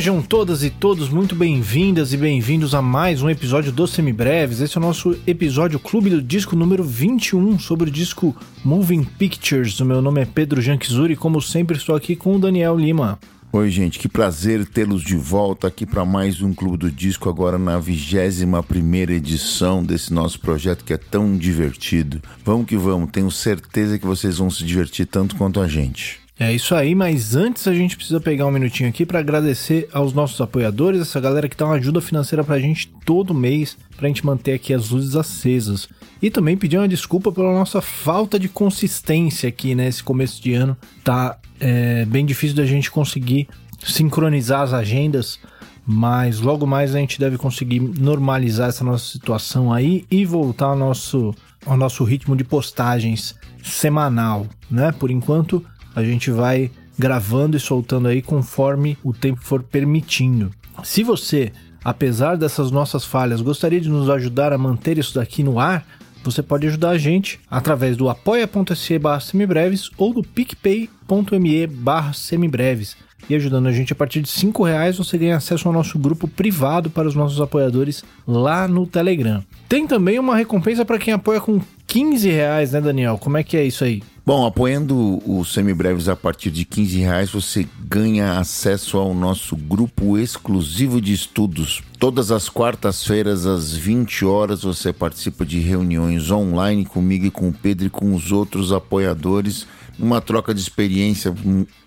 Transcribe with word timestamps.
Sejam 0.00 0.22
todas 0.22 0.64
e 0.64 0.70
todos 0.70 1.10
muito 1.10 1.34
bem-vindas 1.34 2.14
e 2.14 2.16
bem-vindos 2.16 2.74
a 2.74 2.80
mais 2.80 3.20
um 3.20 3.28
episódio 3.28 3.70
do 3.70 3.86
Semibreves. 3.86 4.62
Esse 4.62 4.78
é 4.78 4.80
o 4.80 4.82
nosso 4.82 5.14
episódio 5.26 5.78
Clube 5.78 6.08
do 6.08 6.22
Disco 6.22 6.56
número 6.56 6.82
21 6.82 7.58
sobre 7.58 7.90
o 7.90 7.92
disco 7.92 8.34
Moving 8.64 9.04
Pictures. 9.04 9.78
O 9.78 9.84
meu 9.84 10.00
nome 10.00 10.22
é 10.22 10.24
Pedro 10.24 10.62
Janquizuri 10.62 11.12
e 11.12 11.16
como 11.16 11.38
sempre 11.42 11.76
estou 11.76 11.94
aqui 11.94 12.16
com 12.16 12.34
o 12.34 12.38
Daniel 12.38 12.78
Lima. 12.78 13.18
Oi, 13.52 13.68
gente, 13.68 13.98
que 13.98 14.08
prazer 14.08 14.64
tê-los 14.64 15.02
de 15.02 15.16
volta 15.16 15.66
aqui 15.66 15.84
para 15.84 16.02
mais 16.02 16.40
um 16.40 16.54
Clube 16.54 16.78
do 16.78 16.90
Disco, 16.90 17.28
agora 17.28 17.58
na 17.58 17.78
21 17.78 18.62
primeira 18.62 19.12
edição 19.12 19.84
desse 19.84 20.14
nosso 20.14 20.40
projeto 20.40 20.82
que 20.82 20.94
é 20.94 20.96
tão 20.96 21.36
divertido. 21.36 22.22
Vamos 22.42 22.64
que 22.64 22.76
vamos, 22.78 23.10
tenho 23.10 23.30
certeza 23.30 23.98
que 23.98 24.06
vocês 24.06 24.38
vão 24.38 24.48
se 24.48 24.64
divertir 24.64 25.04
tanto 25.04 25.36
quanto 25.36 25.60
a 25.60 25.68
gente. 25.68 26.19
É 26.42 26.50
isso 26.50 26.74
aí, 26.74 26.94
mas 26.94 27.36
antes 27.36 27.68
a 27.68 27.74
gente 27.74 27.94
precisa 27.94 28.18
pegar 28.18 28.46
um 28.46 28.50
minutinho 28.50 28.88
aqui 28.88 29.04
para 29.04 29.18
agradecer 29.18 29.90
aos 29.92 30.14
nossos 30.14 30.40
apoiadores, 30.40 31.02
essa 31.02 31.20
galera 31.20 31.46
que 31.46 31.56
dá 31.56 31.66
uma 31.66 31.74
ajuda 31.74 32.00
financeira 32.00 32.42
pra 32.42 32.58
gente 32.58 32.90
todo 33.04 33.34
mês, 33.34 33.76
pra 33.94 34.08
gente 34.08 34.24
manter 34.24 34.54
aqui 34.54 34.72
as 34.72 34.88
luzes 34.88 35.16
acesas. 35.16 35.86
E 36.22 36.30
também 36.30 36.56
pedir 36.56 36.78
uma 36.78 36.88
desculpa 36.88 37.30
pela 37.30 37.52
nossa 37.52 37.82
falta 37.82 38.38
de 38.38 38.48
consistência 38.48 39.50
aqui 39.50 39.74
nesse 39.74 40.02
começo 40.02 40.42
de 40.42 40.54
ano. 40.54 40.78
Tá 41.04 41.38
é, 41.60 42.06
bem 42.06 42.24
difícil 42.24 42.56
da 42.56 42.64
gente 42.64 42.90
conseguir 42.90 43.46
sincronizar 43.84 44.62
as 44.62 44.72
agendas, 44.72 45.38
mas 45.84 46.40
logo 46.40 46.66
mais 46.66 46.94
a 46.94 46.98
gente 47.00 47.20
deve 47.20 47.36
conseguir 47.36 47.80
normalizar 47.80 48.70
essa 48.70 48.82
nossa 48.82 49.12
situação 49.12 49.70
aí 49.70 50.06
e 50.10 50.24
voltar 50.24 50.68
ao 50.68 50.76
nosso, 50.76 51.34
ao 51.66 51.76
nosso 51.76 52.02
ritmo 52.02 52.34
de 52.34 52.44
postagens 52.44 53.34
semanal, 53.62 54.46
né? 54.70 54.90
Por 54.90 55.10
enquanto 55.10 55.62
a 55.94 56.02
gente 56.02 56.30
vai 56.30 56.70
gravando 56.98 57.56
e 57.56 57.60
soltando 57.60 58.08
aí 58.08 58.20
conforme 58.20 58.96
o 59.02 59.12
tempo 59.12 59.40
for 59.42 59.62
permitindo. 59.62 60.50
Se 60.84 61.02
você, 61.02 61.52
apesar 61.84 62.36
dessas 62.36 62.70
nossas 62.70 63.04
falhas, 63.04 63.40
gostaria 63.40 63.80
de 63.80 63.88
nos 63.88 64.10
ajudar 64.10 64.52
a 64.52 64.58
manter 64.58 64.98
isso 64.98 65.14
daqui 65.14 65.42
no 65.42 65.58
ar, 65.58 65.86
você 66.22 66.42
pode 66.42 66.66
ajudar 66.66 66.90
a 66.90 66.98
gente 66.98 67.40
através 67.50 67.96
do 67.96 68.08
apoia.se 68.08 68.98
barra 68.98 69.20
semibreves 69.20 69.90
ou 69.96 70.12
do 70.12 70.22
picpay.me 70.22 71.66
barra 71.66 72.12
semibreves. 72.12 72.96
E 73.30 73.34
ajudando 73.36 73.68
a 73.68 73.72
gente 73.72 73.92
a 73.92 73.96
partir 73.96 74.20
de 74.22 74.28
5 74.28 74.64
reais, 74.64 74.98
você 74.98 75.16
ganha 75.16 75.36
acesso 75.36 75.68
ao 75.68 75.72
nosso 75.72 75.96
grupo 75.96 76.26
privado 76.26 76.90
para 76.90 77.06
os 77.06 77.14
nossos 77.14 77.40
apoiadores 77.40 78.02
lá 78.26 78.66
no 78.66 78.88
Telegram. 78.88 79.40
Tem 79.68 79.86
também 79.86 80.18
uma 80.18 80.34
recompensa 80.34 80.84
para 80.84 80.98
quem 80.98 81.14
apoia 81.14 81.40
com 81.40 81.60
15 81.86 82.28
reais, 82.28 82.72
né, 82.72 82.80
Daniel? 82.80 83.16
Como 83.18 83.36
é 83.36 83.44
que 83.44 83.56
é 83.56 83.64
isso 83.64 83.84
aí? 83.84 84.02
Bom, 84.26 84.44
apoiando 84.44 85.22
o 85.24 85.44
Semibreves 85.44 86.08
a 86.08 86.16
partir 86.16 86.50
de 86.50 86.64
15 86.64 86.98
reais, 86.98 87.30
você 87.30 87.64
ganha 87.88 88.38
acesso 88.38 88.98
ao 88.98 89.14
nosso 89.14 89.54
grupo 89.54 90.18
exclusivo 90.18 91.00
de 91.00 91.12
estudos. 91.12 91.82
Todas 92.00 92.32
as 92.32 92.48
quartas-feiras, 92.48 93.46
às 93.46 93.72
20 93.72 94.24
horas, 94.24 94.62
você 94.62 94.92
participa 94.92 95.46
de 95.46 95.60
reuniões 95.60 96.32
online 96.32 96.84
comigo 96.84 97.26
e 97.26 97.30
com 97.30 97.48
o 97.48 97.52
Pedro 97.52 97.86
e 97.86 97.90
com 97.90 98.12
os 98.12 98.32
outros 98.32 98.72
apoiadores 98.72 99.68
uma 100.00 100.20
troca 100.20 100.54
de 100.54 100.60
experiência 100.60 101.34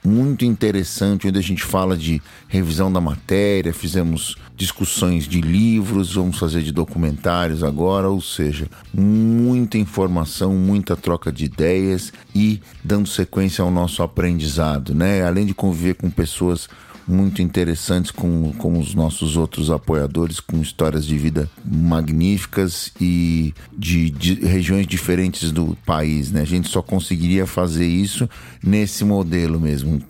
muito 0.03 0.45
interessante, 0.45 1.27
onde 1.27 1.39
a 1.39 1.41
gente 1.41 1.63
fala 1.63 1.97
de 1.97 2.21
revisão 2.47 2.91
da 2.91 3.01
matéria, 3.01 3.73
fizemos 3.73 4.35
discussões 4.55 5.27
de 5.27 5.41
livros, 5.41 6.13
vamos 6.13 6.37
fazer 6.37 6.61
de 6.61 6.71
documentários 6.71 7.63
agora, 7.63 8.09
ou 8.09 8.21
seja, 8.21 8.67
muita 8.93 9.77
informação, 9.77 10.53
muita 10.53 10.95
troca 10.95 11.31
de 11.31 11.45
ideias 11.45 12.13
e 12.35 12.61
dando 12.83 13.07
sequência 13.07 13.63
ao 13.63 13.71
nosso 13.71 14.03
aprendizado, 14.03 14.93
né? 14.93 15.25
Além 15.25 15.45
de 15.45 15.53
conviver 15.53 15.95
com 15.95 16.09
pessoas 16.09 16.69
muito 17.07 17.41
interessantes 17.41 18.11
com, 18.11 18.51
com 18.53 18.79
os 18.79 18.93
nossos 18.95 19.35
outros 19.37 19.69
apoiadores, 19.69 20.39
com 20.39 20.61
histórias 20.61 21.05
de 21.05 21.17
vida 21.17 21.49
magníficas 21.63 22.91
e 22.99 23.53
de, 23.71 24.09
de 24.09 24.33
regiões 24.45 24.87
diferentes 24.87 25.51
do 25.51 25.77
país. 25.85 26.31
Né? 26.31 26.41
A 26.41 26.45
gente 26.45 26.69
só 26.69 26.81
conseguiria 26.81 27.45
fazer 27.45 27.87
isso 27.87 28.29
nesse 28.63 29.03
modelo 29.03 29.59
mesmo. 29.59 30.01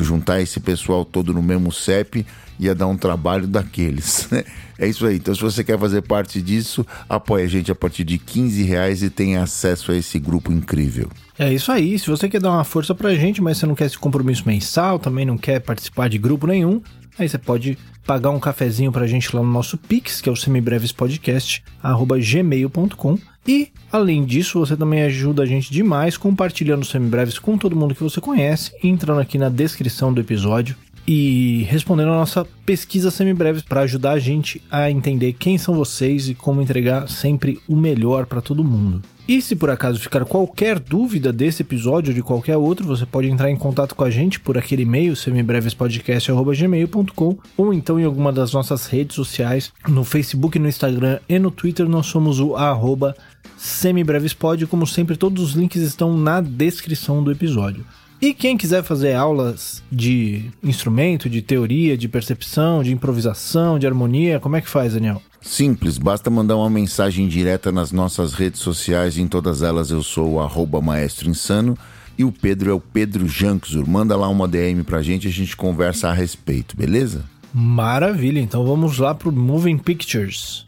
Juntar 0.00 0.40
esse 0.40 0.60
pessoal 0.60 1.04
todo 1.04 1.32
no 1.32 1.42
mesmo 1.42 1.72
CEP 1.72 2.26
ia 2.58 2.74
dar 2.74 2.86
um 2.86 2.96
trabalho 2.96 3.46
daqueles. 3.46 4.28
Né? 4.34 4.42
É 4.78 4.88
isso 4.88 5.06
aí. 5.06 5.16
Então, 5.16 5.34
se 5.34 5.40
você 5.40 5.62
quer 5.62 5.78
fazer 5.78 6.02
parte 6.02 6.42
disso, 6.42 6.84
apoie 7.08 7.44
a 7.44 7.46
gente 7.46 7.70
a 7.70 7.74
partir 7.74 8.04
de 8.04 8.18
15 8.18 8.62
reais 8.64 9.02
e 9.02 9.10
tenha 9.10 9.42
acesso 9.42 9.92
a 9.92 9.96
esse 9.96 10.18
grupo 10.18 10.52
incrível. 10.52 11.08
É 11.38 11.52
isso 11.52 11.70
aí. 11.70 11.98
Se 11.98 12.10
você 12.10 12.28
quer 12.28 12.40
dar 12.40 12.50
uma 12.50 12.64
força 12.64 12.94
pra 12.94 13.14
gente, 13.14 13.40
mas 13.40 13.58
você 13.58 13.66
não 13.66 13.74
quer 13.74 13.86
esse 13.86 13.98
compromisso 13.98 14.42
mensal, 14.46 14.98
também 14.98 15.24
não 15.24 15.38
quer 15.38 15.60
participar 15.60 16.08
de 16.08 16.18
grupo 16.18 16.46
nenhum, 16.46 16.82
aí 17.18 17.28
você 17.28 17.38
pode 17.38 17.78
pagar 18.04 18.30
um 18.30 18.40
cafezinho 18.40 18.92
pra 18.92 19.06
gente 19.06 19.34
lá 19.34 19.42
no 19.42 19.50
nosso 19.50 19.78
Pix, 19.78 20.20
que 20.20 20.28
é 20.28 20.32
o 20.32 20.36
semibrevespodcast@gmail.com. 20.36 23.18
E, 23.46 23.68
além 23.92 24.24
disso, 24.24 24.58
você 24.58 24.74
também 24.76 25.02
ajuda 25.02 25.42
a 25.42 25.46
gente 25.46 25.70
demais 25.70 26.16
compartilhando 26.16 26.82
semibreves 26.84 27.38
com 27.38 27.58
todo 27.58 27.76
mundo 27.76 27.94
que 27.94 28.02
você 28.02 28.20
conhece, 28.20 28.72
entrando 28.82 29.20
aqui 29.20 29.38
na 29.38 29.48
descrição 29.48 30.12
do 30.12 30.20
episódio 30.20 30.76
e 31.06 31.66
respondendo 31.68 32.12
a 32.12 32.16
nossa 32.16 32.46
pesquisa 32.64 33.10
semibreves 33.10 33.62
para 33.62 33.82
ajudar 33.82 34.12
a 34.12 34.18
gente 34.18 34.62
a 34.70 34.90
entender 34.90 35.34
quem 35.34 35.58
são 35.58 35.74
vocês 35.74 36.28
e 36.28 36.34
como 36.34 36.62
entregar 36.62 37.08
sempre 37.08 37.60
o 37.68 37.76
melhor 37.76 38.24
para 38.26 38.40
todo 38.40 38.64
mundo. 38.64 39.02
E 39.26 39.40
se 39.40 39.56
por 39.56 39.70
acaso 39.70 39.98
ficar 39.98 40.22
qualquer 40.26 40.78
dúvida 40.78 41.32
desse 41.32 41.62
episódio 41.62 42.10
ou 42.10 42.14
de 42.14 42.22
qualquer 42.22 42.58
outro, 42.58 42.86
você 42.86 43.06
pode 43.06 43.26
entrar 43.28 43.50
em 43.50 43.56
contato 43.56 43.94
com 43.94 44.04
a 44.04 44.10
gente 44.10 44.38
por 44.38 44.58
aquele 44.58 44.82
e-mail 44.82 45.16
semibrevespodcast.gmail.com 45.16 47.38
ou 47.56 47.72
então 47.72 47.98
em 47.98 48.04
alguma 48.04 48.30
das 48.30 48.52
nossas 48.52 48.86
redes 48.86 49.16
sociais, 49.16 49.72
no 49.88 50.04
Facebook, 50.04 50.58
no 50.58 50.68
Instagram 50.68 51.20
e 51.26 51.38
no 51.38 51.50
Twitter 51.50 51.88
nós 51.88 52.04
somos 52.06 52.38
o 52.38 52.54
arroba 52.54 53.16
semibrevespod, 53.56 54.66
como 54.66 54.86
sempre 54.86 55.16
todos 55.16 55.42
os 55.42 55.52
links 55.52 55.80
estão 55.80 56.18
na 56.18 56.42
descrição 56.42 57.24
do 57.24 57.32
episódio. 57.32 57.82
E 58.24 58.32
quem 58.32 58.56
quiser 58.56 58.82
fazer 58.82 59.12
aulas 59.12 59.82
de 59.92 60.50
instrumento, 60.62 61.28
de 61.28 61.42
teoria, 61.42 61.94
de 61.94 62.08
percepção, 62.08 62.82
de 62.82 62.90
improvisação, 62.90 63.78
de 63.78 63.86
harmonia, 63.86 64.40
como 64.40 64.56
é 64.56 64.62
que 64.62 64.68
faz, 64.70 64.94
Daniel? 64.94 65.20
Simples, 65.42 65.98
basta 65.98 66.30
mandar 66.30 66.56
uma 66.56 66.70
mensagem 66.70 67.28
direta 67.28 67.70
nas 67.70 67.92
nossas 67.92 68.32
redes 68.32 68.60
sociais, 68.60 69.18
em 69.18 69.28
todas 69.28 69.62
elas 69.62 69.90
eu 69.90 70.02
sou 70.02 70.36
o 70.38 70.80
Maestro 70.82 71.28
Insano 71.28 71.76
e 72.16 72.24
o 72.24 72.32
Pedro 72.32 72.70
é 72.70 72.72
o 72.72 72.80
Pedro 72.80 73.28
Janksur. 73.28 73.86
Manda 73.86 74.16
lá 74.16 74.26
uma 74.30 74.48
DM 74.48 74.82
pra 74.84 75.02
gente 75.02 75.26
e 75.26 75.28
a 75.28 75.30
gente 75.30 75.54
conversa 75.54 76.08
a 76.08 76.14
respeito, 76.14 76.74
beleza? 76.74 77.26
Maravilha, 77.52 78.40
então 78.40 78.64
vamos 78.64 78.96
lá 78.96 79.14
pro 79.14 79.30
Moving 79.30 79.76
Pictures. 79.76 80.64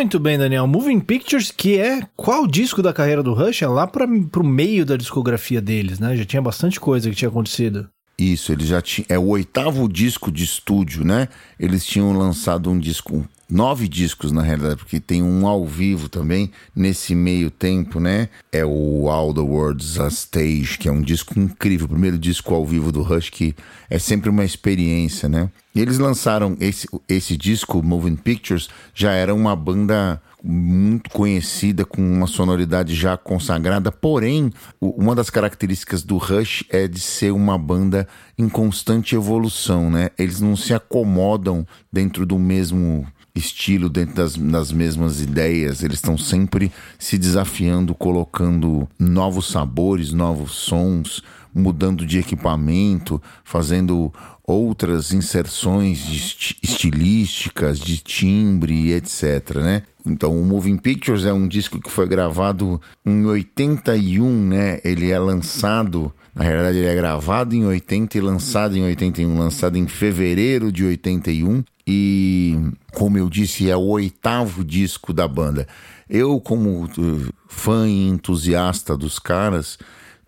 Muito 0.00 0.18
bem, 0.18 0.38
Daniel. 0.38 0.66
Moving 0.66 0.98
Pictures, 0.98 1.50
que 1.50 1.78
é 1.78 2.00
qual 2.16 2.46
disco 2.46 2.82
da 2.82 2.90
carreira 2.90 3.22
do 3.22 3.34
Rush? 3.34 3.60
É 3.60 3.68
lá 3.68 3.86
para 3.86 4.08
pro 4.32 4.42
meio 4.42 4.86
da 4.86 4.96
discografia 4.96 5.60
deles, 5.60 5.98
né? 5.98 6.16
Já 6.16 6.24
tinha 6.24 6.40
bastante 6.40 6.80
coisa 6.80 7.10
que 7.10 7.14
tinha 7.14 7.28
acontecido. 7.28 7.86
Isso, 8.18 8.50
ele 8.50 8.64
já 8.64 8.80
tinha. 8.80 9.04
É 9.10 9.18
o 9.18 9.26
oitavo 9.28 9.86
disco 9.86 10.32
de 10.32 10.42
estúdio, 10.42 11.04
né? 11.04 11.28
Eles 11.58 11.84
tinham 11.84 12.16
lançado 12.16 12.70
um 12.70 12.78
disco 12.78 13.28
nove 13.50 13.88
discos 13.88 14.30
na 14.32 14.42
realidade, 14.42 14.76
porque 14.76 15.00
tem 15.00 15.22
um 15.22 15.46
ao 15.46 15.66
vivo 15.66 16.08
também 16.08 16.50
nesse 16.74 17.14
meio 17.14 17.50
tempo, 17.50 17.98
né? 17.98 18.28
É 18.52 18.64
o 18.64 19.08
All 19.10 19.34
the 19.34 19.40
World's 19.40 19.98
a 19.98 20.08
Stage, 20.08 20.78
que 20.78 20.88
é 20.88 20.92
um 20.92 21.02
disco 21.02 21.38
incrível, 21.38 21.86
o 21.86 21.90
primeiro 21.90 22.18
disco 22.18 22.54
ao 22.54 22.64
vivo 22.64 22.92
do 22.92 23.02
Rush, 23.02 23.30
que 23.30 23.54
é 23.88 23.98
sempre 23.98 24.30
uma 24.30 24.44
experiência, 24.44 25.28
né? 25.28 25.50
E 25.74 25.80
eles 25.80 25.98
lançaram 25.98 26.56
esse, 26.60 26.88
esse 27.08 27.36
disco, 27.36 27.82
Moving 27.82 28.16
Pictures, 28.16 28.68
já 28.94 29.12
era 29.12 29.34
uma 29.34 29.54
banda 29.54 30.20
muito 30.42 31.10
conhecida, 31.10 31.84
com 31.84 32.00
uma 32.00 32.26
sonoridade 32.26 32.94
já 32.94 33.16
consagrada, 33.16 33.92
porém, 33.92 34.50
uma 34.80 35.14
das 35.14 35.30
características 35.30 36.02
do 36.02 36.16
Rush 36.16 36.64
é 36.70 36.88
de 36.88 36.98
ser 36.98 37.32
uma 37.32 37.58
banda 37.58 38.08
em 38.38 38.48
constante 38.48 39.14
evolução, 39.14 39.90
né? 39.90 40.10
Eles 40.18 40.40
não 40.40 40.56
se 40.56 40.72
acomodam 40.72 41.66
dentro 41.92 42.24
do 42.24 42.38
mesmo 42.38 43.06
estilo, 43.40 43.88
dentro 43.88 44.14
das, 44.14 44.36
das 44.36 44.70
mesmas 44.70 45.20
ideias. 45.20 45.82
Eles 45.82 45.96
estão 45.96 46.16
sempre 46.16 46.70
se 46.98 47.18
desafiando, 47.18 47.94
colocando 47.94 48.88
novos 48.98 49.50
sabores, 49.50 50.12
novos 50.12 50.52
sons, 50.52 51.22
mudando 51.54 52.06
de 52.06 52.18
equipamento, 52.18 53.20
fazendo 53.42 54.12
outras 54.46 55.12
inserções 55.12 56.56
estilísticas, 56.62 57.78
de 57.78 57.98
timbre, 57.98 58.92
etc, 58.92 59.56
né? 59.56 59.82
Então, 60.04 60.40
o 60.40 60.44
Moving 60.44 60.78
Pictures 60.78 61.24
é 61.24 61.32
um 61.32 61.46
disco 61.46 61.80
que 61.80 61.90
foi 61.90 62.08
gravado 62.08 62.80
em 63.04 63.24
81, 63.26 64.46
né? 64.46 64.80
Ele 64.82 65.10
é 65.10 65.18
lançado, 65.18 66.12
na 66.34 66.42
realidade 66.42 66.78
ele 66.78 66.88
é 66.88 66.94
gravado 66.94 67.54
em 67.54 67.64
80 67.64 68.16
e 68.16 68.20
lançado 68.20 68.76
em 68.76 68.82
81, 68.82 69.38
lançado 69.38 69.76
em 69.76 69.86
fevereiro 69.86 70.72
de 70.72 70.84
81 70.84 71.62
e, 71.92 72.56
como 72.92 73.18
eu 73.18 73.28
disse, 73.28 73.68
é 73.68 73.76
o 73.76 73.80
oitavo 73.80 74.64
disco 74.64 75.12
da 75.12 75.26
banda. 75.26 75.66
Eu, 76.08 76.40
como 76.40 76.84
uh, 76.84 77.34
fã 77.48 77.88
e 77.88 78.06
entusiasta 78.06 78.96
dos 78.96 79.18
caras, 79.18 79.76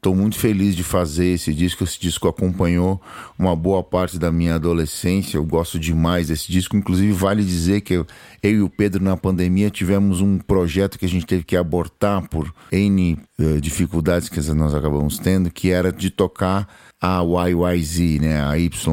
Estou 0.02 0.16
muito 0.16 0.36
feliz 0.36 0.74
de 0.74 0.82
fazer 0.82 1.26
esse 1.26 1.54
disco. 1.54 1.84
Esse 1.84 2.00
disco 2.00 2.26
acompanhou 2.26 3.00
uma 3.38 3.54
boa 3.54 3.84
parte 3.84 4.18
da 4.18 4.32
minha 4.32 4.56
adolescência. 4.56 5.36
Eu 5.36 5.44
gosto 5.44 5.78
demais 5.78 6.26
desse 6.26 6.50
disco. 6.50 6.76
Inclusive, 6.76 7.12
vale 7.12 7.44
dizer 7.44 7.82
que 7.82 7.94
eu, 7.94 8.06
eu 8.42 8.50
e 8.50 8.62
o 8.62 8.68
Pedro, 8.68 9.00
na 9.00 9.16
pandemia, 9.16 9.70
tivemos 9.70 10.20
um 10.20 10.38
projeto 10.38 10.98
que 10.98 11.04
a 11.04 11.08
gente 11.08 11.24
teve 11.24 11.44
que 11.44 11.56
abortar 11.56 12.28
por 12.28 12.52
N 12.72 13.16
uh, 13.38 13.60
dificuldades 13.60 14.28
que 14.28 14.40
nós 14.52 14.74
acabamos 14.74 15.20
tendo, 15.20 15.52
que 15.52 15.70
era 15.70 15.92
de 15.92 16.10
tocar 16.10 16.66
a 17.02 17.20
YYZ, 17.20 18.20
né? 18.20 18.40
A 18.40 18.54
YYZ. 18.54 18.86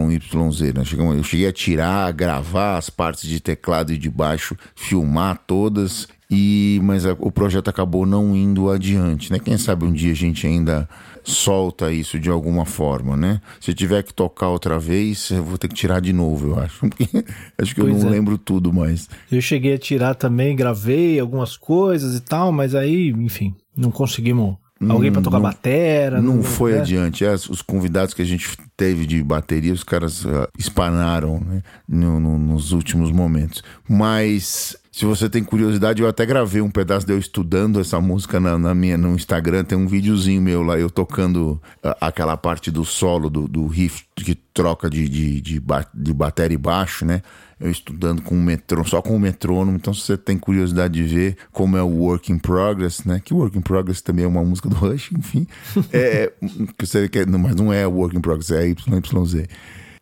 Né? 0.73 0.83
Eu 1.15 1.23
cheguei 1.23 1.47
a 1.47 1.53
tirar, 1.53 2.11
gravar 2.11 2.77
as 2.77 2.89
partes 2.89 3.29
de 3.29 3.39
teclado 3.39 3.93
e 3.93 3.97
de 3.99 4.09
baixo, 4.09 4.57
filmar 4.75 5.37
todas 5.45 6.07
e 6.31 6.79
mas 6.83 7.05
a, 7.05 7.13
o 7.19 7.31
projeto 7.31 7.69
acabou 7.69 8.05
não 8.05 8.35
indo 8.35 8.69
adiante, 8.69 9.31
né? 9.31 9.39
Quem 9.39 9.57
sabe 9.57 9.85
um 9.85 9.91
dia 9.91 10.11
a 10.11 10.15
gente 10.15 10.45
ainda 10.45 10.87
solta 11.23 11.91
isso 11.91 12.19
de 12.19 12.29
alguma 12.29 12.65
forma, 12.65 13.17
né? 13.17 13.41
Se 13.59 13.73
tiver 13.73 14.03
que 14.03 14.13
tocar 14.13 14.49
outra 14.49 14.77
vez, 14.77 15.31
eu 15.31 15.43
vou 15.43 15.57
ter 15.57 15.67
que 15.67 15.75
tirar 15.75 15.99
de 15.99 16.13
novo, 16.13 16.49
eu 16.49 16.59
acho. 16.59 16.85
acho 17.57 17.75
que 17.75 17.81
pois 17.81 17.95
eu 17.95 17.99
não 18.01 18.07
é. 18.07 18.11
lembro 18.11 18.37
tudo 18.37 18.71
mais. 18.71 19.09
Eu 19.31 19.41
cheguei 19.41 19.73
a 19.73 19.77
tirar 19.77 20.13
também, 20.15 20.55
gravei 20.55 21.19
algumas 21.19 21.57
coisas 21.57 22.15
e 22.15 22.21
tal, 22.21 22.51
mas 22.51 22.75
aí, 22.75 23.09
enfim, 23.09 23.55
não 23.75 23.89
conseguimos 23.89 24.55
Alguém 24.87 25.11
para 25.11 25.21
tocar 25.21 25.37
não, 25.37 25.43
batera? 25.43 26.21
Não, 26.21 26.35
não 26.37 26.43
foi 26.43 26.73
né? 26.73 26.79
adiante. 26.79 27.25
É, 27.25 27.33
os 27.33 27.61
convidados 27.61 28.13
que 28.13 28.21
a 28.21 28.25
gente 28.25 28.57
teve 28.77 29.05
de 29.05 29.21
bateria, 29.21 29.73
os 29.73 29.83
caras 29.83 30.23
uh, 30.23 30.47
espanaram 30.57 31.41
né? 31.41 31.61
no, 31.87 32.19
no, 32.19 32.37
nos 32.37 32.71
últimos 32.71 33.11
momentos. 33.11 33.61
Mas 33.87 34.77
se 34.99 35.05
você 35.05 35.29
tem 35.29 35.41
curiosidade, 35.41 36.01
eu 36.01 36.09
até 36.09 36.25
gravei 36.25 36.61
um 36.61 36.69
pedaço 36.69 37.05
de 37.05 37.13
eu 37.13 37.17
estudando 37.17 37.79
essa 37.79 38.01
música 38.01 38.37
na, 38.37 38.59
na 38.59 38.75
minha, 38.75 38.97
no 38.97 39.15
Instagram. 39.15 39.63
Tem 39.63 39.77
um 39.77 39.87
videozinho 39.87 40.41
meu 40.41 40.61
lá, 40.61 40.77
eu 40.77 40.89
tocando 40.89 41.53
uh, 41.81 41.95
aquela 42.01 42.35
parte 42.35 42.69
do 42.69 42.83
solo, 42.83 43.29
do, 43.29 43.47
do 43.47 43.65
riff 43.65 44.03
que 44.13 44.35
troca 44.35 44.89
de, 44.89 45.07
de, 45.07 45.39
de, 45.39 45.63
de 45.93 46.13
bateria 46.13 46.55
e 46.55 46.57
baixo, 46.57 47.05
né? 47.05 47.21
Eu 47.57 47.71
estudando 47.71 48.21
com 48.21 48.35
o 48.35 48.41
metrônomo, 48.41 48.89
só 48.89 49.01
com 49.01 49.15
o 49.15 49.19
metrônomo. 49.19 49.77
Então, 49.77 49.93
se 49.93 50.01
você 50.01 50.17
tem 50.17 50.37
curiosidade 50.37 50.95
de 50.95 51.03
ver 51.03 51.37
como 51.53 51.77
é 51.77 51.81
o 51.81 51.87
Work 51.87 52.29
in 52.29 52.37
Progress, 52.37 53.07
né? 53.07 53.21
Que 53.23 53.33
Work 53.33 53.57
in 53.57 53.61
Progress 53.61 54.01
também 54.01 54.25
é 54.25 54.27
uma 54.27 54.43
música 54.43 54.67
do 54.67 54.75
Rush, 54.75 55.11
enfim. 55.17 55.47
é, 55.93 56.29
que 56.77 56.85
você 56.85 57.07
quer, 57.07 57.25
mas 57.25 57.55
não 57.55 57.71
é 57.71 57.87
Work 57.87 58.17
in 58.17 58.19
Progress, 58.19 58.51
é 58.51 58.67
YYZ. 58.67 59.47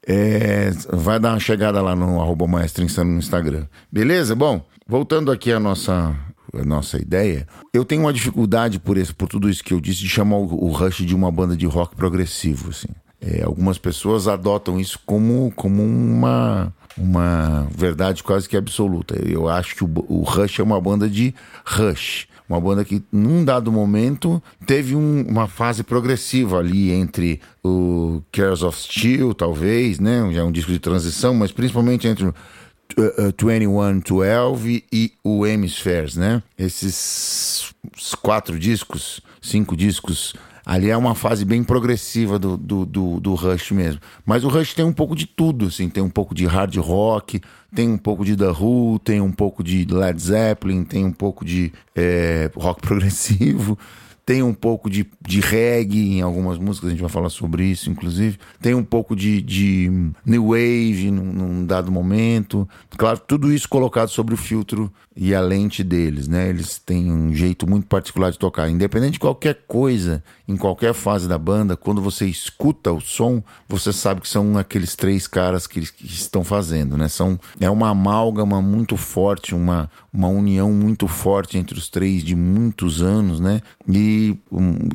É, 0.10 0.72
vai 0.90 1.20
dar 1.20 1.34
uma 1.34 1.40
chegada 1.40 1.82
lá 1.82 1.94
no 1.94 2.22
arroba 2.22 2.48
Maestro 2.48 2.84
Insano 2.84 3.12
no 3.12 3.20
Instagram. 3.20 3.66
Beleza? 3.92 4.34
Bom, 4.34 4.66
voltando 4.88 5.30
aqui 5.32 5.52
à 5.52 5.60
nossa, 5.60 6.16
à 6.54 6.64
nossa 6.64 6.98
ideia, 6.98 7.46
eu 7.74 7.84
tenho 7.84 8.04
uma 8.04 8.14
dificuldade 8.14 8.80
por, 8.80 8.98
esse, 8.98 9.14
por 9.14 9.28
tudo 9.28 9.50
isso 9.50 9.62
que 9.62 9.74
eu 9.74 9.82
disse 9.82 10.00
de 10.00 10.08
chamar 10.08 10.38
o, 10.38 10.66
o 10.66 10.72
Rush 10.72 11.06
de 11.06 11.14
uma 11.14 11.30
banda 11.30 11.58
de 11.58 11.66
rock 11.66 11.94
progressivo. 11.94 12.70
Assim. 12.70 12.88
É, 13.20 13.44
algumas 13.44 13.78
pessoas 13.78 14.30
adotam 14.30 14.80
isso 14.80 14.98
como, 15.06 15.52
como 15.56 15.84
uma, 15.84 16.74
uma 16.98 17.68
verdade 17.76 18.24
quase 18.24 18.48
que 18.48 18.56
absoluta. 18.56 19.16
Eu 19.28 19.50
acho 19.50 19.76
que 19.76 19.84
o, 19.84 19.92
o 20.08 20.22
Rush 20.22 20.60
é 20.60 20.64
uma 20.64 20.80
banda 20.80 21.10
de 21.10 21.36
Rush. 21.66 22.28
Uma 22.50 22.62
banda 22.62 22.86
que, 22.86 23.04
num 23.12 23.44
dado 23.44 23.72
momento, 23.72 24.42
teve 24.66 24.96
um, 24.96 25.26
uma 25.28 25.48
fase 25.48 25.84
progressiva 25.84 26.60
ali 26.60 26.92
entre 26.92 27.42
o 27.64 28.22
Cares 28.32 28.64
of 28.64 28.80
Steel, 28.80 29.34
talvez, 29.34 30.00
né? 30.00 30.30
Já 30.32 30.42
é 30.42 30.44
um 30.44 30.52
disco 30.52 30.72
de 30.72 30.80
transição, 30.80 31.34
mas 31.34 31.52
principalmente 31.52 32.08
entre 32.08 32.26
o 32.26 32.30
uh, 32.30 33.34
2112 33.38 34.84
e 34.92 35.12
o 35.24 35.46
Hemispheres, 35.46 36.16
né? 36.16 36.42
Esses 36.58 37.74
quatro 38.22 38.58
discos, 38.58 39.20
cinco 39.42 39.76
discos 39.76 40.34
Ali 40.68 40.90
é 40.90 40.98
uma 40.98 41.16
fase 41.16 41.46
bem 41.46 41.64
progressiva 41.64 42.38
do, 42.38 42.58
do, 42.58 42.86
do, 42.86 43.20
do, 43.22 43.36
Rush 43.36 43.72
mesmo. 43.72 44.02
Mas 44.26 44.44
o 44.44 44.50
Rush 44.50 44.74
tem 44.74 44.84
um 44.84 44.92
pouco 44.92 45.16
de 45.16 45.26
tudo, 45.26 45.68
assim. 45.68 45.88
Tem 45.88 46.04
um 46.04 46.10
pouco 46.10 46.36
de 46.36 46.46
hard 46.46 46.76
rock, 46.76 47.40
tem 47.74 47.88
um 47.88 47.98
pouco 47.98 48.26
de 48.26 48.36
The 48.36 48.50
Who, 48.50 49.00
tem 49.00 49.22
um 49.22 49.32
pouco 49.32 49.64
de 49.64 49.86
Led 49.90 50.22
Zeppelin, 50.22 50.84
tem 50.84 51.06
um 51.06 51.14
pouco 51.14 51.46
de 51.46 51.72
é, 51.96 52.52
rock 52.54 52.82
progressivo 52.86 53.80
tem 54.28 54.44
um 54.44 54.54
pouco 54.54 54.90
de, 54.90 55.10
de 55.26 55.40
reggae 55.40 56.18
em 56.18 56.22
algumas 56.22 56.58
músicas, 56.58 56.90
a 56.90 56.92
gente 56.92 57.00
vai 57.00 57.10
falar 57.10 57.30
sobre 57.30 57.64
isso, 57.64 57.90
inclusive. 57.90 58.38
Tem 58.62 58.74
um 58.74 58.84
pouco 58.84 59.16
de, 59.16 59.42
de 59.42 59.90
new 60.26 60.48
wave 60.48 61.10
num, 61.10 61.32
num, 61.32 61.66
dado 61.66 61.90
momento. 61.90 62.68
Claro, 62.98 63.22
tudo 63.26 63.54
isso 63.54 63.70
colocado 63.70 64.10
sobre 64.10 64.34
o 64.34 64.38
filtro 64.38 64.92
e 65.16 65.34
a 65.34 65.40
lente 65.40 65.82
deles, 65.82 66.28
né? 66.28 66.50
Eles 66.50 66.78
têm 66.78 67.10
um 67.10 67.34
jeito 67.34 67.66
muito 67.66 67.88
particular 67.88 68.30
de 68.30 68.38
tocar. 68.38 68.70
Independente 68.70 69.14
de 69.14 69.20
qualquer 69.20 69.64
coisa, 69.66 70.22
em 70.46 70.58
qualquer 70.58 70.94
fase 70.94 71.26
da 71.26 71.38
banda, 71.38 71.78
quando 71.78 72.02
você 72.02 72.26
escuta 72.26 72.92
o 72.92 73.00
som, 73.00 73.42
você 73.66 73.94
sabe 73.94 74.20
que 74.20 74.28
são 74.28 74.58
aqueles 74.58 74.94
três 74.94 75.26
caras 75.26 75.66
que, 75.66 75.80
que 75.90 76.06
estão 76.06 76.44
fazendo, 76.44 76.98
né? 76.98 77.08
São, 77.08 77.40
é 77.62 77.70
uma 77.70 77.92
amálgama 77.92 78.62
muito 78.62 78.98
forte, 78.98 79.56
uma, 79.56 79.90
uma 80.18 80.30
união 80.30 80.72
muito 80.74 81.08
forte 81.08 81.60
entre 81.60 81.78
os 81.78 81.90
três 81.90 82.24
de 82.24 82.36
muitos 82.36 83.04
anos, 83.04 83.40
né? 83.40 83.62
E, 83.88 84.36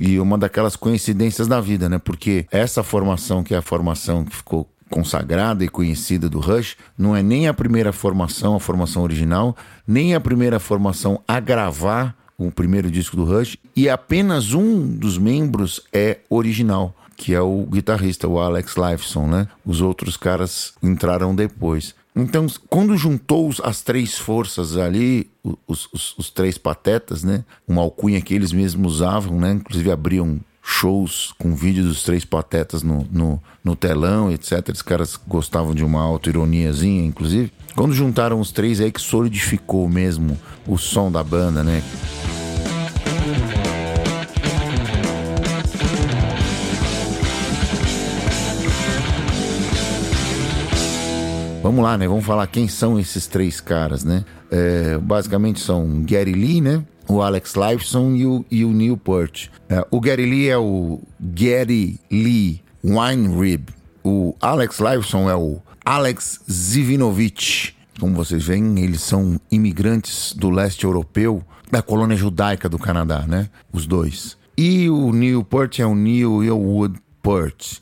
e 0.01 0.19
uma 0.19 0.37
daquelas 0.37 0.75
coincidências 0.75 1.47
da 1.47 1.61
vida, 1.61 1.89
né? 1.89 1.97
Porque 1.99 2.45
essa 2.51 2.83
formação, 2.83 3.45
que 3.45 3.55
é 3.55 3.59
a 3.59 3.63
formação 3.63 4.25
que 4.25 4.35
ficou 4.35 4.69
consagrada 4.91 5.65
e 5.65 5.69
conhecida 5.69 6.29
do 6.29 6.41
Rush, 6.41 6.77
não 6.99 7.15
é 7.15 7.23
nem 7.23 7.47
a 7.47 7.55
primeira 7.55 7.93
formação, 7.93 8.57
a 8.57 8.61
formação 8.61 9.05
original, 9.05 9.57
nem 9.87 10.13
a 10.13 10.21
primeira 10.21 10.59
formação 10.59 11.23
a 11.27 11.39
gravar 11.39 12.17
o 12.37 12.51
primeiro 12.51 12.91
disco 12.91 13.17
do 13.17 13.25
Rush, 13.25 13.57
e 13.77 13.89
apenas 13.89 14.53
um 14.53 14.89
dos 14.89 15.17
membros 15.17 15.81
é 15.93 16.19
original, 16.29 16.95
que 17.17 17.33
é 17.33 17.41
o 17.41 17.65
guitarrista, 17.71 18.27
o 18.27 18.41
Alex 18.41 18.75
Lifeson, 18.77 19.29
né? 19.29 19.47
Os 19.65 19.81
outros 19.81 20.17
caras 20.17 20.73
entraram 20.83 21.33
depois. 21.33 21.95
Então, 22.15 22.47
quando 22.69 22.97
juntou 22.97 23.51
as 23.63 23.81
três 23.81 24.19
forças 24.19 24.77
ali, 24.77 25.31
os, 25.67 25.89
os, 25.93 26.15
os, 26.19 26.31
três 26.31 26.59
patetas, 26.59 27.25
né? 27.25 27.43
Uma 27.67 27.81
alcunha 27.81 28.21
que 28.21 28.35
eles 28.35 28.53
mesmos 28.53 28.97
usavam, 28.97 29.41
né? 29.41 29.53
Inclusive 29.53 29.91
abriam 29.91 30.39
shows 30.63 31.33
com 31.39 31.55
vídeo 31.55 31.83
dos 31.83 32.05
três 32.05 32.25
patetas 32.25 32.83
no, 32.83 33.07
no, 33.11 33.43
no 33.65 33.75
telão, 33.75 34.31
etc. 34.31 34.69
Os 34.73 34.83
caras 34.83 35.19
gostavam 35.27 35.75
de 35.75 35.83
uma 35.83 36.03
auto-ironiazinha, 36.03 37.05
inclusive. 37.05 37.51
Quando 37.75 37.95
juntaram 37.95 38.39
os 38.39 38.53
três, 38.53 38.79
é 38.79 38.85
aí 38.85 38.93
que 38.93 39.01
solidificou 39.01 39.89
mesmo 39.89 40.39
o 40.67 40.77
som 40.77 41.11
da 41.11 41.25
banda, 41.25 41.65
né? 41.65 41.83
Vamos 51.63 51.85
lá, 51.85 51.97
né? 51.97 52.09
Vamos 52.09 52.25
falar 52.25 52.45
quem 52.49 52.67
são 52.67 52.99
esses 52.99 53.29
três 53.29 53.61
caras, 53.61 54.03
né? 54.03 54.25
É, 54.51 54.99
basicamente 54.99 55.61
são 55.61 56.03
Gary 56.03 56.33
Lee, 56.33 56.61
né? 56.61 56.85
O 57.09 57.23
Alex 57.23 57.55
Lifeson 57.55 58.17
e 58.17 58.27
o, 58.27 58.45
e 58.51 58.65
o 58.65 58.73
Neil 58.73 58.97
Peart. 58.97 59.47
É, 59.69 59.87
o 59.89 60.01
Gary 60.01 60.29
Lee 60.29 60.49
é 60.49 60.59
o 60.59 61.01
Gary 61.21 62.01
Lee 62.11 62.61
Weinrib. 62.85 63.69
O 64.03 64.35
Alex 64.41 64.81
Lifeson 64.81 65.31
é 65.31 65.37
o 65.37 65.61
Alex 65.85 66.41
Zivinovich. 66.51 67.77
Como 68.01 68.17
vocês 68.17 68.43
veem, 68.43 68.81
eles 68.81 69.01
são 69.01 69.41
imigrantes 69.49 70.33
do 70.33 70.51
leste 70.51 70.83
europeu, 70.83 71.45
da 71.71 71.81
colônia 71.81 72.17
judaica 72.17 72.69
do 72.69 72.79
Canadá, 72.79 73.25
né? 73.29 73.49
Os 73.73 73.87
dois. 73.87 74.37
E 74.59 74.91
o 74.91 75.13
Neil 75.13 75.45
Peart 75.45 75.79
é 75.79 75.87
o 75.87 75.95
Neil 75.95 76.43
Elwood 76.43 76.99
Peart. 77.23 77.79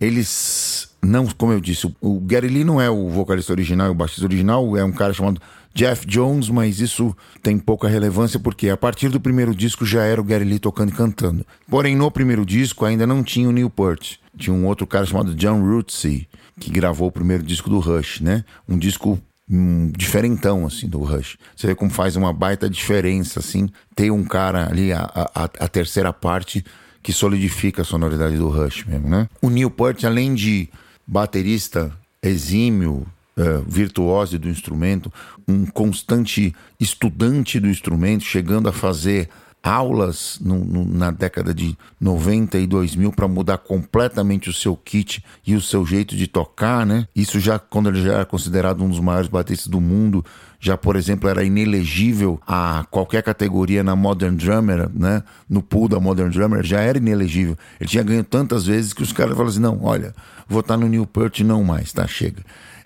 Eles 0.00 0.89
não, 1.02 1.26
como 1.26 1.52
eu 1.52 1.60
disse, 1.60 1.92
o 2.00 2.20
Gary 2.20 2.48
Lee 2.48 2.64
não 2.64 2.80
é 2.80 2.90
o 2.90 3.08
vocalista 3.08 3.52
original, 3.52 3.90
o 3.90 3.94
baixista 3.94 4.24
original, 4.24 4.76
é 4.76 4.84
um 4.84 4.92
cara 4.92 5.12
chamado 5.12 5.40
Jeff 5.74 6.06
Jones, 6.06 6.48
mas 6.48 6.80
isso 6.80 7.16
tem 7.42 7.58
pouca 7.58 7.88
relevância 7.88 8.38
porque 8.38 8.68
a 8.68 8.76
partir 8.76 9.08
do 9.08 9.20
primeiro 9.20 9.54
disco 9.54 9.86
já 9.86 10.02
era 10.02 10.20
o 10.20 10.24
Gary 10.24 10.44
Lee 10.44 10.58
tocando 10.58 10.90
e 10.90 10.94
cantando. 10.94 11.46
Porém, 11.68 11.96
no 11.96 12.10
primeiro 12.10 12.44
disco 12.44 12.84
ainda 12.84 13.06
não 13.06 13.22
tinha 13.22 13.48
o 13.48 13.52
Newport. 13.52 14.16
Tinha 14.36 14.54
um 14.54 14.66
outro 14.66 14.86
cara 14.86 15.06
chamado 15.06 15.34
John 15.34 15.60
Rootsey, 15.62 16.28
que 16.58 16.70
gravou 16.70 17.08
o 17.08 17.12
primeiro 17.12 17.42
disco 17.42 17.70
do 17.70 17.78
Rush, 17.78 18.20
né? 18.20 18.44
Um 18.68 18.78
disco 18.78 19.18
um, 19.48 19.90
diferentão, 19.96 20.66
assim, 20.66 20.88
do 20.88 21.00
Rush. 21.00 21.36
Você 21.56 21.66
vê 21.66 21.74
como 21.74 21.90
faz 21.90 22.16
uma 22.16 22.32
baita 22.32 22.68
diferença, 22.68 23.40
assim, 23.40 23.68
ter 23.94 24.10
um 24.10 24.24
cara 24.24 24.68
ali, 24.68 24.92
a, 24.92 25.10
a, 25.34 25.44
a 25.44 25.68
terceira 25.68 26.12
parte, 26.12 26.64
que 27.02 27.12
solidifica 27.12 27.82
a 27.82 27.84
sonoridade 27.84 28.36
do 28.36 28.48
Rush 28.48 28.84
mesmo, 28.84 29.08
né? 29.08 29.28
O 29.40 29.50
Neil 29.50 29.70
Peart, 29.70 30.04
além 30.04 30.34
de 30.34 30.68
baterista 31.10 31.92
exímio, 32.22 33.04
uh, 33.36 33.64
virtuoso 33.66 34.38
do 34.38 34.48
instrumento, 34.48 35.12
um 35.48 35.66
constante 35.66 36.54
estudante 36.78 37.58
do 37.58 37.66
instrumento, 37.66 38.22
chegando 38.22 38.68
a 38.68 38.72
fazer 38.72 39.28
aulas 39.62 40.38
no, 40.40 40.64
no, 40.64 40.84
na 40.84 41.10
década 41.10 41.52
de 41.52 41.76
90 42.00 42.58
e 42.58 42.66
2000 42.66 43.12
para 43.12 43.28
mudar 43.28 43.58
completamente 43.58 44.48
o 44.48 44.52
seu 44.52 44.76
kit 44.76 45.22
e 45.46 45.54
o 45.54 45.60
seu 45.60 45.84
jeito 45.84 46.16
de 46.16 46.26
tocar, 46.26 46.86
né? 46.86 47.06
Isso 47.14 47.38
já 47.38 47.58
quando 47.58 47.90
ele 47.90 48.02
já 48.02 48.14
era 48.14 48.24
considerado 48.24 48.82
um 48.82 48.88
dos 48.88 49.00
maiores 49.00 49.28
bateristas 49.28 49.68
do 49.68 49.80
mundo, 49.80 50.24
já 50.58 50.76
por 50.76 50.96
exemplo 50.96 51.28
era 51.28 51.44
inelegível 51.44 52.40
a 52.46 52.86
qualquer 52.90 53.22
categoria 53.22 53.82
na 53.84 53.94
Modern 53.94 54.34
Drummer, 54.34 54.88
né? 54.94 55.22
No 55.48 55.62
pool 55.62 55.88
da 55.88 56.00
Modern 56.00 56.30
Drummer 56.30 56.64
já 56.64 56.80
era 56.80 56.98
inelegível. 56.98 57.56
Ele 57.78 57.90
tinha 57.90 58.02
ganho 58.02 58.24
tantas 58.24 58.66
vezes 58.66 58.92
que 58.92 59.02
os 59.02 59.12
caras 59.12 59.32
falaram 59.32 59.50
assim: 59.50 59.60
"Não, 59.60 59.84
olha, 59.84 60.14
vou 60.48 60.60
estar 60.60 60.76
no 60.76 60.88
Newport 60.88 61.40
não 61.40 61.62
mais, 61.62 61.92
tá? 61.92 62.06
Chega". 62.06 62.42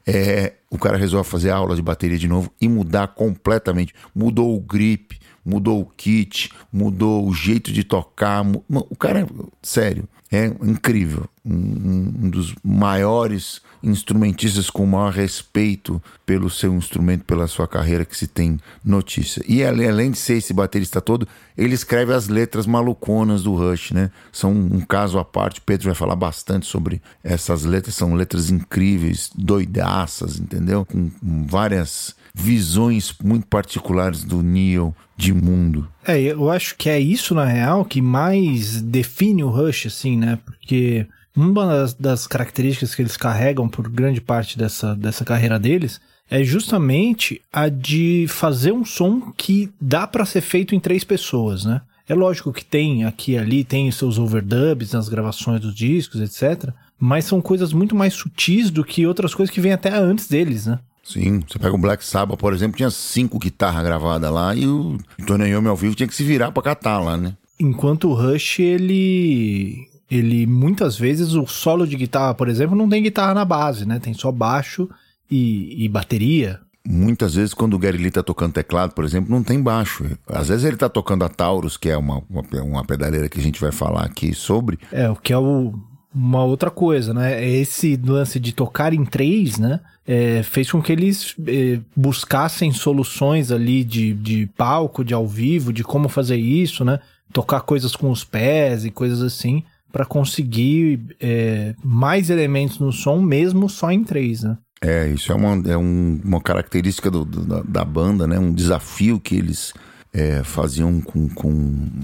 É, 0.06 0.52
o 0.70 0.76
cara 0.76 0.98
resolve 0.98 1.28
fazer 1.28 1.50
aula 1.50 1.74
de 1.74 1.80
bateria 1.80 2.18
de 2.18 2.28
novo 2.28 2.50
e 2.60 2.68
mudar 2.68 3.08
completamente. 3.08 3.94
Mudou 4.14 4.54
o 4.54 4.60
grip, 4.60 5.18
mudou 5.44 5.80
o 5.80 5.86
kit, 5.86 6.50
mudou 6.72 7.28
o 7.28 7.34
jeito 7.34 7.72
de 7.72 7.84
tocar. 7.84 8.44
O 8.68 8.96
cara, 8.96 9.26
sério, 9.62 10.08
é 10.32 10.46
incrível. 10.46 11.28
Um, 11.44 12.24
um 12.24 12.30
dos 12.30 12.54
maiores 12.64 13.60
instrumentistas 13.82 14.70
com 14.70 14.84
o 14.84 14.86
maior 14.86 15.12
respeito 15.12 16.02
pelo 16.24 16.48
seu 16.48 16.74
instrumento, 16.74 17.24
pela 17.24 17.46
sua 17.46 17.68
carreira 17.68 18.04
que 18.04 18.16
se 18.16 18.26
tem 18.26 18.58
notícia. 18.82 19.44
E 19.46 19.62
além 19.62 20.10
de 20.10 20.18
ser 20.18 20.38
esse 20.38 20.54
baterista 20.54 21.00
todo, 21.00 21.28
ele 21.56 21.74
escreve 21.74 22.12
as 22.12 22.28
letras 22.28 22.66
maluconas 22.66 23.42
do 23.42 23.54
Rush, 23.54 23.92
né? 23.92 24.10
São 24.32 24.52
um 24.52 24.80
caso 24.80 25.18
à 25.18 25.24
parte. 25.24 25.60
Pedro 25.60 25.86
vai 25.86 25.94
falar 25.94 26.16
bastante 26.16 26.66
sobre 26.66 27.00
essas 27.22 27.64
letras. 27.64 27.94
São 27.94 28.14
letras 28.14 28.50
incríveis, 28.50 29.30
doidaças, 29.36 30.40
entendeu? 30.40 30.84
Com 30.84 31.10
várias 31.46 32.16
visões 32.34 33.14
muito 33.22 33.46
particulares 33.46 34.24
do 34.24 34.42
Neil 34.42 34.94
de 35.16 35.32
mundo. 35.32 35.88
É, 36.04 36.20
eu 36.20 36.50
acho 36.50 36.76
que 36.76 36.90
é 36.90 36.98
isso, 36.98 37.34
na 37.34 37.44
real, 37.44 37.84
que 37.84 38.02
mais 38.02 38.82
define 38.82 39.44
o 39.44 39.48
Rush, 39.48 39.86
assim, 39.86 40.16
né? 40.16 40.38
Porque 40.44 41.06
uma 41.36 41.66
das, 41.66 41.94
das 41.94 42.26
características 42.26 42.94
que 42.94 43.02
eles 43.02 43.16
carregam 43.16 43.68
por 43.68 43.88
grande 43.88 44.20
parte 44.20 44.58
dessa, 44.58 44.94
dessa 44.94 45.24
carreira 45.24 45.58
deles 45.58 46.00
é 46.30 46.42
justamente 46.42 47.40
a 47.52 47.68
de 47.68 48.26
fazer 48.28 48.72
um 48.72 48.84
som 48.84 49.32
que 49.36 49.70
dá 49.80 50.06
para 50.06 50.24
ser 50.24 50.40
feito 50.40 50.74
em 50.74 50.80
três 50.80 51.04
pessoas, 51.04 51.64
né? 51.64 51.82
É 52.08 52.14
lógico 52.14 52.52
que 52.52 52.64
tem 52.64 53.04
aqui 53.04 53.32
e 53.32 53.38
ali, 53.38 53.64
tem 53.64 53.88
os 53.88 53.96
seus 53.96 54.18
overdubs 54.18 54.92
nas 54.92 55.08
gravações 55.08 55.60
dos 55.60 55.74
discos, 55.74 56.20
etc. 56.20 56.70
Mas 56.98 57.24
são 57.24 57.40
coisas 57.40 57.72
muito 57.72 57.94
mais 57.96 58.14
sutis 58.14 58.70
do 58.70 58.84
que 58.84 59.06
outras 59.06 59.34
coisas 59.34 59.52
que 59.52 59.60
vêm 59.60 59.72
até 59.72 59.90
antes 59.94 60.28
deles, 60.28 60.66
né? 60.66 60.78
Sim, 61.04 61.42
você 61.46 61.58
pega 61.58 61.74
o 61.74 61.78
Black 61.78 62.04
Sabbath, 62.04 62.38
por 62.38 62.54
exemplo, 62.54 62.76
tinha 62.76 62.90
cinco 62.90 63.38
guitarras 63.38 63.84
gravadas 63.84 64.30
lá 64.32 64.54
e 64.54 64.66
o 64.66 64.98
Tony 65.26 65.50
Iommi 65.50 65.68
ao 65.68 65.76
vivo 65.76 65.94
tinha 65.94 66.08
que 66.08 66.14
se 66.14 66.24
virar 66.24 66.50
para 66.50 66.62
catar 66.62 66.98
lá, 66.98 67.16
né? 67.16 67.34
Enquanto 67.60 68.08
o 68.08 68.14
Rush, 68.14 68.60
ele 68.60 69.86
ele 70.10 70.46
muitas 70.46 70.98
vezes 70.98 71.34
o 71.34 71.46
solo 71.46 71.86
de 71.86 71.96
guitarra, 71.96 72.34
por 72.34 72.48
exemplo, 72.48 72.76
não 72.76 72.88
tem 72.88 73.02
guitarra 73.02 73.34
na 73.34 73.44
base, 73.44 73.86
né? 73.86 73.98
Tem 73.98 74.14
só 74.14 74.32
baixo 74.32 74.88
e, 75.30 75.84
e 75.84 75.88
bateria. 75.88 76.60
Muitas 76.86 77.34
vezes, 77.34 77.54
quando 77.54 77.74
o 77.74 77.78
Gary 77.78 77.96
Lee 77.96 78.10
tá 78.10 78.22
tocando 78.22 78.52
teclado, 78.52 78.92
por 78.92 79.04
exemplo, 79.04 79.30
não 79.30 79.42
tem 79.42 79.60
baixo. 79.60 80.04
Às 80.28 80.48
vezes 80.48 80.64
ele 80.64 80.76
tá 80.76 80.88
tocando 80.88 81.24
a 81.24 81.30
Taurus, 81.30 81.78
que 81.78 81.88
é 81.88 81.96
uma, 81.96 82.22
uma, 82.28 82.42
uma 82.62 82.84
pedaleira 82.84 83.28
que 83.28 83.40
a 83.40 83.42
gente 83.42 83.58
vai 83.58 83.72
falar 83.72 84.04
aqui 84.04 84.34
sobre. 84.34 84.78
É, 84.92 85.08
o 85.08 85.16
que 85.16 85.32
é 85.32 85.38
o, 85.38 85.72
uma 86.14 86.44
outra 86.44 86.70
coisa, 86.70 87.14
né? 87.14 87.42
É 87.42 87.48
esse 87.48 87.96
lance 87.96 88.38
de 88.38 88.52
tocar 88.52 88.92
em 88.92 89.04
três, 89.04 89.58
né? 89.58 89.80
É, 90.06 90.42
fez 90.42 90.70
com 90.70 90.82
que 90.82 90.92
eles 90.92 91.34
é, 91.46 91.80
buscassem 91.96 92.70
soluções 92.72 93.50
ali 93.50 93.82
de, 93.82 94.12
de 94.12 94.46
palco, 94.56 95.04
de 95.04 95.14
ao 95.14 95.26
vivo, 95.26 95.72
de 95.72 95.82
como 95.82 96.08
fazer 96.08 96.36
isso, 96.36 96.84
né? 96.84 97.00
Tocar 97.32 97.60
coisas 97.62 97.96
com 97.96 98.10
os 98.10 98.22
pés 98.22 98.84
e 98.84 98.90
coisas 98.90 99.22
assim, 99.22 99.64
para 99.90 100.04
conseguir 100.04 101.16
é, 101.20 101.74
mais 101.82 102.28
elementos 102.28 102.78
no 102.78 102.92
som, 102.92 103.20
mesmo 103.20 103.68
só 103.68 103.90
em 103.90 104.04
três, 104.04 104.42
né? 104.42 104.58
É, 104.82 105.08
isso 105.08 105.32
é 105.32 105.34
uma, 105.34 105.70
é 105.70 105.76
um, 105.78 106.20
uma 106.22 106.40
característica 106.42 107.10
do, 107.10 107.24
do, 107.24 107.44
da, 107.46 107.62
da, 107.62 107.84
banda, 107.84 108.26
né? 108.26 108.38
Um 108.38 108.52
desafio 108.52 109.18
que 109.18 109.34
eles 109.34 109.72
é, 110.12 110.42
faziam 110.44 111.00
com, 111.00 111.26
com 111.30 111.50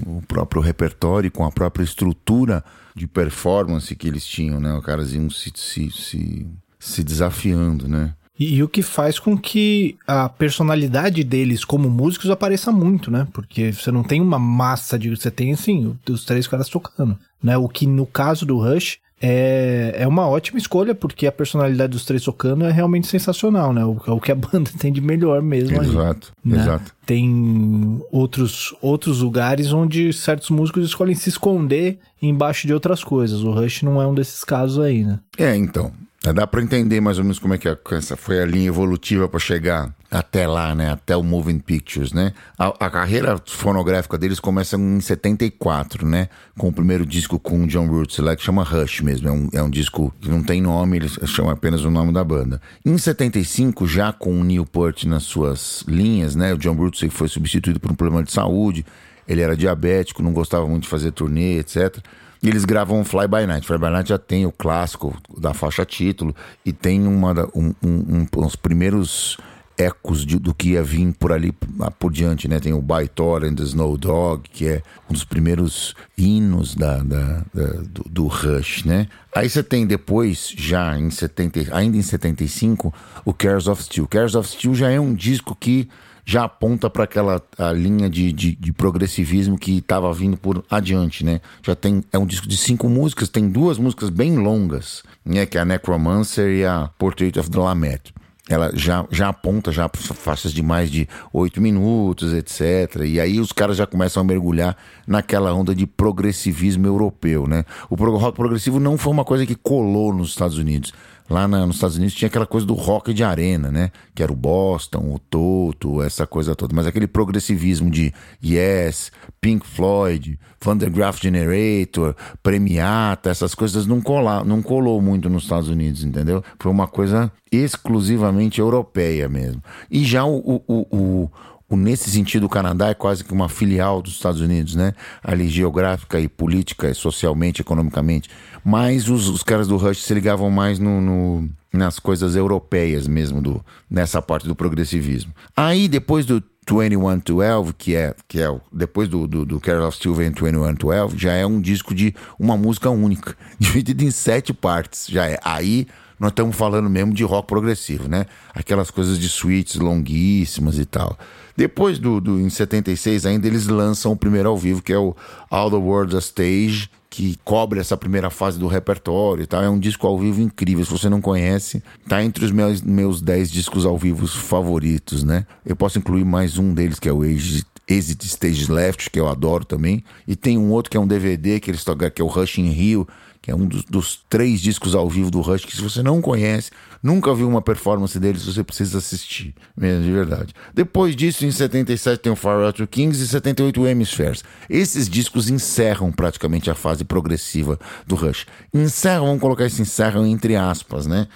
o 0.07 0.23
próprio 0.27 0.61
repertório, 0.61 1.29
com 1.29 1.45
a 1.45 1.51
própria 1.51 1.83
estrutura 1.83 2.63
de 2.95 3.07
performance 3.07 3.95
que 3.95 4.07
eles 4.07 4.25
tinham, 4.25 4.59
né? 4.59 4.73
Os 4.73 4.83
caras 4.83 5.13
iam 5.13 5.29
se, 5.29 5.51
se, 5.55 5.91
se, 5.91 6.47
se 6.81 7.03
desafiando, 7.03 7.87
né? 7.87 8.13
E, 8.37 8.55
e, 8.55 8.63
o 8.63 8.67
que 8.67 8.81
faz 8.81 9.19
com 9.19 9.37
que 9.37 9.95
a 10.07 10.27
personalidade 10.27 11.23
deles 11.23 11.63
como 11.63 11.89
músicos 11.89 12.29
apareça 12.31 12.71
muito, 12.71 13.11
né? 13.11 13.27
Porque 13.31 13.71
você 13.71 13.91
não 13.91 14.03
tem 14.03 14.19
uma 14.19 14.39
massa 14.39 14.97
de. 14.97 15.11
Você 15.11 15.29
tem, 15.29 15.53
assim, 15.53 15.95
os 16.09 16.25
três 16.25 16.47
caras 16.47 16.67
tocando. 16.67 17.15
Né? 17.43 17.55
O 17.55 17.69
que 17.69 17.85
no 17.85 18.05
caso 18.05 18.43
do 18.43 18.57
Rush 18.57 18.97
é, 19.21 19.93
é 19.95 20.07
uma 20.07 20.27
ótima 20.27 20.57
escolha, 20.57 20.95
porque 20.95 21.27
a 21.27 21.31
personalidade 21.31 21.91
dos 21.91 22.03
três 22.03 22.23
tocando 22.23 22.65
é 22.65 22.71
realmente 22.71 23.05
sensacional, 23.05 23.71
né? 23.71 23.85
O, 23.85 23.91
o 24.07 24.19
que 24.19 24.31
a 24.31 24.35
banda 24.35 24.71
tem 24.79 24.91
de 24.91 25.01
melhor 25.01 25.43
mesmo. 25.43 25.79
Exato, 25.79 26.33
né? 26.43 26.57
exato. 26.57 26.95
Tem 27.05 28.01
outros, 28.11 28.73
outros 28.81 29.19
lugares 29.19 29.71
onde 29.71 30.11
certos 30.11 30.49
músicos 30.49 30.85
escolhem 30.85 31.13
se 31.13 31.29
esconder 31.29 31.99
embaixo 32.19 32.65
de 32.65 32.73
outras 32.73 33.03
coisas. 33.03 33.43
O 33.43 33.51
Rush 33.51 33.83
não 33.83 34.01
é 34.01 34.07
um 34.07 34.15
desses 34.15 34.43
casos 34.43 34.83
aí, 34.83 35.03
né? 35.03 35.19
É, 35.37 35.55
então. 35.55 35.91
É, 36.23 36.31
dá 36.31 36.45
para 36.45 36.61
entender 36.61 37.01
mais 37.01 37.17
ou 37.17 37.23
menos 37.23 37.39
como 37.39 37.55
é 37.55 37.57
que 37.57 37.67
essa 37.95 38.15
foi 38.15 38.39
a 38.39 38.45
linha 38.45 38.67
evolutiva 38.67 39.27
para 39.27 39.39
chegar 39.39 39.91
até 40.11 40.45
lá, 40.45 40.75
né? 40.75 40.91
Até 40.91 41.17
o 41.17 41.23
Moving 41.23 41.57
Pictures, 41.57 42.13
né? 42.13 42.31
A, 42.59 42.67
a, 42.85 42.89
carreira 42.91 43.41
fonográfica 43.47 44.19
deles 44.19 44.39
começa 44.39 44.75
em 44.75 45.01
74, 45.01 46.05
né? 46.05 46.29
Com 46.59 46.67
o 46.67 46.73
primeiro 46.73 47.07
disco 47.07 47.39
com 47.39 47.63
o 47.63 47.67
John 47.67 47.87
Roots 47.87 48.19
lá, 48.19 48.35
que 48.35 48.43
chama 48.43 48.63
Rush 48.63 49.01
mesmo. 49.01 49.29
É 49.29 49.31
um, 49.31 49.49
é 49.53 49.63
um 49.63 49.69
disco 49.69 50.13
que 50.21 50.29
não 50.29 50.43
tem 50.43 50.61
nome, 50.61 50.97
eles 50.97 51.17
chamam 51.25 51.51
apenas 51.51 51.83
o 51.83 51.89
nome 51.89 52.13
da 52.13 52.23
banda. 52.23 52.61
Em 52.85 52.95
75, 52.95 53.87
já 53.87 54.13
com 54.13 54.39
o 54.39 54.43
Neil 54.43 54.65
Peart 54.65 55.05
nas 55.05 55.23
suas 55.23 55.83
linhas, 55.87 56.35
né? 56.35 56.53
O 56.53 56.57
John 56.57 56.75
Roots 56.75 57.01
foi 57.11 57.29
substituído 57.29 57.79
por 57.79 57.91
um 57.91 57.95
problema 57.95 58.23
de 58.23 58.31
saúde. 58.31 58.85
Ele 59.27 59.41
era 59.41 59.57
diabético, 59.57 60.21
não 60.21 60.33
gostava 60.33 60.67
muito 60.67 60.83
de 60.83 60.89
fazer 60.89 61.11
turnê, 61.11 61.57
etc. 61.57 61.97
E 62.41 62.49
eles 62.49 62.65
gravam 62.65 63.03
Fly 63.03 63.27
By 63.27 63.45
Night. 63.45 63.67
Fly 63.67 63.77
By 63.77 63.89
Night 63.89 64.09
já 64.09 64.17
tem 64.17 64.45
o 64.45 64.51
clássico 64.51 65.15
da 65.37 65.53
faixa 65.53 65.85
título 65.85 66.35
e 66.65 66.73
tem 66.73 67.05
uma, 67.05 67.33
um, 67.53 67.73
um, 67.83 67.87
um, 67.87 68.27
uns 68.37 68.55
primeiros 68.55 69.37
ecos 69.77 70.25
de, 70.25 70.37
do 70.37 70.53
que 70.53 70.71
ia 70.71 70.83
vir 70.83 71.13
por 71.13 71.31
ali 71.31 71.53
por 71.99 72.11
diante, 72.11 72.47
né? 72.47 72.59
Tem 72.59 72.73
o 72.73 72.81
By 72.81 73.07
Thor 73.13 73.43
and 73.43 73.55
the 73.55 73.63
Snow 73.63 73.97
Dog, 73.97 74.49
que 74.49 74.67
é 74.67 74.81
um 75.09 75.13
dos 75.13 75.23
primeiros 75.23 75.95
hinos 76.17 76.75
da, 76.75 76.97
da, 76.97 77.43
da 77.53 77.67
do, 77.83 78.03
do, 78.09 78.27
Rush, 78.27 78.85
né? 78.85 79.07
Aí 79.35 79.49
você 79.49 79.63
tem 79.63 79.85
depois, 79.85 80.53
já 80.55 80.97
em 80.97 81.09
70, 81.09 81.75
ainda 81.75 81.97
em 81.97 82.01
75, 82.01 82.93
o 83.23 83.33
Cares 83.33 83.67
of 83.67 83.83
Steel. 83.83 84.07
Cares 84.07 84.35
of 84.35 84.49
Steel 84.49 84.75
já 84.75 84.89
é 84.89 84.99
um 84.99 85.13
disco 85.13 85.55
que 85.55 85.87
já 86.25 86.43
aponta 86.43 86.89
para 86.89 87.03
aquela 87.03 87.41
linha 87.75 88.09
de, 88.09 88.31
de, 88.31 88.55
de 88.55 88.73
progressivismo 88.73 89.57
que 89.57 89.77
estava 89.77 90.11
vindo 90.13 90.37
por 90.37 90.63
adiante, 90.69 91.25
né? 91.25 91.41
Já 91.63 91.75
tem 91.75 92.03
é 92.11 92.17
um 92.17 92.25
disco 92.25 92.47
de 92.47 92.57
cinco 92.57 92.87
músicas, 92.89 93.29
tem 93.29 93.49
duas 93.49 93.77
músicas 93.77 94.09
bem 94.09 94.37
longas, 94.37 95.03
né? 95.25 95.45
Que 95.45 95.57
é 95.57 95.61
a 95.61 95.65
Necromancer 95.65 96.49
e 96.49 96.65
a 96.65 96.89
Portrait 96.97 97.37
of 97.39 97.49
the 97.49 97.59
Lamette 97.59 98.13
ela 98.49 98.71
já, 98.73 99.05
já 99.09 99.29
aponta 99.29 99.71
já 99.71 99.89
faixas 99.93 100.51
de 100.51 100.61
mais 100.61 100.91
de 100.91 101.07
oito 101.31 101.61
minutos, 101.61 102.33
etc. 102.33 103.03
E 103.05 103.19
aí 103.19 103.39
os 103.39 103.51
caras 103.51 103.77
já 103.77 103.87
começam 103.87 104.21
a 104.21 104.23
mergulhar 104.23 104.75
naquela 105.07 105.53
onda 105.53 105.73
de 105.73 105.87
progressivismo 105.87 106.85
europeu, 106.85 107.47
né? 107.47 107.63
O 107.89 107.95
rock 107.95 108.35
progressivo 108.35 108.79
não 108.79 108.97
foi 108.97 109.13
uma 109.13 109.23
coisa 109.23 109.45
que 109.45 109.55
colou 109.55 110.13
nos 110.13 110.29
Estados 110.29 110.57
Unidos. 110.57 110.91
Lá 111.31 111.47
na, 111.47 111.65
nos 111.65 111.77
Estados 111.77 111.95
Unidos 111.95 112.13
tinha 112.13 112.27
aquela 112.27 112.45
coisa 112.45 112.67
do 112.67 112.73
rock 112.73 113.13
de 113.13 113.23
arena, 113.23 113.71
né? 113.71 113.89
Que 114.13 114.21
era 114.21 114.33
o 114.33 114.35
Boston, 114.35 115.13
o 115.13 115.17
Toto, 115.17 116.03
essa 116.03 116.27
coisa 116.27 116.53
toda. 116.53 116.75
Mas 116.75 116.85
aquele 116.85 117.07
progressivismo 117.07 117.89
de 117.89 118.13
Yes, 118.43 119.13
Pink 119.39 119.65
Floyd, 119.65 120.37
Vandergraaf 120.61 121.21
Generator, 121.21 122.17
Premiata, 122.43 123.29
essas 123.29 123.55
coisas 123.55 123.87
não, 123.87 124.01
colar, 124.01 124.43
não 124.43 124.61
colou 124.61 125.01
muito 125.01 125.29
nos 125.29 125.43
Estados 125.43 125.69
Unidos, 125.69 126.03
entendeu? 126.03 126.43
Foi 126.59 126.69
uma 126.69 126.85
coisa 126.85 127.31
exclusivamente 127.49 128.59
europeia 128.59 129.29
mesmo. 129.29 129.63
E 129.89 130.03
já 130.03 130.25
o, 130.25 130.61
o, 130.67 130.85
o, 130.91 131.31
nesse 131.77 132.09
sentido, 132.09 132.45
o 132.45 132.49
Canadá 132.49 132.89
é 132.89 132.93
quase 132.93 133.23
que 133.23 133.33
uma 133.33 133.49
filial 133.49 134.01
dos 134.01 134.13
Estados 134.13 134.41
Unidos, 134.41 134.75
né? 134.75 134.93
Ali 135.23 135.47
geográfica 135.47 136.19
e 136.19 136.27
política, 136.27 136.93
socialmente, 136.93 137.61
economicamente. 137.61 138.29
Mas 138.63 139.09
os, 139.09 139.27
os 139.27 139.43
caras 139.43 139.67
do 139.67 139.77
Rush 139.77 140.03
se 140.03 140.13
ligavam 140.13 140.49
mais 140.49 140.79
no, 140.79 141.01
no, 141.01 141.49
nas 141.73 141.99
coisas 141.99 142.35
europeias 142.35 143.07
mesmo, 143.07 143.41
do, 143.41 143.63
nessa 143.89 144.21
parte 144.21 144.47
do 144.47 144.55
progressivismo. 144.55 145.33
Aí, 145.55 145.87
depois 145.87 146.25
do 146.25 146.43
2112, 146.65 147.73
que 147.73 147.95
é, 147.95 148.13
que 148.27 148.39
é 148.39 148.47
depois 148.71 149.07
do, 149.07 149.27
do, 149.27 149.45
do 149.45 149.59
Carol 149.59 149.87
of 149.87 149.97
Steel 149.97 150.13
vem 150.13 150.31
2112, 150.31 151.17
já 151.17 151.33
é 151.33 151.45
um 151.45 151.59
disco 151.59 151.93
de 151.93 152.13
uma 152.37 152.55
música 152.55 152.89
única, 152.89 153.35
dividido 153.57 154.03
em 154.03 154.11
sete 154.11 154.53
partes. 154.53 155.07
Já 155.09 155.27
é. 155.27 155.39
Aí 155.43 155.87
nós 156.19 156.29
estamos 156.31 156.55
falando 156.55 156.87
mesmo 156.89 157.13
de 157.13 157.23
rock 157.23 157.47
progressivo, 157.47 158.07
né? 158.07 158.25
Aquelas 158.53 158.91
coisas 158.91 159.17
de 159.17 159.27
suítes 159.27 159.77
longuíssimas 159.77 160.77
e 160.77 160.85
tal. 160.85 161.17
Depois 161.55 161.99
do, 161.99 162.19
do 162.19 162.39
em 162.39 162.49
76 162.49 163.25
ainda 163.25 163.47
eles 163.47 163.67
lançam 163.67 164.11
o 164.11 164.15
primeiro 164.15 164.49
ao 164.49 164.57
vivo, 164.57 164.81
que 164.81 164.93
é 164.93 164.97
o 164.97 165.15
All 165.49 165.69
the 165.69 165.77
World's 165.77 166.15
a 166.15 166.19
Stage, 166.19 166.89
que 167.09 167.37
cobre 167.43 167.79
essa 167.79 167.97
primeira 167.97 168.29
fase 168.29 168.57
do 168.57 168.67
repertório 168.67 169.43
e 169.43 169.45
tal. 169.45 169.61
É 169.61 169.69
um 169.69 169.77
disco 169.77 170.07
ao 170.07 170.17
vivo 170.17 170.41
incrível. 170.41 170.85
Se 170.85 170.91
você 170.91 171.09
não 171.09 171.19
conhece, 171.19 171.83
tá 172.07 172.23
entre 172.23 172.45
os 172.45 172.51
meus, 172.51 172.81
meus 172.81 173.21
10 173.21 173.51
discos 173.51 173.85
ao 173.85 173.97
vivo 173.97 174.25
favoritos, 174.25 175.23
né? 175.23 175.45
Eu 175.65 175.75
posso 175.75 175.99
incluir 175.99 176.23
mais 176.23 176.57
um 176.57 176.73
deles, 176.73 176.99
que 176.99 177.09
é 177.09 177.13
o 177.13 177.21
Age 177.21 177.65
Exit 177.91 178.25
Stage 178.25 178.71
Left, 178.71 179.09
que 179.09 179.19
eu 179.19 179.27
adoro 179.27 179.65
também. 179.65 180.03
E 180.27 180.35
tem 180.35 180.57
um 180.57 180.71
outro 180.71 180.89
que 180.89 180.97
é 180.97 180.99
um 180.99 181.07
DVD 181.07 181.59
que 181.59 181.69
eles 181.69 181.83
tocam, 181.83 182.09
que 182.09 182.21
é 182.21 182.25
o 182.25 182.27
Rush 182.27 182.57
in 182.59 182.69
Rio, 182.69 183.07
que 183.41 183.49
é 183.49 183.55
um 183.55 183.65
dos, 183.65 183.83
dos, 183.85 184.23
três 184.29 184.61
discos 184.61 184.93
ao 184.93 185.09
vivo 185.09 185.31
do 185.31 185.41
Rush, 185.41 185.65
que 185.65 185.75
se 185.75 185.81
você 185.81 186.03
não 186.03 186.21
conhece, 186.21 186.69
nunca 187.01 187.33
viu 187.33 187.49
uma 187.49 187.61
performance 187.61 188.19
deles, 188.19 188.45
você 188.45 188.63
precisa 188.63 188.99
assistir, 188.99 189.55
mesmo 189.75 190.03
de 190.03 190.11
verdade. 190.11 190.53
Depois 190.73 191.15
disso, 191.15 191.43
em 191.43 191.51
77 191.51 192.21
tem 192.21 192.31
o 192.31 192.35
Far 192.35 192.59
Out 192.61 192.85
Kings 192.85 193.21
e 193.21 193.27
78 193.27 193.81
o 193.81 193.87
Hemispheres. 193.87 194.43
Esses 194.69 195.09
discos 195.09 195.49
encerram 195.49 196.11
praticamente 196.11 196.69
a 196.69 196.75
fase 196.75 197.03
progressiva 197.03 197.79
do 198.05 198.13
Rush. 198.13 198.45
Encerram, 198.71 199.25
vamos 199.25 199.41
colocar 199.41 199.65
esse 199.65 199.81
encerram 199.81 200.25
entre 200.27 200.55
aspas, 200.55 201.07
né? 201.07 201.27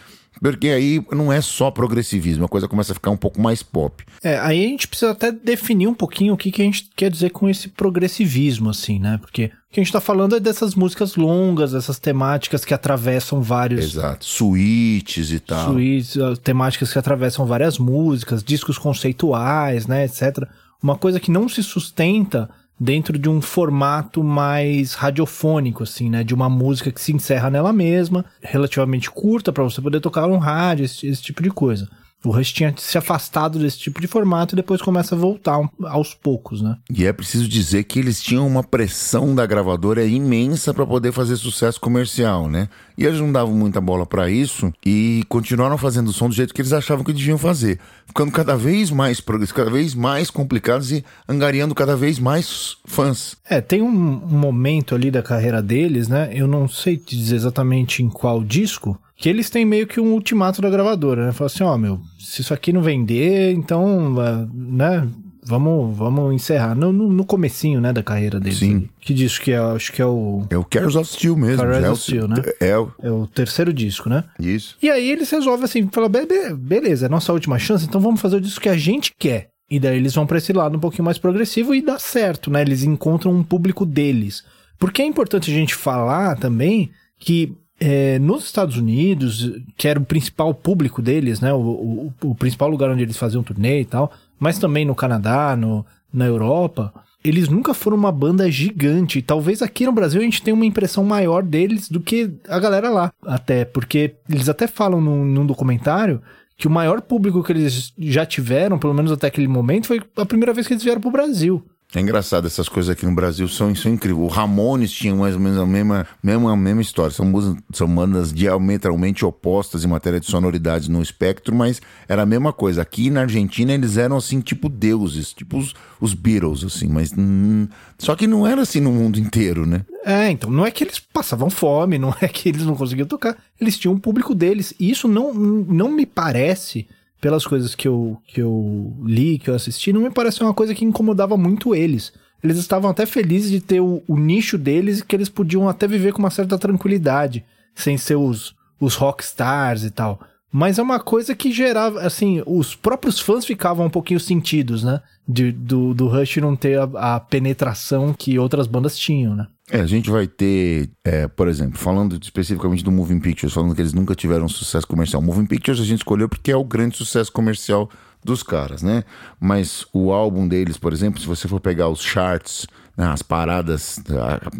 Porque 0.41 0.69
aí 0.69 1.03
não 1.11 1.31
é 1.31 1.41
só 1.41 1.71
progressivismo, 1.71 2.45
a 2.45 2.49
coisa 2.49 2.67
começa 2.67 2.91
a 2.91 2.95
ficar 2.95 3.11
um 3.11 3.17
pouco 3.17 3.41
mais 3.41 3.63
pop. 3.63 4.03
É, 4.23 4.37
aí 4.39 4.65
a 4.65 4.67
gente 4.67 4.87
precisa 4.87 5.11
até 5.11 5.31
definir 5.31 5.87
um 5.87 5.93
pouquinho 5.93 6.33
o 6.33 6.37
que, 6.37 6.51
que 6.51 6.61
a 6.61 6.65
gente 6.65 6.89
quer 6.95 7.09
dizer 7.09 7.29
com 7.31 7.49
esse 7.49 7.69
progressivismo, 7.69 8.69
assim, 8.69 8.99
né? 8.99 9.17
Porque 9.19 9.45
o 9.45 9.73
que 9.73 9.79
a 9.79 9.83
gente 9.83 9.91
tá 9.91 10.01
falando 10.01 10.35
é 10.35 10.39
dessas 10.39 10.75
músicas 10.75 11.15
longas, 11.15 11.73
essas 11.73 11.99
temáticas 11.99 12.63
que 12.63 12.73
atravessam 12.73 13.41
vários. 13.41 13.83
Exato. 13.83 14.25
Suítes 14.25 15.31
e 15.31 15.39
tal. 15.39 15.73
Suítes, 15.73 16.17
temáticas 16.43 16.91
que 16.91 16.99
atravessam 16.99 17.45
várias 17.45 17.77
músicas, 17.77 18.43
discos 18.43 18.77
conceituais, 18.77 19.87
né, 19.87 20.05
etc. 20.05 20.47
Uma 20.81 20.97
coisa 20.97 21.19
que 21.19 21.31
não 21.31 21.49
se 21.49 21.63
sustenta 21.63 22.49
dentro 22.79 23.17
de 23.17 23.29
um 23.29 23.41
formato 23.41 24.23
mais 24.23 24.93
radiofônico, 24.93 25.83
assim, 25.83 26.09
né? 26.09 26.23
De 26.23 26.33
uma 26.33 26.49
música 26.49 26.91
que 26.91 27.01
se 27.01 27.13
encerra 27.13 27.49
nela 27.49 27.71
mesma, 27.71 28.25
relativamente 28.41 29.09
curta 29.09 29.51
para 29.51 29.63
você 29.63 29.81
poder 29.81 29.99
tocar 29.99 30.27
no 30.27 30.37
rádio, 30.37 30.85
esse, 30.85 31.07
esse 31.07 31.21
tipo 31.21 31.41
de 31.41 31.49
coisa. 31.49 31.89
O 32.25 32.31
Rush 32.31 32.51
tinha 32.51 32.73
se 32.77 32.97
afastado 32.97 33.59
desse 33.59 33.77
tipo 33.77 34.01
de 34.01 34.07
formato 34.07 34.55
e 34.55 34.57
depois 34.57 34.81
começa 34.81 35.13
a 35.13 35.17
voltar 35.17 35.59
aos 35.83 36.13
poucos, 36.13 36.61
né? 36.61 36.77
E 36.89 37.05
é 37.05 37.13
preciso 37.13 37.47
dizer 37.47 37.83
que 37.83 37.99
eles 37.99 38.21
tinham 38.21 38.47
uma 38.47 38.63
pressão 38.63 39.35
da 39.35 39.45
gravadora 39.45 40.03
imensa 40.03 40.73
para 40.73 40.85
poder 40.85 41.11
fazer 41.11 41.35
sucesso 41.35 41.79
comercial, 41.79 42.49
né? 42.49 42.67
E 42.97 43.05
eles 43.05 43.19
não 43.19 43.31
davam 43.31 43.53
muita 43.53 43.79
bola 43.79 44.05
para 44.05 44.29
isso 44.29 44.73
e 44.85 45.23
continuaram 45.29 45.77
fazendo 45.77 46.07
o 46.07 46.13
som 46.13 46.27
do 46.27 46.35
jeito 46.35 46.53
que 46.53 46.61
eles 46.61 46.73
achavam 46.73 47.03
que 47.03 47.13
deviam 47.13 47.37
fazer, 47.37 47.79
ficando 48.07 48.31
cada 48.31 48.55
vez 48.55 48.89
mais 48.89 49.21
cada 49.53 49.69
vez 49.69 49.93
mais 49.93 50.29
complicados 50.29 50.91
e 50.91 51.03
angariando 51.27 51.75
cada 51.75 51.95
vez 51.95 52.17
mais 52.17 52.77
fãs. 52.85 53.35
É, 53.47 53.61
tem 53.61 53.81
um, 53.81 53.91
momento 53.91 54.95
ali 54.95 55.11
da 55.11 55.21
carreira 55.21 55.61
deles, 55.61 56.07
né? 56.07 56.29
Eu 56.33 56.47
não 56.47 56.67
sei 56.67 56.97
te 56.97 57.17
dizer 57.17 57.35
exatamente 57.35 58.01
em 58.01 58.09
qual 58.09 58.43
disco, 58.43 58.97
que 59.15 59.29
eles 59.29 59.49
têm 59.49 59.65
meio 59.65 59.87
que 59.87 59.99
um 59.99 60.13
ultimato 60.13 60.61
da 60.61 60.69
gravadora, 60.69 61.27
né? 61.27 61.31
Fala 61.31 61.47
assim, 61.47 61.63
ó, 61.63 61.73
oh, 61.73 61.77
meu, 61.77 62.01
se 62.19 62.41
isso 62.41 62.53
aqui 62.53 62.73
não 62.73 62.81
vender, 62.81 63.53
então, 63.53 64.13
né, 64.53 65.07
vamos, 65.43 65.95
vamos 65.95 66.33
encerrar. 66.33 66.75
No, 66.75 66.91
no, 66.91 67.11
no 67.11 67.25
comecinho, 67.25 67.79
né, 67.79 67.93
da 67.93 68.03
carreira 68.03 68.39
deles. 68.39 68.59
Sim. 68.59 68.89
Que 68.99 69.13
disco 69.13 69.45
que 69.45 69.51
é? 69.51 69.57
Acho 69.57 69.93
que 69.93 70.01
é 70.01 70.05
o... 70.05 70.45
É 70.49 70.57
o 70.57 70.65
Cares 70.65 70.95
of 70.95 71.09
Steel 71.09 71.37
mesmo. 71.37 71.63
Cares 71.63 71.83
é 71.83 71.89
of 71.89 72.01
Steel, 72.01 72.27
né? 72.27 72.35
É 72.59 72.77
o... 72.77 72.91
é 73.01 73.11
o 73.11 73.25
terceiro 73.27 73.71
disco, 73.71 74.09
né? 74.09 74.23
Isso. 74.39 74.75
E 74.81 74.89
aí 74.89 75.09
eles 75.09 75.29
resolvem 75.29 75.63
assim, 75.63 75.87
falam, 75.91 76.09
be 76.09 76.25
beleza, 76.57 77.05
é 77.05 77.09
nossa 77.09 77.31
última 77.31 77.57
chance, 77.57 77.85
então 77.85 78.01
vamos 78.01 78.19
fazer 78.19 78.37
o 78.37 78.41
disco 78.41 78.61
que 78.61 78.69
a 78.69 78.77
gente 78.77 79.13
quer. 79.17 79.49
E 79.69 79.79
daí 79.79 79.97
eles 79.97 80.13
vão 80.13 80.27
pra 80.27 80.37
esse 80.37 80.53
lado 80.53 80.77
um 80.77 80.79
pouquinho 80.79 81.05
mais 81.05 81.17
progressivo 81.17 81.73
e 81.73 81.81
dá 81.81 81.97
certo, 81.97 82.51
né? 82.51 82.61
Eles 82.61 82.83
encontram 82.83 83.31
um 83.31 83.43
público 83.43 83.85
deles. 83.85 84.43
Porque 84.77 85.01
é 85.01 85.05
importante 85.05 85.49
a 85.49 85.53
gente 85.53 85.73
falar 85.73 86.35
também 86.37 86.91
que 87.17 87.55
é, 87.79 88.17
nos 88.19 88.45
Estados 88.45 88.77
Unidos, 88.77 89.51
que 89.77 89.87
era 89.87 89.99
o 89.99 90.05
principal 90.05 90.53
público 90.53 91.01
deles, 91.01 91.41
né? 91.41 91.53
O, 91.53 91.59
o, 91.59 92.13
o, 92.23 92.35
principal 92.35 92.69
lugar 92.69 92.89
onde 92.89 93.03
eles 93.03 93.17
faziam 93.17 93.43
turnê 93.43 93.81
e 93.81 93.85
tal, 93.85 94.11
mas 94.39 94.57
também 94.57 94.85
no 94.85 94.95
Canadá, 94.95 95.55
no, 95.55 95.85
na 96.11 96.25
Europa, 96.25 96.93
eles 97.23 97.49
nunca 97.49 97.73
foram 97.73 97.97
uma 97.97 98.11
banda 98.11 98.49
gigante. 98.49 99.21
Talvez 99.21 99.61
aqui 99.61 99.85
no 99.85 99.91
Brasil 99.91 100.21
a 100.21 100.23
gente 100.23 100.41
tenha 100.41 100.53
uma 100.53 100.65
impressão 100.65 101.03
maior 101.03 101.43
deles 101.43 101.89
do 101.89 101.99
que 101.99 102.31
a 102.47 102.59
galera 102.59 102.89
lá. 102.89 103.11
Até 103.25 103.65
porque 103.65 104.15
eles 104.29 104.47
até 104.47 104.67
falam 104.67 105.01
num, 105.01 105.25
num 105.25 105.45
documentário 105.45 106.21
que 106.57 106.67
o 106.67 106.71
maior 106.71 107.01
público 107.01 107.43
que 107.43 107.51
eles 107.51 107.93
já 107.97 108.25
tiveram, 108.25 108.79
pelo 108.79 108.93
menos 108.93 109.11
até 109.11 109.27
aquele 109.27 109.47
momento, 109.47 109.87
foi 109.87 110.01
a 110.15 110.25
primeira 110.25 110.53
vez 110.53 110.67
que 110.67 110.73
eles 110.73 110.83
vieram 110.83 111.01
pro 111.01 111.11
Brasil. 111.11 111.61
É 111.95 112.01
engraçado, 112.01 112.45
essas 112.45 112.67
coisas 112.67 112.89
aqui 112.89 113.05
no 113.05 113.15
Brasil 113.15 113.47
são, 113.47 113.73
são 113.73 113.89
incríveis. 113.89 114.21
O 114.21 114.27
Ramones 114.27 114.91
tinha 114.91 115.15
mais 115.15 115.33
ou 115.33 115.39
menos 115.39 115.57
a 115.57 115.65
mesma, 115.65 116.05
mesma, 116.21 116.51
a 116.51 116.55
mesma 116.57 116.81
história. 116.81 117.09
São, 117.09 117.31
são 117.71 117.87
bandas 117.87 118.33
diametralmente 118.33 119.23
opostas 119.23 119.85
em 119.85 119.87
matéria 119.87 120.19
de 120.19 120.25
sonoridade 120.25 120.91
no 120.91 121.01
espectro, 121.01 121.55
mas 121.55 121.81
era 122.05 122.23
a 122.23 122.25
mesma 122.25 122.51
coisa. 122.51 122.81
Aqui 122.81 123.09
na 123.09 123.21
Argentina 123.21 123.71
eles 123.71 123.95
eram 123.95 124.17
assim, 124.17 124.41
tipo 124.41 124.67
deuses, 124.67 125.31
tipo 125.31 125.57
os, 125.57 125.73
os 126.01 126.13
Beatles, 126.13 126.65
assim, 126.65 126.87
mas. 126.89 127.13
Hum, 127.17 127.69
só 127.97 128.13
que 128.13 128.27
não 128.27 128.45
era 128.45 128.63
assim 128.63 128.81
no 128.81 128.91
mundo 128.91 129.17
inteiro, 129.17 129.65
né? 129.65 129.85
É, 130.03 130.29
então, 130.29 130.51
não 130.51 130.65
é 130.65 130.71
que 130.71 130.83
eles 130.83 130.99
passavam 130.99 131.49
fome, 131.49 131.97
não 131.99 132.13
é 132.19 132.27
que 132.27 132.49
eles 132.49 132.65
não 132.65 132.75
conseguiam 132.75 133.07
tocar. 133.07 133.37
Eles 133.59 133.79
tinham 133.79 133.93
um 133.93 133.99
público 133.99 134.35
deles. 134.35 134.73
E 134.77 134.91
isso 134.91 135.07
não, 135.07 135.33
não 135.33 135.89
me 135.89 136.05
parece 136.05 136.89
pelas 137.25 137.43
coisas 137.43 137.73
que 137.73 137.87
eu, 137.87 138.21
que 138.27 138.39
eu 138.39 138.93
li, 139.03 139.39
que 139.39 139.49
eu 139.49 139.55
assisti, 139.55 139.91
não 139.91 140.01
me 140.01 140.11
parece 140.11 140.43
uma 140.43 140.53
coisa 140.53 140.75
que 140.75 140.85
incomodava 140.85 141.35
muito 141.35 141.73
eles. 141.73 142.13
Eles 142.43 142.55
estavam 142.55 142.91
até 142.91 143.03
felizes 143.07 143.49
de 143.49 143.59
ter 143.59 143.79
o, 143.79 144.03
o 144.07 144.15
nicho 144.15 144.59
deles 144.59 144.99
e 144.99 145.03
que 145.03 145.15
eles 145.15 145.27
podiam 145.27 145.67
até 145.67 145.87
viver 145.87 146.13
com 146.13 146.19
uma 146.19 146.29
certa 146.29 146.55
tranquilidade, 146.55 147.43
sem 147.73 147.97
ser 147.97 148.15
os, 148.15 148.55
os 148.79 148.93
rockstars 148.93 149.83
e 149.83 149.89
tal. 149.89 150.19
Mas 150.57 150.79
é 150.79 150.81
uma 150.81 151.01
coisa 151.01 151.35
que 151.35 151.51
gerava, 151.51 151.99
assim, 151.99 152.41
os 152.45 152.73
próprios 152.73 153.19
fãs 153.19 153.45
ficavam 153.45 153.87
um 153.87 153.89
pouquinho 153.89 154.21
sentidos, 154.21 154.85
né? 154.85 155.01
De, 155.27 155.51
do, 155.51 155.93
do 155.93 156.07
Rush 156.07 156.37
não 156.37 156.55
ter 156.55 156.79
a, 156.79 157.15
a 157.15 157.19
penetração 157.19 158.13
que 158.17 158.39
outras 158.39 158.65
bandas 158.65 158.97
tinham, 158.97 159.35
né? 159.35 159.47
É, 159.69 159.81
a 159.81 159.85
gente 159.85 160.09
vai 160.09 160.27
ter, 160.27 160.89
é, 161.03 161.27
por 161.27 161.49
exemplo, 161.49 161.77
falando 161.77 162.17
especificamente 162.21 162.85
do 162.85 162.91
Moving 162.91 163.19
Pictures, 163.19 163.53
falando 163.53 163.75
que 163.75 163.81
eles 163.81 163.91
nunca 163.91 164.15
tiveram 164.15 164.47
sucesso 164.47 164.87
comercial. 164.87 165.21
Moving 165.21 165.45
Pictures 165.45 165.81
a 165.81 165.83
gente 165.83 165.99
escolheu 165.99 166.29
porque 166.29 166.53
é 166.53 166.55
o 166.55 166.63
grande 166.63 166.95
sucesso 166.95 167.33
comercial 167.33 167.89
dos 168.23 168.41
caras, 168.41 168.81
né? 168.81 169.03
Mas 169.37 169.85
o 169.91 170.13
álbum 170.13 170.47
deles, 170.47 170.77
por 170.77 170.93
exemplo, 170.93 171.19
se 171.19 171.27
você 171.27 171.49
for 171.49 171.59
pegar 171.59 171.89
os 171.89 172.01
charts, 172.01 172.65
né, 172.95 173.07
as 173.07 173.21
paradas, 173.21 173.99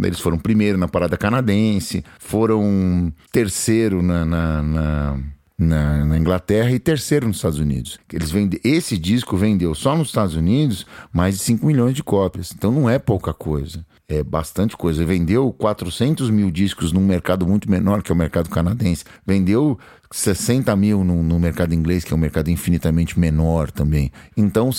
eles 0.03 0.19
foram 0.19 0.37
primeiro 0.37 0.77
na 0.77 0.89
parada 0.89 1.15
canadense, 1.15 2.03
foram 2.19 3.13
terceiro 3.31 4.01
na, 4.01 4.25
na, 4.25 4.61
na 4.61 5.19
na, 5.57 6.05
na, 6.05 6.17
Inglaterra 6.17 6.71
e 6.71 6.79
terceiro 6.79 7.27
nos 7.27 7.37
Estados 7.37 7.59
Unidos. 7.59 7.97
Eles 8.11 8.31
vendem, 8.31 8.59
esse 8.63 8.97
disco 8.97 9.37
vendeu 9.37 9.73
só 9.73 9.95
nos 9.95 10.09
Estados 10.09 10.35
Unidos 10.35 10.85
mais 11.13 11.37
de 11.37 11.43
5 11.43 11.65
milhões 11.65 11.93
de 11.93 12.03
cópias. 12.03 12.51
Então 12.51 12.71
não 12.71 12.89
é 12.89 12.99
pouca 12.99 13.33
coisa 13.33 13.85
é 14.07 14.23
bastante 14.23 14.77
coisa. 14.77 15.03
Vendeu 15.03 15.51
400 15.51 16.29
mil 16.29 16.51
discos 16.51 16.91
num 16.91 17.05
mercado 17.05 17.45
muito 17.47 17.69
menor, 17.69 18.03
que 18.03 18.11
é 18.11 18.15
o 18.15 18.17
mercado 18.17 18.49
canadense. 18.49 19.03
Vendeu 19.25 19.79
60 20.11 20.75
mil 20.75 21.03
no, 21.03 21.23
no 21.23 21.39
mercado 21.39 21.73
inglês, 21.73 22.03
que 22.03 22.13
é 22.13 22.15
um 22.15 22.19
mercado 22.19 22.49
infinitamente 22.49 23.19
menor 23.19 23.71
também. 23.71 24.11
Então, 24.37 24.69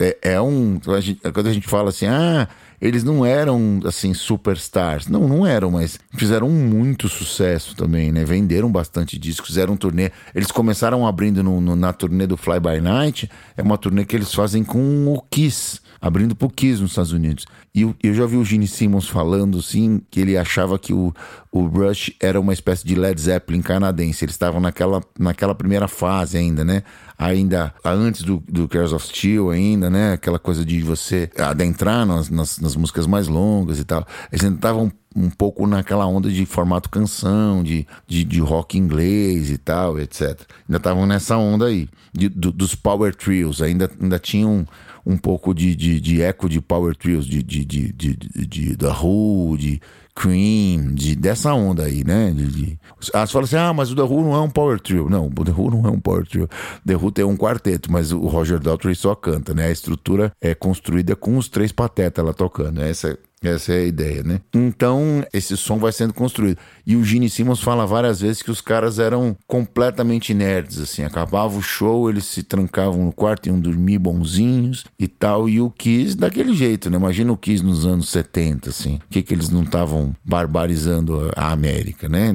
é, 0.00 0.18
é 0.22 0.40
um. 0.40 0.80
A 0.88 1.00
gente, 1.00 1.20
quando 1.32 1.46
a 1.46 1.52
gente 1.52 1.68
fala 1.68 1.90
assim, 1.90 2.06
ah, 2.06 2.48
eles 2.82 3.04
não 3.04 3.24
eram 3.24 3.80
assim 3.84 4.12
superstars. 4.12 5.06
Não, 5.06 5.28
não 5.28 5.46
eram, 5.46 5.70
mas 5.70 6.00
fizeram 6.16 6.50
muito 6.50 7.08
sucesso 7.08 7.76
também, 7.76 8.10
né? 8.10 8.24
Venderam 8.24 8.70
bastante 8.72 9.16
discos, 9.16 9.50
fizeram 9.50 9.76
turnê. 9.76 10.10
Eles 10.34 10.50
começaram 10.50 11.06
abrindo 11.06 11.44
no, 11.44 11.60
no, 11.60 11.76
na 11.76 11.92
turnê 11.92 12.26
do 12.26 12.36
Fly 12.36 12.58
By 12.58 12.80
Night. 12.80 13.30
É 13.56 13.62
uma 13.62 13.78
turnê 13.78 14.04
que 14.04 14.16
eles 14.16 14.34
fazem 14.34 14.64
com 14.64 15.06
o 15.06 15.22
Kiss 15.30 15.80
abrindo 16.02 16.34
pro 16.34 16.50
Kiss 16.50 16.82
nos 16.82 16.90
Estados 16.90 17.12
Unidos. 17.12 17.46
E 17.72 17.82
eu, 17.82 17.94
eu 18.02 18.12
já 18.12 18.26
vi 18.26 18.36
o 18.36 18.44
Gene 18.44 18.66
Simmons 18.66 19.08
falando, 19.08 19.60
assim, 19.60 20.02
que 20.10 20.20
ele 20.20 20.36
achava 20.36 20.76
que 20.76 20.92
o, 20.92 21.14
o 21.52 21.66
Rush 21.66 22.12
era 22.20 22.40
uma 22.40 22.52
espécie 22.52 22.84
de 22.84 22.96
Led 22.96 23.18
Zeppelin 23.20 23.62
canadense. 23.62 24.24
Eles 24.24 24.34
estavam 24.34 24.60
naquela, 24.60 25.00
naquela 25.16 25.54
primeira 25.54 25.86
fase 25.86 26.36
ainda, 26.36 26.64
né? 26.64 26.82
Ainda 27.22 27.72
antes 27.84 28.22
do, 28.22 28.42
do 28.48 28.66
Cares 28.66 28.92
of 28.92 29.06
Steel, 29.06 29.50
ainda, 29.50 29.88
né? 29.88 30.14
Aquela 30.14 30.38
coisa 30.38 30.64
de 30.64 30.82
você 30.82 31.30
adentrar 31.38 32.04
nas, 32.04 32.28
nas, 32.28 32.58
nas 32.58 32.74
músicas 32.74 33.06
mais 33.06 33.28
longas 33.28 33.78
e 33.78 33.84
tal. 33.84 34.04
Eles 34.32 34.44
ainda 34.44 34.56
estavam 34.56 34.90
um 35.14 35.30
pouco 35.30 35.66
naquela 35.66 36.06
onda 36.06 36.30
de 36.30 36.44
formato 36.46 36.90
canção, 36.90 37.62
de, 37.62 37.86
de, 38.06 38.24
de 38.24 38.40
rock 38.40 38.78
inglês 38.78 39.50
e 39.50 39.58
tal, 39.58 40.00
etc. 40.00 40.40
Ainda 40.68 40.78
estavam 40.78 41.06
nessa 41.06 41.36
onda 41.36 41.66
aí, 41.66 41.88
de, 42.12 42.28
do, 42.28 42.50
dos 42.50 42.74
power 42.74 43.14
trios, 43.14 43.62
ainda, 43.62 43.90
ainda 44.00 44.18
tinham 44.18 44.50
um, 44.50 45.12
um 45.12 45.16
pouco 45.16 45.54
de, 45.54 45.76
de, 45.76 46.00
de 46.00 46.22
eco 46.22 46.48
de 46.48 46.60
power 46.60 46.96
trios, 46.96 47.26
de, 47.26 47.42
de, 47.42 47.64
de, 47.64 47.92
de, 47.92 48.16
de, 48.16 48.46
de 48.46 48.76
The 48.76 48.88
Who, 48.88 49.56
de 49.58 49.80
Cream, 50.14 50.94
de, 50.94 51.14
dessa 51.16 51.54
onda 51.54 51.84
aí, 51.84 52.04
né? 52.04 52.30
De, 52.30 52.46
de... 52.46 52.78
Ah, 53.14 53.26
você 53.26 53.32
fala 53.32 53.44
assim, 53.44 53.56
ah, 53.56 53.72
mas 53.72 53.90
o 53.90 53.96
The 53.96 54.02
Who 54.02 54.22
não 54.22 54.34
é 54.34 54.40
um 54.40 54.50
power 54.50 54.80
trio. 54.80 55.08
Não, 55.08 55.26
o 55.26 55.44
The 55.44 55.52
Who 55.52 55.70
não 55.70 55.88
é 55.88 55.90
um 55.90 56.00
power 56.00 56.26
trio. 56.26 56.48
The 56.86 56.96
Who 56.96 57.10
tem 57.10 57.24
um 57.24 57.36
quarteto, 57.36 57.90
mas 57.90 58.12
o 58.12 58.26
Roger 58.26 58.58
Daltrey 58.58 58.94
só 58.94 59.14
canta, 59.14 59.54
né? 59.54 59.66
A 59.66 59.72
estrutura 59.72 60.32
é 60.40 60.54
construída 60.54 61.16
com 61.16 61.36
os 61.36 61.48
três 61.48 61.72
patetas 61.72 62.24
lá 62.24 62.32
tocando. 62.32 62.82
Essa 62.82 63.18
essa 63.48 63.72
é 63.72 63.78
a 63.78 63.84
ideia, 63.84 64.22
né? 64.22 64.40
Então, 64.54 65.24
esse 65.32 65.56
som 65.56 65.78
vai 65.78 65.92
sendo 65.92 66.14
construído. 66.14 66.58
E 66.86 66.96
o 66.96 67.04
Gene 67.04 67.28
Simmons 67.28 67.60
fala 67.60 67.86
várias 67.86 68.20
vezes 68.20 68.42
que 68.42 68.50
os 68.50 68.60
caras 68.60 68.98
eram 68.98 69.36
completamente 69.46 70.34
nerds, 70.34 70.78
assim. 70.78 71.04
Acabava 71.04 71.56
o 71.56 71.62
show, 71.62 72.08
eles 72.08 72.24
se 72.24 72.42
trancavam 72.42 73.04
no 73.04 73.12
quarto, 73.12 73.48
iam 73.48 73.58
dormir 73.58 73.98
bonzinhos 73.98 74.84
e 74.98 75.06
tal. 75.06 75.48
E 75.48 75.60
o 75.60 75.70
Kiss 75.70 76.16
daquele 76.16 76.54
jeito, 76.54 76.90
né? 76.90 76.96
Imagina 76.96 77.32
o 77.32 77.36
Kiss 77.36 77.64
nos 77.64 77.86
anos 77.86 78.08
70, 78.08 78.70
assim. 78.70 78.96
O 78.96 79.00
que 79.10 79.22
que 79.22 79.34
eles 79.34 79.48
não 79.48 79.62
estavam 79.62 80.14
barbarizando 80.24 81.30
a 81.36 81.52
América, 81.52 82.08
né? 82.08 82.34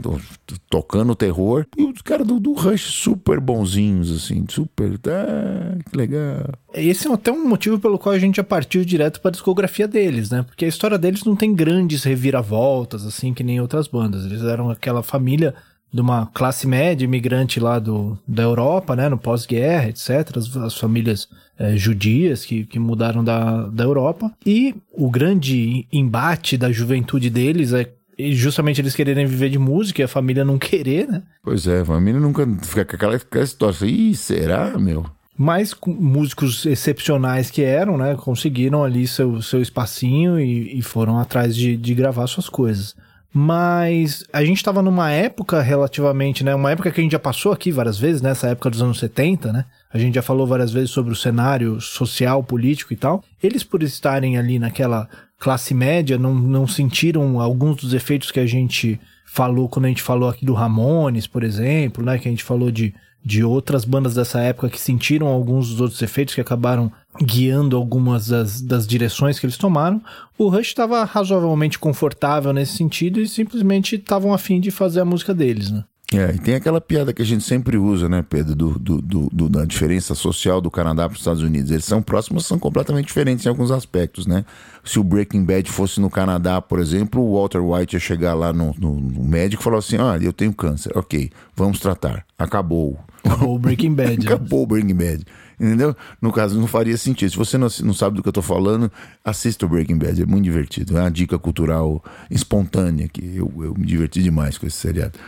Tocando 0.70 1.16
terror. 1.16 1.66
E 1.78 1.84
os 1.84 2.02
caras 2.02 2.26
do, 2.26 2.40
do 2.40 2.54
Rush 2.54 2.82
super 2.82 3.40
bonzinhos, 3.40 4.12
assim. 4.16 4.46
Super... 4.50 5.00
Ah, 5.08 5.78
que 5.90 5.98
legal. 5.98 6.50
Esse 6.74 7.08
é 7.08 7.14
até 7.14 7.32
um 7.32 7.48
motivo 7.48 7.80
pelo 7.80 7.98
qual 7.98 8.14
a 8.14 8.20
gente 8.20 8.38
já 8.38 8.44
partiu 8.44 8.86
direto 8.86 9.20
para 9.20 9.30
a 9.30 9.32
discografia 9.32 9.88
deles, 9.88 10.30
né? 10.30 10.44
Porque 10.44 10.66
a 10.66 10.68
história 10.68 10.97
deles 10.98 11.24
não 11.24 11.36
tem 11.36 11.54
grandes 11.54 12.04
reviravoltas, 12.04 13.06
assim, 13.06 13.34
que 13.34 13.44
nem 13.44 13.60
outras 13.62 13.88
bandas. 13.88 14.26
Eles 14.26 14.44
eram 14.44 14.70
aquela 14.70 15.04
família 15.04 15.54
de 15.92 16.02
uma 16.02 16.26
classe 16.28 16.68
média 16.68 17.06
imigrante 17.06 17.60
lá 17.60 17.80
do, 17.80 18.18
da 18.28 18.44
Europa, 18.44 18.96
né? 18.96 19.08
No 19.10 19.18
pós-guerra, 19.18 19.90
etc. 19.90 20.38
As, 20.38 20.56
as 20.58 20.78
famílias 20.78 21.30
é, 21.58 21.76
judias 21.78 22.46
que, 22.46 22.66
que 22.66 22.80
mudaram 22.80 23.24
da, 23.24 23.68
da 23.68 23.84
Europa. 23.84 24.32
E 24.46 24.76
o 24.92 25.10
grande 25.10 25.88
embate 25.92 26.58
da 26.58 26.72
juventude 26.72 27.30
deles 27.30 27.74
é 27.74 27.92
justamente 28.32 28.82
eles 28.82 28.96
quererem 28.96 29.28
viver 29.28 29.50
de 29.50 29.60
música 29.60 30.02
e 30.02 30.06
a 30.06 30.08
família 30.08 30.44
não 30.44 30.58
querer, 30.58 31.08
né? 31.08 31.22
Pois 31.44 31.68
é, 31.68 31.82
a 31.82 31.86
família 31.86 32.20
nunca 32.20 32.48
fica 32.64 32.84
com 32.84 32.96
aquela, 32.96 33.16
aquela 33.16 33.44
história. 33.44 33.86
Ih, 33.86 34.16
será, 34.16 34.78
meu? 34.78 35.06
Mas 35.38 35.76
músicos 35.86 36.66
excepcionais 36.66 37.52
que 37.52 37.62
eram, 37.62 37.98
né, 37.98 38.16
conseguiram 38.16 38.84
ali 38.84 39.08
seu, 39.08 39.40
seu 39.42 39.62
espacinho 39.62 40.40
e, 40.40 40.80
e 40.80 40.82
foram 40.82 41.20
atrás 41.20 41.56
de, 41.56 41.78
de 41.78 41.94
gravar 41.94 42.26
suas 42.26 42.50
coisas. 42.50 42.96
Mas 43.32 44.24
a 44.34 44.44
gente 44.44 44.58
estava 44.58 44.82
numa 44.82 45.12
época 45.12 45.62
relativamente, 45.62 46.44
né? 46.44 46.56
Uma 46.56 46.72
época 46.72 46.90
que 46.90 47.00
a 47.00 47.04
gente 47.04 47.12
já 47.12 47.20
passou 47.20 47.52
aqui 47.52 47.72
várias 47.72 48.00
vezes, 48.00 48.20
nessa 48.20 48.48
né, 48.48 48.54
época 48.54 48.72
dos 48.72 48.82
anos 48.82 48.98
70, 48.98 49.54
né? 49.54 49.66
A 49.94 50.00
gente 50.00 50.16
já 50.16 50.24
falou 50.24 50.48
várias 50.48 50.72
vezes 50.72 50.90
sobre 50.90 51.14
o 51.14 51.16
cenário 51.16 51.80
social, 51.80 52.44
político 52.44 52.94
e 52.94 52.96
tal. 52.96 53.24
Eles, 53.44 53.64
por 53.64 53.84
estarem 53.84 54.38
ali 54.40 54.58
naquela 54.58 55.08
classe 55.38 55.76
média, 55.76 56.18
não, 56.18 56.34
não 56.34 56.66
sentiram 56.66 57.40
alguns 57.40 57.76
dos 57.76 57.94
efeitos 57.94 58.32
que 58.32 58.40
a 58.40 58.46
gente 58.48 59.00
falou 59.26 59.70
quando 59.70 59.86
a 59.86 59.90
gente 59.90 60.02
falou 60.02 60.30
aqui 60.30 60.44
do 60.44 60.54
Ramones, 60.54 61.28
por 61.28 61.44
exemplo, 61.44 62.04
né? 62.04 62.18
Que 62.18 62.28
a 62.28 62.32
gente 62.32 62.44
falou 62.44 62.72
de 62.72 62.92
de 63.28 63.44
outras 63.44 63.84
bandas 63.84 64.14
dessa 64.14 64.40
época 64.40 64.70
que 64.70 64.80
sentiram 64.80 65.28
alguns 65.28 65.68
dos 65.68 65.82
outros 65.82 66.02
efeitos 66.02 66.34
que 66.34 66.40
acabaram 66.40 66.90
guiando 67.22 67.76
algumas 67.76 68.30
das, 68.30 68.62
das 68.62 68.88
direções 68.88 69.38
que 69.38 69.46
eles 69.46 69.58
tomaram. 69.58 70.02
O 70.38 70.48
Rush 70.48 70.68
estava 70.68 71.04
razoavelmente 71.04 71.78
confortável 71.78 72.54
nesse 72.54 72.78
sentido 72.78 73.20
e 73.20 73.28
simplesmente 73.28 73.96
estavam 73.96 74.34
afim 74.34 74.62
de 74.62 74.72
fazer 74.72 75.02
a 75.02 75.06
música 75.06 75.34
deles, 75.34 75.70
né? 75.70 75.84
É, 76.14 76.34
e 76.34 76.40
tem 76.40 76.56
aquela 76.56 76.80
piada 76.80 77.12
que 77.12 77.22
a 77.22 77.26
gente 77.26 77.44
sempre 77.44 77.78
usa, 77.78 78.08
né, 78.08 78.24
Pedro, 78.28 78.56
do, 78.56 78.80
do, 78.80 79.30
do, 79.30 79.50
da 79.50 79.66
diferença 79.66 80.16
social 80.16 80.62
do 80.62 80.72
Canadá 80.72 81.04
para 81.06 81.16
os 81.16 81.20
Estados 81.20 81.44
Unidos. 81.44 81.70
Eles 81.70 81.84
são 81.84 82.02
próximos, 82.02 82.46
são 82.46 82.58
completamente 82.58 83.08
diferentes 83.08 83.46
em 83.46 83.50
alguns 83.50 83.72
aspectos, 83.72 84.26
né? 84.26 84.46
Se 84.86 85.00
o 85.00 85.04
Breaking 85.04 85.44
Bad 85.44 85.70
fosse 85.70 86.00
no 86.00 86.10
Canadá, 86.10 86.62
por 86.62 86.80
exemplo, 86.80 87.22
o 87.22 87.34
Walter 87.34 87.60
White 87.60 87.98
ia 87.98 88.00
chegar 88.00 88.34
lá 88.36 88.54
no, 88.54 88.74
no, 88.80 88.96
no 88.96 89.24
médico 89.26 89.62
e 89.62 89.66
falar 89.66 89.80
assim: 89.80 89.98
ah, 89.98 90.18
eu 90.22 90.32
tenho 90.32 90.54
câncer, 90.54 90.98
ok, 90.98 91.30
vamos 91.54 91.78
tratar. 91.78 92.26
Acabou. 92.40 92.98
Acabou 93.26 93.56
o 93.56 93.60
Breaking 93.60 93.92
Bad. 93.96 94.26
Né? 94.26 94.34
Acabou 94.34 94.64
o 94.64 94.68
Breaking 94.68 94.96
Bad. 94.96 95.26
Entendeu? 95.60 95.94
No 96.22 96.32
caso, 96.32 96.58
não 96.58 96.68
faria 96.68 96.96
sentido. 96.96 97.32
Se 97.32 97.38
você 97.38 97.58
não, 97.58 97.68
não 97.84 97.94
sabe 97.94 98.16
do 98.16 98.24
que 98.24 98.30
eu 98.30 98.34
tô 98.34 98.44
falando, 98.44 98.90
assista 99.26 99.66
o 99.66 99.70
Breaking 99.70 99.98
Bad. 99.98 100.22
É 100.22 100.26
muito 100.26 100.44
divertido. 100.46 100.98
É 100.98 101.02
uma 101.02 101.12
dica 101.12 101.38
cultural 101.38 102.02
espontânea 102.30 103.10
que 103.10 103.36
eu, 103.36 103.52
eu 103.58 103.74
me 103.74 103.86
diverti 103.86 104.24
demais 104.24 104.58
com 104.58 104.68
esse 104.68 104.78
seriado. 104.78 105.20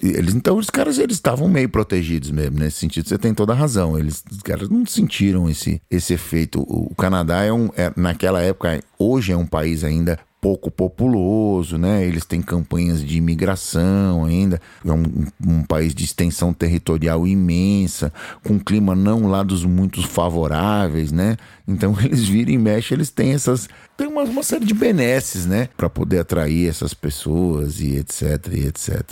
Eles, 0.00 0.34
então, 0.34 0.56
os 0.56 0.70
caras 0.70 0.98
eles 0.98 1.16
estavam 1.16 1.48
meio 1.48 1.68
protegidos 1.68 2.30
mesmo, 2.30 2.58
nesse 2.58 2.78
sentido. 2.78 3.08
Você 3.08 3.18
tem 3.18 3.34
toda 3.34 3.52
a 3.52 3.56
razão. 3.56 3.98
Eles, 3.98 4.22
os 4.30 4.42
caras 4.42 4.68
não 4.68 4.86
sentiram 4.86 5.48
esse, 5.48 5.82
esse 5.90 6.12
efeito. 6.12 6.60
O, 6.60 6.94
Canadá 6.94 7.42
é 7.42 7.52
um, 7.52 7.68
é, 7.76 7.92
naquela 7.96 8.40
época, 8.40 8.80
hoje 8.98 9.32
é 9.32 9.36
um 9.36 9.46
país 9.46 9.82
ainda 9.82 10.18
pouco 10.40 10.70
populoso, 10.70 11.76
né? 11.76 12.04
Eles 12.04 12.24
têm 12.24 12.40
campanhas 12.40 13.04
de 13.04 13.16
imigração 13.16 14.24
ainda. 14.24 14.60
É 14.84 14.92
um, 14.92 15.26
um, 15.44 15.62
país 15.64 15.94
de 15.94 16.04
extensão 16.04 16.52
territorial 16.52 17.26
imensa, 17.26 18.12
com 18.44 18.58
clima 18.58 18.94
não 18.94 19.26
lá 19.26 19.42
dos 19.42 19.64
muito 19.64 20.06
favoráveis, 20.06 21.10
né? 21.10 21.36
Então 21.66 21.96
eles 22.02 22.28
viram 22.28 22.52
e 22.52 22.58
mexem, 22.58 22.96
eles 22.96 23.10
têm 23.10 23.32
essas. 23.32 23.68
Tem 23.96 24.06
uma, 24.06 24.22
uma 24.22 24.42
série 24.42 24.64
de 24.64 24.74
benesses, 24.74 25.44
né? 25.44 25.68
Para 25.76 25.90
poder 25.90 26.20
atrair 26.20 26.68
essas 26.68 26.94
pessoas 26.94 27.80
e 27.80 27.96
etc, 27.96 28.22
e 28.52 28.66
etc. 28.66 29.02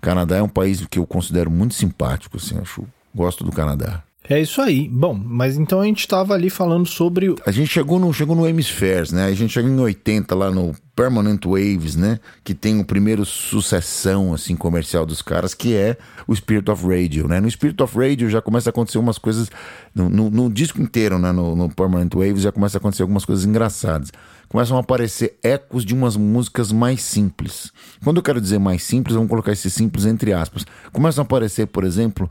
Canadá 0.00 0.36
é 0.36 0.42
um 0.42 0.48
país 0.48 0.84
que 0.86 0.98
eu 0.98 1.06
considero 1.06 1.50
muito 1.50 1.74
simpático, 1.74 2.36
assim, 2.36 2.58
acho. 2.58 2.84
Gosto 3.14 3.42
do 3.42 3.50
Canadá. 3.50 4.04
É 4.30 4.40
isso 4.40 4.62
aí. 4.62 4.88
Bom, 4.88 5.12
mas 5.12 5.56
então 5.56 5.80
a 5.80 5.84
gente 5.84 5.98
estava 5.98 6.34
ali 6.34 6.48
falando 6.48 6.86
sobre. 6.86 7.34
A 7.44 7.50
gente 7.50 7.66
chegou 7.66 7.98
no, 7.98 8.12
chegou 8.14 8.36
no 8.36 8.46
Hemispheres, 8.46 9.10
né? 9.10 9.24
A 9.24 9.32
gente 9.32 9.52
chegou 9.52 9.68
em 9.68 9.80
80 9.80 10.32
lá 10.36 10.52
no 10.52 10.72
Permanent 10.94 11.44
Waves, 11.44 11.96
né? 11.96 12.20
Que 12.44 12.54
tem 12.54 12.78
o 12.78 12.84
primeiro 12.84 13.24
sucessão, 13.24 14.32
assim, 14.32 14.54
comercial 14.54 15.04
dos 15.04 15.20
caras, 15.20 15.52
que 15.52 15.74
é 15.74 15.96
o 16.28 16.36
Spirit 16.36 16.70
of 16.70 16.86
Radio, 16.86 17.26
né? 17.26 17.40
No 17.40 17.50
Spirit 17.50 17.82
of 17.82 17.98
Radio 17.98 18.30
já 18.30 18.40
começa 18.40 18.68
a 18.68 18.70
acontecer 18.70 18.98
umas 18.98 19.18
coisas. 19.18 19.50
No, 19.92 20.08
no, 20.08 20.30
no 20.30 20.48
disco 20.48 20.80
inteiro, 20.80 21.18
né? 21.18 21.32
No, 21.32 21.56
no 21.56 21.68
Permanent 21.68 22.14
Waves 22.14 22.42
já 22.42 22.52
começa 22.52 22.76
a 22.76 22.78
acontecer 22.78 23.02
algumas 23.02 23.24
coisas 23.24 23.44
engraçadas 23.44 24.12
começam 24.50 24.76
a 24.76 24.80
aparecer 24.80 25.38
ecos 25.44 25.84
de 25.84 25.94
umas 25.94 26.16
músicas 26.16 26.72
mais 26.72 27.02
simples. 27.02 27.72
Quando 28.02 28.16
eu 28.16 28.22
quero 28.22 28.40
dizer 28.40 28.58
mais 28.58 28.82
simples, 28.82 29.14
vamos 29.14 29.30
colocar 29.30 29.52
esse 29.52 29.70
simples 29.70 30.04
entre 30.04 30.32
aspas. 30.32 30.66
Começam 30.92 31.22
a 31.22 31.24
aparecer, 31.24 31.68
por 31.68 31.84
exemplo, 31.84 32.28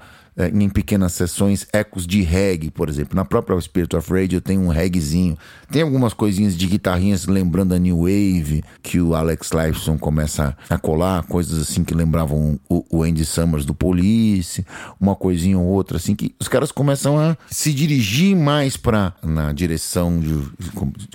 em 0.53 0.69
pequenas 0.69 1.13
sessões 1.13 1.67
ecos 1.73 2.07
de 2.07 2.21
reggae, 2.21 2.71
por 2.71 2.89
exemplo. 2.89 3.15
Na 3.15 3.25
própria 3.25 3.59
Spirit 3.59 3.95
of 3.95 4.11
Radio 4.11 4.39
tem 4.39 4.57
um 4.57 4.69
reggaezinho. 4.69 5.37
Tem 5.71 5.81
algumas 5.81 6.13
coisinhas 6.13 6.57
de 6.57 6.65
guitarrinhas 6.65 7.27
lembrando 7.27 7.73
a 7.73 7.77
New 7.79 7.99
Wave, 7.99 8.63
que 8.81 8.99
o 8.99 9.13
Alex 9.13 9.51
Lifeson 9.51 9.97
começa 9.97 10.57
a 10.69 10.77
colar, 10.77 11.23
coisas 11.23 11.61
assim 11.61 11.83
que 11.83 11.93
lembravam 11.93 12.59
o, 12.69 13.03
Andy 13.03 13.25
Summers 13.25 13.65
do 13.65 13.73
Police, 13.73 14.65
uma 14.99 15.15
coisinha 15.15 15.57
ou 15.57 15.65
outra 15.65 15.97
assim 15.97 16.15
que 16.15 16.33
os 16.39 16.47
caras 16.47 16.71
começam 16.71 17.19
a 17.19 17.37
se 17.49 17.73
dirigir 17.73 18.35
mais 18.35 18.75
para 18.77 19.13
na 19.23 19.51
direção 19.51 20.19
de 20.19 20.29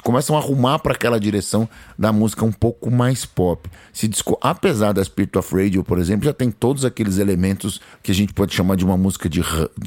começam 0.03 0.37
a 0.37 0.39
arrumar 0.39 0.79
para 0.79 0.93
aquela 0.93 1.19
direção 1.19 1.69
da 1.99 2.13
música 2.13 2.45
um 2.45 2.53
pouco 2.53 2.91
mais 2.91 3.25
pop. 3.25 3.69
Se 3.93 4.11
apesar 4.41 4.93
da 4.93 5.05
Spirit 5.05 5.37
of 5.37 5.55
Radio, 5.55 5.83
por 5.85 5.99
exemplo, 5.99 6.25
já 6.25 6.33
tem 6.33 6.51
todos 6.51 6.85
aqueles 6.85 7.19
elementos 7.19 7.81
que 8.03 8.11
a 8.11 8.15
gente 8.15 8.33
pode 8.33 8.55
chamar 8.55 8.77
de 8.77 8.85
uma 8.85 8.97
música 8.97 9.14
música 9.15 9.29
de 9.29 9.43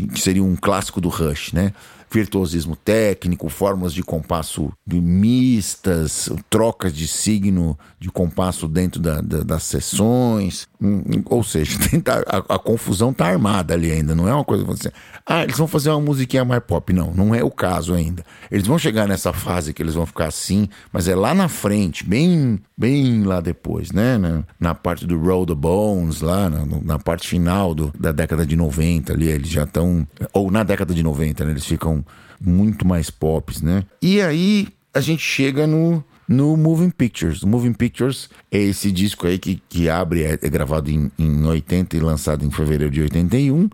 que 0.07 0.19
seria 0.19 0.43
um 0.43 0.55
clássico 0.55 1.01
do 1.01 1.09
Rush, 1.09 1.53
né? 1.53 1.73
Virtuosismo 2.09 2.75
técnico, 2.75 3.49
formas 3.49 3.93
de 3.93 4.03
compasso 4.03 4.71
mistas, 4.85 6.29
trocas 6.49 6.93
de 6.93 7.07
signo 7.07 7.77
de 7.99 8.09
compasso 8.09 8.67
dentro 8.67 9.01
da, 9.01 9.21
da, 9.21 9.43
das 9.43 9.63
sessões. 9.63 10.67
Hum, 10.81 11.03
hum, 11.05 11.23
ou 11.25 11.43
seja, 11.43 11.77
a, 12.27 12.55
a, 12.55 12.59
confusão 12.59 13.11
tá 13.11 13.27
armada 13.27 13.73
ali 13.73 13.91
ainda. 13.91 14.15
Não 14.15 14.27
é 14.27 14.33
uma 14.33 14.43
coisa 14.43 14.63
você. 14.63 14.91
Ah, 15.25 15.43
eles 15.43 15.57
vão 15.57 15.67
fazer 15.67 15.89
uma 15.89 15.99
musiquinha 15.99 16.45
mais 16.45 16.63
pop. 16.63 16.93
Não, 16.93 17.11
não 17.13 17.33
é 17.33 17.43
o 17.43 17.51
caso 17.51 17.93
ainda. 17.93 18.23
Eles 18.51 18.67
vão 18.67 18.77
chegar 18.77 19.07
nessa 19.07 19.33
fase 19.33 19.73
que 19.73 19.81
eles 19.81 19.95
vão 19.95 20.05
ficar 20.05 20.27
assim, 20.27 20.69
mas 20.91 21.07
é 21.07 21.15
lá 21.15 21.33
na 21.33 21.47
frente, 21.47 22.05
bem, 22.05 22.59
bem 22.77 23.23
lá 23.23 23.41
depois, 23.41 23.91
né? 23.91 24.17
Na, 24.17 24.43
na 24.59 24.75
parte 24.75 25.05
do 25.05 25.19
Roll 25.19 25.45
the 25.45 25.55
Bones, 25.55 26.21
lá 26.21 26.49
na, 26.49 26.65
na 26.83 26.99
parte 26.99 27.27
final 27.27 27.73
do, 27.73 27.91
da 27.99 28.11
década 28.11 28.45
de 28.45 28.55
90 28.55 29.13
ali, 29.13 29.27
eles 29.27 29.49
já 29.49 29.63
estão. 29.63 30.07
Ou 30.33 30.51
na 30.51 30.63
década 30.63 30.93
de 30.93 31.03
90, 31.03 31.45
né? 31.45 31.51
Eles 31.51 31.65
ficam 31.65 31.96
muito 32.39 32.87
mais 32.87 33.09
pops, 33.09 33.61
né? 33.61 33.83
E 34.01 34.21
aí 34.21 34.67
a 34.93 35.01
gente 35.01 35.21
chega 35.21 35.67
no, 35.67 36.03
no 36.27 36.57
Moving 36.57 36.89
Pictures. 36.89 37.43
O 37.43 37.47
Moving 37.47 37.73
Pictures 37.73 38.29
é 38.51 38.59
esse 38.59 38.91
disco 38.91 39.27
aí 39.27 39.37
que, 39.37 39.61
que 39.69 39.89
abre, 39.89 40.23
é, 40.23 40.33
é 40.41 40.49
gravado 40.49 40.89
em, 40.89 41.11
em 41.17 41.45
80 41.45 41.95
e 41.95 41.99
lançado 41.99 42.45
em 42.45 42.51
fevereiro 42.51 42.91
de 42.91 43.01
81, 43.01 43.69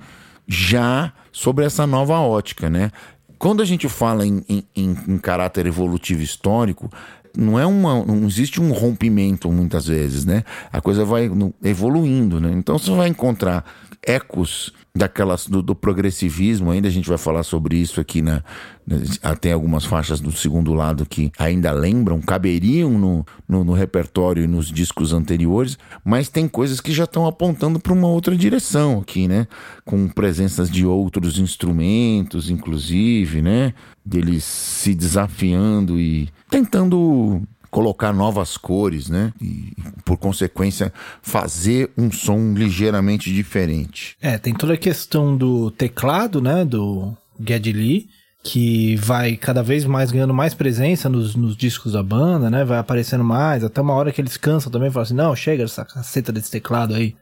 já 0.48 1.14
sobre 1.32 1.66
essa 1.66 1.88
nova 1.88 2.20
ótica, 2.20 2.70
né? 2.70 2.92
Quando 3.40 3.62
a 3.62 3.66
gente 3.66 3.90
fala 3.90 4.26
em, 4.26 4.44
em, 4.48 4.66
em 4.76 5.18
caráter 5.18 5.66
evolutivo 5.66 6.22
histórico, 6.22 6.90
não 7.36 7.60
é 7.60 7.66
uma, 7.66 8.06
não 8.06 8.26
existe 8.28 8.62
um 8.62 8.72
rompimento 8.72 9.52
muitas 9.52 9.88
vezes, 9.88 10.24
né? 10.24 10.44
A 10.72 10.80
coisa 10.80 11.04
vai 11.04 11.30
evoluindo, 11.64 12.40
né? 12.40 12.52
Então 12.54 12.78
você 12.78 12.92
vai 12.92 13.10
encontrar 13.10 13.66
ecos 14.02 14.72
daquelas 14.96 15.48
do, 15.48 15.64
do, 15.64 15.74
progressivismo, 15.74 16.70
ainda 16.70 16.88
a 16.88 16.92
gente 16.92 17.10
vai 17.10 17.18
falar 17.18 17.42
sobre 17.42 17.76
isso 17.76 18.00
aqui 18.00 18.22
na, 18.22 18.44
na, 18.86 19.36
tem 19.36 19.52
algumas 19.52 19.86
faixas 19.86 20.20
do 20.20 20.32
segundo 20.32 20.72
lado 20.72 21.04
que 21.04 21.32
ainda 21.40 21.72
lembram, 21.72 22.22
caberiam 22.22 22.92
no, 22.92 23.26
no, 23.48 23.64
no 23.64 23.74
repertório 23.74 24.44
e 24.44 24.48
nos 24.48 24.72
discos 24.72 25.12
anteriores, 25.12 25.80
mas 26.06 26.30
tem 26.30 26.48
coisas 26.48 26.80
que 26.80 26.92
já 26.94 27.06
estão 27.06 27.26
apontando 27.26 27.80
para 27.80 27.92
uma 27.92 28.08
outra 28.08 28.36
direção 28.36 29.00
aqui, 29.00 29.28
né? 29.28 29.48
Com 29.84 30.08
presenças 30.08 30.70
de 30.70 30.86
outros 30.86 31.40
instrumentos, 31.40 32.52
inclusive, 32.52 33.42
né? 33.42 33.74
Deles 34.06 34.44
se 34.44 34.94
desafiando 34.94 36.00
e 36.00 36.30
tentando 36.52 37.42
colocar 37.74 38.14
novas 38.14 38.56
cores, 38.56 39.10
né? 39.10 39.34
E, 39.42 39.74
por 40.06 40.16
consequência, 40.16 40.94
fazer 41.24 41.90
um 41.98 42.12
som 42.12 42.54
ligeiramente 42.54 43.34
diferente. 43.34 44.16
É, 44.22 44.38
tem 44.38 44.54
toda 44.54 44.76
a 44.76 44.78
questão 44.78 45.36
do 45.36 45.72
teclado, 45.72 46.40
né? 46.40 46.64
Do 46.64 47.18
Geddy 47.40 47.74
Lee 47.74 48.10
que 48.44 48.98
vai 48.98 49.38
cada 49.38 49.64
vez 49.64 49.86
mais 49.86 50.12
ganhando 50.12 50.34
mais 50.34 50.54
presença 50.54 51.08
nos, 51.08 51.34
nos, 51.34 51.56
discos 51.56 51.94
da 51.94 52.04
banda, 52.04 52.50
né? 52.50 52.66
Vai 52.66 52.78
aparecendo 52.78 53.24
mais, 53.24 53.64
até 53.64 53.80
uma 53.80 53.94
hora 53.94 54.12
que 54.12 54.20
eles 54.20 54.36
cansam 54.36 54.70
também, 54.70 54.92
falam 54.92 55.04
assim, 55.04 55.14
não, 55.14 55.34
chega 55.34 55.64
essa 55.64 55.86
caceta 55.86 56.30
desse 56.30 56.52
teclado 56.52 56.94
aí. 56.94 57.16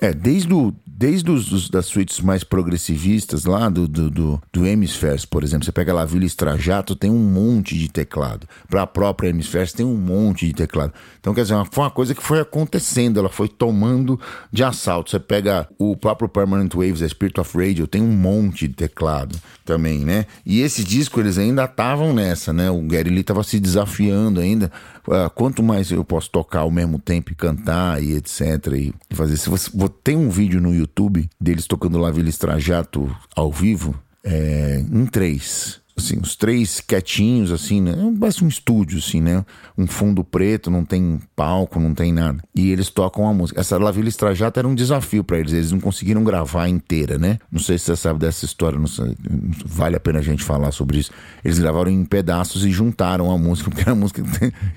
É, 0.00 0.12
desde 0.12 0.52
o, 0.52 0.74
desde 0.86 1.30
os, 1.30 1.50
os, 1.50 1.68
das 1.68 1.86
suítes 1.86 2.20
mais 2.20 2.44
progressivistas 2.44 3.44
lá 3.44 3.68
do, 3.68 3.88
do, 3.88 4.10
do, 4.10 4.42
do 4.52 4.66
Hemispheres, 4.66 5.24
por 5.24 5.42
exemplo, 5.42 5.64
você 5.64 5.72
pega 5.72 5.92
lá 5.92 6.02
a 6.02 6.06
Vila 6.06 6.24
Estrajato, 6.24 6.94
tem 6.94 7.10
um 7.10 7.18
monte 7.18 7.76
de 7.76 7.88
teclado. 7.88 8.46
Para 8.68 8.82
a 8.82 8.86
própria 8.86 9.28
Hemispheres 9.28 9.72
tem 9.72 9.84
um 9.84 9.96
monte 9.96 10.46
de 10.46 10.54
teclado. 10.54 10.92
Então, 11.20 11.34
quer 11.34 11.42
dizer, 11.42 11.56
foi 11.70 11.84
uma 11.84 11.90
coisa 11.90 12.14
que 12.14 12.22
foi 12.22 12.40
acontecendo, 12.40 13.18
ela 13.18 13.28
foi 13.28 13.48
tomando 13.48 14.20
de 14.52 14.62
assalto. 14.62 15.10
Você 15.10 15.18
pega 15.18 15.68
o 15.78 15.96
próprio 15.96 16.28
Permanent 16.28 16.72
Waves, 16.74 17.02
a 17.02 17.08
Spirit 17.08 17.40
of 17.40 17.56
Radio, 17.58 17.86
tem 17.86 18.00
um 18.00 18.12
monte 18.12 18.68
de 18.68 18.74
teclado 18.74 19.36
também, 19.64 20.04
né? 20.04 20.26
E 20.44 20.60
esse 20.60 20.84
disco 20.84 21.20
eles 21.20 21.38
ainda 21.38 21.64
estavam 21.64 22.12
nessa, 22.12 22.52
né? 22.52 22.70
O 22.70 22.82
Gary 22.82 23.10
Lee 23.10 23.20
estava 23.20 23.42
se 23.42 23.58
desafiando 23.58 24.40
ainda. 24.40 24.70
Uh, 25.06 25.28
quanto 25.34 25.62
mais 25.62 25.90
eu 25.90 26.02
posso 26.02 26.30
tocar 26.30 26.60
ao 26.60 26.70
mesmo 26.70 26.98
tempo 26.98 27.32
e 27.32 27.34
cantar 27.34 28.02
e 28.02 28.14
etc. 28.14 28.40
E 28.74 28.94
fazer. 29.14 29.23
Se 29.26 29.48
você 29.48 29.70
tem 30.02 30.16
um 30.16 30.30
vídeo 30.30 30.60
no 30.60 30.74
YouTube 30.74 31.28
deles 31.40 31.66
tocando 31.66 31.98
La 31.98 32.10
Villa 32.10 32.28
Estrajato 32.28 33.14
ao 33.34 33.50
vivo, 33.52 33.94
é, 34.22 34.84
em 34.90 35.06
três 35.06 35.83
assim, 35.96 36.18
os 36.20 36.34
três 36.34 36.80
quietinhos, 36.80 37.52
assim, 37.52 37.80
né? 37.80 37.94
Parece 38.18 38.44
um 38.44 38.48
estúdio, 38.48 38.98
assim, 38.98 39.20
né? 39.20 39.44
Um 39.78 39.86
fundo 39.86 40.24
preto, 40.24 40.70
não 40.70 40.84
tem 40.84 41.20
palco, 41.36 41.78
não 41.78 41.94
tem 41.94 42.12
nada. 42.12 42.42
E 42.54 42.70
eles 42.70 42.90
tocam 42.90 43.28
a 43.28 43.32
música. 43.32 43.60
Essa 43.60 43.78
La 43.78 43.92
Villa 43.92 44.08
Estrajata 44.08 44.60
era 44.60 44.66
um 44.66 44.74
desafio 44.74 45.22
para 45.22 45.38
eles, 45.38 45.52
eles 45.52 45.70
não 45.70 45.80
conseguiram 45.80 46.24
gravar 46.24 46.68
inteira, 46.68 47.16
né? 47.16 47.38
Não 47.50 47.60
sei 47.60 47.78
se 47.78 47.84
você 47.84 47.96
sabe 47.96 48.18
dessa 48.18 48.44
história, 48.44 48.78
não 48.78 48.88
sei, 48.88 49.16
vale 49.64 49.96
a 49.96 50.00
pena 50.00 50.18
a 50.18 50.22
gente 50.22 50.42
falar 50.42 50.72
sobre 50.72 50.98
isso. 50.98 51.12
Eles 51.44 51.58
gravaram 51.58 51.90
em 51.90 52.04
pedaços 52.04 52.64
e 52.64 52.70
juntaram 52.70 53.30
a 53.30 53.38
música, 53.38 53.70
porque 53.70 53.82
era 53.82 53.92
uma 53.92 54.00
música 54.00 54.22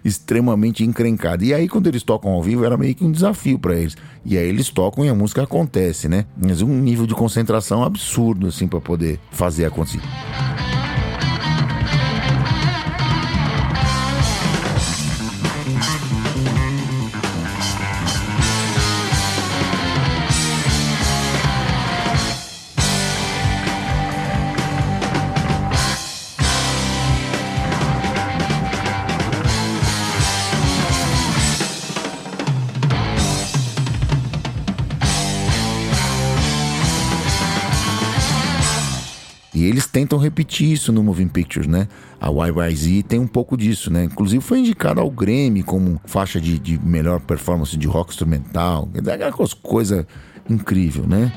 extremamente 0.06 0.84
encrencada. 0.84 1.43
E 1.43 1.53
aí, 1.53 1.67
quando 1.67 1.88
eles 1.88 2.03
tocam 2.03 2.32
ao 2.32 2.43
vivo, 2.43 2.63
era 2.63 2.77
meio 2.77 2.93
que 2.93 3.03
um 3.03 3.12
desafio 3.12 3.58
para 3.58 3.75
eles. 3.75 3.95
E 4.23 4.38
aí 4.38 4.47
eles 4.47 4.69
tocam 4.69 5.03
e 5.03 5.10
a 5.10 5.15
música 5.15 5.43
acontece, 5.43 6.08
né? 6.08 6.25
Mas 6.38 6.62
um 6.62 6.80
nível 6.80 7.08
de 7.08 7.15
concentração 7.15 7.84
absurdo, 7.84 8.47
assim, 8.47 8.67
para 8.67 8.80
poder 8.80 9.19
fazer 9.32 9.65
acontecer. 9.65 10.01
Eles 39.67 39.86
tentam 39.86 40.17
repetir 40.17 40.71
isso 40.71 40.91
no 40.91 41.03
Moving 41.03 41.27
Pictures, 41.27 41.67
né? 41.67 41.88
A 42.19 42.30
YYZ 42.30 43.03
tem 43.08 43.19
um 43.19 43.27
pouco 43.27 43.58
disso, 43.58 43.91
né? 43.91 44.03
Inclusive 44.03 44.43
foi 44.43 44.60
indicado 44.60 44.99
ao 44.99 45.10
Grammy 45.10 45.63
como 45.63 46.01
faixa 46.06 46.39
de, 46.39 46.58
de 46.58 46.80
melhor 46.80 47.19
performance 47.19 47.77
de 47.77 47.88
rock 47.88 48.12
instrumental. 48.12 48.89
É 48.93 49.13
aquela 49.13 49.32
coisa 49.62 50.08
incrível, 50.49 51.06
né? 51.06 51.32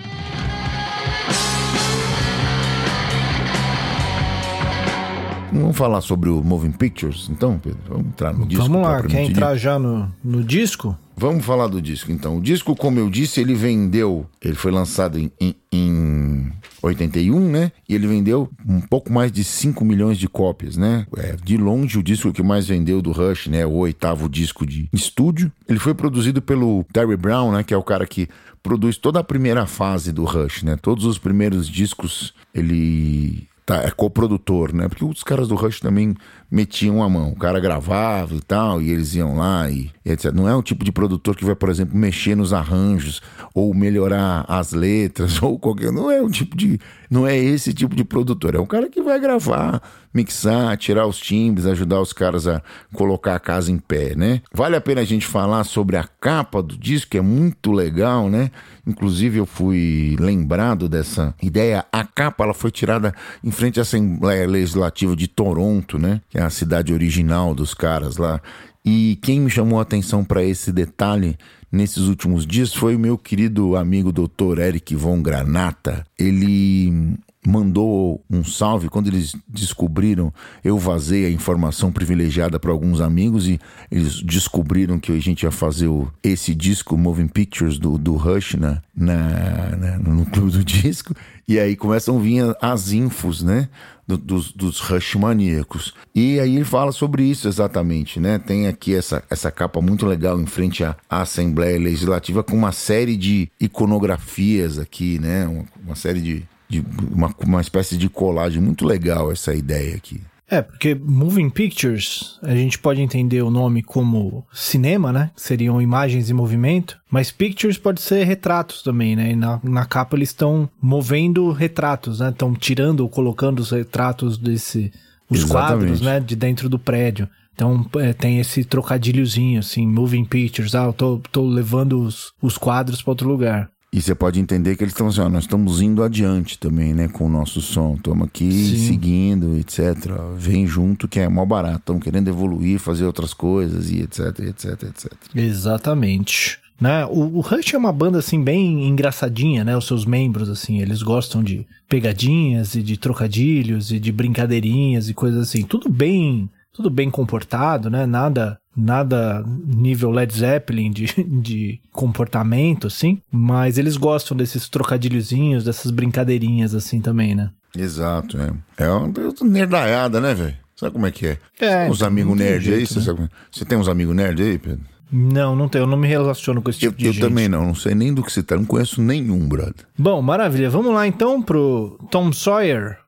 Vamos 5.53 5.77
falar 5.77 6.01
sobre 6.01 6.29
o 6.29 6.43
Moving 6.43 6.73
Pictures, 6.73 7.29
então, 7.31 7.59
Pedro? 7.59 7.79
Vamos 7.89 8.07
entrar 8.07 8.33
no 8.33 8.47
disco. 8.47 8.65
Vamos 8.65 8.83
lá, 8.83 9.03
quer 9.03 9.25
entrar 9.25 9.57
já 9.57 9.79
no, 9.79 10.11
no 10.23 10.45
disco? 10.45 10.97
Vamos 11.17 11.45
falar 11.45 11.67
do 11.67 11.83
disco, 11.83 12.11
então. 12.11 12.39
O 12.39 12.41
disco, 12.41 12.75
como 12.75 12.99
eu 12.99 13.11
disse, 13.11 13.41
ele 13.43 13.55
vendeu, 13.55 14.27
ele 14.41 14.55
foi 14.55 14.73
lançado 14.73 15.19
em, 15.19 15.31
em, 15.39 15.55
em 15.71 16.53
81, 16.83 17.39
né? 17.39 17.73
E 17.87 17.95
ele 17.95 18.07
vendeu 18.07 18.49
um 18.67 18.81
pouco 18.81 19.13
mais 19.13 19.31
de 19.31 19.45
5 19.45 19.85
milhões 19.85 20.17
de 20.17 20.27
cópias, 20.29 20.79
né? 20.79 21.07
É, 21.19 21.37
de 21.37 21.59
longe 21.59 21.99
o 21.99 22.03
disco 22.03 22.33
que 22.33 22.43
mais 22.43 22.69
vendeu 22.69 23.03
do 23.03 23.13
Rush, 23.13 23.49
né? 23.49 23.67
O 23.67 23.73
oitavo 23.73 24.31
disco 24.31 24.65
de 24.65 24.89
estúdio. 24.95 25.53
Ele 25.69 25.79
foi 25.79 25.93
produzido 25.93 26.41
pelo 26.41 26.85
Terry 26.91 27.17
Brown, 27.19 27.53
né? 27.53 27.63
Que 27.63 27.75
é 27.75 27.77
o 27.77 27.83
cara 27.83 28.07
que 28.07 28.27
produz 28.63 28.97
toda 28.97 29.21
a 29.21 29.25
primeira 29.25 29.67
fase 29.67 30.13
do 30.13 30.25
Rush, 30.25 30.63
né? 30.63 30.77
Todos 30.81 31.05
os 31.05 31.19
primeiros 31.19 31.69
discos 31.69 32.33
ele 32.55 33.47
tá, 33.71 33.83
é 33.85 33.91
coprodutor, 33.91 34.75
né? 34.75 34.89
Porque 34.89 35.05
os 35.05 35.23
caras 35.23 35.47
do 35.47 35.55
Rush 35.55 35.81
também 35.81 36.15
metiam 36.51 37.03
a 37.03 37.09
mão. 37.09 37.31
O 37.31 37.37
cara 37.37 37.61
gravava 37.61 38.35
e 38.35 38.41
tal, 38.41 38.83
e 38.83 38.91
eles 38.91 39.15
iam 39.15 39.37
lá 39.37 39.71
e, 39.71 39.91
e 40.05 40.11
etc. 40.11 40.33
Não 40.33 40.49
é 40.49 40.55
o 40.55 40.63
tipo 40.63 40.85
de 40.85 40.91
produtor 40.91 41.37
que 41.37 41.45
vai, 41.45 41.55
por 41.55 41.69
exemplo, 41.69 41.97
mexer 41.97 42.35
nos 42.35 42.53
arranjos 42.53 43.23
ou 43.55 43.73
melhorar 43.73 44.45
as 44.49 44.73
letras 44.73 45.41
ou 45.43 45.59
qualquer. 45.59 45.93
Não 45.93 46.11
é 46.11 46.21
o 46.21 46.29
tipo 46.29 46.57
de. 46.57 46.81
Não 47.09 47.27
é 47.27 47.37
esse 47.37 47.73
tipo 47.73 47.95
de 47.95 48.05
produtor. 48.05 48.55
É 48.55 48.61
um 48.61 48.67
cara 48.67 48.89
que 48.89 49.03
vai 49.03 49.19
gravar, 49.19 49.83
mixar, 50.15 50.77
tirar 50.77 51.07
os 51.07 51.19
timbres, 51.19 51.67
ajudar 51.67 52.01
os 52.01 52.13
caras 52.13 52.47
a 52.47 52.63
colocar 52.93 53.35
a 53.35 53.41
casa 53.41 53.71
em 53.73 53.79
pé, 53.79 54.15
né? 54.15 54.41
Vale 54.53 54.77
a 54.77 54.81
pena 54.81 55.01
a 55.01 55.05
gente 55.05 55.27
falar 55.27 55.65
sobre 55.65 55.97
a 55.97 56.05
capa 56.21 56.63
do 56.63 56.77
disco, 56.77 57.11
que 57.11 57.19
é 57.19 57.23
muito 57.23 57.73
legal, 57.73 58.29
né? 58.29 58.51
Inclusive 58.87 59.39
eu 59.39 59.47
fui 59.47 60.17
lembrado 60.19 60.89
dessa 60.89 61.35
ideia. 61.43 61.85
A 61.93 62.05
capa 62.05 62.45
ela 62.45 62.55
foi 62.55 62.71
tirada 62.71 63.15
em 63.43 63.51
frente 63.51 63.79
à 63.79 63.83
Assembleia 63.83 64.47
Legislativa 64.47 65.15
de 65.17 65.29
Toronto, 65.29 65.99
né? 65.99 66.21
Que 66.29 66.40
a 66.41 66.51
cidade 66.51 66.93
original 66.93 67.55
dos 67.55 67.75
caras 67.75 68.17
lá. 68.17 68.41
E 68.85 69.19
quem 69.23 69.41
me 69.41 69.51
chamou 69.51 69.79
a 69.79 69.83
atenção 69.83 70.25
para 70.25 70.43
esse 70.43 70.73
detalhe 70.73 71.37
nesses 71.71 72.05
últimos 72.05 72.47
dias 72.47 72.73
foi 72.73 72.97
o 72.97 72.99
meu 72.99 73.19
querido 73.19 73.77
amigo 73.77 74.13
Dr. 74.13 74.59
Eric 74.59 74.97
von 74.97 75.23
Granata. 75.23 76.05
Ele 76.19 77.19
mandou 77.47 78.23
um 78.31 78.45
salve 78.45 78.89
quando 78.89 79.09
eles 79.09 79.35
descobriram. 79.49 80.33
Eu 80.63 80.79
vazei 80.79 81.25
a 81.27 81.31
informação 81.31 81.91
privilegiada 81.91 82.61
para 82.61 82.71
alguns 82.71 83.01
amigos 83.01 83.49
e 83.49 83.59
eles 83.91 84.23
descobriram 84.23 84.99
que 84.99 85.13
a 85.13 85.19
gente 85.19 85.45
ia 85.45 85.51
fazer 85.51 85.89
o, 85.89 86.11
esse 86.23 86.55
disco 86.55 86.97
Moving 86.97 87.29
Pictures 87.29 87.79
do, 87.79 87.97
do 87.97 88.15
Rush 88.15 88.55
na, 88.55 88.83
na, 88.95 89.77
na, 89.77 89.99
no 89.99 90.27
clube 90.27 90.51
do 90.53 90.65
disco. 90.65 91.15
E 91.49 91.59
aí 91.59 91.75
começam 91.77 92.17
a 92.17 92.21
vir 92.21 92.57
as 92.61 92.93
infos, 92.93 93.43
né? 93.43 93.69
Do, 94.07 94.19
dos, 94.19 94.53
dos 94.53 94.81
Rush 94.81 95.15
maníacos. 95.15 95.95
E 96.15 96.39
aí 96.41 96.57
ele 96.57 96.65
fala 96.65 96.91
sobre 96.91 97.23
isso 97.23 97.49
exatamente, 97.49 98.19
né? 98.21 98.39
Tem 98.39 98.67
aqui 98.67 98.95
essa, 98.95 99.23
essa 99.31 99.51
capa 99.51 99.81
muito 99.81 100.05
legal 100.05 100.39
em 100.41 100.47
frente 100.47 100.85
à, 100.85 100.97
à 101.09 101.23
Assembleia 101.23 101.79
Legislativa 101.79 102.43
com 102.43 102.57
uma 102.57 102.73
série 102.73 103.17
de 103.17 103.49
iconografias 103.59 104.79
aqui, 104.79 105.19
né? 105.21 105.47
Uma, 105.47 105.65
uma 105.87 105.95
série 105.95 106.21
de 106.21 106.45
de 106.71 106.85
uma, 107.11 107.35
uma 107.41 107.61
espécie 107.61 107.97
de 107.97 108.09
colagem 108.09 108.63
muito 108.63 108.87
legal 108.87 109.31
essa 109.31 109.53
ideia 109.53 109.97
aqui. 109.97 110.21
É, 110.49 110.63
porque 110.63 110.97
Moving 110.97 111.49
Pictures, 111.49 112.39
a 112.43 112.55
gente 112.57 112.77
pode 112.77 113.01
entender 113.01 113.41
o 113.41 113.51
nome 113.51 113.83
como 113.83 114.45
cinema, 114.53 115.13
né? 115.13 115.31
Seriam 115.37 115.81
imagens 115.81 116.29
em 116.29 116.35
movimento, 116.35 116.99
mas 117.09 117.31
Pictures 117.31 117.79
pode 117.79 118.01
ser 118.01 118.25
retratos 118.25 118.83
também, 118.83 119.15
né? 119.15 119.31
E 119.31 119.37
na, 119.37 119.61
na 119.63 119.85
capa 119.85 120.17
eles 120.17 120.31
estão 120.31 120.69
movendo 120.83 121.53
retratos, 121.53 122.19
né? 122.19 122.31
Estão 122.31 122.53
tirando 122.53 123.01
ou 123.01 123.09
colocando 123.09 123.61
os 123.61 123.71
retratos 123.71 124.37
desse 124.37 124.93
os 125.31 125.45
quadros, 125.45 126.01
né, 126.01 126.19
de 126.19 126.35
dentro 126.35 126.69
do 126.69 126.79
prédio. 126.79 127.29
Então 127.55 127.87
é, 127.99 128.13
tem 128.13 128.41
esse 128.41 128.65
trocadilhozinho, 128.65 129.61
assim, 129.61 129.87
moving 129.87 130.25
pictures. 130.25 130.75
Ah, 130.75 130.87
eu 130.87 130.93
tô, 130.93 131.21
tô 131.31 131.47
levando 131.47 132.03
os, 132.03 132.33
os 132.43 132.59
quadros 132.59 133.01
para 133.03 133.13
outro 133.13 133.29
lugar. 133.29 133.71
E 133.93 134.01
você 134.01 134.15
pode 134.15 134.39
entender 134.39 134.77
que 134.77 134.85
eles 134.85 134.93
estão 134.93 135.09
assim, 135.09 135.21
ó, 135.21 135.29
nós 135.29 135.45
estamos 135.45 135.83
indo 135.83 136.05
adiante 136.05 136.57
também, 136.57 136.95
né, 136.95 137.09
com 137.09 137.27
o 137.27 137.29
nosso 137.29 137.61
som. 137.61 137.95
Estamos 137.97 138.29
aqui 138.29 138.51
Sim. 138.53 138.87
seguindo, 138.87 139.57
etc. 139.59 140.13
Vem 140.37 140.65
junto 140.65 141.09
que 141.09 141.19
é 141.19 141.29
mó 141.29 141.45
barato. 141.45 141.79
Estamos 141.79 142.05
querendo 142.05 142.29
evoluir, 142.29 142.79
fazer 142.79 143.05
outras 143.05 143.35
coisas 143.35 143.91
e 143.91 144.03
etc, 144.03 144.39
etc, 144.41 144.83
etc. 144.85 145.13
Exatamente. 145.35 146.59
Né? 146.81 147.05
O, 147.07 147.39
o 147.39 147.41
Rush 147.41 147.75
é 147.75 147.79
uma 147.79 147.93
banda 147.93 148.21
assim 148.21 148.43
bem 148.43 148.87
engraçadinha, 148.87 149.65
né? 149.65 149.77
Os 149.77 149.87
seus 149.87 150.07
membros 150.07 150.49
assim, 150.49 150.81
eles 150.81 151.03
gostam 151.03 151.43
de 151.43 151.67
pegadinhas 151.89 152.77
e 152.77 152.83
de 152.83 152.97
trocadilhos 152.97 153.91
e 153.91 153.99
de 153.99 154.13
brincadeirinhas 154.13 155.09
e 155.09 155.15
coisas 155.15 155.49
assim. 155.49 155.63
Tudo 155.63 155.91
bem, 155.91 156.49
tudo 156.73 156.91
bem 156.91 157.11
comportado, 157.11 157.91
né? 157.91 158.07
Nada 158.07 158.59
nada 158.77 159.45
nível 159.47 160.11
Led 160.11 160.33
Zeppelin 160.33 160.91
de, 160.91 161.07
de 161.43 161.81
comportamento, 161.93 162.87
assim, 162.87 163.21
mas 163.31 163.79
eles 163.79 163.97
gostam 163.97 164.37
desses 164.37 164.69
trocadilhozinhos, 164.69 165.65
dessas 165.65 165.91
brincadeirinhas, 165.91 166.75
assim, 166.75 167.01
também, 167.01 167.35
né? 167.35 167.51
Exato, 167.77 168.39
é. 168.39 168.53
É 168.85 168.91
uma 168.91 169.13
nerdaiada, 169.43 170.21
né, 170.21 170.35
velho? 170.35 170.57
Sabe 170.75 170.93
como 170.93 171.07
é 171.07 171.11
que 171.11 171.27
é? 171.27 171.39
É. 171.61 171.91
Uns 171.91 172.03
amigos 172.03 172.37
nerd 172.37 172.65
jeito, 172.65 172.79
aí, 172.79 172.87
você, 172.87 172.99
né? 172.99 173.05
sabe... 173.05 173.23
É? 173.25 173.29
você 173.53 173.65
tem 173.65 173.77
uns 173.77 173.89
amigos 173.89 174.17
nerd 174.17 174.43
aí, 174.43 174.59
Pedro? 174.59 174.81
Não, 175.13 175.57
não 175.57 175.69
tenho. 175.69 175.83
Eu 175.83 175.87
não 175.87 175.97
me 175.97 176.07
relaciono 176.07 176.63
com 176.63 176.71
esse 176.71 176.79
tipo 176.79 176.95
eu, 176.95 176.99
de 176.99 177.07
eu 177.07 177.13
gente. 177.13 177.23
Eu 177.23 177.29
também 177.29 177.49
não. 177.49 177.67
Não 177.67 177.75
sei 177.75 177.95
nem 177.95 178.15
do 178.15 178.23
que 178.23 178.33
você 178.33 178.43
tá. 178.43 178.57
Não 178.57 178.65
conheço 178.65 179.03
nenhum, 179.03 179.47
brother. 179.49 179.85
Bom, 179.99 180.23
maravilha. 180.23 180.71
Vamos 180.71 180.95
lá 180.95 181.07
então 181.07 181.43
pro 181.43 181.99
Tom 182.11 182.33
Sawyer. 182.33 183.00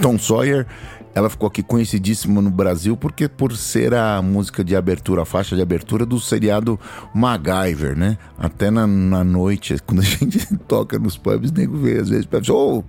Tom 0.00 0.18
Sawyer. 0.18 0.66
Ela 1.14 1.28
ficou 1.28 1.48
aqui 1.48 1.62
conhecidíssima 1.62 2.40
no 2.40 2.50
Brasil 2.50 2.96
porque 2.96 3.28
por 3.28 3.56
ser 3.56 3.92
a 3.94 4.22
música 4.22 4.62
de 4.62 4.76
abertura, 4.76 5.22
a 5.22 5.24
faixa 5.24 5.56
de 5.56 5.62
abertura 5.62 6.06
do 6.06 6.20
seriado 6.20 6.78
MacGyver, 7.14 7.98
né? 7.98 8.16
Até 8.38 8.70
na, 8.70 8.86
na 8.86 9.24
noite, 9.24 9.76
quando 9.84 10.00
a 10.00 10.04
gente 10.04 10.46
toca 10.68 10.98
nos 10.98 11.16
pubs, 11.16 11.50
nego 11.50 11.76
vê 11.76 11.98
às 11.98 12.08
vezes, 12.08 12.28
ô, 12.48 12.78
oh, 12.78 12.84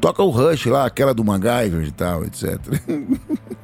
toca 0.00 0.22
o 0.22 0.30
Rush 0.30 0.66
lá, 0.66 0.84
aquela 0.84 1.14
do 1.14 1.24
MacGyver 1.24 1.86
e 1.86 1.90
tal, 1.90 2.24
etc. 2.24 2.58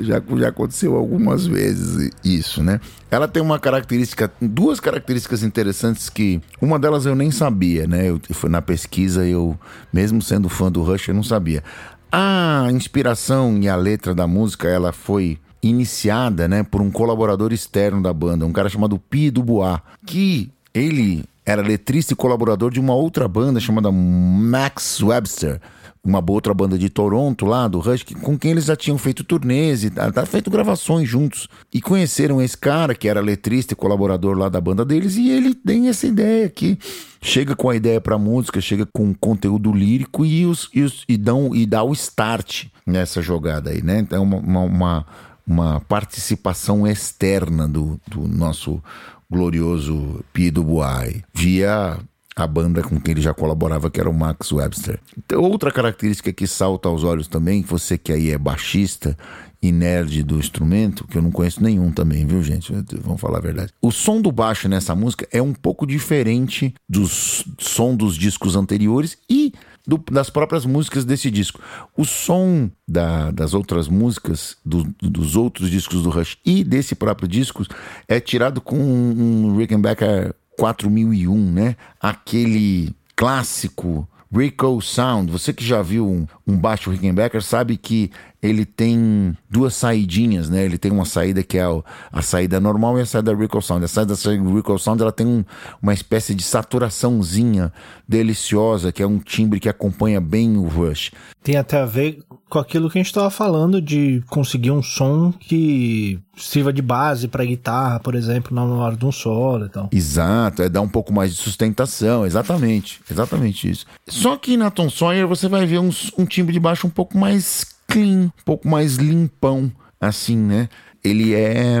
já, 0.00 0.22
já 0.36 0.48
aconteceu 0.48 0.96
algumas 0.96 1.46
vezes 1.46 2.10
isso, 2.24 2.62
né? 2.62 2.80
Ela 3.10 3.26
tem 3.26 3.42
uma 3.42 3.58
característica, 3.58 4.30
duas 4.40 4.80
características 4.80 5.42
interessantes 5.42 6.08
que 6.08 6.40
uma 6.60 6.78
delas 6.78 7.06
eu 7.06 7.14
nem 7.14 7.30
sabia, 7.30 7.86
né? 7.86 8.08
Eu, 8.08 8.20
na 8.48 8.62
pesquisa 8.62 9.26
eu, 9.26 9.58
mesmo 9.92 10.22
sendo 10.22 10.48
fã 10.48 10.70
do 10.70 10.82
Rush, 10.82 11.08
eu 11.08 11.14
não 11.14 11.22
sabia. 11.22 11.62
A 12.10 12.68
inspiração 12.72 13.58
e 13.60 13.68
a 13.68 13.76
letra 13.76 14.14
da 14.14 14.26
música, 14.26 14.68
ela 14.68 14.92
foi 14.92 15.38
iniciada, 15.62 16.48
né, 16.48 16.62
por 16.62 16.80
um 16.80 16.90
colaborador 16.90 17.52
externo 17.52 18.02
da 18.02 18.12
banda, 18.12 18.46
um 18.46 18.52
cara 18.52 18.68
chamado 18.68 18.98
Pi 18.98 19.30
Dubois, 19.30 19.80
que 20.06 20.50
ele 20.72 21.24
era 21.44 21.62
letrista 21.62 22.12
e 22.12 22.16
colaborador 22.16 22.70
de 22.70 22.78
uma 22.78 22.94
outra 22.94 23.26
banda 23.26 23.58
chamada 23.58 23.90
Max 23.90 25.02
Webster, 25.02 25.60
uma 26.04 26.24
outra 26.26 26.54
banda 26.54 26.78
de 26.78 26.88
Toronto 26.88 27.44
lá, 27.44 27.68
do 27.68 27.78
Rush, 27.80 28.04
com 28.22 28.38
quem 28.38 28.52
eles 28.52 28.64
já 28.64 28.76
tinham 28.76 28.96
feito 28.96 29.24
turnês 29.24 29.84
e 29.84 29.90
tá, 29.90 30.24
feito 30.24 30.50
gravações 30.50 31.08
juntos. 31.08 31.48
E 31.72 31.80
conheceram 31.80 32.40
esse 32.40 32.56
cara, 32.56 32.94
que 32.94 33.08
era 33.08 33.20
letrista 33.20 33.72
e 33.72 33.76
colaborador 33.76 34.36
lá 34.36 34.48
da 34.48 34.60
banda 34.60 34.84
deles, 34.84 35.16
e 35.16 35.30
ele 35.30 35.54
tem 35.54 35.88
essa 35.88 36.06
ideia 36.06 36.46
aqui. 36.46 36.78
Chega 37.20 37.56
com 37.56 37.68
a 37.68 37.76
ideia 37.76 38.00
pra 38.00 38.16
música, 38.18 38.60
chega 38.60 38.86
com 38.86 39.12
conteúdo 39.12 39.72
lírico 39.72 40.24
e, 40.24 40.46
os, 40.46 40.70
e, 40.72 40.82
os, 40.82 41.04
e, 41.08 41.16
dão, 41.16 41.54
e 41.54 41.66
dá 41.66 41.82
o 41.82 41.92
start 41.92 42.66
nessa 42.86 43.20
jogada 43.20 43.70
aí, 43.70 43.82
né? 43.82 43.98
Então, 43.98 44.22
uma, 44.22 44.60
uma, 44.60 45.06
uma 45.46 45.80
participação 45.80 46.86
externa 46.86 47.68
do, 47.68 48.00
do 48.06 48.26
nosso 48.28 48.82
glorioso 49.30 50.24
Pido 50.32 50.62
Buai, 50.64 51.22
via 51.34 51.98
a 52.42 52.46
banda 52.46 52.82
com 52.82 53.00
quem 53.00 53.12
ele 53.12 53.20
já 53.20 53.34
colaborava, 53.34 53.90
que 53.90 54.00
era 54.00 54.08
o 54.08 54.14
Max 54.14 54.52
Webster. 54.52 55.00
Então, 55.16 55.42
outra 55.42 55.70
característica 55.70 56.32
que 56.32 56.46
salta 56.46 56.88
aos 56.88 57.04
olhos 57.04 57.28
também, 57.28 57.62
você 57.62 57.98
que 57.98 58.12
aí 58.12 58.30
é 58.30 58.38
baixista 58.38 59.16
e 59.60 59.72
nerd 59.72 60.22
do 60.22 60.38
instrumento, 60.38 61.06
que 61.06 61.18
eu 61.18 61.22
não 61.22 61.32
conheço 61.32 61.62
nenhum 61.62 61.90
também, 61.90 62.24
viu, 62.24 62.42
gente? 62.42 62.72
Vamos 63.02 63.20
falar 63.20 63.38
a 63.38 63.42
verdade. 63.42 63.72
O 63.82 63.90
som 63.90 64.20
do 64.20 64.30
baixo 64.30 64.68
nessa 64.68 64.94
música 64.94 65.26
é 65.32 65.42
um 65.42 65.52
pouco 65.52 65.86
diferente 65.86 66.72
do 66.88 67.06
som 67.08 67.96
dos 67.96 68.16
discos 68.16 68.54
anteriores 68.54 69.18
e 69.28 69.52
do, 69.86 69.98
das 70.12 70.30
próprias 70.30 70.64
músicas 70.64 71.04
desse 71.04 71.30
disco. 71.30 71.60
O 71.96 72.04
som 72.04 72.70
da, 72.86 73.30
das 73.30 73.52
outras 73.52 73.88
músicas, 73.88 74.56
do, 74.64 74.84
dos 75.00 75.34
outros 75.34 75.70
discos 75.70 76.02
do 76.02 76.10
Rush 76.10 76.38
e 76.44 76.62
desse 76.62 76.94
próprio 76.94 77.26
disco 77.26 77.64
é 78.06 78.20
tirado 78.20 78.60
com 78.60 78.76
um, 78.76 79.46
um 79.46 79.56
Rickenbacker 79.56 80.34
4001, 80.58 81.52
né? 81.52 81.76
Aquele 82.00 82.94
clássico 83.14 84.06
Rico 84.32 84.82
Sound. 84.82 85.30
Você 85.30 85.52
que 85.52 85.64
já 85.64 85.80
viu 85.80 86.06
um, 86.06 86.26
um 86.46 86.56
baixo 86.56 86.90
Rickenbacker 86.90 87.42
sabe 87.42 87.76
que 87.76 88.10
ele 88.40 88.64
tem 88.64 89.36
duas 89.50 89.74
saidinhas, 89.74 90.48
né? 90.48 90.64
Ele 90.64 90.78
tem 90.78 90.92
uma 90.92 91.04
saída 91.04 91.42
que 91.42 91.58
é 91.58 91.62
a, 91.62 91.82
a 92.12 92.22
saída 92.22 92.60
normal 92.60 92.98
e 92.98 93.02
a 93.02 93.06
saída 93.06 93.34
Rico 93.34 93.60
Sound. 93.60 93.84
A 93.84 93.88
saída 93.88 94.14
da 94.14 94.52
Rico 94.54 94.78
Sound 94.78 95.02
ela 95.02 95.10
tem 95.10 95.26
um, 95.26 95.44
uma 95.82 95.92
espécie 95.92 96.34
de 96.34 96.42
saturaçãozinha 96.42 97.72
deliciosa, 98.06 98.92
que 98.92 99.02
é 99.02 99.06
um 99.06 99.18
timbre 99.18 99.58
que 99.58 99.68
acompanha 99.68 100.20
bem 100.20 100.56
o 100.56 100.68
Rush. 100.68 101.10
Tem 101.42 101.56
até 101.56 101.80
a 101.80 101.86
ver 101.86 102.22
com 102.48 102.58
aquilo 102.58 102.88
que 102.88 102.98
a 102.98 103.00
gente 103.00 103.08
estava 103.08 103.28
falando 103.28 103.82
de 103.82 104.22
conseguir 104.28 104.70
um 104.70 104.82
som 104.82 105.32
que 105.32 106.18
sirva 106.36 106.72
de 106.72 106.80
base 106.80 107.28
para 107.28 107.44
guitarra, 107.44 108.00
por 108.00 108.14
exemplo, 108.14 108.54
na 108.54 108.64
hora 108.64 108.96
de 108.96 109.04
um 109.04 109.12
solo 109.12 109.66
e 109.66 109.68
tal. 109.68 109.88
Exato, 109.92 110.62
é 110.62 110.68
dar 110.68 110.80
um 110.80 110.88
pouco 110.88 111.12
mais 111.12 111.34
de 111.34 111.42
sustentação, 111.42 112.24
exatamente, 112.24 113.00
exatamente 113.10 113.68
isso. 113.68 113.84
Só 114.06 114.36
que 114.36 114.56
na 114.56 114.70
Tom 114.70 114.88
Sawyer 114.88 115.26
você 115.26 115.48
vai 115.48 115.66
ver 115.66 115.78
um, 115.78 115.90
um 116.16 116.24
timbre 116.24 116.52
de 116.52 116.60
baixo 116.60 116.86
um 116.86 116.90
pouco 116.90 117.18
mais 117.18 117.77
clean, 117.88 118.26
um 118.26 118.44
pouco 118.44 118.68
mais 118.68 118.96
limpão, 118.96 119.72
assim, 120.00 120.36
né? 120.36 120.68
Ele 121.02 121.34
é 121.34 121.80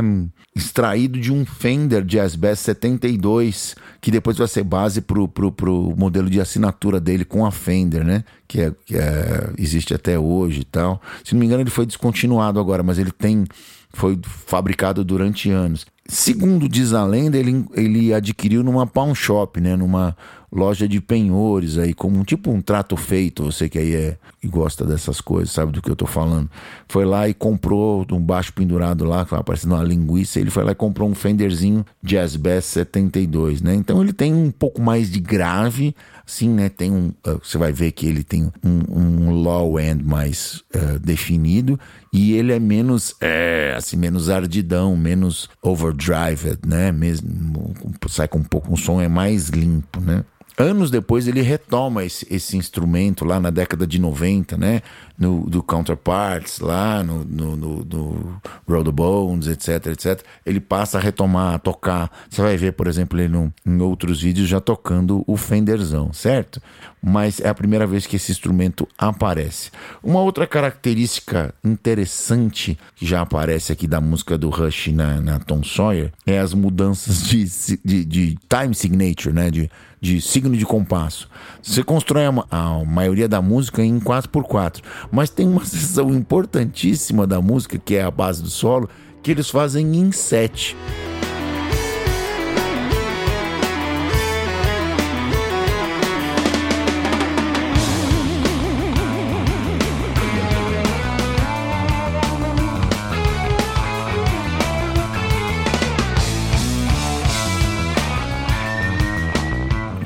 extraído 0.58 1.20
de 1.20 1.32
um 1.32 1.44
Fender 1.44 2.04
Jazz 2.04 2.34
Bass 2.34 2.58
72, 2.60 3.76
que 4.00 4.10
depois 4.10 4.36
vai 4.36 4.48
ser 4.48 4.64
base 4.64 5.00
pro, 5.00 5.28
pro, 5.28 5.52
pro 5.52 5.94
modelo 5.96 6.28
de 6.28 6.40
assinatura 6.40 7.00
dele 7.00 7.24
com 7.24 7.46
a 7.46 7.50
Fender, 7.50 8.04
né? 8.04 8.24
Que, 8.46 8.62
é, 8.62 8.72
que 8.84 8.96
é, 8.96 9.50
existe 9.56 9.94
até 9.94 10.18
hoje 10.18 10.60
e 10.60 10.64
tal. 10.64 11.00
Se 11.22 11.34
não 11.34 11.40
me 11.40 11.46
engano, 11.46 11.62
ele 11.62 11.70
foi 11.70 11.86
descontinuado 11.86 12.58
agora, 12.58 12.82
mas 12.82 12.98
ele 12.98 13.12
tem. 13.12 13.44
Foi 13.90 14.18
fabricado 14.22 15.02
durante 15.02 15.50
anos. 15.50 15.86
Segundo 16.06 16.68
diz 16.68 16.92
a 16.92 17.04
lenda, 17.04 17.38
ele, 17.38 17.64
ele 17.74 18.12
adquiriu 18.12 18.62
numa 18.62 18.86
pawn 18.86 19.14
shop, 19.14 19.60
né? 19.60 19.76
Numa 19.76 20.16
loja 20.50 20.88
de 20.88 21.00
penhores 21.00 21.78
aí, 21.78 21.92
como 21.92 22.18
um, 22.18 22.24
tipo 22.24 22.50
um 22.50 22.60
trato 22.60 22.96
feito, 22.96 23.44
você 23.44 23.68
que 23.68 23.78
aí 23.78 23.94
é 23.94 24.16
e 24.42 24.46
gosta 24.46 24.84
dessas 24.84 25.20
coisas, 25.20 25.50
sabe 25.50 25.72
do 25.72 25.82
que 25.82 25.90
eu 25.90 25.96
tô 25.96 26.06
falando. 26.06 26.48
Foi 26.88 27.04
lá 27.04 27.28
e 27.28 27.34
comprou 27.34 28.06
um 28.12 28.20
baixo 28.20 28.52
pendurado 28.52 29.04
lá, 29.04 29.22
aparecendo 29.22 29.74
uma 29.74 29.82
linguiça, 29.82 30.38
ele 30.38 30.50
foi 30.50 30.62
lá 30.62 30.72
e 30.72 30.76
comprou 30.76 31.08
um 31.08 31.14
Fenderzinho 31.14 31.84
Jazz 32.02 32.36
Bass 32.36 32.64
72, 32.66 33.60
né? 33.60 33.74
Então 33.74 34.00
ele 34.00 34.12
tem 34.12 34.32
um 34.32 34.50
pouco 34.50 34.80
mais 34.80 35.10
de 35.10 35.18
grave, 35.18 35.94
assim, 36.24 36.48
né? 36.48 36.68
Tem 36.68 36.90
um, 36.90 37.08
uh, 37.26 37.40
você 37.42 37.58
vai 37.58 37.72
ver 37.72 37.90
que 37.92 38.06
ele 38.06 38.22
tem 38.22 38.50
um, 38.64 38.82
um 38.88 39.30
low 39.30 39.78
end 39.78 40.04
mais 40.04 40.62
uh, 40.74 40.98
definido 41.00 41.78
e 42.12 42.34
ele 42.34 42.52
é 42.52 42.60
menos, 42.60 43.14
é, 43.20 43.74
assim, 43.76 43.96
menos 43.96 44.30
ardidão, 44.30 44.96
menos 44.96 45.50
overdrive, 45.60 46.58
né? 46.64 46.92
Mesmo 46.92 47.74
sai 48.08 48.28
com 48.28 48.38
um 48.38 48.44
pouco, 48.44 48.72
um 48.72 48.76
som 48.76 49.00
é 49.00 49.08
mais 49.08 49.48
limpo, 49.48 50.00
né? 50.00 50.24
Anos 50.58 50.90
depois 50.90 51.28
ele 51.28 51.40
retoma 51.40 52.04
esse, 52.04 52.26
esse 52.28 52.56
instrumento 52.56 53.24
lá 53.24 53.38
na 53.38 53.48
década 53.48 53.86
de 53.86 54.00
90, 54.00 54.56
né? 54.56 54.82
No, 55.16 55.48
do 55.48 55.62
Counterparts, 55.62 56.58
lá 56.58 57.02
no, 57.02 57.24
no, 57.24 57.56
no, 57.56 57.84
no 57.84 58.42
Roll 58.68 58.92
Bones, 58.92 59.46
etc, 59.46 59.86
etc. 59.86 60.20
Ele 60.44 60.58
passa 60.60 60.98
a 60.98 61.00
retomar, 61.00 61.54
a 61.54 61.58
tocar. 61.58 62.10
Você 62.28 62.42
vai 62.42 62.56
ver, 62.56 62.72
por 62.72 62.88
exemplo, 62.88 63.18
ele 63.18 63.28
no, 63.28 63.52
em 63.64 63.80
outros 63.80 64.20
vídeos 64.20 64.48
já 64.48 64.60
tocando 64.60 65.22
o 65.28 65.36
Fenderzão, 65.36 66.12
certo? 66.12 66.60
Mas 67.00 67.40
é 67.40 67.48
a 67.48 67.54
primeira 67.54 67.86
vez 67.86 68.06
que 68.06 68.16
esse 68.16 68.32
instrumento 68.32 68.86
aparece. 68.98 69.70
Uma 70.02 70.20
outra 70.20 70.46
característica 70.46 71.54
interessante 71.64 72.76
que 72.96 73.06
já 73.06 73.20
aparece 73.20 73.72
aqui 73.72 73.86
da 73.86 74.00
música 74.00 74.36
do 74.36 74.50
Rush 74.50 74.88
na, 74.88 75.20
na 75.20 75.38
Tom 75.38 75.62
Sawyer 75.62 76.12
é 76.26 76.38
as 76.38 76.52
mudanças 76.52 77.22
de, 77.28 77.44
de, 77.84 78.04
de 78.04 78.38
time 78.48 78.74
signature, 78.74 79.32
né? 79.32 79.50
De, 79.50 79.70
de 80.00 80.20
signo 80.20 80.56
de 80.56 80.64
compasso. 80.64 81.28
Você 81.62 81.82
constrói 81.82 82.24
a, 82.24 82.44
a 82.50 82.84
maioria 82.84 83.28
da 83.28 83.42
música 83.42 83.82
em 83.84 83.98
4x4, 83.98 84.82
mas 85.10 85.30
tem 85.30 85.46
uma 85.46 85.64
seção 85.66 86.14
importantíssima 86.14 87.26
da 87.26 87.40
música, 87.40 87.78
que 87.78 87.96
é 87.96 88.02
a 88.02 88.10
base 88.10 88.42
do 88.42 88.50
solo, 88.50 88.88
que 89.22 89.30
eles 89.30 89.50
fazem 89.50 89.96
em 89.96 90.12
7. 90.12 90.76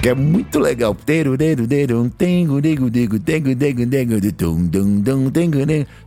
Que 0.03 0.09
é 0.09 0.15
muito 0.15 0.59
legal. 0.59 0.97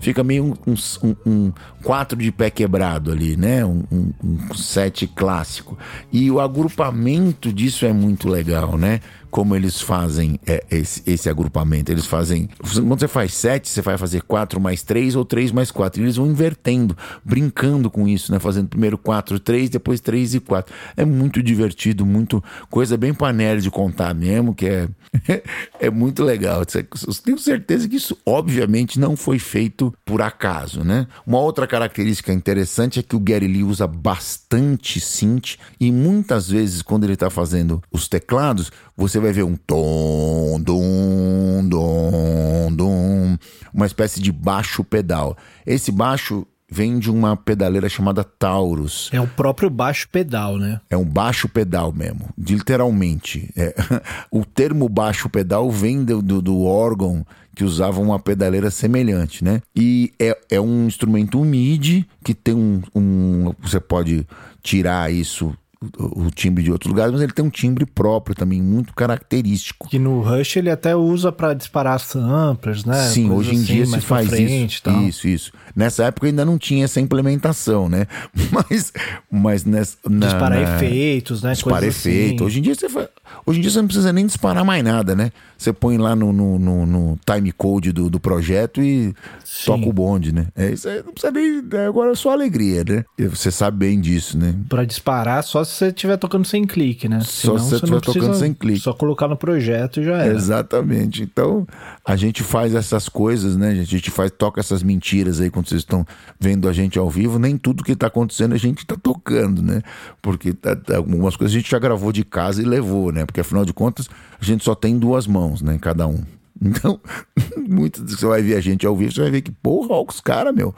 Fica 0.01 0.21
meio 0.21 0.53
um, 0.67 0.73
um, 1.01 1.15
um 1.25 1.53
quatro 1.81 2.19
de 2.19 2.29
pé 2.29 2.49
quebrado 2.49 3.09
ali, 3.09 3.37
né? 3.37 3.63
Um, 3.63 3.83
um, 3.89 4.11
um 4.21 4.53
set 4.53 5.07
clássico. 5.07 5.77
E 6.11 6.29
o 6.29 6.41
agrupamento 6.41 7.53
disso 7.53 7.85
é 7.85 7.93
muito 7.93 8.27
legal, 8.27 8.77
né? 8.77 8.99
Como 9.35 9.53
eles 9.53 9.81
fazem 9.81 10.39
é, 10.47 10.63
esse, 10.71 11.03
esse, 11.05 11.29
agrupamento. 11.29 11.91
Eles 11.91 12.05
fazem. 12.05 12.47
Quando 12.73 13.01
você 13.01 13.07
faz 13.09 13.33
sete, 13.33 13.67
você 13.67 13.81
vai 13.81 13.97
fazer 13.97 14.21
quatro 14.21 14.61
mais 14.61 14.81
três 14.81 15.13
ou 15.13 15.25
três 15.25 15.51
mais 15.51 15.71
quatro. 15.71 15.99
E 15.99 16.05
eles 16.05 16.15
vão 16.15 16.27
invertendo, 16.27 16.97
brincando 17.21 17.91
com 17.91 18.07
isso, 18.07 18.31
né? 18.31 18.39
Fazendo 18.39 18.69
primeiro 18.69 18.97
quatro, 18.97 19.37
três, 19.37 19.69
depois 19.69 19.99
três 19.99 20.33
e 20.35 20.39
quatro. 20.39 20.73
É 20.95 21.03
muito 21.03 21.43
divertido, 21.43 22.05
muito. 22.05 22.41
Coisa 22.69 22.95
bem 22.95 23.13
panela 23.13 23.59
de 23.59 23.69
contar 23.69 24.15
mesmo, 24.15 24.55
que 24.55 24.67
é, 24.67 24.87
é 25.81 25.89
muito 25.89 26.23
legal. 26.23 26.61
Eu 26.61 27.13
tenho 27.15 27.37
certeza 27.37 27.89
que 27.89 27.97
isso, 27.97 28.17
obviamente, 28.25 28.97
não 28.97 29.17
foi 29.17 29.37
feito 29.37 29.93
por 30.05 30.21
acaso, 30.21 30.81
né? 30.81 31.07
Uma 31.27 31.39
outra 31.39 31.67
característica 31.67 32.31
interessante 32.31 33.01
é 33.01 33.03
que 33.03 33.17
o 33.17 33.19
Gary 33.19 33.49
Lee 33.49 33.65
usa 33.65 33.85
bastante 33.85 35.01
synth 35.01 35.57
e 35.77 35.91
muitas 35.91 36.49
vezes, 36.49 36.81
quando 36.81 37.03
ele 37.03 37.15
está 37.15 37.29
fazendo 37.29 37.83
os 37.91 38.07
teclados, 38.07 38.71
você 38.97 39.19
vai 39.19 39.31
ver 39.33 39.43
um 39.43 39.55
tom, 39.55 40.59
dum, 40.61 41.67
dum, 41.67 42.75
dum, 42.75 43.37
uma 43.73 43.85
espécie 43.85 44.21
de 44.21 44.31
baixo 44.31 44.83
pedal. 44.83 45.37
Esse 45.65 45.91
baixo 45.91 46.47
vem 46.69 46.97
de 46.97 47.11
uma 47.11 47.35
pedaleira 47.37 47.87
chamada 47.87 48.23
Taurus. 48.23 49.09
É 49.13 49.21
o 49.21 49.27
próprio 49.27 49.69
baixo 49.69 50.07
pedal, 50.09 50.57
né? 50.57 50.81
É 50.89 50.97
um 50.97 51.05
baixo 51.05 51.47
pedal 51.47 51.91
mesmo, 51.91 52.29
literalmente. 52.37 53.51
É. 53.55 53.75
o 54.31 54.43
termo 54.43 54.89
baixo 54.89 55.29
pedal 55.29 55.69
vem 55.69 56.03
do, 56.03 56.21
do, 56.21 56.41
do, 56.41 56.63
órgão 56.63 57.25
que 57.55 57.63
usava 57.63 58.01
uma 58.01 58.19
pedaleira 58.19 58.69
semelhante, 58.69 59.43
né? 59.43 59.61
E 59.75 60.11
é, 60.19 60.37
é 60.49 60.59
um 60.59 60.85
instrumento 60.85 61.39
MIDI 61.43 62.07
que 62.23 62.33
tem 62.33 62.55
um, 62.55 62.81
um. 62.93 63.53
Você 63.61 63.79
pode 63.79 64.27
tirar 64.61 65.11
isso 65.11 65.55
o, 65.97 66.29
timbre 66.31 66.63
de 66.63 66.71
outros 66.71 66.89
lugares, 66.89 67.11
mas 67.11 67.21
ele 67.21 67.31
tem 67.31 67.43
um 67.43 67.49
timbre 67.49 67.85
próprio 67.85 68.35
também, 68.35 68.61
muito 68.61 68.93
característico. 68.93 69.87
Que 69.89 69.99
no 69.99 70.21
Rush 70.21 70.57
ele 70.57 70.69
até 70.69 70.95
usa 70.95 71.31
para 71.31 71.53
disparar 71.53 71.99
samplers, 71.99 72.85
né? 72.85 73.01
Sim, 73.09 73.29
hoje 73.29 73.51
em 73.51 73.55
assim, 73.55 73.65
dia 73.65 73.85
se 73.85 74.01
faz 74.01 74.29
frente, 74.29 74.81
isso. 74.85 75.01
Isso, 75.07 75.27
isso. 75.27 75.51
Nessa 75.75 76.05
época 76.05 76.27
ainda 76.27 76.45
não 76.45 76.57
tinha 76.57 76.85
essa 76.85 76.99
implementação, 76.99 77.89
né? 77.89 78.07
Mas, 78.51 78.93
mas 79.29 79.65
nessa, 79.65 79.97
na, 80.07 80.27
disparar 80.27 80.61
na... 80.61 80.75
efeitos, 80.75 81.41
né? 81.41 81.53
Disparar 81.53 81.83
efeito. 81.83 82.35
Assim. 82.35 82.43
Hoje 82.43 82.59
em 82.59 82.61
dia 82.61 82.75
você 82.75 82.89
faz... 82.89 83.07
Hoje 83.45 83.59
em 83.59 83.61
dia 83.61 83.69
você 83.69 83.79
não 83.79 83.87
precisa 83.87 84.11
nem 84.11 84.25
disparar 84.25 84.65
mais 84.65 84.83
nada, 84.83 85.15
né? 85.15 85.31
Você 85.57 85.71
põe 85.71 85.97
lá 85.97 86.15
no, 86.15 86.33
no, 86.33 86.57
no, 86.57 86.85
no 86.85 87.19
time 87.25 87.51
code 87.51 87.91
do, 87.91 88.09
do 88.09 88.19
projeto 88.19 88.81
e 88.81 89.13
Sim. 89.43 89.65
toca 89.65 89.87
o 89.87 89.93
bonde, 89.93 90.33
né? 90.33 90.47
É, 90.55 90.71
isso 90.71 90.89
aí 90.89 91.03
não 91.03 91.13
precisa 91.13 91.31
nem. 91.31 91.63
É, 91.73 91.85
agora 91.85 92.11
é 92.11 92.15
só 92.15 92.31
alegria, 92.31 92.83
né? 92.83 93.05
Você 93.29 93.51
sabe 93.51 93.77
bem 93.77 94.01
disso, 94.01 94.37
né? 94.37 94.55
Pra 94.67 94.83
disparar, 94.83 95.43
só 95.43 95.63
se 95.63 95.73
você 95.73 95.87
estiver 95.87 96.17
tocando 96.17 96.45
sem 96.45 96.65
clique, 96.65 97.07
né? 97.07 97.19
Só 97.21 97.57
Senão, 97.57 97.59
se 97.59 97.69
você 97.69 97.75
estiver 97.75 98.01
tocando 98.01 98.33
sem 98.33 98.53
clique. 98.53 98.79
Só 98.79 98.93
colocar 98.93 99.27
no 99.27 99.37
projeto 99.37 100.01
e 100.01 100.05
já 100.05 100.17
era. 100.17 100.33
Exatamente. 100.33 101.21
Então, 101.21 101.67
a 102.03 102.15
gente 102.15 102.41
faz 102.41 102.73
essas 102.73 103.07
coisas, 103.07 103.55
né? 103.55 103.69
A 103.69 103.83
gente 103.83 104.09
faz, 104.09 104.31
toca 104.31 104.59
essas 104.59 104.81
mentiras 104.81 105.39
aí 105.39 105.51
quando 105.51 105.69
vocês 105.69 105.81
estão 105.81 106.05
vendo 106.39 106.67
a 106.67 106.73
gente 106.73 106.97
ao 106.97 107.09
vivo. 107.09 107.37
Nem 107.37 107.57
tudo 107.57 107.83
que 107.83 107.95
tá 107.95 108.07
acontecendo 108.07 108.53
a 108.53 108.57
gente 108.57 108.85
tá 108.85 108.95
tocando, 109.01 109.61
né? 109.61 109.81
Porque 110.21 110.51
tá, 110.51 110.75
tá, 110.75 110.97
algumas 110.97 111.35
coisas 111.35 111.55
a 111.55 111.59
gente 111.59 111.69
já 111.69 111.77
gravou 111.77 112.11
de 112.11 112.23
casa 112.23 112.61
e 112.61 112.65
levou, 112.65 113.11
né? 113.11 113.23
Porque 113.35 113.41
afinal 113.41 113.65
de 113.65 113.73
contas, 113.73 114.09
a 114.39 114.45
gente 114.45 114.63
só 114.63 114.73
tem 114.73 114.97
duas 114.97 115.27
mãos, 115.27 115.61
né? 115.61 115.77
Cada 115.79 116.07
um. 116.07 116.23
Então, 116.61 117.01
muito 117.67 118.01
você 118.07 118.25
vai 118.25 118.41
ver 118.41 118.55
a 118.55 118.61
gente 118.61 118.87
ao 118.87 118.95
vivo, 118.95 119.11
você 119.11 119.19
vai 119.19 119.29
ver 119.29 119.41
que, 119.41 119.51
porra, 119.51 119.93
olha 119.93 120.05
os 120.07 120.21
caras, 120.21 120.55
meu. 120.55 120.73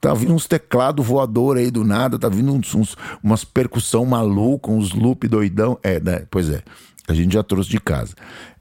Tá 0.00 0.12
vindo 0.12 0.34
uns 0.34 0.48
teclados 0.48 1.06
voador 1.06 1.56
aí 1.56 1.70
do 1.70 1.84
nada, 1.84 2.18
tá 2.18 2.28
vindo 2.28 2.52
uns, 2.52 2.74
uns, 2.74 2.96
umas 3.22 3.44
percussão 3.44 4.04
maluca, 4.04 4.72
uns 4.72 4.92
loop 4.92 5.28
doidão. 5.28 5.78
É, 5.84 6.00
né? 6.00 6.26
pois 6.28 6.50
é, 6.50 6.64
a 7.06 7.14
gente 7.14 7.32
já 7.32 7.44
trouxe 7.44 7.70
de 7.70 7.78
casa. 7.78 8.12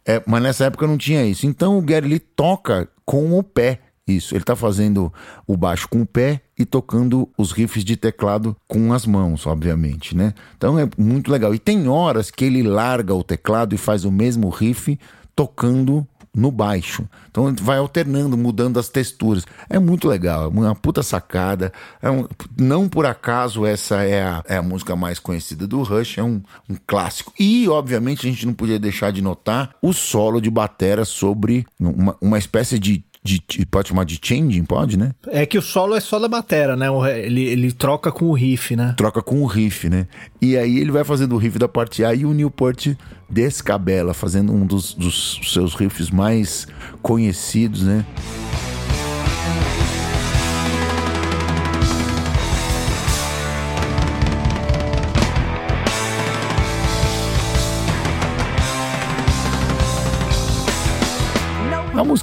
É, 0.06 0.22
mas 0.28 0.44
nessa 0.44 0.66
época 0.66 0.86
não 0.86 0.96
tinha 0.96 1.26
isso. 1.26 1.48
Então 1.48 1.80
o 1.80 1.82
Gary 1.82 2.08
Lee 2.08 2.20
toca 2.20 2.88
com 3.04 3.36
o 3.36 3.42
pé. 3.42 3.80
Isso, 4.08 4.36
ele 4.36 4.44
tá 4.44 4.56
fazendo 4.56 5.12
o 5.48 5.58
baixo 5.58 5.90
com 5.90 6.04
o 6.04 6.06
pé 6.06 6.43
e 6.58 6.66
tocando 6.66 7.28
os 7.38 7.52
riffs 7.52 7.84
de 7.84 7.96
teclado 7.96 8.56
com 8.68 8.94
as 8.94 9.06
mãos, 9.06 9.48
obviamente, 9.48 10.16
né? 10.16 10.34
Então 10.58 10.78
é 10.78 10.88
muito 10.98 11.32
legal. 11.32 11.54
E 11.54 11.60
tem 11.60 11.88
horas 11.88 12.30
que 12.30 12.46
ele 12.46 12.64
larga 12.64 13.14
o 13.14 13.24
teclado 13.24 13.74
e 13.74 13.78
faz 13.78 14.06
o 14.06 14.12
mesmo 14.12 14.50
riff 14.50 15.00
tocando 15.36 16.08
no 16.36 16.52
baixo. 16.52 17.08
Então 17.30 17.54
vai 17.62 17.78
alternando, 17.78 18.36
mudando 18.36 18.80
as 18.80 18.90
texturas. 18.90 19.46
É 19.70 19.78
muito 19.78 20.08
legal, 20.08 20.46
é 20.46 20.48
uma 20.48 20.76
puta 20.76 21.04
sacada. 21.04 21.72
É 22.02 22.10
um, 22.10 22.28
não 22.58 22.90
por 22.90 23.06
acaso 23.06 23.66
essa 23.66 24.04
é 24.04 24.24
a, 24.24 24.44
é 24.48 24.58
a 24.58 24.62
música 24.62 24.96
mais 24.96 25.20
conhecida 25.20 25.68
do 25.68 25.84
Rush, 25.84 26.18
é 26.18 26.24
um, 26.24 26.42
um 26.68 26.76
clássico. 26.88 27.32
E, 27.40 27.68
obviamente, 27.70 28.26
a 28.26 28.30
gente 28.30 28.46
não 28.46 28.54
podia 28.54 28.80
deixar 28.80 29.12
de 29.12 29.22
notar 29.22 29.76
o 29.82 29.94
solo 29.94 30.42
de 30.42 30.50
batera 30.50 31.06
sobre 31.06 31.66
uma, 31.80 32.16
uma 32.20 32.38
espécie 32.38 32.80
de 32.80 33.04
de, 33.24 33.42
pode 33.66 33.90
chamar 33.90 34.04
de 34.04 34.20
changing, 34.22 34.66
pode, 34.66 34.98
né? 34.98 35.12
É 35.28 35.46
que 35.46 35.58
o 35.58 35.62
solo 35.62 35.96
é 35.96 36.00
só 36.00 36.20
da 36.20 36.28
batera, 36.28 36.76
né? 36.76 36.88
Ele, 37.24 37.44
ele 37.46 37.72
troca 37.72 38.12
com 38.12 38.26
o 38.26 38.34
riff, 38.34 38.76
né? 38.76 38.94
Troca 38.98 39.22
com 39.22 39.42
o 39.42 39.46
riff, 39.46 39.90
né? 39.90 40.08
E 40.42 40.58
aí 40.58 40.80
ele 40.80 40.92
vai 40.92 41.04
fazendo 41.04 41.34
o 41.34 41.38
riff 41.38 41.58
da 41.58 41.68
parte 41.68 42.04
A 42.04 42.14
e 42.14 42.26
o 42.26 42.34
Newport 42.34 42.96
descabela, 43.30 44.14
fazendo 44.14 44.52
um 44.52 44.66
dos, 44.66 44.94
dos 44.94 45.40
seus 45.46 45.74
riffs 45.74 46.10
mais 46.10 46.68
conhecidos, 47.02 47.84
né? 47.84 48.06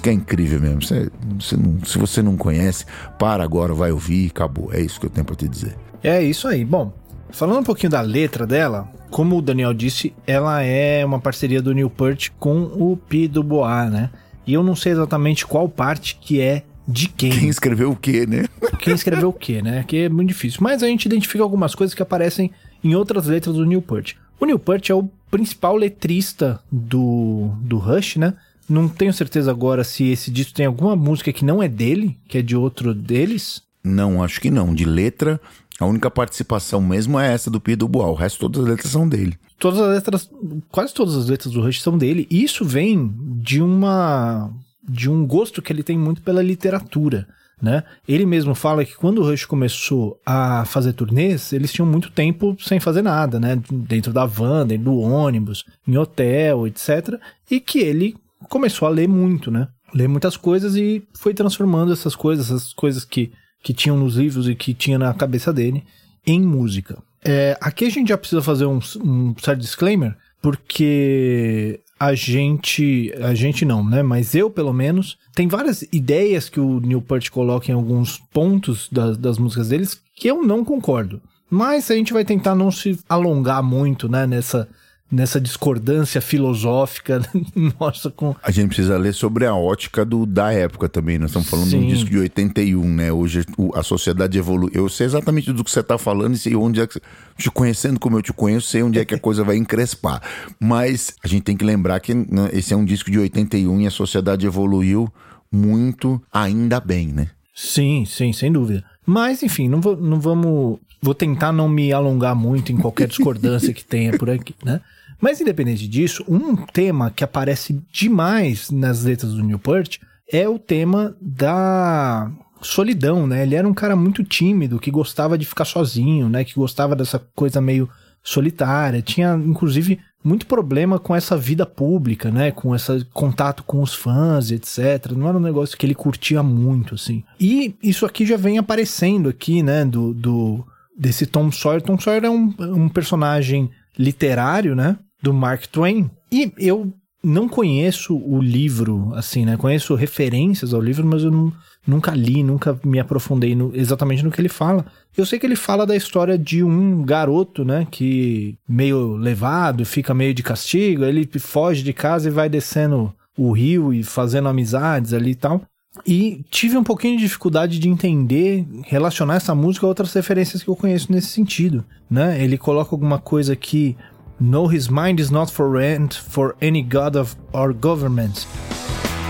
Música 0.01 0.11
é 0.11 0.13
incrível 0.13 0.61
mesmo. 0.61 0.83
Você, 0.83 1.11
você 1.39 1.57
não, 1.57 1.85
se 1.85 1.99
você 1.99 2.23
não 2.23 2.37
conhece, 2.37 2.87
para 3.19 3.45
agora, 3.45 3.75
vai 3.75 3.93
ouvir 3.93 4.25
e 4.25 4.27
acabou. 4.29 4.73
É 4.73 4.81
isso 4.81 4.99
que 4.99 5.07
eu 5.07 5.11
tenho 5.11 5.25
pra 5.25 5.37
te 5.37 5.47
dizer. 5.47 5.77
É 6.03 6.23
isso 6.23 6.49
aí. 6.49 6.65
Bom, 6.65 6.93
falando 7.31 7.61
um 7.61 7.65
pouquinho 7.65 7.91
da 7.91 8.01
letra 8.01 8.47
dela, 8.47 8.89
como 9.11 9.37
o 9.37 9.43
Daniel 9.43 9.75
disse, 9.75 10.15
ela 10.27 10.63
é 10.63 11.05
uma 11.05 11.21
parceria 11.21 11.61
do 11.61 11.75
Newport 11.75 12.31
com 12.39 12.63
o 12.63 12.97
P 12.97 13.29
do 13.29 13.43
Boa, 13.43 13.89
né? 13.91 14.11
E 14.47 14.55
eu 14.55 14.63
não 14.63 14.75
sei 14.75 14.93
exatamente 14.93 15.47
qual 15.47 15.69
parte 15.69 16.17
que 16.21 16.41
é 16.41 16.65
de 16.89 17.09
quem. 17.09 17.31
Quem 17.31 17.49
escreveu 17.49 17.91
o 17.91 17.97
quê, 17.97 18.27
né? 18.27 18.47
Quem 18.79 18.95
escreveu 18.95 19.29
o 19.29 19.33
quê, 19.33 19.63
né? 19.63 19.85
Que 19.87 20.05
é 20.05 20.09
muito 20.09 20.29
difícil. 20.29 20.61
Mas 20.63 20.83
a 20.83 20.87
gente 20.87 21.05
identifica 21.05 21.45
algumas 21.45 21.75
coisas 21.75 21.95
que 21.95 22.03
aparecem 22.03 22.51
em 22.83 22.95
outras 22.95 23.27
letras 23.27 23.55
do 23.55 23.67
Newport. 23.67 24.15
O 24.41 24.47
Newport 24.47 24.89
é 24.89 24.95
o 24.95 25.09
principal 25.31 25.77
letrista 25.77 26.59
do, 26.73 27.51
do 27.61 27.77
Rush, 27.77 28.17
né? 28.17 28.35
Não 28.71 28.89
tenho 28.89 29.13
certeza 29.13 29.51
agora 29.51 29.83
se 29.83 30.05
esse 30.11 30.31
disco 30.31 30.55
tem 30.55 30.65
alguma 30.65 30.95
música 30.95 31.33
que 31.33 31.45
não 31.45 31.61
é 31.63 31.69
dele, 31.69 32.17
que 32.29 32.39
é 32.39 32.43
de 32.43 32.57
outro 32.57 32.95
deles. 32.95 33.63
Não, 33.83 34.23
acho 34.23 34.41
que 34.41 34.51
não. 34.51 34.73
De 34.73 34.85
letra, 34.85 35.41
A 35.81 35.87
única 35.87 36.11
participação 36.11 36.83
mesmo 36.83 37.19
é 37.19 37.33
essa 37.33 37.51
do 37.51 37.59
Pedro 37.59 37.89
Boal, 37.89 38.13
o 38.13 38.15
resto 38.15 38.39
todas 38.39 38.61
as 38.61 38.69
letras 38.69 38.93
são 38.93 39.09
dele. 39.09 39.39
Todas 39.59 39.81
as 39.81 39.89
letras, 39.95 40.31
quase 40.71 40.93
todas 40.93 41.17
as 41.17 41.27
letras 41.27 41.55
do 41.55 41.63
Rush 41.63 41.81
são 41.81 41.97
dele, 41.97 42.27
e 42.31 42.45
isso 42.45 42.67
vem 42.67 43.11
de 43.41 43.63
uma 43.63 44.51
de 44.87 45.09
um 45.09 45.27
gosto 45.27 45.63
que 45.63 45.73
ele 45.73 45.83
tem 45.83 45.97
muito 45.97 46.21
pela 46.21 46.43
literatura. 46.43 47.27
Né? 47.63 47.85
Ele 48.09 48.25
mesmo 48.25 48.55
fala 48.55 48.85
que 48.85 48.95
quando 48.95 49.19
o 49.19 49.25
Rush 49.25 49.45
começou 49.45 50.19
a 50.25 50.65
fazer 50.65 50.95
turnês, 50.95 51.53
eles 51.53 51.73
tinham 51.73 51.87
muito 51.87 52.11
tempo 52.11 52.57
sem 52.59 52.81
fazer 52.81 53.03
nada, 53.03 53.39
né? 53.39 53.61
Dentro 53.71 54.15
da 54.15 54.25
van, 54.25 54.67
dentro 54.67 54.85
do 54.87 54.99
ônibus, 54.99 55.65
em 55.87 55.97
hotel, 55.97 56.67
etc. 56.67 57.21
E 57.51 57.61
que 57.61 57.79
ele 57.79 58.17
começou 58.49 58.87
a 58.87 58.91
ler 58.91 59.09
muito, 59.09 59.51
né? 59.51 59.69
Ler 59.95 60.09
muitas 60.09 60.37
coisas 60.37 60.77
e 60.77 61.03
foi 61.15 61.35
transformando 61.35 61.93
essas 61.93 62.15
coisas, 62.15 62.47
essas 62.47 62.73
coisas 62.73 63.05
que, 63.05 63.33
que 63.63 63.73
tinham 63.73 63.97
nos 63.97 64.17
livros 64.17 64.49
e 64.49 64.55
que 64.55 64.73
tinha 64.73 64.99
na 64.99 65.13
cabeça 65.13 65.53
dele, 65.53 65.85
em 66.27 66.41
música. 66.41 67.03
É, 67.25 67.57
aqui 67.61 67.85
a 67.85 67.91
gente 67.91 68.09
já 68.09 68.19
precisa 68.19 68.41
fazer 68.41 68.67
um, 68.67 68.81
um 69.05 69.35
certo 69.39 69.61
disclaimer, 69.61 70.17
porque 70.41 71.81
a 71.99 72.15
gente, 72.15 73.13
a 73.21 73.35
gente 73.35 73.65
não, 73.65 73.85
né? 73.85 74.03
Mas 74.03 74.35
eu, 74.35 74.49
pelo 74.49 74.73
menos, 74.73 75.19
tem 75.35 75.47
várias 75.47 75.83
ideias 75.93 76.49
que 76.49 76.59
o 76.59 76.81
Newport 76.81 77.29
coloca 77.29 77.71
em 77.71 77.75
alguns 77.75 78.19
pontos 78.33 78.89
das, 78.91 79.19
das 79.19 79.39
músicas 79.39 79.69
deles 79.69 80.01
que 80.17 80.29
eu 80.29 80.43
não 80.43 80.65
concordo. 80.65 81.21
Mas 81.51 81.91
a 81.91 81.95
gente 81.95 82.13
vai 82.13 82.25
tentar 82.25 82.55
não 82.55 82.71
se 82.71 82.99
alongar 83.09 83.63
muito, 83.63 84.09
né, 84.09 84.27
nessa, 84.27 84.69
nessa 85.11 85.41
discordância 85.41 86.21
filosófica 86.21 87.21
nossa 87.79 88.11
com. 88.11 88.35
A 88.43 88.51
gente 88.51 88.69
precisa 88.69 88.97
ler 88.97 89.13
sobre 89.13 89.47
a 89.47 89.55
ótica 89.55 90.05
do, 90.05 90.25
da 90.25 90.53
época 90.53 90.89
também. 90.89 91.19
Nós 91.19 91.31
estamos 91.31 91.49
falando 91.49 91.69
Sim. 91.69 91.81
de 91.81 91.85
um 91.85 91.89
disco 91.89 92.11
de 92.11 92.19
81, 92.19 92.85
né? 92.95 93.13
Hoje 93.13 93.45
a 93.75 93.83
sociedade 93.83 94.39
evolui. 94.39 94.71
Eu 94.73 94.89
sei 94.89 95.07
exatamente 95.07 95.53
do 95.53 95.65
que 95.65 95.71
você 95.71 95.81
está 95.81 95.99
falando 95.99 96.35
e 96.35 96.39
sei 96.39 96.55
onde 96.55 96.81
é 96.81 96.87
que. 96.87 97.01
Te 97.37 97.51
conhecendo 97.51 97.99
como 97.99 98.19
eu 98.19 98.23
te 98.23 98.33
conheço, 98.33 98.69
sei 98.69 98.83
onde 98.83 98.99
é 98.99 99.05
que 99.05 99.15
a 99.15 99.19
coisa 99.19 99.43
vai 99.43 99.57
encrespar. 99.57 100.23
Mas 100.61 101.15
a 101.25 101.29
gente 101.29 101.43
tem 101.43 101.57
que 101.57 101.65
lembrar 101.65 101.99
que 102.01 102.13
né, 102.15 102.51
esse 102.53 102.75
é 102.75 102.77
um 102.77 102.85
disco 102.85 103.11
de 103.11 103.19
81 103.19 103.81
e 103.81 103.87
a 103.87 103.91
sociedade 103.91 104.47
evoluiu 104.47 105.09
muito, 105.51 106.23
ainda 106.33 106.79
bem, 106.79 107.09
né? 107.09 107.31
Sim, 107.55 108.05
sim, 108.05 108.33
sem 108.33 108.53
dúvida. 108.53 108.85
Mas, 109.05 109.43
enfim, 109.43 109.69
não, 109.69 109.81
vou, 109.81 109.97
não 109.97 110.21
vamos. 110.21 110.79
Vou 111.03 111.15
tentar 111.15 111.51
não 111.51 111.69
me 111.69 111.93
alongar 111.93 112.35
muito 112.37 112.73
em 112.73 112.77
qualquer 112.77 113.09
discordância 113.09 113.73
que 113.73 113.85
tenha 113.85 114.17
por 114.17 114.31
aqui, 114.31 114.55
né? 114.65 114.81
Mas 115.21 115.41
independente 115.41 115.87
disso, 115.87 116.25
um 116.29 116.57
tema 116.57 117.11
que 117.11 117.23
aparece 117.23 117.81
demais 117.93 118.71
nas 118.71 119.05
letras 119.05 119.33
do 119.35 119.43
Newport 119.43 119.99
é 120.33 120.49
o 120.49 120.59
tema 120.59 121.17
da 121.21 122.31
solidão, 122.63 123.27
né? 123.27 123.43
Ele 123.43 123.55
era 123.55 123.69
um 123.69 123.75
cara 123.75 123.97
muito 123.97 124.23
tímido, 124.23 124.79
que 124.79 124.91
gostava 124.91 125.37
de 125.37 125.45
ficar 125.45 125.65
sozinho, 125.65 126.29
né? 126.29 126.45
Que 126.45 126.55
gostava 126.55 126.95
dessa 126.95 127.19
coisa 127.35 127.61
meio 127.61 127.89
solitária. 128.23 129.03
Tinha, 129.03 129.35
inclusive, 129.35 129.99
muito 130.23 130.47
problema 130.47 130.99
com 130.99 131.15
essa 131.15 131.37
vida 131.37 131.65
pública, 131.67 132.31
né? 132.31 132.51
Com 132.51 132.75
esse 132.75 133.05
contato 133.13 133.63
com 133.65 133.83
os 133.83 133.95
fãs, 133.95 134.51
etc. 134.51 135.13
Não 135.17 135.29
era 135.29 135.37
um 135.37 135.43
negócio 135.43 135.77
que 135.77 135.87
ele 135.87 135.95
curtia 135.95 136.43
muito, 136.43 136.95
assim. 136.95 137.25
E 137.39 137.75
isso 137.83 138.07
aqui 138.07 138.25
já 138.27 138.37
vem 138.37 138.59
aparecendo 138.59 139.29
aqui, 139.29 139.63
né? 139.63 139.85
Do, 139.85 140.15
do 140.15 140.65
desse 140.97 141.27
Tom 141.27 141.51
Sawyer. 141.51 141.83
Tom 141.83 141.99
Sawyer 141.99 142.25
é 142.25 142.31
um, 142.31 142.55
um 142.59 142.89
personagem 142.89 143.71
literário, 143.99 144.77
né? 144.77 144.97
Do 145.23 145.33
Mark 145.33 145.67
Twain. 145.67 146.11
E 146.31 146.53
eu 146.59 146.93
não 147.23 147.49
conheço 147.49 148.17
o 148.17 148.41
livro, 148.41 149.13
assim, 149.15 149.45
né? 149.45 149.57
Conheço 149.57 149.95
referências 149.95 150.73
ao 150.73 150.81
livro, 150.81 151.07
mas 151.07 151.23
eu 151.23 151.31
não, 151.31 151.53
nunca 151.87 152.13
li, 152.13 152.43
nunca 152.43 152.79
me 152.85 152.99
aprofundei 152.99 153.55
no, 153.55 153.71
exatamente 153.75 154.25
no 154.25 154.31
que 154.31 154.41
ele 154.41 154.49
fala. 154.49 154.87
Eu 155.17 155.27
sei 155.27 155.39
que 155.39 155.47
ele 155.47 155.57
fala 155.57 155.87
da 155.87 155.97
história 155.97 156.39
de 156.39 156.63
um 156.63 157.03
garoto, 157.03 157.65
né? 157.65 157.87
Que 157.91 158.57
meio 158.69 159.17
levado, 159.17 159.85
fica 159.85 160.15
meio 160.15 160.33
de 160.33 160.43
castigo, 160.43 161.05
ele 161.05 161.29
foge 161.39 161.83
de 161.83 161.93
casa 161.93 162.29
e 162.29 162.33
vai 162.33 162.49
descendo 162.49 163.13
o 163.37 163.53
rio 163.53 163.93
e 163.93 164.03
fazendo 164.03 164.49
amizades 164.49 165.13
ali 165.13 165.33
e 165.33 165.37
tal. 165.37 165.63
E 166.07 166.45
tive 166.51 166.77
um 166.77 166.85
pouquinho 166.85 167.17
de 167.17 167.25
dificuldade 167.25 167.79
de 167.79 167.89
entender, 167.89 168.65
relacionar 168.87 169.35
essa 169.35 169.55
música 169.55 169.85
a 169.85 169.89
outras 169.89 170.13
referências 170.13 170.63
que 170.63 170.71
eu 170.71 170.77
conheço 170.77 171.11
nesse 171.11 171.29
sentido, 171.29 171.85
né? 172.09 172.43
Ele 172.43 172.57
coloca 172.57 172.95
alguma 172.95 173.19
coisa 173.19 173.57
que 173.57 173.97
No, 174.43 174.69
his 174.69 174.89
mind 174.91 175.21
is 175.21 175.31
not 175.31 175.51
for 175.51 175.69
rent 175.69 176.15
for 176.15 176.57
any 176.63 176.81
god 176.81 177.15
of 177.15 177.37
our 177.53 177.75
government. 177.75 178.47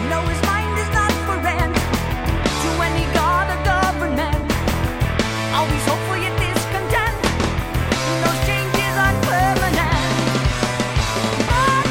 No, 0.08 0.20
his 0.22 0.40
mind 0.46 0.78
is 0.78 0.88
not 0.94 1.10
for 1.26 1.36
rent 1.42 1.74
to 1.74 2.68
any 2.80 3.04
god 3.12 3.50
or 3.50 3.58
government. 3.64 4.52
Always 5.52 5.84
hopeful 5.84 6.16
yet 6.16 6.30
discontent. 6.38 7.16
Those 8.22 8.40
changes 8.46 8.94
are 8.96 9.16
permanent. 9.26 9.98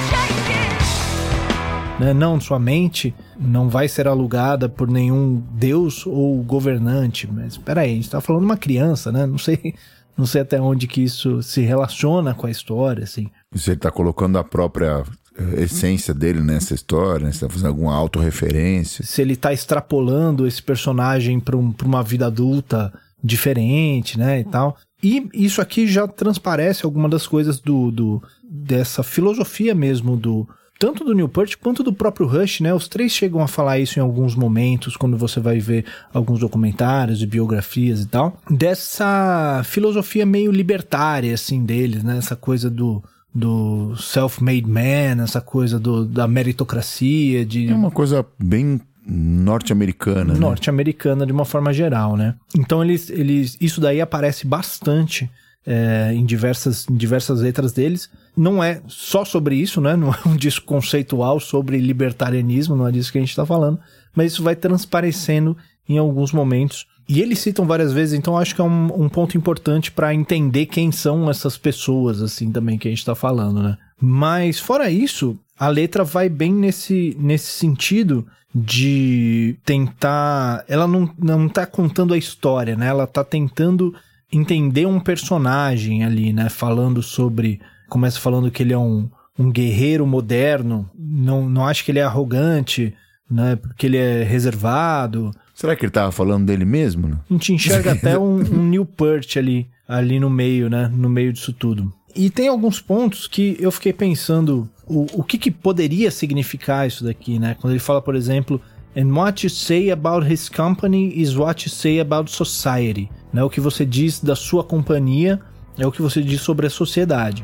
Changes. 0.09 1.99
Né, 1.99 2.13
não, 2.13 2.39
sua 2.39 2.57
mente 2.57 3.13
não 3.37 3.67
vai 3.67 3.89
ser 3.89 4.07
alugada 4.07 4.69
por 4.69 4.87
nenhum 4.87 5.43
deus 5.51 6.07
ou 6.07 6.41
governante. 6.41 7.27
Mas 7.29 7.53
espera 7.53 7.81
aí, 7.81 7.91
a 7.91 7.95
gente 7.95 8.05
está 8.05 8.21
falando 8.21 8.43
de 8.43 8.45
uma 8.45 8.57
criança, 8.57 9.11
né? 9.11 9.25
Não 9.25 9.37
sei 9.37 9.75
não 10.19 10.25
sei 10.25 10.41
até 10.41 10.59
onde 10.59 10.85
que 10.85 11.01
isso 11.01 11.41
se 11.41 11.61
relaciona 11.61 12.33
com 12.33 12.45
a 12.45 12.51
história, 12.51 13.05
assim. 13.05 13.29
Você 13.53 13.71
está 13.71 13.89
colocando 13.89 14.37
a 14.37 14.43
própria 14.43 15.01
eh, 15.37 15.63
essência 15.63 16.13
dele 16.13 16.41
nessa 16.41 16.75
história, 16.75 17.25
né? 17.25 17.31
Você 17.31 17.39
tá 17.39 17.49
fazendo 17.49 17.69
alguma 17.69 17.95
autorreferência. 17.95 19.05
Se 19.05 19.21
ele 19.21 19.33
está 19.33 19.53
extrapolando 19.53 20.45
esse 20.45 20.61
personagem 20.61 21.39
para 21.39 21.55
um, 21.55 21.73
uma 21.85 22.03
vida 22.03 22.27
adulta 22.27 22.93
diferente, 23.23 24.19
né, 24.19 24.41
e 24.41 24.43
tal. 24.43 24.75
E 25.01 25.29
isso 25.33 25.61
aqui 25.61 25.87
já 25.87 26.05
transparece 26.05 26.85
alguma 26.85 27.07
das 27.07 27.25
coisas 27.25 27.59
do, 27.59 27.89
do 27.89 28.21
dessa 28.43 29.03
filosofia 29.03 29.73
mesmo 29.73 30.17
do, 30.17 30.47
tanto 30.79 31.03
do 31.03 31.13
Newport 31.13 31.57
quanto 31.61 31.83
do 31.83 31.91
próprio 31.91 32.25
Rush, 32.25 32.61
né? 32.61 32.73
Os 32.73 32.87
três 32.87 33.11
chegam 33.11 33.41
a 33.41 33.47
falar 33.47 33.79
isso 33.79 33.99
em 33.99 34.01
alguns 34.01 34.33
momentos, 34.33 34.95
quando 34.95 35.17
você 35.17 35.41
vai 35.41 35.59
ver 35.59 35.85
alguns 36.13 36.39
documentários 36.39 37.21
e 37.21 37.27
biografias 37.27 38.01
e 38.01 38.07
tal, 38.07 38.39
dessa 38.49 39.61
filosofia 39.65 40.25
meio 40.25 40.51
libertária, 40.51 41.33
assim, 41.33 41.65
deles, 41.65 42.01
né? 42.01 42.17
Essa 42.17 42.37
coisa 42.37 42.69
do, 42.69 43.03
do 43.35 43.93
self-made 43.97 44.67
man, 44.67 45.21
essa 45.21 45.41
coisa 45.41 45.77
do, 45.77 46.05
da 46.05 46.27
meritocracia, 46.29 47.45
de... 47.45 47.67
É 47.67 47.75
uma 47.75 47.91
coisa 47.91 48.25
bem 48.41 48.79
norte-americana, 49.05 50.33
né? 50.33 50.39
Norte-americana 50.39 51.25
de 51.25 51.33
uma 51.33 51.45
forma 51.45 51.73
geral, 51.73 52.15
né? 52.15 52.35
Então 52.55 52.81
eles, 52.81 53.09
eles, 53.09 53.57
isso 53.59 53.81
daí 53.81 53.99
aparece 53.99 54.47
bastante 54.47 55.29
é, 55.65 56.13
em, 56.13 56.25
diversas, 56.25 56.87
em 56.89 56.95
diversas 56.95 57.41
letras 57.41 57.73
deles. 57.73 58.09
Não 58.39 58.63
é 58.63 58.81
só 58.87 59.25
sobre 59.25 59.55
isso, 59.55 59.81
né? 59.81 59.95
Não 59.97 60.13
é 60.13 60.17
um 60.25 60.35
disco 60.35 60.65
conceitual 60.65 61.39
sobre 61.39 61.77
libertarianismo, 61.77 62.75
não 62.75 62.87
é 62.87 62.91
disso 62.91 63.11
que 63.11 63.17
a 63.17 63.21
gente 63.21 63.31
está 63.31 63.45
falando, 63.45 63.79
mas 64.15 64.31
isso 64.31 64.43
vai 64.43 64.55
transparecendo 64.55 65.57
em 65.87 65.97
alguns 65.97 66.31
momentos. 66.31 66.87
E 67.07 67.21
eles 67.21 67.39
citam 67.39 67.65
várias 67.65 67.91
vezes, 67.91 68.17
então 68.17 68.37
acho 68.37 68.53
que 68.53 68.61
é 68.61 68.63
um, 68.63 69.03
um 69.03 69.09
ponto 69.09 69.35
importante 69.35 69.91
para 69.91 70.13
entender 70.13 70.67
quem 70.67 70.91
são 70.91 71.29
essas 71.29 71.57
pessoas, 71.57 72.21
assim, 72.21 72.51
também 72.51 72.77
que 72.77 72.87
a 72.87 72.91
gente 72.91 72.99
está 72.99 73.15
falando, 73.15 73.63
né? 73.63 73.77
Mas 73.99 74.59
fora 74.59 74.89
isso, 74.89 75.37
a 75.57 75.67
letra 75.67 76.03
vai 76.03 76.29
bem 76.29 76.53
nesse, 76.53 77.17
nesse 77.19 77.51
sentido 77.51 78.25
de 78.53 79.57
tentar. 79.65 80.63
Ela 80.67 80.87
não, 80.87 81.09
não 81.17 81.49
tá 81.49 81.65
contando 81.65 82.13
a 82.13 82.17
história, 82.17 82.75
né? 82.75 82.87
Ela 82.87 83.05
tá 83.05 83.23
tentando 83.23 83.93
entender 84.31 84.85
um 84.85 84.99
personagem 84.99 86.03
ali, 86.03 86.31
né? 86.31 86.47
Falando 86.49 87.03
sobre. 87.03 87.59
Começa 87.89 88.19
falando 88.19 88.51
que 88.51 88.63
ele 88.63 88.73
é 88.73 88.77
um, 88.77 89.09
um 89.37 89.51
guerreiro 89.51 90.05
moderno. 90.05 90.89
Não, 90.97 91.49
não 91.49 91.65
acho 91.65 91.83
que 91.83 91.91
ele 91.91 91.99
é 91.99 92.03
arrogante, 92.03 92.93
né? 93.29 93.55
Porque 93.55 93.87
ele 93.87 93.97
é 93.97 94.23
reservado. 94.23 95.31
Será 95.53 95.75
que 95.75 95.83
ele 95.83 95.91
tava 95.91 96.11
falando 96.11 96.45
dele 96.45 96.65
mesmo? 96.65 97.07
Né? 97.07 97.17
A 97.29 97.33
gente 97.33 97.53
enxerga 97.53 97.91
até 97.93 98.17
um, 98.17 98.37
um 98.53 98.69
Newport 98.69 99.37
ali, 99.37 99.67
ali 99.87 100.19
no 100.19 100.29
meio, 100.29 100.69
né? 100.69 100.91
No 100.93 101.09
meio 101.09 101.33
disso 101.33 101.51
tudo. 101.51 101.91
E 102.15 102.29
tem 102.29 102.47
alguns 102.47 102.81
pontos 102.81 103.27
que 103.27 103.57
eu 103.59 103.71
fiquei 103.71 103.93
pensando 103.93 104.69
o, 104.87 105.05
o 105.13 105.23
que, 105.23 105.37
que 105.37 105.51
poderia 105.51 106.09
significar 106.09 106.87
isso 106.87 107.03
daqui, 107.03 107.37
né? 107.37 107.55
Quando 107.59 107.73
ele 107.73 107.79
fala, 107.79 108.01
por 108.01 108.15
exemplo, 108.15 108.61
And 108.95 109.13
what 109.15 109.43
you 109.43 109.49
say 109.49 109.91
about 109.91 110.23
his 110.23 110.49
company 110.49 111.13
is 111.15 111.37
what 111.37 111.63
you 111.65 111.71
say 111.71 111.99
about 111.99 112.31
society. 112.31 113.09
Né? 113.31 113.43
O 113.43 113.49
que 113.49 113.61
você 113.61 113.85
diz 113.85 114.19
da 114.19 114.35
sua 114.35 114.63
companhia 114.63 115.39
é 115.79 115.87
o 115.87 115.91
que 115.91 116.01
você 116.01 116.21
diz 116.21 116.41
sobre 116.41 116.67
a 116.67 116.69
sociedade. 116.69 117.43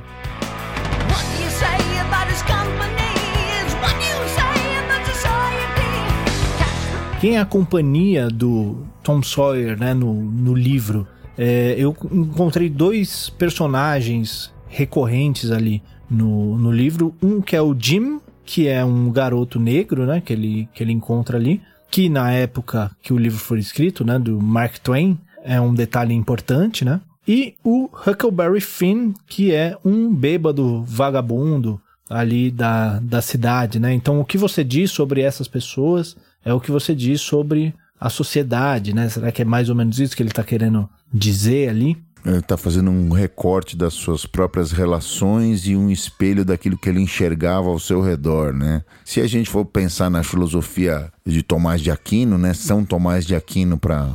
Quem 7.19 7.37
é 7.37 7.39
a 7.39 7.45
companhia 7.45 8.27
do 8.27 8.85
Tom 9.01 9.23
Sawyer 9.23 9.79
né, 9.79 9.93
no, 9.93 10.13
no 10.13 10.53
livro? 10.53 11.07
É, 11.37 11.73
eu 11.77 11.95
encontrei 12.11 12.69
dois 12.69 13.29
personagens 13.31 14.53
recorrentes 14.67 15.49
ali 15.49 15.81
no, 16.09 16.57
no 16.57 16.71
livro. 16.71 17.15
Um 17.23 17.41
que 17.41 17.55
é 17.55 17.61
o 17.61 17.75
Jim, 17.77 18.19
que 18.45 18.67
é 18.67 18.85
um 18.85 19.11
garoto 19.11 19.59
negro, 19.59 20.05
né, 20.05 20.21
que 20.21 20.33
ele, 20.33 20.69
que 20.73 20.83
ele 20.83 20.91
encontra 20.91 21.37
ali, 21.37 21.61
que 21.89 22.09
na 22.09 22.31
época 22.31 22.91
que 23.01 23.11
o 23.11 23.17
livro 23.17 23.39
foi 23.39 23.59
escrito, 23.59 24.05
né, 24.05 24.19
do 24.19 24.39
Mark 24.39 24.77
Twain, 24.79 25.17
é 25.43 25.59
um 25.59 25.73
detalhe 25.73 26.13
importante, 26.13 26.83
né? 26.83 26.99
E 27.27 27.55
o 27.63 27.89
Huckleberry 28.05 28.61
Finn, 28.61 29.13
que 29.27 29.51
é 29.51 29.77
um 29.83 30.13
bêbado 30.13 30.83
vagabundo 30.83 31.81
ali 32.09 32.51
da, 32.51 32.99
da 32.99 33.21
cidade, 33.21 33.79
né? 33.79 33.93
Então, 33.93 34.19
o 34.19 34.25
que 34.25 34.37
você 34.37 34.63
diz 34.63 34.91
sobre 34.91 35.21
essas 35.21 35.47
pessoas 35.47 36.15
é 36.43 36.53
o 36.53 36.59
que 36.59 36.71
você 36.71 36.93
diz 36.93 37.21
sobre 37.21 37.73
a 37.99 38.09
sociedade, 38.09 38.93
né? 38.93 39.09
Será 39.09 39.31
que 39.31 39.41
é 39.41 39.45
mais 39.45 39.69
ou 39.69 39.75
menos 39.75 39.99
isso 39.99 40.15
que 40.15 40.21
ele 40.21 40.29
está 40.29 40.43
querendo 40.43 40.87
dizer 41.11 41.69
ali? 41.69 41.97
Está 42.25 42.57
fazendo 42.57 42.89
um 42.89 43.11
recorte 43.11 43.77
das 43.77 43.93
suas 43.93 44.25
próprias 44.25 44.71
relações 44.71 45.67
e 45.67 45.75
um 45.75 45.91
espelho 45.91 46.43
daquilo 46.43 46.77
que 46.77 46.89
ele 46.89 46.99
enxergava 46.99 47.69
ao 47.69 47.77
seu 47.77 48.01
redor, 48.01 48.51
né? 48.51 48.83
Se 49.03 49.21
a 49.21 49.27
gente 49.27 49.49
for 49.49 49.63
pensar 49.63 50.09
na 50.09 50.23
filosofia 50.23 51.11
de 51.23 51.43
Tomás 51.43 51.81
de 51.81 51.91
Aquino, 51.91 52.37
né? 52.37 52.53
São 52.53 52.83
Tomás 52.83 53.25
de 53.25 53.35
Aquino 53.35 53.77
para 53.77 54.09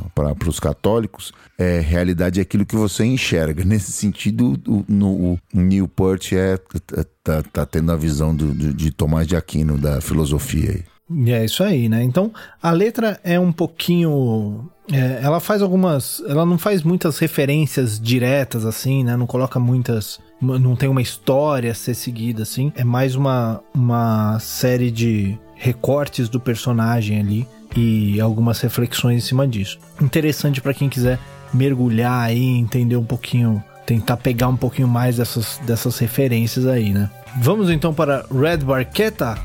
os 0.47 0.59
católicos, 0.59 1.33
é, 1.57 1.79
realidade 1.79 2.41
é 2.41 2.43
aquilo 2.43 2.67
que 2.67 2.75
você 2.75 3.05
enxerga. 3.05 3.63
Nesse 3.67 3.93
sentido, 3.93 4.61
o, 4.67 4.85
no, 4.89 5.35
o 5.35 5.39
Newport 5.55 6.33
é, 6.33 6.59
é, 6.97 7.05
tá, 7.23 7.43
tá 7.43 7.65
tendo 7.65 7.93
a 7.93 7.97
visão 7.97 8.35
do, 8.35 8.53
de, 8.53 8.73
de 8.73 8.91
Tomás 8.91 9.27
de 9.27 9.37
Aquino 9.37 9.79
da 9.79 10.01
filosofia 10.01 10.71
aí. 10.71 10.85
É 11.27 11.45
isso 11.45 11.65
aí, 11.65 11.89
né? 11.89 12.03
Então 12.05 12.33
a 12.63 12.71
letra 12.71 13.21
é 13.25 13.39
um 13.39 13.53
pouquinho. 13.53 14.71
É, 14.93 15.21
ela 15.23 15.41
faz 15.41 15.63
algumas. 15.63 16.23
Ela 16.29 16.45
não 16.45 16.59
faz 16.59 16.83
muitas 16.83 17.19
referências 17.19 17.99
diretas, 18.01 18.65
assim, 18.65 19.05
né? 19.05 19.17
Não 19.17 19.27
coloca 19.27 19.59
muitas. 19.59 20.19
Não 20.41 20.75
tem 20.75 20.89
uma 20.89 21.03
história 21.03 21.71
a 21.71 21.75
ser 21.75 21.95
seguida, 21.95 22.43
assim. 22.43 22.73
É 22.75 22.85
mais 22.85 23.15
uma, 23.15 23.61
uma 23.75 24.39
série 24.41 24.91
de 24.91 25.39
recortes 25.55 26.29
do 26.29 26.41
personagem 26.41 27.21
ali 27.21 27.47
e 27.77 28.21
algumas 28.21 28.61
reflexões 28.61 29.23
em 29.23 29.27
cima 29.27 29.47
disso. 29.47 29.79
Interessante 30.01 30.61
para 30.61 30.75
quem 30.75 30.89
quiser 30.89 31.19
mergulhar 31.53 32.23
aí, 32.23 32.43
entender 32.43 32.97
um 32.97 33.05
pouquinho, 33.05 33.63
tentar 33.87 34.17
pegar 34.17 34.49
um 34.49 34.57
pouquinho 34.57 34.89
mais 34.89 35.17
dessas, 35.17 35.61
dessas 35.67 35.99
referências 35.99 36.67
aí, 36.67 36.91
né? 36.93 37.11
Vamos 37.41 37.71
então 37.71 37.93
para 37.95 38.25
Red 38.33 38.59
Barqueta, 38.59 39.39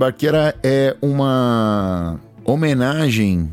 Barqueira 0.00 0.56
é 0.62 0.96
uma 1.02 2.18
homenagem 2.42 3.52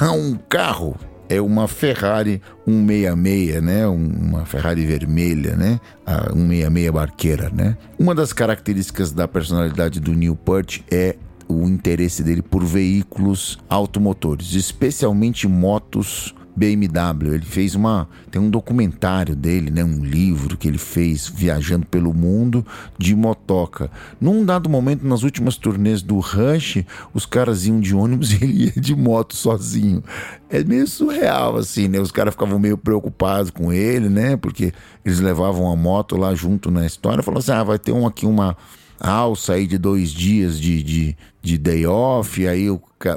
a 0.00 0.10
um 0.10 0.38
carro. 0.48 0.96
É 1.28 1.38
uma 1.38 1.68
Ferrari 1.68 2.40
166, 2.66 3.62
né? 3.62 3.86
Uma 3.86 4.46
Ferrari 4.46 4.86
vermelha, 4.86 5.54
né? 5.54 5.78
A 6.06 6.30
166 6.32 6.90
Barqueira, 6.90 7.50
né? 7.50 7.76
Uma 7.98 8.14
das 8.14 8.32
características 8.32 9.12
da 9.12 9.28
personalidade 9.28 10.00
do 10.00 10.14
Newport 10.14 10.80
é 10.90 11.16
o 11.46 11.68
interesse 11.68 12.22
dele 12.22 12.40
por 12.40 12.64
veículos 12.64 13.58
automotores, 13.68 14.54
especialmente 14.54 15.46
motos 15.46 16.34
BMW. 16.54 17.34
Ele 17.34 17.44
fez 17.44 17.74
uma. 17.74 18.08
Tem 18.30 18.40
um 18.40 18.50
documentário 18.50 19.34
dele, 19.34 19.70
né? 19.70 19.82
Um 19.84 20.04
livro 20.04 20.56
que 20.56 20.68
ele 20.68 20.78
fez 20.78 21.28
viajando 21.28 21.86
pelo 21.86 22.12
mundo 22.12 22.64
de 22.98 23.14
motoca. 23.14 23.90
Num 24.20 24.44
dado 24.44 24.68
momento, 24.68 25.06
nas 25.06 25.22
últimas 25.22 25.56
turnês 25.56 26.02
do 26.02 26.18
Rush, 26.18 26.84
os 27.14 27.26
caras 27.26 27.66
iam 27.66 27.80
de 27.80 27.94
ônibus 27.94 28.32
e 28.34 28.44
ele 28.44 28.64
ia 28.64 28.72
de 28.72 28.94
moto 28.94 29.36
sozinho. 29.36 30.02
É 30.50 30.62
meio 30.62 30.86
surreal, 30.86 31.56
assim, 31.56 31.88
né? 31.88 31.98
Os 31.98 32.12
caras 32.12 32.34
ficavam 32.34 32.58
meio 32.58 32.76
preocupados 32.76 33.50
com 33.50 33.72
ele, 33.72 34.08
né? 34.08 34.36
Porque 34.36 34.72
eles 35.04 35.20
levavam 35.20 35.70
a 35.70 35.76
moto 35.76 36.16
lá 36.16 36.34
junto 36.34 36.70
na 36.70 36.84
história. 36.84 37.22
Falaram 37.22 37.40
assim: 37.40 37.52
ah, 37.52 37.64
vai 37.64 37.78
ter 37.78 37.92
um 37.92 38.06
aqui 38.06 38.26
uma 38.26 38.56
alça 39.02 39.54
aí 39.54 39.66
de 39.66 39.76
dois 39.76 40.10
dias 40.10 40.60
de, 40.60 40.82
de, 40.82 41.16
de 41.42 41.58
day 41.58 41.84
off, 41.84 42.46
aí 42.46 42.66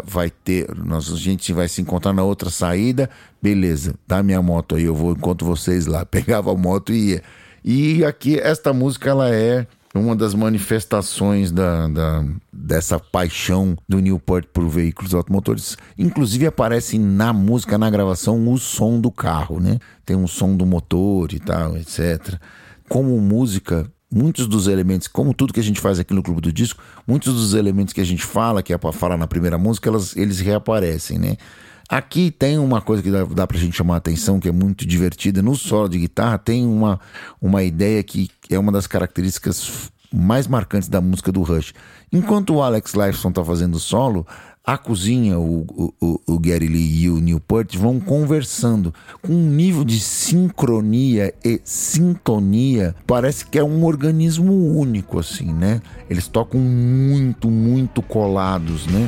vai 0.04 0.32
ter, 0.32 0.74
nós, 0.76 1.14
a 1.14 1.16
gente 1.16 1.54
vai 1.54 1.68
se 1.68 1.80
encontrar 1.80 2.12
na 2.12 2.24
outra 2.24 2.50
saída, 2.50 3.08
beleza, 3.40 3.94
dá 4.08 4.24
minha 4.24 4.42
moto 4.42 4.76
aí, 4.76 4.84
eu 4.84 4.96
vou 4.96 5.12
encontro 5.12 5.46
vocês 5.46 5.86
lá. 5.86 6.04
Pegava 6.10 6.52
a 6.52 6.56
moto 6.58 6.92
e 6.92 7.12
ia. 7.12 7.24
E 7.64 8.04
aqui, 8.04 8.40
esta 8.40 8.74
música, 8.74 9.10
ela 9.10 9.30
é 9.30 9.68
uma 9.94 10.16
das 10.16 10.34
manifestações 10.34 11.52
da, 11.52 11.88
da, 11.88 12.26
dessa 12.52 13.00
paixão 13.00 13.78
do 13.88 14.00
Newport 14.00 14.46
por 14.52 14.68
veículos 14.68 15.14
automotores. 15.14 15.78
Inclusive 15.98 16.46
aparece 16.46 17.00
na 17.00 17.32
música, 17.32 17.78
na 17.78 17.90
gravação, 17.90 18.52
o 18.52 18.58
som 18.58 19.00
do 19.00 19.10
carro, 19.10 19.60
né? 19.60 19.80
Tem 20.06 20.16
um 20.16 20.28
som 20.28 20.56
do 20.56 20.66
motor 20.66 21.34
e 21.34 21.40
tal, 21.40 21.78
etc. 21.78 22.40
Como 22.90 23.20
música, 23.20 23.90
muitos 24.16 24.48
dos 24.48 24.68
elementos, 24.68 25.10
como 25.10 25.34
tudo 25.34 25.52
que 25.52 25.60
a 25.60 25.64
gente 25.64 25.82
faz 25.82 26.00
aqui 26.00 26.14
no 26.14 26.24
Clube 26.24 26.40
do 26.40 26.54
Disco, 26.54 26.82
muitos 27.06 27.34
dos 27.34 27.54
elementos 27.54 27.94
que 27.94 28.00
a 28.00 28.06
gente 28.06 28.24
fala, 28.24 28.64
que 28.64 28.72
é 28.72 28.78
para 28.78 28.94
falar 28.94 29.18
na 29.18 29.28
primeira 29.28 29.58
música, 29.58 29.90
elas, 29.90 30.16
eles 30.16 30.40
reaparecem, 30.40 31.20
né? 31.20 31.36
Aqui 31.90 32.32
tem 32.32 32.58
uma 32.58 32.82
coisa 32.82 33.04
que 33.04 33.12
dá, 33.12 33.26
dá 33.26 33.46
pra 33.46 33.58
gente 33.58 33.76
chamar 33.76 33.96
a 33.96 33.98
atenção, 33.98 34.40
que 34.40 34.48
é 34.48 34.52
muito 34.54 34.88
divertida. 34.88 35.42
No 35.42 35.54
solo 35.54 35.90
de 35.90 36.00
guitarra 36.00 36.38
tem 36.38 36.66
uma, 36.66 37.00
uma 37.42 37.62
ideia 37.62 38.02
que 38.02 38.30
é 38.50 38.58
uma 38.58 38.72
das 38.72 38.88
características 38.88 39.92
mais 40.12 40.48
marcantes 40.48 40.88
da 40.88 41.02
música 41.02 41.32
do 41.32 41.44
Rush. 41.44 41.74
Enquanto 42.12 42.56
o 42.56 42.64
Alex 42.64 42.94
Lifeson 42.94 43.32
tá 43.32 43.44
fazendo 43.44 43.78
solo, 43.78 44.26
a 44.66 44.78
cozinha, 44.78 45.38
o, 45.38 45.94
o, 46.02 46.22
o 46.26 46.40
Gary 46.40 46.68
Lee 46.68 47.04
e 47.04 47.10
o 47.10 47.20
Newport 47.20 47.78
vão 47.78 48.00
conversando 48.00 48.94
com 49.22 49.32
um 49.32 49.50
nível 49.50 49.84
de 49.84 50.00
sincronia 50.00 51.34
e 51.44 51.62
sintonia. 51.64 52.96
Parece 53.06 53.46
que 53.46 53.60
é 53.60 53.64
um 53.64 53.86
organismo 53.86 54.76
único, 54.76 55.20
assim, 55.20 55.54
né? 55.54 55.82
Eles 56.10 56.28
tocam 56.28 56.60
muito, 56.60 57.50
muito 57.50 58.02
colados, 58.02 58.88
né? 58.88 59.08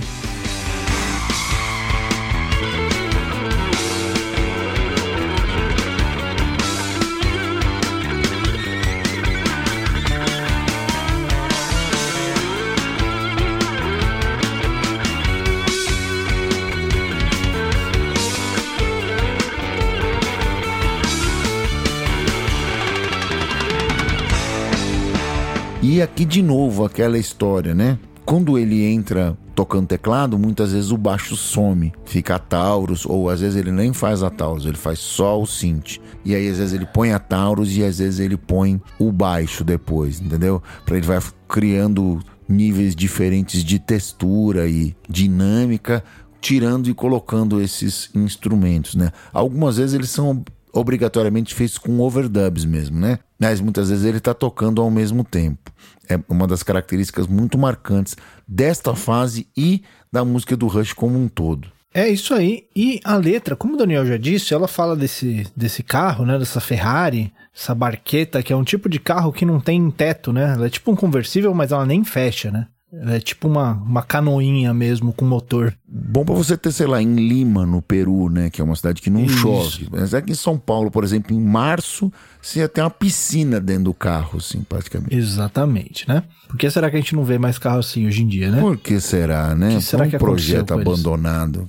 E 25.97 26.01
aqui 26.03 26.25
de 26.25 26.43
novo 26.43 26.85
aquela 26.85 27.17
história, 27.17 27.73
né? 27.73 27.97
Quando 28.23 28.55
ele 28.59 28.85
entra 28.85 29.35
tocando 29.55 29.87
teclado, 29.87 30.37
muitas 30.37 30.71
vezes 30.71 30.91
o 30.91 30.97
baixo 30.97 31.35
some, 31.35 31.91
fica 32.05 32.35
a 32.35 32.39
Taurus, 32.39 33.03
ou 33.03 33.31
às 33.31 33.41
vezes 33.41 33.55
ele 33.55 33.71
nem 33.71 33.91
faz 33.91 34.21
a 34.21 34.29
Taurus, 34.29 34.67
ele 34.67 34.77
faz 34.77 34.99
só 34.99 35.41
o 35.41 35.47
synth. 35.47 35.97
E 36.23 36.35
aí 36.35 36.47
às 36.49 36.59
vezes 36.59 36.73
ele 36.73 36.85
põe 36.85 37.13
a 37.13 37.17
Taurus 37.17 37.75
e 37.75 37.83
às 37.83 37.97
vezes 37.97 38.19
ele 38.19 38.37
põe 38.37 38.79
o 38.99 39.11
baixo 39.11 39.63
depois, 39.63 40.21
entendeu? 40.21 40.61
Para 40.85 40.97
ele 40.97 41.07
vai 41.07 41.19
criando 41.47 42.19
níveis 42.47 42.95
diferentes 42.95 43.63
de 43.63 43.79
textura 43.79 44.67
e 44.67 44.95
dinâmica, 45.09 46.03
tirando 46.39 46.91
e 46.91 46.93
colocando 46.93 47.59
esses 47.59 48.11
instrumentos, 48.13 48.93
né? 48.93 49.11
Algumas 49.33 49.77
vezes 49.77 49.95
eles 49.95 50.11
são 50.11 50.45
obrigatoriamente 50.77 51.55
feitos 51.55 51.77
com 51.77 51.99
overdubs 51.99 52.65
mesmo, 52.65 52.99
né? 52.99 53.19
Mas 53.39 53.59
muitas 53.59 53.89
vezes 53.89 54.05
ele 54.05 54.17
está 54.17 54.33
tocando 54.33 54.81
ao 54.81 54.91
mesmo 54.91 55.23
tempo. 55.23 55.71
É 56.09 56.19
uma 56.29 56.47
das 56.47 56.63
características 56.63 57.27
muito 57.27 57.57
marcantes 57.57 58.15
desta 58.47 58.95
fase 58.95 59.47
e 59.55 59.83
da 60.11 60.23
música 60.23 60.55
do 60.55 60.67
Rush 60.67 60.93
como 60.93 61.19
um 61.19 61.27
todo. 61.27 61.69
É 61.93 62.07
isso 62.07 62.33
aí. 62.33 62.65
E 62.75 62.99
a 63.03 63.15
letra, 63.15 63.55
como 63.55 63.73
o 63.73 63.77
Daniel 63.77 64.05
já 64.05 64.17
disse, 64.17 64.53
ela 64.53 64.67
fala 64.67 64.95
desse, 64.95 65.47
desse 65.55 65.81
carro, 65.81 66.25
né? 66.25 66.37
Dessa 66.37 66.61
Ferrari, 66.61 67.33
essa 67.55 67.73
barqueta, 67.73 68.43
que 68.43 68.53
é 68.53 68.55
um 68.55 68.63
tipo 68.63 68.87
de 68.87 68.99
carro 68.99 69.33
que 69.33 69.45
não 69.45 69.59
tem 69.59 69.89
teto, 69.89 70.31
né? 70.31 70.53
Ela 70.53 70.67
é 70.67 70.69
tipo 70.69 70.91
um 70.91 70.95
conversível, 70.95 71.53
mas 71.55 71.71
ela 71.71 71.85
nem 71.85 72.03
fecha, 72.03 72.51
né? 72.51 72.67
É 72.89 73.19
tipo 73.19 73.49
uma, 73.49 73.73
uma 73.73 74.01
canoinha 74.01 74.73
mesmo 74.73 75.11
com 75.11 75.25
motor. 75.25 75.73
Bom 75.85 76.23
para 76.23 76.35
você 76.35 76.55
ter, 76.55 76.71
sei 76.71 76.87
lá, 76.87 77.01
em 77.01 77.15
Lima, 77.15 77.65
no 77.65 77.81
Peru, 77.81 78.29
né? 78.29 78.49
Que 78.49 78.61
é 78.61 78.63
uma 78.63 78.77
cidade 78.77 79.01
que 79.01 79.09
não 79.09 79.25
Isso. 79.25 79.39
chove. 79.39 79.89
Mas 79.91 80.13
aqui 80.13 80.31
em 80.31 80.35
São 80.35 80.57
Paulo, 80.57 80.89
por 80.89 81.03
exemplo, 81.03 81.35
em 81.35 81.39
março, 81.39 82.11
você 82.41 82.59
ia 82.59 82.69
ter 82.69 82.79
uma 82.79 82.89
piscina 82.89 83.59
dentro 83.59 83.85
do 83.85 83.93
carro, 83.93 84.37
assim, 84.37 84.61
praticamente. 84.61 85.13
Exatamente, 85.13 86.07
né? 86.07 86.23
Por 86.47 86.57
que 86.57 86.69
será 86.69 86.89
que 86.89 86.95
a 86.95 86.99
gente 86.99 87.13
não 87.13 87.25
vê 87.25 87.37
mais 87.37 87.57
carro 87.59 87.79
assim 87.79 88.07
hoje 88.07 88.23
em 88.23 88.27
dia, 88.27 88.49
né? 88.49 88.61
Por 88.61 88.77
que 88.77 89.01
será, 89.01 89.53
né? 89.53 89.75
Que 89.75 89.81
será 89.81 90.05
um 90.05 90.09
que 90.09 90.17
projeto 90.17 90.73
abandonado. 90.73 91.67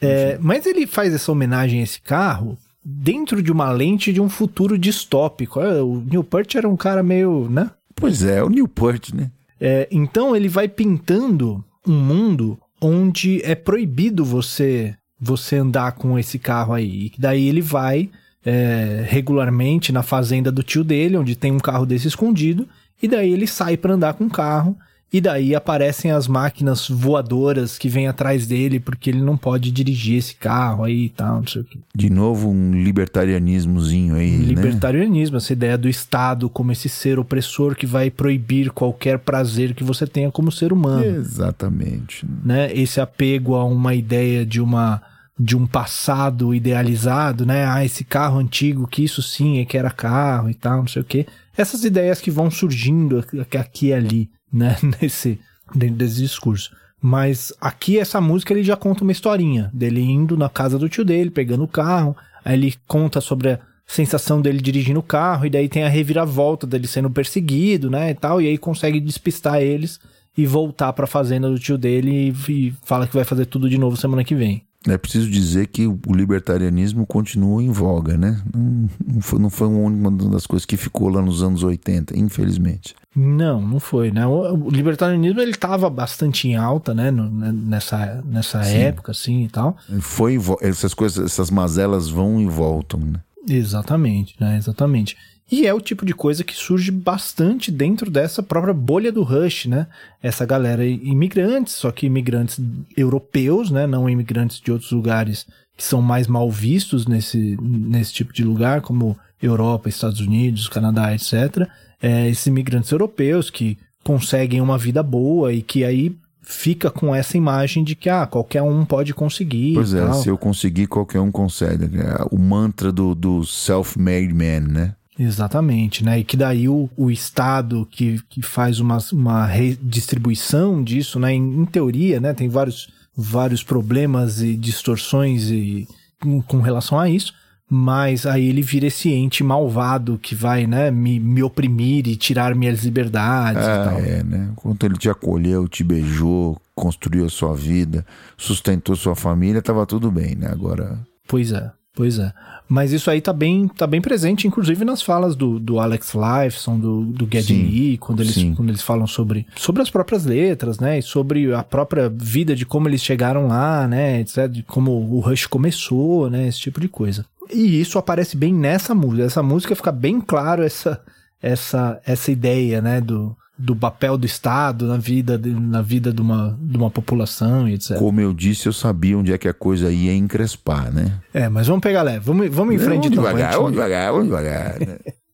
É, 0.00 0.36
mas 0.40 0.66
ele 0.66 0.84
faz 0.84 1.14
essa 1.14 1.30
homenagem 1.30 1.78
a 1.78 1.84
esse 1.84 2.00
carro 2.00 2.58
dentro 2.84 3.40
de 3.40 3.52
uma 3.52 3.70
lente 3.70 4.12
de 4.12 4.20
um 4.20 4.28
futuro 4.28 4.76
distópico. 4.76 5.60
É, 5.60 5.80
o 5.80 6.00
Newport 6.00 6.56
era 6.56 6.68
um 6.68 6.76
cara 6.76 7.04
meio, 7.04 7.48
né? 7.48 7.70
Pois 7.94 8.24
é, 8.24 8.42
o 8.42 8.48
Newport, 8.48 9.14
né? 9.14 9.30
É, 9.66 9.88
então 9.90 10.36
ele 10.36 10.46
vai 10.46 10.68
pintando 10.68 11.64
um 11.88 11.98
mundo 11.98 12.58
onde 12.78 13.40
é 13.42 13.54
proibido 13.54 14.22
você 14.22 14.94
você 15.18 15.56
andar 15.56 15.92
com 15.92 16.18
esse 16.18 16.38
carro 16.38 16.74
aí. 16.74 17.06
E 17.06 17.12
daí 17.18 17.48
ele 17.48 17.62
vai 17.62 18.10
é, 18.44 19.02
regularmente 19.08 19.90
na 19.90 20.02
fazenda 20.02 20.52
do 20.52 20.62
tio 20.62 20.84
dele, 20.84 21.16
onde 21.16 21.34
tem 21.34 21.50
um 21.50 21.58
carro 21.58 21.86
desse 21.86 22.08
escondido, 22.08 22.68
e 23.02 23.08
daí 23.08 23.32
ele 23.32 23.46
sai 23.46 23.78
para 23.78 23.94
andar 23.94 24.12
com 24.12 24.26
o 24.26 24.30
carro 24.30 24.76
e 25.14 25.20
daí 25.20 25.54
aparecem 25.54 26.10
as 26.10 26.26
máquinas 26.26 26.88
voadoras 26.88 27.78
que 27.78 27.88
vêm 27.88 28.08
atrás 28.08 28.48
dele, 28.48 28.80
porque 28.80 29.10
ele 29.10 29.22
não 29.22 29.36
pode 29.36 29.70
dirigir 29.70 30.18
esse 30.18 30.34
carro 30.34 30.82
aí 30.82 31.04
e 31.04 31.08
tal, 31.08 31.36
não 31.36 31.46
sei 31.46 31.62
o 31.62 31.64
quê. 31.64 31.78
De 31.94 32.10
novo, 32.10 32.50
um 32.50 32.72
libertarianismozinho 32.82 34.16
aí. 34.16 34.34
Um 34.34 34.38
né? 34.40 34.44
libertarianismo, 34.46 35.36
essa 35.36 35.52
ideia 35.52 35.78
do 35.78 35.88
Estado 35.88 36.50
como 36.50 36.72
esse 36.72 36.88
ser 36.88 37.20
opressor 37.20 37.76
que 37.76 37.86
vai 37.86 38.10
proibir 38.10 38.72
qualquer 38.72 39.20
prazer 39.20 39.72
que 39.72 39.84
você 39.84 40.04
tenha 40.04 40.32
como 40.32 40.50
ser 40.50 40.72
humano. 40.72 41.04
Exatamente. 41.04 42.26
Né? 42.44 42.74
Esse 42.74 43.00
apego 43.00 43.54
a 43.54 43.64
uma 43.64 43.94
ideia 43.94 44.44
de 44.44 44.60
uma 44.60 45.00
de 45.38 45.56
um 45.56 45.64
passado 45.64 46.52
idealizado, 46.52 47.46
né? 47.46 47.66
Ah, 47.66 47.84
esse 47.84 48.04
carro 48.04 48.38
antigo, 48.38 48.86
que 48.86 49.02
isso 49.02 49.22
sim 49.22 49.58
é 49.58 49.64
que 49.64 49.76
era 49.78 49.90
carro 49.90 50.50
e 50.50 50.54
tal, 50.54 50.78
não 50.78 50.88
sei 50.88 51.02
o 51.02 51.04
quê. 51.04 51.26
Essas 51.56 51.84
ideias 51.84 52.20
que 52.20 52.32
vão 52.32 52.50
surgindo 52.50 53.24
aqui 53.50 53.86
e 53.86 53.92
ali 53.92 54.30
né, 54.54 54.76
nesse 55.02 55.38
dentro 55.74 55.96
desse 55.96 56.16
discurso. 56.16 56.74
Mas 57.00 57.52
aqui 57.60 57.98
essa 57.98 58.20
música 58.20 58.52
ele 58.54 58.62
já 58.62 58.76
conta 58.76 59.02
uma 59.02 59.12
historinha 59.12 59.70
dele 59.74 60.00
indo 60.00 60.36
na 60.36 60.48
casa 60.48 60.78
do 60.78 60.88
tio 60.88 61.04
dele, 61.04 61.28
pegando 61.30 61.64
o 61.64 61.68
carro, 61.68 62.16
aí 62.44 62.54
ele 62.54 62.74
conta 62.86 63.20
sobre 63.20 63.50
a 63.50 63.60
sensação 63.86 64.40
dele 64.40 64.60
dirigindo 64.60 65.00
o 65.00 65.02
carro 65.02 65.44
e 65.44 65.50
daí 65.50 65.68
tem 65.68 65.84
a 65.84 65.88
reviravolta 65.88 66.66
dele 66.66 66.86
sendo 66.86 67.10
perseguido, 67.10 67.90
né, 67.90 68.10
e 68.10 68.14
tal, 68.14 68.40
e 68.40 68.46
aí 68.46 68.56
consegue 68.56 69.00
despistar 69.00 69.60
eles 69.60 70.00
e 70.36 70.46
voltar 70.46 70.92
para 70.94 71.04
a 71.04 71.08
fazenda 71.08 71.50
do 71.50 71.58
tio 71.58 71.76
dele 71.76 72.34
e, 72.48 72.52
e 72.52 72.74
fala 72.82 73.06
que 73.06 73.14
vai 73.14 73.24
fazer 73.24 73.46
tudo 73.46 73.68
de 73.68 73.76
novo 73.76 73.96
semana 73.96 74.24
que 74.24 74.34
vem. 74.34 74.64
É 74.86 74.98
preciso 74.98 75.30
dizer 75.30 75.68
que 75.68 75.86
o 75.86 75.98
libertarianismo 76.14 77.06
continua 77.06 77.62
em 77.62 77.70
voga, 77.70 78.18
né? 78.18 78.42
Não 78.54 79.20
foi, 79.20 79.38
não 79.38 79.50
foi 79.50 79.66
uma 79.66 80.10
das 80.10 80.46
coisas 80.46 80.66
que 80.66 80.76
ficou 80.76 81.08
lá 81.08 81.22
nos 81.22 81.42
anos 81.42 81.62
80, 81.62 82.18
infelizmente. 82.18 82.94
Não, 83.16 83.62
não 83.62 83.80
foi, 83.80 84.10
né? 84.10 84.26
O 84.26 84.68
libertarianismo 84.68 85.40
ele 85.40 85.52
estava 85.52 85.88
bastante 85.88 86.48
em 86.48 86.56
alta, 86.56 86.92
né? 86.92 87.10
né 87.10 87.52
nessa, 87.52 88.22
nessa 88.26 88.62
época, 88.66 89.12
assim 89.12 89.44
e 89.44 89.48
tal. 89.48 89.76
Foi 90.00 90.38
essas 90.60 90.92
coisas, 90.92 91.24
essas 91.24 91.50
mazelas 91.50 92.10
vão 92.10 92.40
e 92.40 92.46
voltam, 92.46 93.00
né? 93.00 93.20
Exatamente, 93.48 94.34
né? 94.40 94.56
Exatamente. 94.56 95.16
E 95.50 95.66
é 95.66 95.74
o 95.74 95.80
tipo 95.80 96.06
de 96.06 96.14
coisa 96.14 96.42
que 96.42 96.54
surge 96.54 96.90
bastante 96.90 97.70
dentro 97.70 98.10
dessa 98.10 98.42
própria 98.42 98.72
bolha 98.72 99.12
do 99.12 99.22
Rush, 99.22 99.66
né? 99.66 99.86
Essa 100.22 100.46
galera 100.46 100.84
imigrantes, 100.86 101.74
só 101.74 101.90
que 101.90 102.06
imigrantes 102.06 102.58
europeus, 102.96 103.70
né? 103.70 103.86
Não 103.86 104.08
imigrantes 104.08 104.60
de 104.60 104.72
outros 104.72 104.90
lugares 104.90 105.46
que 105.76 105.84
são 105.84 106.00
mais 106.00 106.26
mal 106.26 106.50
vistos 106.50 107.06
nesse, 107.06 107.58
nesse 107.60 108.12
tipo 108.12 108.32
de 108.32 108.42
lugar, 108.42 108.80
como 108.80 109.16
Europa, 109.42 109.88
Estados 109.88 110.20
Unidos, 110.20 110.68
Canadá, 110.68 111.14
etc. 111.14 111.68
É, 112.00 112.28
esses 112.28 112.46
imigrantes 112.46 112.90
europeus 112.90 113.50
que 113.50 113.76
conseguem 114.02 114.60
uma 114.60 114.78
vida 114.78 115.02
boa 115.02 115.52
e 115.52 115.62
que 115.62 115.84
aí 115.84 116.16
fica 116.42 116.90
com 116.90 117.14
essa 117.14 117.36
imagem 117.36 117.82
de 117.82 117.94
que 117.94 118.08
ah, 118.08 118.26
qualquer 118.26 118.62
um 118.62 118.84
pode 118.84 119.14
conseguir. 119.14 119.74
Pois 119.74 119.94
é, 119.94 120.12
se 120.12 120.28
eu 120.28 120.38
conseguir, 120.38 120.86
qualquer 120.86 121.20
um 121.20 121.30
consegue. 121.30 121.84
É 121.98 122.26
o 122.30 122.38
mantra 122.38 122.92
do, 122.92 123.14
do 123.14 123.44
self-made 123.44 124.32
man, 124.32 124.60
né? 124.60 124.94
Exatamente, 125.18 126.04
né? 126.04 126.18
E 126.18 126.24
que 126.24 126.36
daí 126.36 126.68
o, 126.68 126.90
o 126.96 127.10
Estado 127.10 127.86
que, 127.90 128.20
que 128.28 128.42
faz 128.42 128.80
uma, 128.80 128.98
uma 129.12 129.46
redistribuição 129.46 130.82
disso, 130.82 131.20
né? 131.20 131.32
Em, 131.32 131.62
em 131.62 131.64
teoria, 131.64 132.20
né? 132.20 132.34
Tem 132.34 132.48
vários, 132.48 132.88
vários 133.16 133.62
problemas 133.62 134.42
e 134.42 134.56
distorções 134.56 135.50
e, 135.50 135.86
com, 136.20 136.42
com 136.42 136.60
relação 136.60 136.98
a 136.98 137.08
isso, 137.08 137.32
mas 137.70 138.26
aí 138.26 138.48
ele 138.48 138.60
vira 138.60 138.86
esse 138.86 139.10
ente 139.10 139.44
malvado 139.44 140.18
que 140.18 140.34
vai, 140.34 140.66
né, 140.66 140.90
me, 140.90 141.18
me 141.18 141.42
oprimir 141.42 142.06
e 142.08 142.16
tirar 142.16 142.54
minhas 142.54 142.84
liberdades 142.84 143.64
ah, 143.64 143.74
e 143.74 143.84
tal. 143.88 143.98
É, 143.98 144.22
né? 144.22 144.52
Quando 144.56 144.84
ele 144.84 144.96
te 144.96 145.08
acolheu, 145.08 145.68
te 145.68 145.84
beijou, 145.84 146.60
construiu 146.74 147.24
a 147.24 147.30
sua 147.30 147.54
vida, 147.54 148.04
sustentou 148.36 148.96
sua 148.96 149.14
família, 149.14 149.62
tava 149.62 149.86
tudo 149.86 150.10
bem, 150.10 150.34
né? 150.34 150.48
Agora. 150.50 150.98
Pois 151.28 151.52
é. 151.52 151.70
Pois 151.94 152.18
é. 152.18 152.32
Mas 152.68 152.92
isso 152.92 153.10
aí 153.10 153.20
tá 153.20 153.32
bem, 153.32 153.68
tá 153.68 153.86
bem 153.86 154.00
presente, 154.00 154.46
inclusive 154.46 154.84
nas 154.84 155.02
falas 155.02 155.36
do, 155.36 155.58
do 155.58 155.78
Alex 155.78 156.14
Lifeson, 156.14 156.78
do, 156.78 157.02
do 157.04 157.28
Geddy 157.30 157.54
Lee, 157.54 157.98
quando 157.98 158.22
eles, 158.22 158.34
quando 158.56 158.68
eles 158.70 158.82
falam 158.82 159.06
sobre, 159.06 159.46
sobre 159.54 159.82
as 159.82 159.90
próprias 159.90 160.24
letras, 160.24 160.78
né? 160.78 160.98
E 160.98 161.02
sobre 161.02 161.52
a 161.52 161.62
própria 161.62 162.08
vida, 162.08 162.56
de 162.56 162.64
como 162.64 162.88
eles 162.88 163.02
chegaram 163.02 163.48
lá, 163.48 163.86
né? 163.86 164.20
Etc. 164.20 164.48
De 164.48 164.62
como 164.62 164.92
o 164.92 165.20
Rush 165.20 165.46
começou, 165.46 166.30
né? 166.30 166.48
Esse 166.48 166.60
tipo 166.60 166.80
de 166.80 166.88
coisa. 166.88 167.26
E 167.52 167.80
isso 167.80 167.98
aparece 167.98 168.36
bem 168.36 168.52
nessa 168.54 168.94
música. 168.94 169.24
Essa 169.24 169.42
música 169.42 169.76
fica 169.76 169.92
bem 169.92 170.20
claro 170.20 170.62
essa, 170.62 171.00
essa, 171.42 172.00
essa 172.06 172.32
ideia, 172.32 172.80
né? 172.80 173.00
Do, 173.00 173.36
do 173.56 173.76
papel 173.76 174.18
do 174.18 174.26
Estado 174.26 174.86
na 174.86 174.96
vida, 174.96 175.38
na 175.38 175.80
vida 175.80 176.12
de, 176.12 176.20
uma, 176.20 176.58
de 176.60 176.76
uma 176.76 176.90
população 176.90 177.68
e 177.68 177.74
etc. 177.74 177.96
Como 177.98 178.20
eu 178.20 178.32
disse, 178.32 178.66
eu 178.66 178.72
sabia 178.72 179.16
onde 179.16 179.32
é 179.32 179.38
que 179.38 179.48
a 179.48 179.54
coisa 179.54 179.92
ia 179.92 180.14
encrespar, 180.14 180.92
né? 180.92 181.20
É, 181.32 181.48
mas 181.48 181.66
vamos 181.66 181.82
pegar 181.82 182.02
leve, 182.02 182.20
vamos, 182.20 182.48
vamos 182.48 182.74
em 182.74 182.78
frente 182.78 183.08
vamos 183.08 183.12
então. 183.12 183.24
Devagar, 183.24 183.52
gente... 183.52 183.58
Vamos 183.58 183.72
devagar, 183.72 184.12
vamos 184.12 184.26
devagar. 184.26 184.80
Né? 184.80 184.98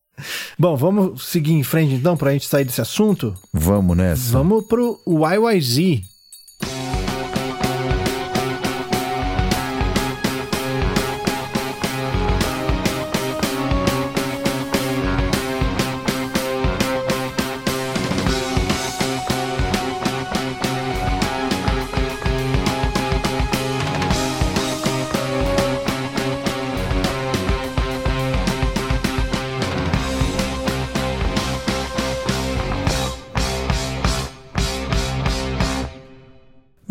Bom, 0.59 0.77
vamos 0.77 1.25
seguir 1.25 1.55
em 1.55 1.63
frente 1.63 1.95
então 1.95 2.17
para 2.17 2.31
a 2.31 2.33
gente 2.35 2.47
sair 2.47 2.65
desse 2.65 2.81
assunto? 2.81 3.35
Vamos 3.53 3.97
nessa. 3.97 4.33
Vamos 4.33 4.67
pro 4.67 5.01
YYZ, 5.07 6.03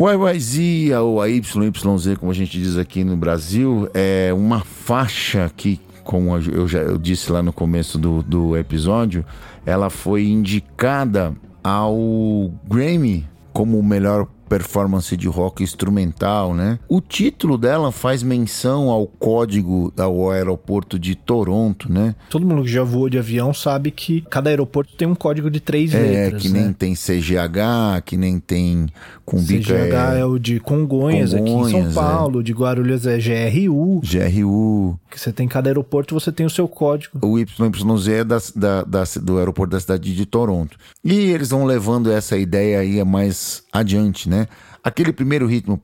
O 0.02 0.08
YYZ 0.08 0.92
ou 1.02 1.20
a 1.20 1.26
YYZ, 1.26 2.16
como 2.18 2.32
a 2.32 2.34
gente 2.34 2.58
diz 2.58 2.78
aqui 2.78 3.04
no 3.04 3.18
Brasil, 3.18 3.86
é 3.92 4.32
uma 4.32 4.60
faixa 4.60 5.52
que, 5.54 5.78
como 6.02 6.34
eu 6.38 6.66
já 6.66 6.78
eu 6.78 6.96
disse 6.96 7.30
lá 7.30 7.42
no 7.42 7.52
começo 7.52 7.98
do, 7.98 8.22
do 8.22 8.56
episódio, 8.56 9.22
ela 9.66 9.90
foi 9.90 10.24
indicada 10.24 11.36
ao 11.62 12.50
Grammy 12.66 13.28
como 13.52 13.78
o 13.78 13.82
melhor 13.82 14.26
performance 14.50 15.16
de 15.16 15.28
rock 15.28 15.62
instrumental, 15.62 16.52
né? 16.52 16.80
O 16.88 17.00
título 17.00 17.56
dela 17.56 17.92
faz 17.92 18.20
menção 18.20 18.90
ao 18.90 19.06
código 19.06 19.92
do 19.94 20.28
aeroporto 20.28 20.98
de 20.98 21.14
Toronto, 21.14 21.90
né? 21.90 22.16
Todo 22.28 22.44
mundo 22.44 22.64
que 22.64 22.68
já 22.68 22.82
voou 22.82 23.08
de 23.08 23.16
avião 23.16 23.54
sabe 23.54 23.92
que 23.92 24.22
cada 24.22 24.50
aeroporto 24.50 24.96
tem 24.96 25.06
um 25.06 25.14
código 25.14 25.48
de 25.48 25.60
três 25.60 25.94
é, 25.94 26.00
letras. 26.00 26.42
É, 26.44 26.48
que 26.48 26.52
né? 26.52 26.62
nem 26.62 26.72
tem 26.72 26.94
CGH, 26.94 28.02
que 28.04 28.16
nem 28.16 28.40
tem 28.40 28.88
Cumbica. 29.24 29.72
CGH 29.72 30.16
é, 30.16 30.20
é 30.20 30.24
o 30.24 30.36
de 30.36 30.58
Congonhas, 30.58 31.32
Congonhas, 31.32 31.34
aqui 31.34 31.76
em 31.76 31.82
São 31.84 31.92
Paulo, 31.92 32.40
é. 32.40 32.42
de 32.42 32.52
Guarulhos 32.52 33.06
é 33.06 33.18
GRU. 33.18 34.00
GRU. 34.00 34.98
Que 35.08 35.20
você 35.20 35.32
tem 35.32 35.46
cada 35.46 35.70
aeroporto, 35.70 36.12
você 36.12 36.32
tem 36.32 36.44
o 36.44 36.50
seu 36.50 36.66
código. 36.66 37.24
O 37.24 37.38
YYZ 37.38 38.08
é 38.08 38.24
da, 38.24 38.38
da, 38.56 38.82
da, 38.82 39.04
do 39.22 39.38
aeroporto 39.38 39.70
da 39.70 39.80
cidade 39.80 40.12
de 40.12 40.26
Toronto. 40.26 40.76
E 41.04 41.14
eles 41.14 41.50
vão 41.50 41.64
levando 41.64 42.10
essa 42.10 42.36
ideia 42.36 42.80
aí 42.80 43.02
mais 43.04 43.62
adiante, 43.72 44.28
né? 44.28 44.48
Aquele 44.82 45.12
primeiro 45.12 45.46
ritmo 45.46 45.80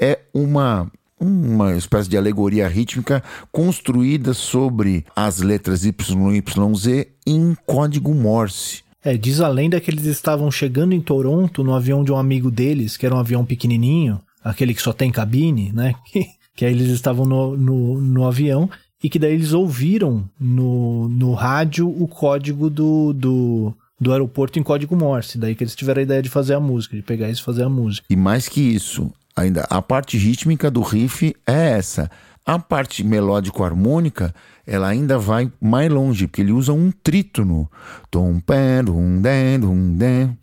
é 0.00 0.18
uma 0.32 0.90
uma 1.20 1.74
espécie 1.74 2.08
de 2.08 2.18
alegoria 2.18 2.68
rítmica 2.68 3.22
construída 3.50 4.34
sobre 4.34 5.06
as 5.16 5.40
letras 5.40 5.84
YYZ 5.84 7.06
em 7.26 7.56
código 7.64 8.12
Morse. 8.14 8.82
É, 9.02 9.16
diz 9.16 9.40
a 9.40 9.48
lenda 9.48 9.80
que 9.80 9.90
eles 9.90 10.04
estavam 10.04 10.50
chegando 10.50 10.92
em 10.92 11.00
Toronto 11.00 11.62
no 11.62 11.74
avião 11.74 12.02
de 12.04 12.12
um 12.12 12.16
amigo 12.16 12.50
deles, 12.50 12.96
que 12.96 13.06
era 13.06 13.14
um 13.14 13.18
avião 13.18 13.44
pequenininho, 13.44 14.20
aquele 14.42 14.74
que 14.74 14.82
só 14.82 14.92
tem 14.92 15.10
cabine, 15.10 15.72
né? 15.72 15.94
Que, 16.06 16.26
que 16.56 16.64
aí 16.64 16.72
eles 16.72 16.90
estavam 16.90 17.24
no, 17.24 17.56
no, 17.56 18.00
no 18.00 18.26
avião 18.26 18.70
e 19.04 19.10
que 19.10 19.18
daí 19.18 19.34
eles 19.34 19.52
ouviram 19.52 20.24
no, 20.40 21.10
no 21.10 21.34
rádio 21.34 21.86
o 21.86 22.08
código 22.08 22.70
do, 22.70 23.12
do, 23.12 23.74
do 24.00 24.10
aeroporto 24.10 24.58
em 24.58 24.62
código 24.62 24.96
Morse. 24.96 25.36
Daí 25.36 25.54
que 25.54 25.62
eles 25.62 25.74
tiveram 25.74 26.00
a 26.00 26.02
ideia 26.02 26.22
de 26.22 26.30
fazer 26.30 26.54
a 26.54 26.60
música, 26.60 26.96
de 26.96 27.02
pegar 27.02 27.28
isso 27.28 27.42
e 27.42 27.44
fazer 27.44 27.64
a 27.64 27.68
música. 27.68 28.06
E 28.08 28.16
mais 28.16 28.48
que 28.48 28.62
isso, 28.62 29.12
ainda 29.36 29.66
a 29.68 29.82
parte 29.82 30.16
rítmica 30.16 30.70
do 30.70 30.80
riff 30.80 31.36
é 31.46 31.72
essa. 31.72 32.10
A 32.46 32.58
parte 32.58 33.04
melódico-harmônica, 33.04 34.34
ela 34.66 34.88
ainda 34.88 35.18
vai 35.18 35.50
mais 35.60 35.90
longe, 35.90 36.26
porque 36.26 36.42
ele 36.42 36.52
usa 36.52 36.72
um 36.72 36.90
trítono. 36.90 37.68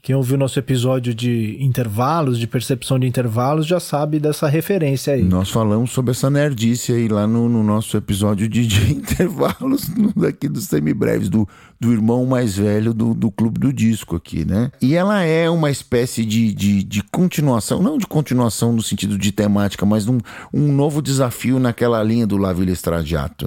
Quem 0.01 0.15
ouviu 0.15 0.37
nosso 0.37 0.59
episódio 0.59 1.13
de 1.13 1.57
intervalos, 1.59 2.37
de 2.37 2.47
percepção 2.47 2.99
de 2.99 3.07
intervalos, 3.07 3.65
já 3.65 3.79
sabe 3.79 4.19
dessa 4.19 4.47
referência 4.47 5.13
aí. 5.13 5.23
Nós 5.23 5.49
falamos 5.49 5.91
sobre 5.91 6.11
essa 6.11 6.29
nerdice 6.29 6.91
aí 6.91 7.07
lá 7.07 7.25
no, 7.25 7.47
no 7.49 7.63
nosso 7.63 7.95
episódio 7.97 8.47
de, 8.47 8.65
de 8.67 8.93
intervalos 8.93 9.87
no- 9.89 10.13
daqui 10.13 10.47
dos 10.47 10.65
semibreves, 10.65 11.29
do, 11.29 11.47
do 11.79 11.91
irmão 11.91 12.25
mais 12.25 12.57
velho 12.57 12.93
do, 12.93 13.13
do 13.13 13.31
Clube 13.31 13.59
do 13.59 13.71
Disco 13.73 14.15
aqui, 14.15 14.45
né? 14.45 14.71
E 14.81 14.95
ela 14.95 15.21
é 15.23 15.49
uma 15.49 15.69
espécie 15.71 16.25
de, 16.25 16.53
de, 16.53 16.83
de 16.83 17.03
continuação, 17.03 17.81
não 17.81 17.97
de 17.97 18.05
continuação 18.05 18.71
no 18.73 18.81
sentido 18.81 19.17
de 19.17 19.31
temática, 19.31 19.85
mas 19.85 20.07
um, 20.07 20.17
um 20.53 20.71
novo 20.71 21.01
desafio 21.01 21.59
naquela 21.59 22.01
linha 22.03 22.27
do 22.27 22.37
La 22.37 22.53
Villa 22.53 22.71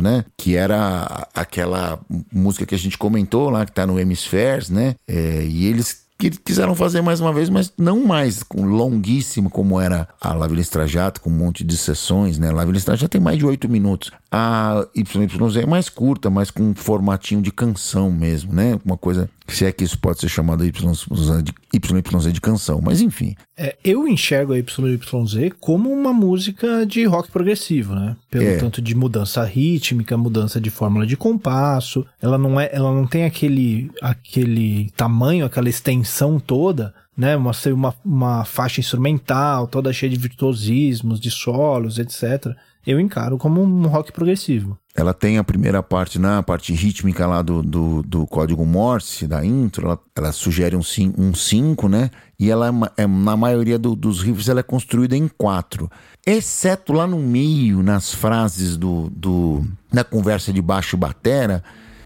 né? 0.01 0.25
Que 0.37 0.57
era 0.64 1.28
aquela 1.34 2.00
música 2.32 2.66
que 2.66 2.74
a 2.74 2.78
gente 2.78 2.98
comentou 2.98 3.50
lá, 3.50 3.64
que 3.64 3.72
tá 3.72 3.86
no 3.86 3.98
Hemispheres, 4.00 4.68
né? 4.70 4.94
É, 5.06 5.44
e 5.44 5.66
eles 5.66 6.02
que 6.16 6.30
quiseram 6.30 6.76
fazer 6.76 7.02
mais 7.02 7.20
uma 7.20 7.32
vez, 7.32 7.50
mas 7.50 7.72
não 7.76 8.04
mais 8.04 8.42
com- 8.44 8.64
longuíssimo 8.64 9.50
como 9.50 9.80
era 9.80 10.08
a 10.20 10.32
La 10.32 10.46
Villa 10.46 10.60
Strajato, 10.60 11.20
com 11.20 11.28
um 11.28 11.32
monte 11.36 11.64
de 11.64 11.76
sessões, 11.76 12.38
né? 12.38 12.52
La 12.52 12.64
Villa 12.64 12.78
Strajato 12.78 13.08
tem 13.10 13.20
mais 13.20 13.36
de 13.36 13.44
oito 13.44 13.68
minutos. 13.68 14.12
A 14.30 14.86
YYZ 14.96 15.56
é 15.56 15.66
mais 15.66 15.88
curta, 15.88 16.30
mas 16.30 16.52
com 16.52 16.62
um 16.70 16.74
formatinho 16.74 17.42
de 17.42 17.50
canção 17.50 18.12
mesmo, 18.12 18.52
né? 18.52 18.78
Uma 18.84 18.96
coisa, 18.96 19.28
se 19.48 19.64
é 19.64 19.72
que 19.72 19.82
isso 19.82 19.98
pode 19.98 20.20
ser 20.20 20.28
chamado 20.28 20.64
YYZ 20.64 21.06
de, 21.42 21.52
YYZ 21.74 22.32
de 22.32 22.40
canção, 22.40 22.80
mas 22.80 23.00
enfim. 23.00 23.34
É, 23.57 23.76
eu 23.84 24.09
enxergo 24.09 24.52
a 24.52 24.57
YYZ 24.57 25.52
como 25.61 25.90
uma 25.92 26.12
música 26.12 26.84
de 26.84 27.05
rock 27.05 27.30
progressivo, 27.30 27.94
né? 27.94 28.16
Pelo 28.28 28.44
É. 28.44 28.57
tanto 28.57 28.82
de 28.82 28.94
mudança 28.96 29.44
rítmica, 29.44 30.16
mudança 30.16 30.61
de 30.61 30.70
fórmula 30.70 31.07
de 31.07 31.16
compasso. 31.16 32.05
Ela 32.20 32.36
não 32.36 32.61
é, 32.61 32.68
ela 32.72 32.92
não 32.92 33.07
tem 33.07 33.24
aquele, 33.24 33.90
aquele 34.02 34.90
tamanho, 34.96 35.46
aquela 35.46 35.68
extensão 35.68 36.40
toda, 36.40 36.92
né? 37.16 37.36
Uma, 37.36 37.52
uma, 37.68 37.94
uma 38.05 38.44
faixa 38.44 38.80
instrumental 38.80 39.68
toda 39.68 39.92
cheia 39.92 40.11
de 40.11 40.18
virtuosismos, 40.18 41.20
de 41.20 41.30
solos, 41.30 41.98
etc. 41.98 42.57
Eu 42.84 42.98
encaro 42.98 43.38
como 43.38 43.62
um 43.62 43.86
rock 43.86 44.12
progressivo. 44.12 44.76
Ela 44.97 45.12
tem 45.12 45.38
a 45.38 45.45
primeira 45.45 45.82
parte, 45.82 46.20
na 46.20 46.40
parte 46.40 46.72
rítmica 46.72 47.26
lá 47.26 47.42
do, 47.42 47.61
do, 47.62 48.01
do 48.05 48.26
código 48.28 48.64
Morse, 48.64 49.26
da 49.26 49.45
intro, 49.45 49.86
ela, 49.86 49.99
ela 50.14 50.30
sugere 50.30 50.76
um 50.76 50.84
5, 50.84 51.20
um 51.20 51.34
cinco, 51.34 51.88
né? 51.88 52.11
E 52.38 52.49
ela, 52.49 52.68
é 52.97 53.03
é, 53.03 53.07
na 53.07 53.36
maioria 53.36 53.76
do- 53.76 53.97
dos 53.97 54.22
riffs, 54.22 54.49
ela 54.49 54.61
é 54.61 54.62
construída 54.62 55.16
em 55.16 55.26
quatro. 55.26 55.90
Exceto 56.24 56.92
lá 56.92 57.09
no 57.09 57.18
meio, 57.18 57.82
nas 57.82 58.14
frases 58.14 58.76
do, 58.76 59.11
do 59.11 59.64
da 59.92 60.05
conversa 60.05 60.53
de 60.53 60.62
baixo 60.62 60.97
batera, 60.97 61.62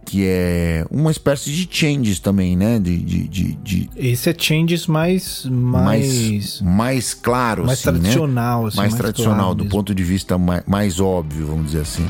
que 0.06 0.24
é 0.26 0.86
uma 0.90 1.10
espécie 1.10 1.50
de 1.50 1.68
changes 1.70 2.18
também, 2.18 2.56
né? 2.56 2.78
De, 2.78 2.96
de, 2.96 3.28
de, 3.28 3.52
de 3.56 3.90
Esse 3.94 4.30
é 4.30 4.34
changes 4.38 4.86
mais, 4.86 5.44
mais, 5.44 6.06
mais, 6.06 6.60
mais 6.62 7.12
claro, 7.14 7.66
mais 7.66 7.80
assim, 7.80 7.90
né? 7.90 7.98
tradicional, 7.98 8.66
assim, 8.66 8.76
mais, 8.78 8.92
mais 8.92 8.98
tradicional, 9.02 9.36
claro 9.40 9.54
do 9.56 9.64
mesmo. 9.64 9.76
ponto 9.76 9.94
de 9.94 10.02
vista 10.02 10.38
mais, 10.38 10.62
mais 10.66 10.98
óbvio, 11.00 11.46
vamos 11.48 11.66
dizer 11.66 11.82
assim. 11.82 12.08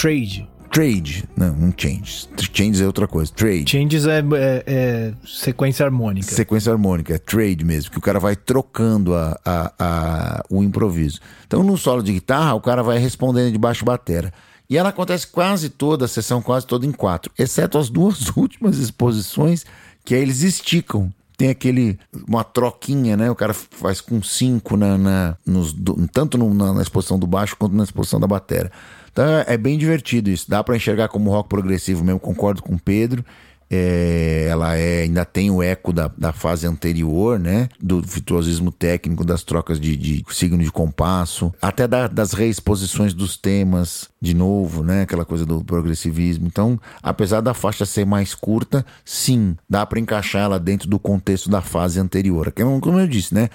Trade. 0.00 0.48
Trade, 0.70 1.24
não, 1.34 1.50
um 1.54 1.72
change. 1.74 2.28
Change 2.52 2.82
é 2.82 2.86
outra 2.86 3.08
coisa. 3.08 3.32
Trade. 3.32 3.70
Changes 3.70 4.06
é, 4.06 4.18
é- 4.18 4.64
é 4.66 5.12
sequência 5.26 5.84
harmônica. 5.86 6.26
Sequência 6.30 6.70
harmônica, 6.70 7.14
é 7.14 7.18
trade 7.18 7.64
mesmo, 7.64 7.90
que 7.90 7.96
o 7.98 8.02
cara 8.02 8.20
vai 8.20 8.36
trocando 8.36 9.14
a, 9.14 9.38
a- 9.44 9.72
a- 9.78 10.44
o 10.50 10.62
improviso. 10.62 11.20
Então, 11.46 11.62
no 11.62 11.78
solo 11.78 12.02
de 12.02 12.12
guitarra, 12.12 12.52
o 12.54 12.60
cara 12.60 12.82
vai 12.82 12.98
respondendo 12.98 13.50
de 13.50 13.58
baixo 13.58 13.82
batera. 13.84 14.30
E 14.68 14.76
ela 14.76 14.90
acontece 14.90 15.26
quase 15.26 15.70
toda, 15.70 16.04
a 16.04 16.08
sessão 16.08 16.42
quase 16.42 16.66
toda 16.66 16.84
em 16.84 16.92
quatro, 16.92 17.32
exceto 17.38 17.78
as 17.78 17.88
duas 17.88 18.28
últimas 18.36 18.76
exposições, 18.76 19.64
que 20.04 20.14
aí 20.14 20.20
eles 20.20 20.42
esticam. 20.42 21.10
Tem 21.38 21.48
aquele, 21.48 21.98
uma 22.28 22.42
troquinha, 22.44 23.16
né? 23.16 23.30
O 23.30 23.34
cara 23.34 23.54
faz 23.54 24.00
com 24.02 24.20
cinco 24.22 24.76
na, 24.76 24.98
na- 24.98 25.36
nos, 25.46 25.74
tanto 26.12 26.36
no- 26.36 26.52
na, 26.52 26.74
na 26.74 26.82
exposição 26.82 27.18
do 27.18 27.26
baixo 27.26 27.56
quanto 27.56 27.74
na 27.74 27.84
exposição 27.84 28.20
da 28.20 28.26
batera. 28.26 28.70
Então 29.18 29.44
é, 29.48 29.56
bem 29.56 29.76
divertido 29.76 30.30
isso. 30.30 30.48
Dá 30.48 30.62
pra 30.62 30.76
enxergar 30.76 31.08
como 31.08 31.30
rock 31.30 31.48
progressivo 31.48 32.04
mesmo, 32.04 32.20
concordo 32.20 32.62
com 32.62 32.74
o 32.74 32.78
Pedro. 32.78 33.24
É, 33.70 34.46
ela 34.48 34.76
é, 34.76 35.02
ainda 35.02 35.24
tem 35.26 35.50
o 35.50 35.62
eco 35.62 35.92
da, 35.92 36.10
da 36.16 36.32
fase 36.32 36.66
anterior, 36.66 37.38
né? 37.38 37.68
Do 37.78 38.00
virtuosismo 38.00 38.72
técnico, 38.72 39.24
das 39.24 39.42
trocas 39.42 39.78
de, 39.78 39.94
de 39.94 40.24
signo 40.30 40.62
de 40.62 40.70
compasso, 40.72 41.52
até 41.60 41.86
da- 41.86 42.08
das 42.08 42.32
reexposições 42.32 43.12
dos 43.12 43.36
temas, 43.36 44.08
de 44.20 44.32
novo, 44.32 44.82
né? 44.82 45.02
Aquela 45.02 45.24
coisa 45.24 45.44
do 45.44 45.62
progressivismo. 45.62 46.46
Então, 46.46 46.80
apesar 47.02 47.42
da 47.42 47.52
faixa 47.52 47.84
ser 47.84 48.06
mais 48.06 48.34
curta, 48.34 48.84
sim, 49.04 49.54
dá 49.68 49.84
para 49.84 50.00
encaixar 50.00 50.42
ela 50.44 50.58
dentro 50.58 50.88
do 50.88 50.98
contexto 50.98 51.50
da 51.50 51.60
fase 51.60 52.00
anterior. 52.00 52.50
Que, 52.50 52.62
Como 52.64 52.98
eu 52.98 53.06
disse, 53.06 53.34
né? 53.34 53.50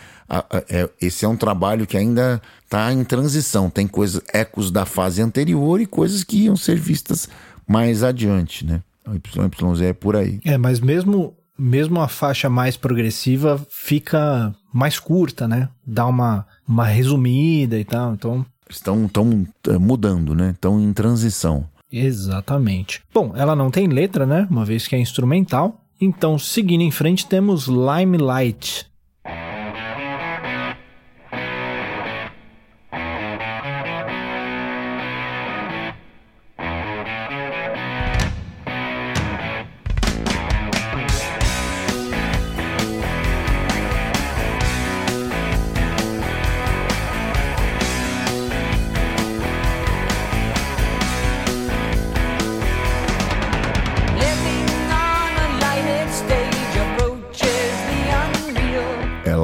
É- 0.70 0.89
esse 1.01 1.26
é 1.26 1.28
um 1.28 1.36
trabalho 1.36 1.88
que 1.88 1.97
ainda 1.97 2.39
está 2.66 2.93
em 2.93 3.03
transição. 3.03 3.68
Tem 3.70 3.88
coisas, 3.88 4.22
ecos 4.32 4.70
da 4.70 4.86
fase 4.86 5.22
anterior 5.24 5.82
e 5.82 5.86
coisas 5.88 6.24
que 6.24 6.43
iam 6.43 6.55
ser 6.55 6.76
vistas 6.78 7.28
mais 7.68 8.03
adiante, 8.03 8.64
né? 8.66 8.82
O 9.08 9.72
YYZ 9.72 9.82
é 9.82 9.93
por 9.93 10.16
aí. 10.16 10.39
É, 10.45 10.58
mas 10.58 10.80
mesmo, 10.80 11.34
mesmo 11.58 11.99
a 12.01 12.08
faixa 12.08 12.49
mais 12.49 12.78
progressiva 12.78 13.62
fica 13.70 14.54
mais 14.74 14.99
curta, 14.99 15.47
né? 15.47 15.70
Dá 15.86 16.06
uma, 16.06 16.45
uma 16.68 16.86
resumida 16.86 17.78
e 17.80 17.86
tal. 17.86 18.14
Então, 18.14 18.45
Estão 18.70 19.08
tão, 19.08 19.45
eh, 19.68 19.78
mudando, 19.78 20.34
né? 20.34 20.51
Estão 20.51 20.80
em 20.80 20.91
transição. 20.93 21.68
exatamente. 21.91 23.01
Bom, 23.14 23.34
ela 23.36 23.56
não 23.56 23.70
tem 23.70 23.88
letra, 23.88 24.26
né? 24.26 24.47
Uma 24.49 24.66
vez 24.66 24.88
que 24.88 24.95
é 24.95 24.99
instrumental. 24.99 25.80
Então, 26.01 26.39
seguindo 26.39 26.82
em 26.82 26.91
frente, 26.91 27.28
temos 27.28 27.68
Limelight. 27.68 28.88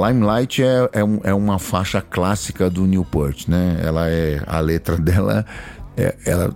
Limelight 0.10 0.62
é, 0.64 0.90
é, 0.94 1.04
um- 1.04 1.20
é 1.24 1.34
uma 1.34 1.60
faixa 1.60 2.02
clássica 2.02 2.70
do 2.70 2.86
Newport, 2.86 3.48
né? 3.48 3.80
Ela 3.84 4.10
é. 4.10 4.42
A 4.48 4.60
letra 4.60 4.98
dela. 5.00 5.46
É, 5.98 6.16
ela 6.26 6.54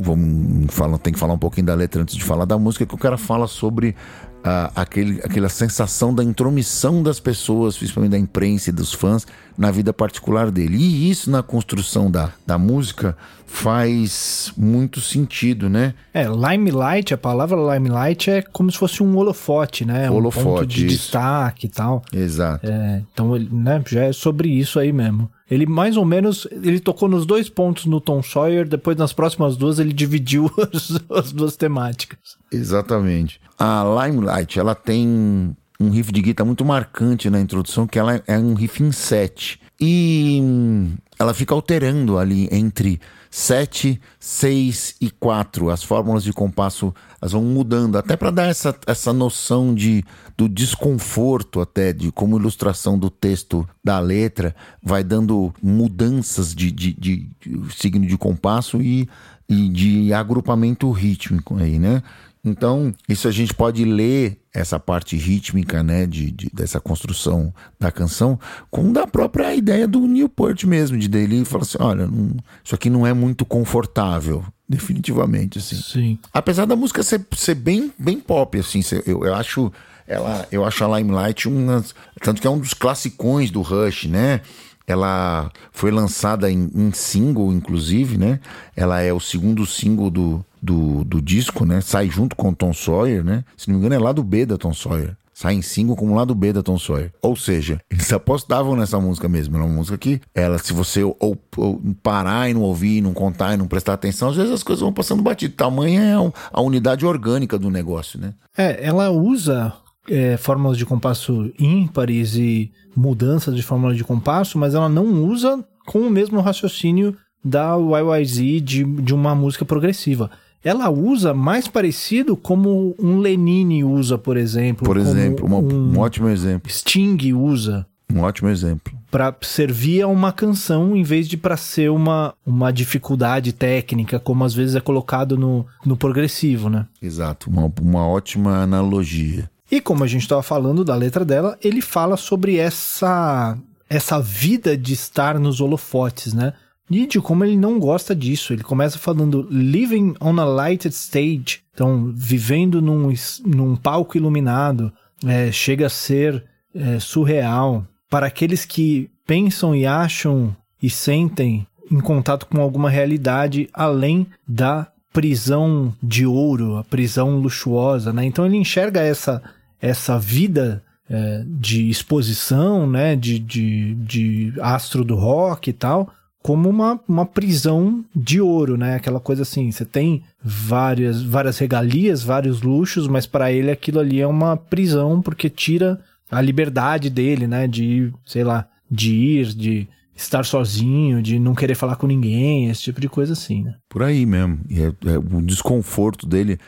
vamos 0.00 0.72
falar, 0.74 0.96
tem 0.98 1.12
que 1.12 1.18
falar 1.18 1.34
um 1.34 1.38
pouquinho 1.38 1.66
da 1.66 1.74
letra 1.74 2.00
antes 2.00 2.16
de 2.16 2.24
falar 2.24 2.46
da 2.46 2.58
música, 2.58 2.86
que 2.86 2.94
o 2.94 2.98
cara 2.98 3.18
fala 3.18 3.46
sobre 3.46 3.94
a- 4.42 4.70
aquele, 4.74 5.20
aquela 5.22 5.50
sensação 5.50 6.14
da 6.14 6.24
intromissão 6.24 7.02
das 7.02 7.20
pessoas, 7.20 7.76
principalmente 7.76 8.12
da 8.12 8.18
imprensa 8.18 8.70
e 8.70 8.72
dos 8.72 8.94
fãs, 8.94 9.26
na 9.58 9.70
vida 9.70 9.92
particular 9.92 10.50
dele. 10.50 10.78
E 10.78 11.10
isso 11.10 11.30
na 11.30 11.42
construção 11.42 12.10
da, 12.10 12.30
da 12.46 12.56
música 12.56 13.14
faz 13.56 14.52
muito 14.54 15.00
sentido, 15.00 15.68
né? 15.70 15.94
É, 16.12 16.24
limelight, 16.24 17.14
a 17.14 17.18
palavra 17.18 17.56
limelight 17.74 18.30
é 18.30 18.42
como 18.42 18.70
se 18.70 18.76
fosse 18.76 19.02
um 19.02 19.16
holofote, 19.16 19.84
né? 19.84 20.10
um 20.10 20.14
Holofote, 20.14 20.44
ponto 20.44 20.66
de 20.66 20.86
isso. 20.86 20.96
destaque 20.96 21.66
e 21.66 21.70
tal. 21.70 22.02
Exato. 22.12 22.66
É, 22.66 23.02
então, 23.12 23.34
ele, 23.34 23.48
né, 23.50 23.82
já 23.88 24.04
é 24.04 24.12
sobre 24.12 24.50
isso 24.50 24.78
aí 24.78 24.92
mesmo. 24.92 25.30
Ele 25.50 25.64
mais 25.64 25.96
ou 25.96 26.04
menos, 26.04 26.46
ele 26.50 26.78
tocou 26.78 27.08
nos 27.08 27.24
dois 27.24 27.48
pontos 27.48 27.86
no 27.86 27.98
Tom 27.98 28.22
Sawyer, 28.22 28.68
depois 28.68 28.96
nas 28.96 29.14
próximas 29.14 29.56
duas 29.56 29.78
ele 29.78 29.94
dividiu 29.94 30.50
as, 30.72 31.00
as 31.10 31.32
duas 31.32 31.56
temáticas. 31.56 32.18
Exatamente. 32.52 33.40
A 33.58 33.84
Limelight, 34.04 34.58
ela 34.58 34.74
tem 34.74 35.56
um 35.80 35.90
riff 35.90 36.12
de 36.12 36.20
guitarra 36.20 36.46
muito 36.46 36.64
marcante 36.64 37.30
na 37.30 37.40
introdução, 37.40 37.86
que 37.86 37.98
ela 37.98 38.22
é 38.26 38.38
um 38.38 38.52
riff 38.52 38.82
em 38.82 38.92
7. 38.92 39.60
E 39.80 40.40
hum, 40.42 40.94
ela 41.18 41.32
fica 41.32 41.54
alterando 41.54 42.18
ali 42.18 42.48
entre 42.52 43.00
7, 43.30 44.00
6 44.18 44.96
e 45.00 45.10
4. 45.10 45.70
As 45.70 45.82
fórmulas 45.82 46.22
de 46.24 46.32
compasso 46.32 46.94
elas 47.20 47.32
vão 47.32 47.42
mudando, 47.42 47.96
até 47.96 48.16
para 48.16 48.30
dar 48.30 48.46
essa, 48.48 48.74
essa 48.86 49.12
noção 49.12 49.74
de, 49.74 50.04
do 50.36 50.48
desconforto, 50.48 51.60
até 51.60 51.92
de 51.92 52.12
como 52.12 52.38
ilustração 52.38 52.98
do 52.98 53.10
texto 53.10 53.66
da 53.82 53.98
letra 53.98 54.54
vai 54.82 55.02
dando 55.02 55.52
mudanças 55.62 56.54
de, 56.54 56.70
de, 56.70 56.92
de- 56.92 57.28
de 57.40 57.74
signo 57.76 58.06
de 58.06 58.16
compasso 58.18 58.80
e, 58.80 59.08
e 59.48 59.68
de 59.68 60.12
agrupamento 60.12 60.90
rítmico 60.90 61.56
aí, 61.58 61.78
né? 61.78 62.02
Então, 62.46 62.94
isso 63.08 63.26
a 63.26 63.30
gente 63.32 63.52
pode 63.52 63.84
ler 63.84 64.38
essa 64.54 64.78
parte 64.78 65.16
rítmica, 65.16 65.82
né, 65.82 66.06
de, 66.06 66.30
de- 66.30 66.48
dessa 66.54 66.78
construção 66.80 67.52
da 67.78 67.90
canção, 67.90 68.38
com 68.70 68.92
da 68.92 69.06
própria 69.06 69.54
ideia 69.54 69.86
do 69.88 70.00
Newport 70.06 70.64
mesmo, 70.64 70.96
de 70.96 71.08
dele 71.08 71.44
falar 71.44 71.62
assim, 71.64 71.78
olha, 71.80 72.06
não- 72.06 72.36
isso 72.64 72.74
aqui 72.74 72.88
não 72.88 73.06
é 73.06 73.12
muito 73.12 73.44
confortável, 73.44 74.44
definitivamente, 74.68 75.58
assim. 75.58 75.76
Sim. 75.76 76.18
Apesar 76.32 76.64
da 76.66 76.76
música 76.76 77.02
ser, 77.02 77.20
ser 77.36 77.54
bem, 77.56 77.92
bem 77.98 78.18
pop, 78.20 78.58
assim, 78.58 78.80
eu, 79.04 79.24
eu 79.24 79.34
acho 79.34 79.70
ela, 80.06 80.46
eu 80.52 80.64
acho 80.64 80.84
a 80.84 80.98
Limelight 80.98 81.48
uma, 81.48 81.84
tanto 82.22 82.40
que 82.40 82.46
é 82.46 82.50
um 82.50 82.58
dos 82.60 82.72
classicões 82.72 83.50
do 83.50 83.60
Rush, 83.60 84.04
né? 84.06 84.40
Ela 84.86 85.50
foi 85.72 85.90
lançada 85.90 86.50
em, 86.50 86.70
em 86.74 86.92
single, 86.92 87.52
inclusive, 87.52 88.16
né? 88.16 88.40
Ela 88.74 89.00
é 89.00 89.12
o 89.12 89.20
segundo 89.20 89.66
single 89.66 90.10
do, 90.10 90.44
do, 90.62 91.04
do 91.04 91.20
disco, 91.20 91.64
né? 91.64 91.80
Sai 91.80 92.08
junto 92.08 92.36
com 92.36 92.50
o 92.50 92.54
Tom 92.54 92.72
Sawyer, 92.72 93.24
né? 93.24 93.44
Se 93.56 93.68
não 93.68 93.74
me 93.74 93.80
engano, 93.80 93.94
é 93.94 93.98
lá 93.98 94.12
do 94.12 94.22
B 94.22 94.46
da 94.46 94.56
Tom 94.56 94.72
Sawyer. 94.72 95.16
Sai 95.36 95.52
em 95.52 95.60
single 95.60 95.96
como 95.96 96.14
lado 96.14 96.34
B 96.34 96.50
da 96.50 96.62
Tom 96.62 96.78
Sawyer. 96.78 97.12
Ou 97.20 97.36
seja, 97.36 97.78
eles 97.90 98.10
apostavam 98.10 98.74
nessa 98.74 98.98
música 98.98 99.28
mesmo. 99.28 99.54
Era 99.54 99.66
uma 99.66 99.74
música 99.74 99.98
que, 99.98 100.18
ela, 100.34 100.56
se 100.56 100.72
você 100.72 101.02
ou, 101.04 101.38
ou 101.58 101.82
parar 102.02 102.48
e 102.48 102.54
não 102.54 102.62
ouvir, 102.62 103.02
não 103.02 103.12
contar 103.12 103.52
e 103.52 103.58
não 103.58 103.68
prestar 103.68 103.92
atenção, 103.92 104.30
às 104.30 104.36
vezes 104.36 104.50
as 104.50 104.62
coisas 104.62 104.80
vão 104.80 104.94
passando 104.94 105.22
batido. 105.22 105.54
Tamanha 105.54 106.00
é 106.00 106.14
a 106.50 106.60
unidade 106.62 107.04
orgânica 107.04 107.58
do 107.58 107.68
negócio, 107.68 108.18
né? 108.18 108.32
É, 108.56 108.82
ela 108.82 109.10
usa 109.10 109.74
é, 110.08 110.36
fórmulas 110.36 110.76
de 110.78 110.86
compasso 110.86 111.50
ímpares 111.58 112.36
e 112.36 112.70
mudanças 112.96 113.54
de 113.54 113.62
fórmula 113.62 113.94
de 113.94 114.04
compasso, 114.04 114.58
mas 114.58 114.74
ela 114.74 114.88
não 114.88 115.24
usa 115.24 115.64
com 115.86 116.00
o 116.00 116.10
mesmo 116.10 116.40
raciocínio 116.40 117.16
da 117.44 117.74
YYZ 117.76 118.62
de, 118.62 118.84
de 118.84 119.14
uma 119.14 119.34
música 119.34 119.64
progressiva. 119.64 120.30
Ela 120.64 120.90
usa 120.90 121.32
mais 121.32 121.68
parecido 121.68 122.36
como 122.36 122.94
um 122.98 123.18
Lenine 123.20 123.84
usa, 123.84 124.18
por 124.18 124.36
exemplo. 124.36 124.84
Por 124.84 124.96
exemplo, 124.96 125.46
uma- 125.46 125.58
um 125.58 125.92
um 125.94 125.98
ótimo 126.00 126.28
exemplo. 126.28 126.68
Sting 126.70 127.32
usa 127.34 127.86
Um 128.12 128.20
ótimo 128.22 128.48
exemplo. 128.48 128.92
para 129.10 129.32
servir 129.42 130.02
a 130.02 130.08
uma 130.08 130.32
canção 130.32 130.96
em 130.96 131.04
vez 131.04 131.28
de 131.28 131.36
para 131.36 131.56
ser 131.56 131.90
uma, 131.92 132.34
uma 132.44 132.72
dificuldade 132.72 133.52
técnica, 133.52 134.18
como 134.18 134.42
às 134.44 134.54
vezes 134.54 134.74
é 134.74 134.80
colocado 134.80 135.36
no, 135.38 135.64
no 135.84 135.96
progressivo, 135.96 136.68
né? 136.68 136.86
Exato. 137.00 137.48
Uma, 137.48 137.72
uma 137.80 138.04
ótima 138.08 138.56
analogia. 138.62 139.48
E 139.70 139.80
como 139.80 140.04
a 140.04 140.06
gente 140.06 140.22
estava 140.22 140.42
falando 140.42 140.84
da 140.84 140.94
letra 140.94 141.24
dela, 141.24 141.58
ele 141.62 141.80
fala 141.80 142.16
sobre 142.16 142.56
essa 142.56 143.58
essa 143.88 144.20
vida 144.20 144.76
de 144.76 144.94
estar 144.94 145.38
nos 145.38 145.60
holofotes, 145.60 146.34
né? 146.34 146.52
E 146.90 147.06
de 147.06 147.20
como 147.20 147.44
ele 147.44 147.56
não 147.56 147.78
gosta 147.78 148.14
disso. 148.14 148.52
Ele 148.52 148.62
começa 148.62 148.98
falando 148.98 149.46
living 149.50 150.14
on 150.20 150.40
a 150.40 150.44
lighted 150.44 150.94
stage, 150.94 151.60
então 151.72 152.12
vivendo 152.14 152.80
num, 152.80 153.12
num 153.44 153.76
palco 153.76 154.16
iluminado, 154.16 154.92
é, 155.24 155.50
chega 155.50 155.86
a 155.86 155.90
ser 155.90 156.44
é, 156.74 156.98
surreal 156.98 157.86
para 158.08 158.26
aqueles 158.26 158.64
que 158.64 159.10
pensam 159.26 159.74
e 159.74 159.86
acham 159.86 160.54
e 160.82 160.88
sentem 160.90 161.66
em 161.90 162.00
contato 162.00 162.46
com 162.46 162.60
alguma 162.60 162.90
realidade 162.90 163.68
além 163.72 164.26
da 164.46 164.88
prisão 165.12 165.94
de 166.02 166.26
ouro, 166.26 166.76
a 166.76 166.84
prisão 166.84 167.38
luxuosa, 167.38 168.12
né? 168.12 168.24
Então 168.24 168.44
ele 168.44 168.56
enxerga 168.56 169.00
essa 169.00 169.42
essa 169.80 170.18
vida 170.18 170.82
é, 171.08 171.44
de 171.46 171.88
exposição, 171.88 172.88
né? 172.88 173.16
De, 173.16 173.38
de, 173.38 173.94
de 173.94 174.52
astro 174.60 175.04
do 175.04 175.14
rock 175.14 175.70
e 175.70 175.72
tal, 175.72 176.12
como 176.42 176.68
uma, 176.68 177.00
uma 177.08 177.26
prisão 177.26 178.04
de 178.14 178.40
ouro, 178.40 178.76
né? 178.76 178.94
Aquela 178.94 179.20
coisa 179.20 179.42
assim, 179.42 179.70
você 179.70 179.84
tem 179.84 180.22
várias, 180.42 181.22
várias 181.22 181.58
regalias, 181.58 182.22
vários 182.22 182.62
luxos, 182.62 183.08
mas 183.08 183.26
para 183.26 183.50
ele 183.50 183.70
aquilo 183.70 184.00
ali 184.00 184.20
é 184.20 184.26
uma 184.26 184.56
prisão 184.56 185.20
porque 185.20 185.50
tira 185.50 186.00
a 186.30 186.40
liberdade 186.40 187.10
dele, 187.10 187.46
né? 187.46 187.66
De, 187.66 188.12
sei 188.24 188.44
lá, 188.44 188.66
de 188.90 189.12
ir, 189.12 189.46
de 189.54 189.88
estar 190.14 190.44
sozinho, 190.44 191.20
de 191.20 191.38
não 191.38 191.54
querer 191.54 191.74
falar 191.74 191.96
com 191.96 192.06
ninguém, 192.06 192.70
esse 192.70 192.82
tipo 192.82 193.00
de 193.00 193.08
coisa 193.08 193.34
assim, 193.34 193.64
né? 193.64 193.74
Por 193.88 194.02
aí 194.02 194.24
mesmo. 194.24 194.60
E 194.68 194.80
é, 194.82 194.86
é 194.86 195.18
o 195.18 195.42
desconforto 195.42 196.26
dele. 196.26 196.58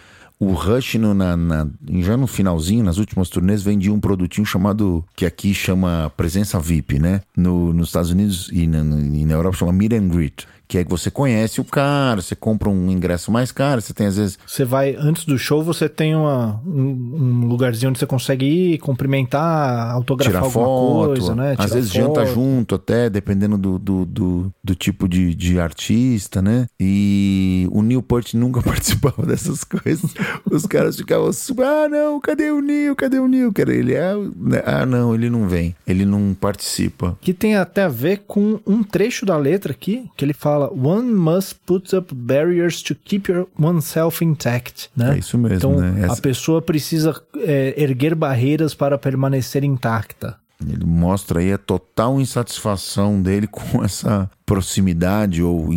O 0.41 0.53
Rush, 0.53 0.95
no, 0.95 1.14
na, 1.14 1.36
na- 1.36 1.66
já 2.01 2.16
no 2.16 2.28
finalzinho, 2.28 2.84
nas 2.84 2.99
últimas 2.99 3.28
turnês, 3.28 3.61
vendia 3.62 3.93
um 3.93 3.99
produtinho 3.99 4.47
chamado, 4.47 5.05
que 5.16 5.26
aqui 5.26 5.53
chama 5.53 6.12
Presença 6.16 6.61
VIP, 6.61 6.99
né? 7.01 7.22
No, 7.36 7.72
nos 7.72 7.89
Estados 7.89 8.11
Unidos 8.12 8.49
e 8.53 8.66
na, 8.68 8.78
e 8.78 9.24
na 9.24 9.34
Europa 9.34 9.57
chama 9.57 9.72
Meet 9.72 9.93
and 9.95 10.09
Greet. 10.09 10.47
Que 10.69 10.79
é 10.79 10.85
que 10.85 10.91
você 10.91 11.11
conhece 11.11 11.61
o 11.61 11.64
cara, 11.64 12.21
você 12.21 12.37
compra 12.37 12.69
um 12.69 12.91
ingresso 12.91 13.33
mais 13.33 13.51
caro, 13.51 13.81
você 13.81 13.95
tem 13.95 14.07
às 14.07 14.16
vezes 14.19 14.39
Você 14.47 14.64
vai, 14.64 14.95
antes 14.99 15.25
do 15.25 15.39
show, 15.39 15.62
você 15.64 15.89
tem 15.89 16.14
uma, 16.14 16.61
um, 16.66 17.43
um 17.43 17.47
lugarzinho 17.47 17.89
onde 17.91 17.99
você 17.99 18.07
consegue 18.07 18.45
ir, 18.45 18.79
cumprimentar, 18.79 19.91
autografar 19.91 20.33
tirar 20.43 20.45
alguma 20.45 20.64
foto, 20.66 21.07
coisa, 21.21 21.35
né? 21.35 21.53
às 21.57 21.66
Tirar 21.66 21.75
vezes 21.75 21.91
janta 21.93 22.27
foto. 22.27 22.35
junto 22.35 22.75
até, 22.75 23.09
dependendo 23.09 23.57
do, 23.57 23.79
do, 23.79 24.05
do, 24.05 24.53
do 24.62 24.75
tipo 24.75 25.09
de, 25.09 25.35
de 25.35 25.59
artista, 25.59 26.43
né? 26.43 26.66
E 26.79 27.66
o 27.73 27.83
Newport 27.83 28.35
nunca 28.35 28.61
participava 28.62 29.25
dessas 29.25 29.64
coisas. 29.64 30.12
Os 30.51 30.66
caras 30.66 30.97
ficavam 30.97 31.33
super, 31.33 31.64
ah 31.64 31.89
não, 31.89 32.21
cadê 32.21 32.51
o 32.51 32.61
Neil, 32.61 32.95
cadê 32.95 33.19
o 33.19 33.27
Neil? 33.29 33.53
Cara, 33.53 33.75
ele 33.75 33.95
é, 33.95 34.14
né? 34.37 34.62
ah 34.66 34.85
não, 34.85 35.14
ele 35.14 35.31
não 35.31 35.49
vem, 35.49 35.75
ele 35.87 36.05
não 36.05 36.37
participa. 36.39 37.16
Que 37.21 37.33
tem 37.33 37.57
até 37.57 37.85
a 37.85 37.89
ver 37.89 38.25
com 38.27 38.61
um 38.66 38.83
trecho 38.83 39.25
da 39.25 39.37
letra 39.37 39.73
aqui, 39.73 40.09
que 40.16 40.25
ele 40.25 40.33
fala: 40.35 40.57
One 40.66 41.12
must 41.14 41.56
put 41.64 41.94
up 41.94 42.14
barriers 42.14 42.82
to 42.82 42.94
keep 42.94 43.30
your 43.30 43.46
oneself 43.59 44.24
intact, 44.24 44.90
né? 44.96 45.14
É 45.14 45.18
isso 45.18 45.38
mesmo, 45.38 45.56
Então, 45.56 45.76
né? 45.80 46.02
a 46.04 46.12
Essa- 46.12 46.20
pessoa 46.22 46.61
precisa 46.61 47.14
é, 47.38 47.74
erguer 47.80 48.14
barreiras 48.14 48.74
para 48.74 48.98
permanecer 48.98 49.62
intacta. 49.64 50.36
Ele 50.61 50.84
mostra 50.84 51.38
aí 51.40 51.52
a 51.52 51.59
total 51.59 52.20
insatisfação 52.20 53.22
dele 53.22 53.46
com 53.50 53.84
essa 53.84 54.28
proximidade 54.44 55.42
ou, 55.42 55.68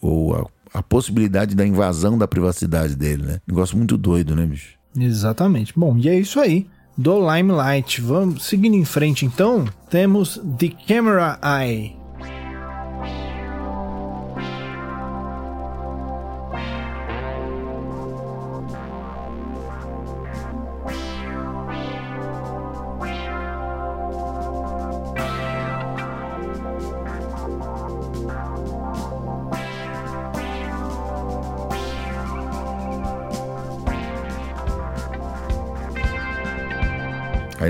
ou 0.00 0.34
a, 0.34 0.78
a 0.78 0.82
possibilidade 0.82 1.54
da 1.54 1.66
invasão 1.66 2.16
da 2.16 2.26
privacidade 2.26 2.96
dele, 2.96 3.22
né? 3.24 3.40
Negócio 3.46 3.76
muito 3.76 3.96
doido, 3.98 4.34
né, 4.34 4.46
bicho? 4.46 4.70
Exatamente. 4.98 5.72
Bom, 5.76 5.96
e 5.98 6.08
é 6.08 6.18
isso 6.18 6.40
aí 6.40 6.66
do 6.96 7.18
Limelight. 7.30 8.00
Vamos 8.00 8.44
seguindo 8.44 8.74
em 8.74 8.84
frente 8.84 9.24
então. 9.26 9.66
Temos 9.90 10.40
The 10.58 10.70
Camera 10.88 11.38
Eye. 11.42 11.96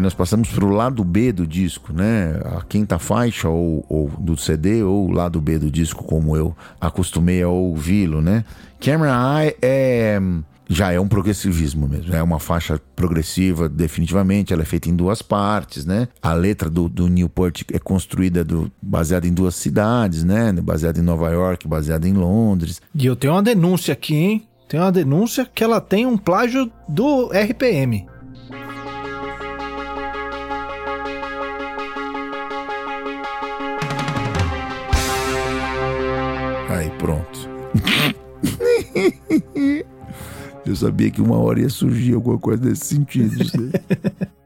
Nós 0.02 0.14
passamos 0.14 0.50
pro 0.50 0.68
lado 0.68 1.02
B 1.04 1.32
do 1.32 1.46
disco, 1.46 1.92
né? 1.92 2.40
A 2.56 2.62
quinta 2.62 2.98
faixa 2.98 3.48
ou, 3.48 3.84
ou 3.88 4.08
do 4.18 4.36
CD 4.36 4.82
ou 4.82 5.08
o 5.08 5.12
lado 5.12 5.40
B 5.40 5.58
do 5.58 5.70
disco, 5.70 6.04
como 6.04 6.36
eu 6.36 6.54
acostumei 6.80 7.42
a 7.42 7.48
ouvi-lo, 7.48 8.20
né? 8.20 8.44
Camera 8.80 9.44
Eye 9.44 9.56
é 9.62 10.20
já 10.68 10.90
é 10.90 10.98
um 10.98 11.06
progressivismo 11.06 11.86
mesmo. 11.86 12.14
É 12.14 12.22
uma 12.22 12.38
faixa 12.38 12.80
progressiva, 12.96 13.68
definitivamente. 13.68 14.52
Ela 14.52 14.62
é 14.62 14.64
feita 14.64 14.88
em 14.88 14.96
duas 14.96 15.20
partes, 15.20 15.84
né? 15.84 16.08
A 16.22 16.32
letra 16.32 16.70
do, 16.70 16.88
do 16.88 17.08
Newport 17.08 17.62
é 17.72 17.78
construída 17.78 18.42
do, 18.42 18.72
baseada 18.80 19.26
em 19.26 19.34
duas 19.34 19.54
cidades, 19.54 20.24
né? 20.24 20.50
Baseada 20.52 20.98
em 20.98 21.02
Nova 21.02 21.30
York, 21.30 21.68
baseada 21.68 22.08
em 22.08 22.14
Londres. 22.14 22.80
E 22.94 23.04
eu 23.04 23.14
tenho 23.14 23.34
uma 23.34 23.42
denúncia 23.42 23.92
aqui, 23.92 24.14
hein? 24.14 24.48
Tem 24.66 24.80
uma 24.80 24.90
denúncia 24.90 25.44
que 25.44 25.62
ela 25.62 25.80
tem 25.80 26.06
um 26.06 26.16
plágio 26.16 26.72
do 26.88 27.30
RPM. 27.30 28.06
Pronto. 37.02 37.48
Eu 40.64 40.76
sabia 40.76 41.10
que 41.10 41.20
uma 41.20 41.36
hora 41.38 41.60
ia 41.60 41.68
surgir 41.68 42.14
alguma 42.14 42.38
coisa 42.38 42.64
nesse 42.64 42.86
sentido. 42.94 43.36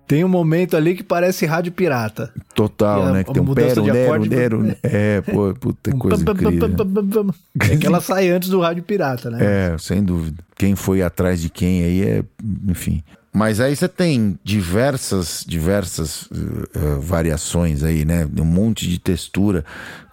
Tem 0.09 0.25
um 0.25 0.29
momento 0.29 0.77
ali 0.77 0.95
que 0.95 1.03
parece 1.03 1.45
rádio 1.47 1.73
pirata. 1.73 2.33
Total, 2.55 3.07
a- 3.09 3.13
né? 3.13 3.25
Que 3.25 3.33
tem 3.33 3.43
um 3.43 3.53
pero, 3.53 3.83
de 3.83 3.91
nero, 3.91 4.07
acorde- 4.15 4.29
nero. 4.29 4.77
É, 4.81 5.21
pô, 5.21 5.53
puta 5.53 5.93
Um 5.93 5.99
coisa 5.99 6.25
pam, 6.25 6.33
incrível. 6.33 6.71
pam, 6.77 6.87
pam, 6.87 7.09
pam. 7.09 7.35
É 7.61 7.77
que 7.77 7.87
ela 7.89 8.01
sai 8.01 8.29
antes 8.29 8.49
do 8.49 8.61
rádio 8.61 8.85
pirata, 8.85 9.29
né? 9.31 9.39
É, 9.75 9.79
sem 9.79 10.05
dúvida. 10.05 10.45
Quem 10.55 10.77
foi 10.77 11.03
atrás 11.03 11.43
de 11.43 11.51
quem 11.51 11.83
aí 11.83 12.03
é, 12.05 12.25
enfim. 12.69 13.03
Mas 13.35 13.59
aí 13.61 13.75
você 13.75 13.89
tem 13.89 14.39
diversas, 14.45 15.45
diversas 15.47 16.29
eh, 16.33 16.79
eh, 16.79 16.99
variações 17.01 17.83
aí, 17.83 18.05
né? 18.05 18.29
Um 18.39 18.45
monte 18.45 18.89
de 18.89 19.01
textura 19.01 19.65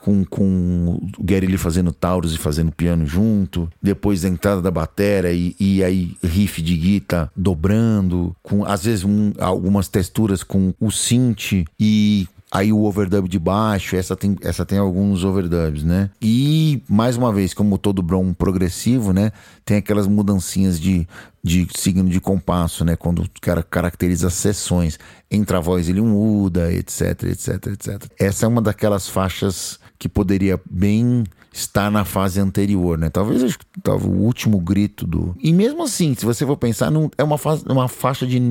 com, 0.04 0.26
com 0.26 1.00
o 1.18 1.24
Lee 1.26 1.58
fazendo 1.58 1.94
Taurus 1.94 2.34
e 2.34 2.38
fazendo 2.38 2.74
piano 2.74 3.06
junto. 3.06 3.70
Depois 3.82 4.26
a 4.26 4.28
entrada 4.28 4.62
da 4.62 4.70
bateria 4.70 5.32
e, 5.32 5.56
e 5.58 5.82
aí 5.82 6.18
riff 6.22 6.62
de 6.62 6.76
guitarra 6.76 7.32
dobrando. 7.36 8.36
Com 8.44 8.66
às 8.66 8.84
vezes 8.84 9.06
um- 9.06 9.32
algumas 9.40 9.88
texturas 9.88 10.44
com 10.44 10.74
o 10.80 10.92
synth 10.92 11.66
e 11.80 12.28
Aí 12.56 12.72
o 12.72 12.84
overdub 12.84 13.28
de 13.28 13.40
baixo, 13.40 13.96
essa 13.96 14.16
tem, 14.16 14.38
essa 14.44 14.64
tem 14.64 14.78
alguns 14.78 15.24
overdubs, 15.24 15.84
né? 15.84 16.12
E, 16.22 16.84
mais 16.88 17.18
uma 17.18 17.34
vez, 17.34 17.52
como 17.52 17.80
todo 17.80 18.04
Brown 18.04 18.32
progressivo, 18.32 19.12
né? 19.12 19.32
Tem 19.66 19.78
aquelas 19.78 20.08
mudancinhas 20.08 20.80
de, 20.80 21.08
de 21.44 21.68
signo 21.76 22.10
de 22.10 22.20
compasso, 22.20 22.84
né? 22.84 22.96
Quando 22.96 23.24
o 23.24 23.30
cara 23.42 23.64
caracteriza 23.64 24.30
sessões. 24.30 25.00
Entra 25.30 25.58
a 25.58 25.62
voz, 25.62 25.90
ele 25.90 26.02
muda, 26.02 26.72
etc, 26.72 27.24
etc, 27.24 27.68
etc. 27.68 28.06
Essa 28.20 28.46
é 28.46 28.50
uma 28.50 28.62
daquelas 28.62 29.08
faixas 29.08 29.80
que 29.98 30.10
poderia 30.10 30.60
bem 30.70 31.24
estar 31.54 31.92
na 31.92 32.04
fase 32.04 32.40
anterior, 32.40 32.98
né? 32.98 33.10
Talvez 33.10 33.44
acho 33.44 33.60
que 33.60 33.66
talvez 33.82 34.12
o 34.12 34.16
último 34.16 34.60
grito 34.60 35.06
do. 35.06 35.36
E 35.40 35.54
mesmo 35.54 35.84
assim, 35.84 36.16
se 36.16 36.26
você 36.26 36.46
for 36.46 36.58
pensar, 36.58 36.90
não, 36.90 37.10
é 37.18 37.24
uma, 37.24 37.38
uma 37.70 37.88
faixa 37.88 38.26
de 38.26 38.42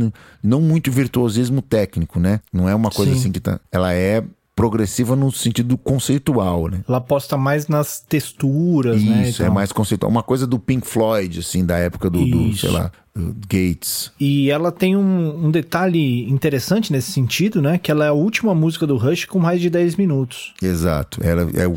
não 0.42 0.60
muito 0.60 0.90
virtuosismo 0.90 1.60
técnico, 1.60 2.20
né? 2.20 2.40
Não 2.52 2.68
é 2.68 2.74
uma 2.74 2.90
coisa 2.90 3.12
Sim. 3.12 3.18
assim 3.18 3.32
que 3.32 3.40
tá. 3.40 3.60
Ela 3.70 3.92
é 3.92 4.24
progressiva 4.62 5.16
no 5.16 5.32
sentido 5.32 5.76
conceitual, 5.76 6.68
né? 6.68 6.84
Ela 6.88 6.98
aposta 6.98 7.36
mais 7.36 7.66
nas 7.66 7.98
texturas, 7.98 9.02
né? 9.02 9.28
Isso, 9.28 9.42
é 9.42 9.46
tal. 9.46 9.54
mais 9.54 9.72
conceitual. 9.72 10.08
Uma 10.08 10.22
coisa 10.22 10.46
do 10.46 10.56
Pink 10.56 10.86
Floyd, 10.86 11.40
assim, 11.40 11.66
da 11.66 11.76
época 11.78 12.08
do, 12.08 12.24
do 12.24 12.42
Isso. 12.42 12.60
sei 12.60 12.70
lá, 12.70 12.92
Gates. 13.14 14.10
E 14.18 14.50
ela 14.50 14.72
tem 14.72 14.96
um, 14.96 15.46
um 15.46 15.50
detalhe 15.50 16.30
interessante 16.30 16.90
nesse 16.90 17.12
sentido, 17.12 17.60
né? 17.60 17.76
Que 17.76 17.90
ela 17.90 18.06
é 18.06 18.08
a 18.08 18.12
última 18.12 18.54
música 18.54 18.86
do 18.86 18.96
Rush 18.96 19.26
com 19.26 19.38
mais 19.38 19.60
de 19.60 19.68
10 19.68 19.96
minutos. 19.96 20.54
Exato. 20.62 21.20
Ela 21.22 21.42
é 21.42 21.68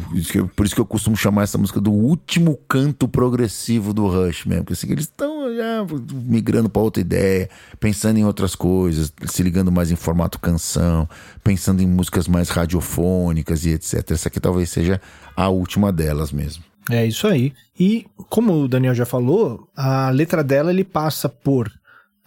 por 0.56 0.66
isso 0.66 0.74
que 0.74 0.82
eu 0.82 0.86
costumo 0.86 1.18
chamar 1.18 1.44
essa 1.44 1.58
música 1.58 1.82
do 1.82 1.92
último 1.92 2.58
canto 2.70 3.08
progressivo 3.08 3.94
do 3.94 4.08
Rush 4.08 4.46
mesmo. 4.46 4.64
Porque 4.64 4.74
assim, 4.74 4.92
eles 4.92 5.06
estão 5.06 5.54
já 5.54 5.86
migrando 6.14 6.70
para 6.70 6.82
outra 6.82 7.02
ideia, 7.02 7.50
pensando 7.82 8.18
em 8.18 8.24
outras 8.24 8.56
coisas, 8.56 9.12
se 9.26 9.44
ligando 9.44 9.72
mais 9.72 9.92
em 9.92 9.96
formato 9.98 10.40
canção, 10.40 11.08
pensando 11.44 11.82
em 11.84 11.88
músicas 11.88 12.30
mais 12.30 12.50
radiofônicas 12.50 13.66
e 13.66 13.72
etc. 13.72 14.12
Essa 14.12 14.30
aqui 14.30 14.40
talvez 14.40 14.70
seja 14.70 15.02
a 15.36 15.50
última 15.50 15.92
delas 15.92 16.32
mesmo. 16.32 16.64
É 16.90 17.06
isso 17.06 17.28
aí. 17.28 17.54
E 17.80 18.06
como 18.30 18.54
o 18.54 18.68
Daniel 18.68 18.94
já 18.96 19.06
falou, 19.06 19.68
a 19.76 20.10
letra 20.10 20.44
dela 20.44 20.72
ele 20.72 20.84
passa 20.84 21.28
por 21.28 21.72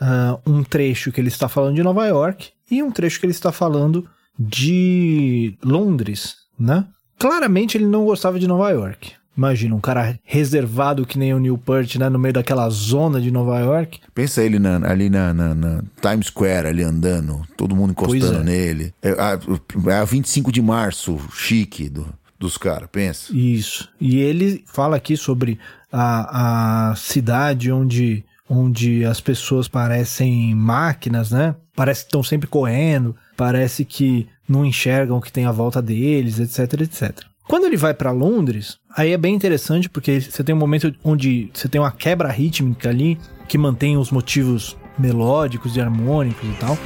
ah, 0.01 0.39
um 0.47 0.63
trecho 0.63 1.13
que 1.13 1.21
ele 1.21 1.29
está 1.29 1.49
falando 1.49 1.77
de 1.77 1.83
Nova 1.83 2.07
York 2.07 2.51
e 2.71 2.83
um 2.83 2.91
trecho 2.91 3.21
que 3.21 3.27
ele 3.27 3.33
está 3.33 3.53
falando 3.53 4.07
de 4.39 5.57
Londres, 5.63 6.37
né? 6.59 6.87
Claramente 7.19 7.77
ele 7.77 7.87
não 7.87 8.05
gostava 8.05 8.39
de 8.39 8.47
Nova 8.47 8.71
York. 8.71 9.13
Imagina, 9.37 9.75
um 9.77 9.81
cara 9.81 10.19
reservado 10.25 11.07
que 11.07 11.17
nem 11.17 11.33
o 11.33 11.39
Neil 11.39 11.57
Peart, 11.57 11.95
né? 11.95 12.09
No 12.09 12.19
meio 12.19 12.35
daquela 12.35 12.69
zona 12.71 13.21
de 13.21 13.31
Nova 13.31 13.59
York. 13.61 14.01
Pensa 14.13 14.43
ele 14.43 14.59
na- 14.59 14.81
ali 14.89 15.09
na, 15.09 15.33
na- 15.33 15.55
na 15.55 15.83
Times 16.03 16.27
Square, 16.27 16.67
ali 16.67 16.83
andando, 16.83 17.43
todo 17.57 17.77
mundo 17.77 17.93
encostando 17.93 18.41
é. 18.41 18.43
nele. 18.43 18.93
É 19.01 19.11
a, 19.11 19.39
é 19.93 19.95
a 19.95 20.05
25 20.05 20.51
de 20.51 20.61
março, 20.61 21.17
chique 21.33 21.89
do, 21.89 22.05
dos 22.39 22.57
caras, 22.57 22.89
pensa. 22.91 23.34
Isso. 23.34 23.89
E 24.01 24.18
ele 24.18 24.64
fala 24.66 24.97
aqui 24.97 25.16
sobre 25.16 25.59
a, 25.93 26.91
a 26.91 26.97
cidade 26.97 27.72
onde, 27.72 28.24
onde 28.49 29.05
as 29.05 29.20
pessoas 29.20 29.66
parecem 29.66 30.55
máquinas, 30.55 31.30
né? 31.30 31.55
Parece 31.74 32.03
que 32.03 32.09
estão 32.09 32.22
sempre 32.22 32.47
correndo, 32.47 33.16
parece 33.36 33.84
que 33.84 34.28
não 34.49 34.64
enxergam 34.64 35.18
o 35.18 35.20
que 35.20 35.32
tem 35.32 35.47
à 35.47 35.53
volta 35.53 35.82
deles, 35.82 36.39
etc, 36.39 36.80
etc. 36.80 37.24
Quando 37.47 37.64
ele 37.64 37.76
vai 37.76 37.95
para 37.95 38.11
Londres, 38.11 38.78
aí 38.95 39.12
é 39.12 39.16
bem 39.16 39.34
interessante 39.34 39.89
porque 39.89 40.20
você 40.20 40.45
tem 40.45 40.55
um 40.55 40.59
momento 40.59 40.95
onde 41.03 41.51
você 41.53 41.68
tem 41.68 41.80
uma 41.80 41.91
quebra 41.91 42.28
rítmica 42.28 42.91
ali 42.91 43.18
que 43.49 43.57
mantém 43.57 43.97
os 43.97 44.11
motivos 44.11 44.76
melódicos 44.99 45.74
e 45.74 45.80
harmônicos 45.80 46.47
e 46.49 46.53
tal. 46.55 46.76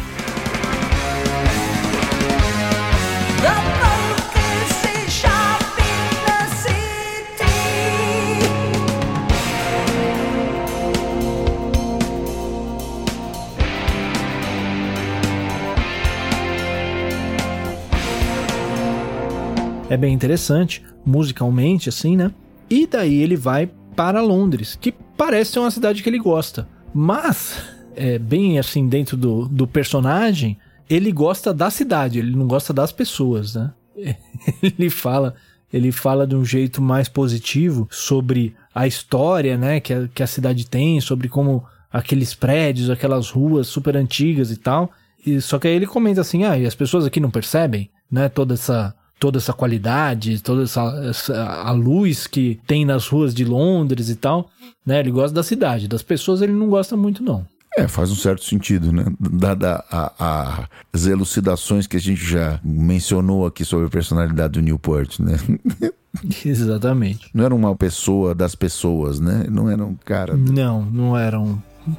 É 19.92 19.96
bem 19.98 20.14
interessante, 20.14 20.82
musicalmente, 21.04 21.90
assim, 21.90 22.16
né? 22.16 22.32
E 22.70 22.86
daí 22.86 23.20
ele 23.22 23.36
vai 23.36 23.70
para 23.94 24.22
Londres, 24.22 24.74
que 24.74 24.90
parece 24.90 25.52
ser 25.52 25.58
uma 25.58 25.70
cidade 25.70 26.02
que 26.02 26.08
ele 26.08 26.18
gosta. 26.18 26.66
Mas, 26.94 27.62
é 27.94 28.18
bem 28.18 28.58
assim, 28.58 28.88
dentro 28.88 29.18
do, 29.18 29.46
do 29.46 29.66
personagem, 29.66 30.56
ele 30.88 31.12
gosta 31.12 31.52
da 31.52 31.68
cidade, 31.68 32.20
ele 32.20 32.34
não 32.34 32.46
gosta 32.46 32.72
das 32.72 32.90
pessoas, 32.90 33.54
né? 33.54 33.70
Ele 34.62 34.88
fala, 34.88 35.34
ele 35.70 35.92
fala 35.92 36.26
de 36.26 36.34
um 36.34 36.44
jeito 36.44 36.80
mais 36.80 37.06
positivo 37.06 37.86
sobre 37.90 38.56
a 38.74 38.86
história, 38.86 39.58
né, 39.58 39.78
que 39.78 39.92
a, 39.92 40.08
que 40.08 40.22
a 40.22 40.26
cidade 40.26 40.66
tem, 40.66 40.98
sobre 41.02 41.28
como 41.28 41.66
aqueles 41.92 42.34
prédios, 42.34 42.88
aquelas 42.88 43.28
ruas 43.28 43.66
super 43.66 43.94
antigas 43.94 44.50
e 44.50 44.56
tal. 44.56 44.90
E 45.24 45.38
só 45.42 45.58
que 45.58 45.68
aí 45.68 45.74
ele 45.74 45.86
comenta 45.86 46.22
assim: 46.22 46.44
"Ah, 46.44 46.58
e 46.58 46.64
as 46.64 46.74
pessoas 46.74 47.04
aqui 47.04 47.20
não 47.20 47.30
percebem, 47.30 47.90
né, 48.10 48.30
toda 48.30 48.54
essa 48.54 48.94
toda 49.22 49.38
essa 49.38 49.52
qualidade, 49.52 50.42
toda 50.42 50.64
essa, 50.64 50.82
essa 51.08 51.44
a 51.44 51.70
luz 51.70 52.26
que 52.26 52.58
tem 52.66 52.84
nas 52.84 53.06
ruas 53.06 53.32
de 53.32 53.44
Londres 53.44 54.08
e 54.08 54.16
tal, 54.16 54.50
né? 54.84 54.98
Ele 54.98 55.12
gosta 55.12 55.32
da 55.32 55.44
cidade, 55.44 55.86
das 55.86 56.02
pessoas 56.02 56.42
ele 56.42 56.52
não 56.52 56.68
gosta 56.68 56.96
muito 56.96 57.22
não. 57.22 57.46
É, 57.78 57.86
faz 57.86 58.10
um 58.10 58.16
certo 58.16 58.44
sentido, 58.44 58.90
né? 58.92 59.04
Dada 59.20 59.84
a- 59.88 60.12
a- 60.18 60.68
as 60.92 61.06
elucidações 61.06 61.86
que 61.86 61.96
a 61.96 62.00
gente 62.00 62.22
já 62.22 62.58
mencionou 62.64 63.46
aqui 63.46 63.64
sobre 63.64 63.86
a 63.86 63.88
personalidade 63.90 64.54
do 64.54 64.60
Newport, 64.60 65.20
né? 65.20 65.36
Exatamente. 66.44 67.30
Não 67.32 67.44
era 67.44 67.54
uma 67.54 67.76
pessoa 67.76 68.34
das 68.34 68.56
pessoas, 68.56 69.20
né? 69.20 69.46
Não 69.48 69.70
era 69.70 69.84
um 69.84 69.94
cara. 69.94 70.36
Não, 70.36 70.82
não 70.82 71.16
era 71.16 71.38
um 71.40 71.58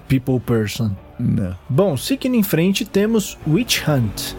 people 0.10 0.42
person. 0.42 0.92
Não. 1.18 1.56
Bom, 1.70 1.96
seguindo 1.96 2.36
em 2.36 2.44
frente, 2.44 2.84
temos 2.84 3.38
Witch 3.48 3.82
Hunt. 3.88 4.36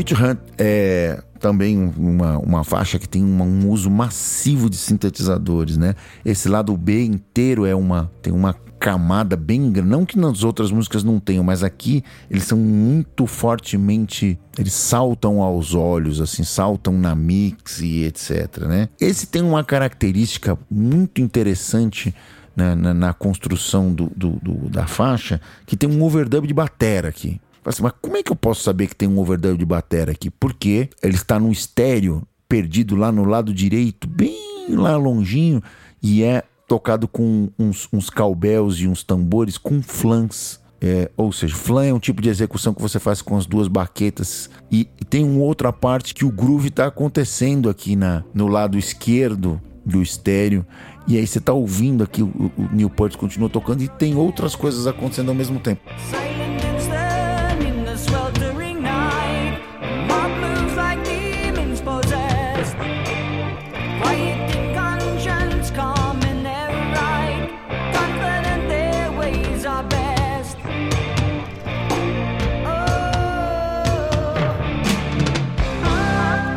Witch 0.00 0.12
Hunt 0.12 0.38
é 0.56 1.22
também 1.38 1.76
uma, 1.96 2.38
uma 2.38 2.64
faixa 2.64 2.98
que 2.98 3.08
tem 3.08 3.22
uma- 3.22 3.44
um 3.44 3.68
uso 3.68 3.90
massivo 3.90 4.70
de 4.70 4.76
sintetizadores, 4.76 5.76
né? 5.76 5.94
Esse 6.24 6.48
lado 6.48 6.74
B 6.76 7.04
inteiro 7.04 7.66
é 7.66 7.74
uma 7.74 8.10
tem 8.22 8.32
uma 8.32 8.54
camada 8.78 9.36
bem 9.36 9.70
grande. 9.70 9.90
Não 9.90 10.06
que 10.06 10.18
nas 10.18 10.42
outras 10.42 10.70
músicas 10.72 11.04
não 11.04 11.20
tenham, 11.20 11.44
mas 11.44 11.62
aqui 11.62 12.02
eles 12.30 12.44
são 12.44 12.56
muito 12.56 13.26
fortemente. 13.26 14.38
Eles 14.58 14.72
saltam 14.72 15.42
aos 15.42 15.74
olhos, 15.74 16.18
assim, 16.18 16.44
saltam 16.44 16.94
na 16.96 17.14
mix 17.14 17.80
e 17.82 18.04
etc. 18.04 18.58
Né? 18.66 18.88
Esse 18.98 19.26
tem 19.26 19.42
uma 19.42 19.62
característica 19.62 20.58
muito 20.70 21.20
interessante 21.20 22.14
na, 22.56 22.74
na, 22.74 22.94
na 22.94 23.12
construção 23.12 23.92
do, 23.92 24.10
do, 24.16 24.30
do, 24.42 24.70
da 24.70 24.86
faixa, 24.86 25.42
que 25.66 25.76
tem 25.76 25.88
um 25.90 26.02
overdub 26.02 26.46
de 26.46 26.54
batera 26.54 27.08
aqui. 27.08 27.38
Assim, 27.64 27.82
mas 27.82 27.92
como 28.00 28.16
é 28.16 28.22
que 28.22 28.32
eu 28.32 28.36
posso 28.36 28.62
saber 28.62 28.86
que 28.88 28.96
tem 28.96 29.08
um 29.08 29.18
overdub 29.18 29.58
de 29.58 29.64
batera 29.64 30.12
aqui? 30.12 30.30
Porque 30.30 30.88
ele 31.02 31.14
está 31.14 31.38
no 31.38 31.52
estéreo, 31.52 32.22
perdido 32.48 32.96
lá 32.96 33.12
no 33.12 33.24
lado 33.24 33.52
direito, 33.52 34.08
bem 34.08 34.36
lá 34.70 34.96
longinho, 34.96 35.62
e 36.02 36.22
é 36.22 36.42
tocado 36.66 37.06
com 37.08 37.50
uns, 37.58 37.88
uns 37.92 38.08
cowbells 38.08 38.82
e 38.82 38.88
uns 38.88 39.02
tambores 39.02 39.58
com 39.58 39.82
flans. 39.82 40.60
É, 40.82 41.10
ou 41.14 41.30
seja, 41.30 41.54
flan 41.54 41.84
é 41.84 41.92
um 41.92 41.98
tipo 41.98 42.22
de 42.22 42.30
execução 42.30 42.72
que 42.72 42.80
você 42.80 42.98
faz 42.98 43.20
com 43.20 43.36
as 43.36 43.44
duas 43.44 43.68
baquetas. 43.68 44.48
E, 44.70 44.88
e 44.98 45.04
tem 45.04 45.22
uma 45.22 45.42
outra 45.42 45.72
parte 45.72 46.14
que 46.14 46.24
o 46.24 46.30
groove 46.30 46.68
está 46.68 46.86
acontecendo 46.86 47.68
aqui 47.68 47.94
na, 47.94 48.24
no 48.32 48.46
lado 48.46 48.78
esquerdo 48.78 49.60
do 49.84 50.00
estéreo. 50.00 50.64
E 51.06 51.18
aí 51.18 51.26
você 51.26 51.38
está 51.38 51.52
ouvindo 51.52 52.04
aqui, 52.04 52.22
o, 52.22 52.28
o 52.56 52.68
Newport 52.72 53.16
continua 53.16 53.50
tocando 53.50 53.82
e 53.82 53.88
tem 53.88 54.16
outras 54.16 54.54
coisas 54.54 54.86
acontecendo 54.86 55.28
ao 55.28 55.34
mesmo 55.34 55.58
tempo. 55.60 55.82
Silent 56.08 56.59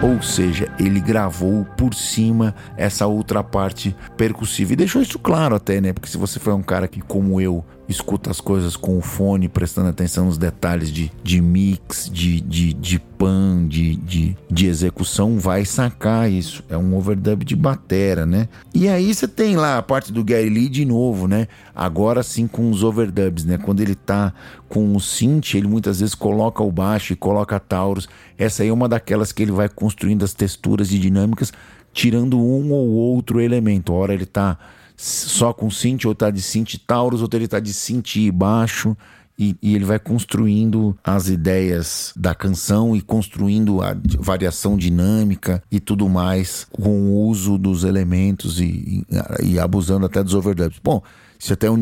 Ou 0.03 0.21
seja, 0.21 0.69
ele 0.77 0.99
gravou 0.99 1.63
por 1.77 1.93
cima 1.93 2.53
essa 2.75 3.07
outra 3.07 3.41
parte 3.41 3.95
percussiva. 4.17 4.73
E 4.73 4.75
deixou 4.75 5.01
isso 5.01 5.17
claro 5.17 5.55
até, 5.55 5.79
né? 5.79 5.93
Porque 5.93 6.09
se 6.09 6.17
você 6.17 6.41
for 6.41 6.53
um 6.53 6.61
cara 6.61 6.89
que, 6.89 6.99
como 6.99 7.39
eu, 7.39 7.63
escuta 7.87 8.31
as 8.31 8.39
coisas 8.39 8.75
com 8.75 8.97
o 8.97 9.01
fone, 9.01 9.49
prestando 9.49 9.89
atenção 9.89 10.25
nos 10.25 10.37
detalhes 10.37 10.91
de, 10.91 11.11
de 11.21 11.41
mix, 11.41 12.09
de, 12.11 12.39
de, 12.39 12.73
de 12.73 12.99
pan, 12.99 13.65
de, 13.67 13.95
de, 13.97 14.37
de 14.49 14.67
execução, 14.67 15.37
vai 15.37 15.65
sacar 15.65 16.31
isso. 16.31 16.63
É 16.69 16.77
um 16.77 16.95
overdub 16.95 17.43
de 17.43 17.55
batera, 17.55 18.25
né? 18.25 18.47
E 18.73 18.87
aí 18.87 19.13
você 19.13 19.27
tem 19.27 19.55
lá 19.55 19.77
a 19.77 19.81
parte 19.81 20.11
do 20.11 20.23
Gary 20.23 20.49
Lee 20.49 20.69
de 20.69 20.85
novo, 20.85 21.27
né? 21.27 21.47
Agora 21.75 22.23
sim 22.23 22.47
com 22.47 22.69
os 22.69 22.83
overdubs, 22.83 23.45
né? 23.45 23.57
Quando 23.57 23.81
ele 23.81 23.95
tá 23.95 24.33
com 24.69 24.95
o 24.95 24.99
synth, 24.99 25.55
ele 25.55 25.67
muitas 25.67 25.99
vezes 25.99 26.15
coloca 26.15 26.63
o 26.63 26.71
baixo 26.71 27.13
e 27.13 27.15
coloca 27.15 27.59
Taurus. 27.59 28.07
Essa 28.37 28.63
aí 28.63 28.69
é 28.69 28.73
uma 28.73 28.89
daquelas 28.89 29.31
que 29.31 29.43
ele 29.43 29.51
vai 29.51 29.69
construindo 29.69 30.23
as 30.23 30.33
texturas 30.33 30.91
e 30.91 30.97
dinâmicas, 30.97 31.51
tirando 31.91 32.39
um 32.39 32.71
ou 32.71 32.89
outro 32.89 33.39
elemento. 33.39 33.91
A 33.91 33.95
hora 33.95 34.13
ele 34.13 34.25
tá 34.25 34.57
só 34.95 35.53
com 35.53 35.69
synth, 35.69 36.05
ou 36.05 36.15
tá 36.15 36.29
de 36.29 36.41
synth 36.41 36.75
Taurus, 36.85 37.21
ou 37.21 37.29
ele 37.33 37.47
tá 37.47 37.59
de 37.59 37.71
e 38.15 38.31
baixo. 38.31 38.95
E, 39.37 39.55
e, 39.63 39.73
ele 39.73 39.83
vai 39.83 39.97
construindo 39.97 40.95
as 41.03 41.27
ideias 41.27 42.13
da 42.15 42.35
canção 42.35 42.95
e 42.95 43.01
construindo 43.01 43.81
a 43.81 43.97
variação 44.19 44.77
dinâmica 44.77 45.63
e 45.71 45.79
tudo 45.79 46.07
mais 46.07 46.67
com 46.71 47.01
o 47.01 47.27
uso 47.27 47.57
dos 47.57 47.83
elementos 47.83 48.61
e, 48.61 49.03
e, 49.41 49.53
e 49.53 49.59
abusando 49.59 50.05
até 50.05 50.23
dos 50.23 50.35
overdubs. 50.35 50.79
Bom, 50.83 51.01
se 51.39 51.51
até 51.51 51.67
o 51.67 51.75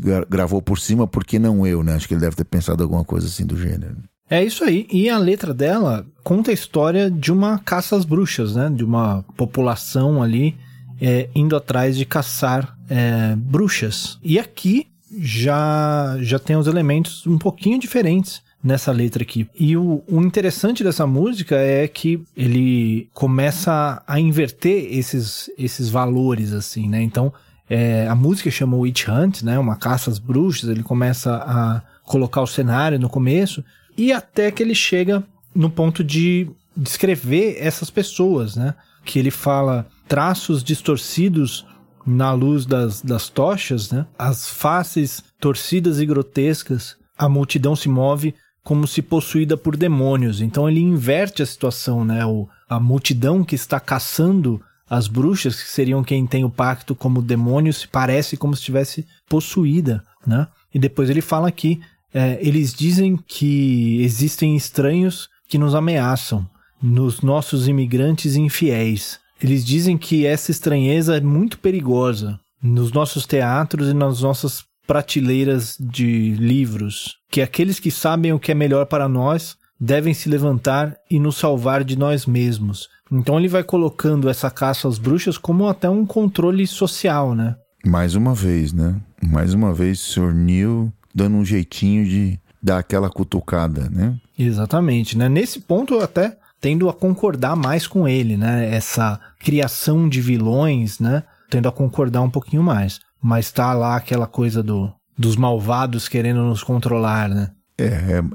gra 0.00 0.26
gravou 0.28 0.62
por 0.62 0.78
cima, 0.78 1.06
por 1.06 1.22
que 1.22 1.38
não 1.38 1.66
eu, 1.66 1.82
né? 1.82 1.94
Acho 1.94 2.08
que 2.08 2.14
ele 2.14 2.22
deve 2.22 2.34
ter 2.34 2.44
pensado 2.44 2.82
alguma 2.82 3.04
coisa 3.04 3.26
assim 3.26 3.44
do 3.44 3.58
gênero. 3.58 3.98
É 4.28 4.42
isso 4.42 4.64
aí. 4.64 4.88
E 4.90 5.08
a 5.08 5.18
letra 5.18 5.54
dela 5.54 6.04
conta 6.24 6.50
a 6.50 6.54
história 6.54 7.10
de 7.10 7.30
uma 7.30 7.58
caça 7.58 7.94
às 7.94 8.04
bruxas, 8.04 8.56
né? 8.56 8.68
De 8.68 8.82
uma 8.84 9.22
população 9.36 10.22
ali 10.22 10.56
é, 11.00 11.28
indo 11.34 11.56
atrás 11.56 11.96
de 11.96 12.04
caçar 12.04 12.76
é, 12.88 13.34
bruxas. 13.36 14.18
E 14.22 14.38
aqui 14.38 14.86
já, 15.18 16.16
já 16.20 16.38
tem 16.38 16.56
os 16.56 16.66
elementos 16.66 17.26
um 17.26 17.38
pouquinho 17.38 17.78
diferentes 17.78 18.42
nessa 18.62 18.90
letra 18.90 19.22
aqui. 19.22 19.48
E 19.58 19.76
o, 19.76 20.02
o, 20.08 20.20
interessante 20.20 20.82
dessa 20.82 21.06
música 21.06 21.56
é 21.56 21.86
que 21.86 22.20
ele 22.36 23.08
começa 23.14 24.02
a 24.06 24.18
inverter 24.18 24.88
esses, 24.90 25.50
esses 25.56 25.88
valores, 25.88 26.52
assim, 26.52 26.88
né? 26.88 27.00
Então, 27.00 27.32
é, 27.70 28.06
a 28.08 28.14
música 28.14 28.50
chama 28.50 28.76
Witch 28.76 29.06
Hunt, 29.08 29.42
né? 29.42 29.58
Uma 29.58 29.76
caça 29.76 30.10
às 30.10 30.18
bruxas. 30.18 30.68
Ele 30.68 30.82
começa 30.82 31.36
a 31.36 31.82
colocar 32.02 32.40
o 32.40 32.46
cenário 32.46 32.98
no 32.98 33.08
começo 33.08 33.64
e 33.96 34.12
até 34.12 34.50
que 34.50 34.62
ele 34.62 34.74
chega 34.74 35.22
no 35.54 35.70
ponto 35.70 36.02
de 36.02 36.48
descrever 36.76 37.56
essas 37.58 37.88
pessoas, 37.88 38.56
né? 38.56 38.74
Que 39.04 39.18
ele 39.18 39.30
fala 39.30 39.86
traços 40.08 40.62
distorcidos 40.62 41.66
na 42.06 42.32
luz 42.32 42.64
das, 42.64 43.02
das 43.02 43.28
tochas, 43.28 43.90
né? 43.90 44.06
As 44.18 44.48
faces 44.48 45.22
torcidas 45.40 46.00
e 46.00 46.06
grotescas, 46.06 46.96
a 47.18 47.28
multidão 47.28 47.74
se 47.74 47.88
move 47.88 48.34
como 48.62 48.86
se 48.86 49.02
possuída 49.02 49.56
por 49.56 49.76
demônios. 49.76 50.40
Então 50.40 50.68
ele 50.68 50.80
inverte 50.80 51.42
a 51.42 51.46
situação, 51.46 52.04
né? 52.04 52.24
O, 52.24 52.48
a 52.68 52.78
multidão 52.78 53.44
que 53.44 53.54
está 53.54 53.80
caçando 53.80 54.60
as 54.88 55.08
bruxas, 55.08 55.60
que 55.60 55.68
seriam 55.68 56.04
quem 56.04 56.26
tem 56.26 56.44
o 56.44 56.50
pacto 56.50 56.94
como 56.94 57.20
demônios, 57.20 57.84
parece 57.84 58.36
como 58.36 58.54
se 58.54 58.60
estivesse 58.60 59.04
possuída, 59.28 60.02
né? 60.24 60.46
E 60.72 60.78
depois 60.78 61.10
ele 61.10 61.20
fala 61.20 61.48
aqui, 61.48 61.80
é, 62.14 62.38
eles 62.40 62.72
dizem 62.72 63.16
que 63.16 64.00
existem 64.02 64.54
estranhos 64.56 65.28
que 65.48 65.58
nos 65.58 65.74
ameaçam, 65.74 66.48
nos 66.80 67.20
nossos 67.20 67.66
imigrantes 67.66 68.36
infiéis. 68.36 69.18
Eles 69.42 69.64
dizem 69.64 69.98
que 69.98 70.26
essa 70.26 70.50
estranheza 70.50 71.16
é 71.16 71.20
muito 71.20 71.58
perigosa 71.58 72.40
nos 72.62 72.92
nossos 72.92 73.26
teatros 73.26 73.88
e 73.88 73.94
nas 73.94 74.20
nossas 74.20 74.64
prateleiras 74.86 75.76
de 75.78 76.34
livros, 76.34 77.16
que 77.30 77.42
aqueles 77.42 77.80
que 77.80 77.90
sabem 77.90 78.32
o 78.32 78.38
que 78.38 78.52
é 78.52 78.54
melhor 78.54 78.86
para 78.86 79.08
nós 79.08 79.56
devem 79.78 80.14
se 80.14 80.28
levantar 80.28 80.96
e 81.10 81.18
nos 81.18 81.36
salvar 81.36 81.84
de 81.84 81.98
nós 81.98 82.24
mesmos. 82.24 82.88
Então 83.12 83.38
ele 83.38 83.48
vai 83.48 83.62
colocando 83.62 84.28
essa 84.28 84.50
caça 84.50 84.88
às 84.88 84.98
bruxas 84.98 85.36
como 85.36 85.68
até 85.68 85.88
um 85.88 86.06
controle 86.06 86.66
social, 86.66 87.34
né? 87.34 87.56
Mais 87.84 88.14
uma 88.14 88.34
vez, 88.34 88.72
né? 88.72 88.96
Mais 89.22 89.54
uma 89.54 89.72
vez, 89.72 90.00
o 90.00 90.12
Sr. 90.12 90.34
Neil 90.34 90.92
dando 91.14 91.36
um 91.36 91.44
jeitinho 91.44 92.04
de 92.04 92.38
dar 92.62 92.78
aquela 92.78 93.08
cutucada, 93.08 93.88
né? 93.90 94.16
Exatamente, 94.38 95.16
né? 95.16 95.28
Nesse 95.28 95.60
ponto 95.60 95.94
eu 95.94 96.02
até 96.02 96.36
tendo 96.60 96.88
a 96.88 96.94
concordar 96.94 97.56
mais 97.56 97.86
com 97.86 98.08
ele, 98.08 98.36
né? 98.36 98.74
Essa 98.74 99.20
criação 99.38 100.08
de 100.08 100.20
vilões, 100.20 100.98
né? 100.98 101.22
Tendo 101.50 101.68
a 101.68 101.72
concordar 101.72 102.22
um 102.22 102.30
pouquinho 102.30 102.62
mais. 102.62 103.00
Mas 103.22 103.50
tá 103.50 103.72
lá 103.72 103.96
aquela 103.96 104.26
coisa 104.26 104.62
do, 104.62 104.92
dos 105.16 105.36
malvados 105.36 106.08
querendo 106.08 106.42
nos 106.42 106.62
controlar, 106.62 107.28
né? 107.28 107.50
É, 107.78 107.84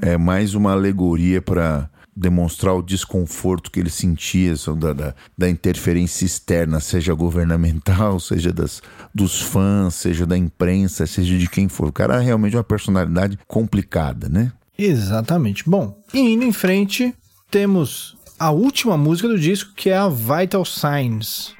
é, 0.03 0.11
é 0.13 0.17
mais 0.17 0.53
uma 0.53 0.71
alegoria 0.71 1.41
para 1.41 1.89
demonstrar 2.15 2.75
o 2.75 2.81
desconforto 2.81 3.71
que 3.71 3.79
ele 3.79 3.89
sentia 3.89 4.53
da, 4.77 4.93
da, 4.93 5.15
da, 5.37 5.49
interferência 5.49 6.25
externa, 6.25 6.79
seja 6.79 7.13
governamental, 7.13 8.19
seja 8.21 8.51
das, 8.51 8.81
dos 9.13 9.41
fãs, 9.41 9.95
seja 9.95 10.25
da 10.25 10.37
imprensa, 10.37 11.07
seja 11.07 11.37
de 11.37 11.49
quem 11.49 11.67
for. 11.67 11.87
O 11.87 11.93
cara 11.93 12.21
é 12.21 12.25
realmente 12.25 12.55
uma 12.55 12.63
personalidade 12.63 13.39
complicada, 13.47 14.27
né? 14.29 14.51
Exatamente. 14.77 15.63
Bom, 15.67 15.97
indo 16.13 16.43
em 16.43 16.51
frente, 16.51 17.13
temos 17.51 18.15
a 18.39 18.49
última 18.49 18.97
música 18.97 19.27
do 19.27 19.37
disco, 19.37 19.73
que 19.75 19.89
é 19.89 19.97
a 19.97 20.07
Vital 20.07 20.63
Signs. 20.63 21.53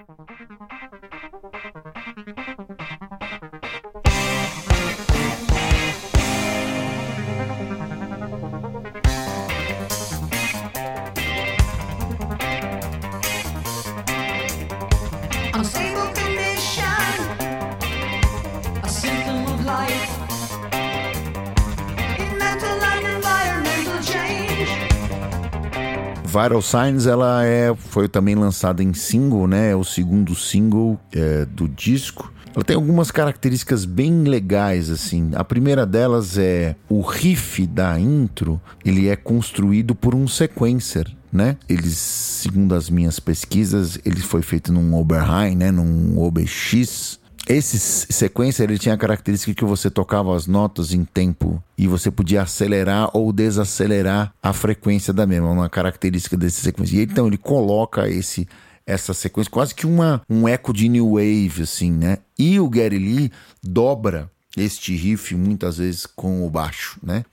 Vital 26.42 26.62
Signs, 26.62 27.06
ela 27.06 27.46
é, 27.46 27.76
foi 27.76 28.08
também 28.08 28.34
lançada 28.34 28.82
em 28.82 28.94
single, 28.94 29.48
né? 29.48 29.72
É 29.72 29.76
o 29.76 29.84
segundo 29.84 30.34
single 30.34 31.00
é, 31.12 31.46
do 31.46 31.68
disco. 31.68 32.34
Ela 32.56 32.66
tem 32.66 32.76
algumas 32.76 33.12
características 33.12 33.86
bem 33.86 34.24
legais, 34.24 34.90
assim. 34.90 35.32
A 35.36 35.44
primeira 35.44 35.86
delas 35.86 36.38
é 36.38 36.76
o 36.90 37.02
riff 37.02 37.66
da 37.68 38.00
intro, 38.00 38.60
ele 38.84 39.08
é 39.08 39.16
construído 39.16 39.94
por 39.94 40.16
um 40.16 40.28
sequencer, 40.28 41.08
né? 41.32 41.58
Eles, 41.70 41.98
segundo 41.98 42.74
as 42.74 42.90
minhas 42.90 43.20
pesquisas, 43.20 44.00
ele 44.04 44.20
foi 44.20 44.42
feito 44.42 44.74
num 44.74 44.96
Oberheim, 44.96 45.56
né? 45.56 45.72
Num 45.72 46.20
OBX. 46.20 47.21
Esse 47.48 47.80
sequência 47.80 48.64
ele 48.64 48.78
tinha 48.78 48.96
a 48.96 48.98
característica 48.98 49.54
que 49.54 49.66
você 49.66 49.90
tocava 49.90 50.36
as 50.36 50.48
notas 50.48 50.94
em 50.94 51.04
tempo 51.04 51.62
e 51.78 51.88
você 51.88 52.12
podia 52.12 52.44
acelerar 52.44 53.10
ou 53.14 53.34
desacelerar 53.34 54.34
a 54.42 54.54
frequência 54.54 55.12
da 55.12 55.26
mesma, 55.26 55.50
uma 55.50 55.70
característica 55.70 56.38
desse 56.38 56.62
sequência. 56.62 56.98
E 56.98 57.04
então 57.04 57.28
ele 57.28 57.38
coloca 57.38 58.08
esse 58.08 58.48
essa 58.86 59.14
sequência 59.14 59.52
quase 59.52 59.76
que 59.76 59.86
uma, 59.86 60.22
um 60.30 60.48
eco 60.48 60.74
de 60.74 60.90
new 60.90 61.12
wave 61.14 61.64
assim, 61.64 61.92
né? 61.92 62.18
E 62.38 62.60
o 62.60 62.70
Gary 62.70 62.98
Lee 62.98 63.32
dobra 63.64 64.30
este 64.58 64.94
riff 64.96 65.34
muitas 65.34 65.78
vezes 65.78 66.06
com 66.06 66.46
o 66.46 66.50
baixo, 66.50 67.00
né? 67.02 67.24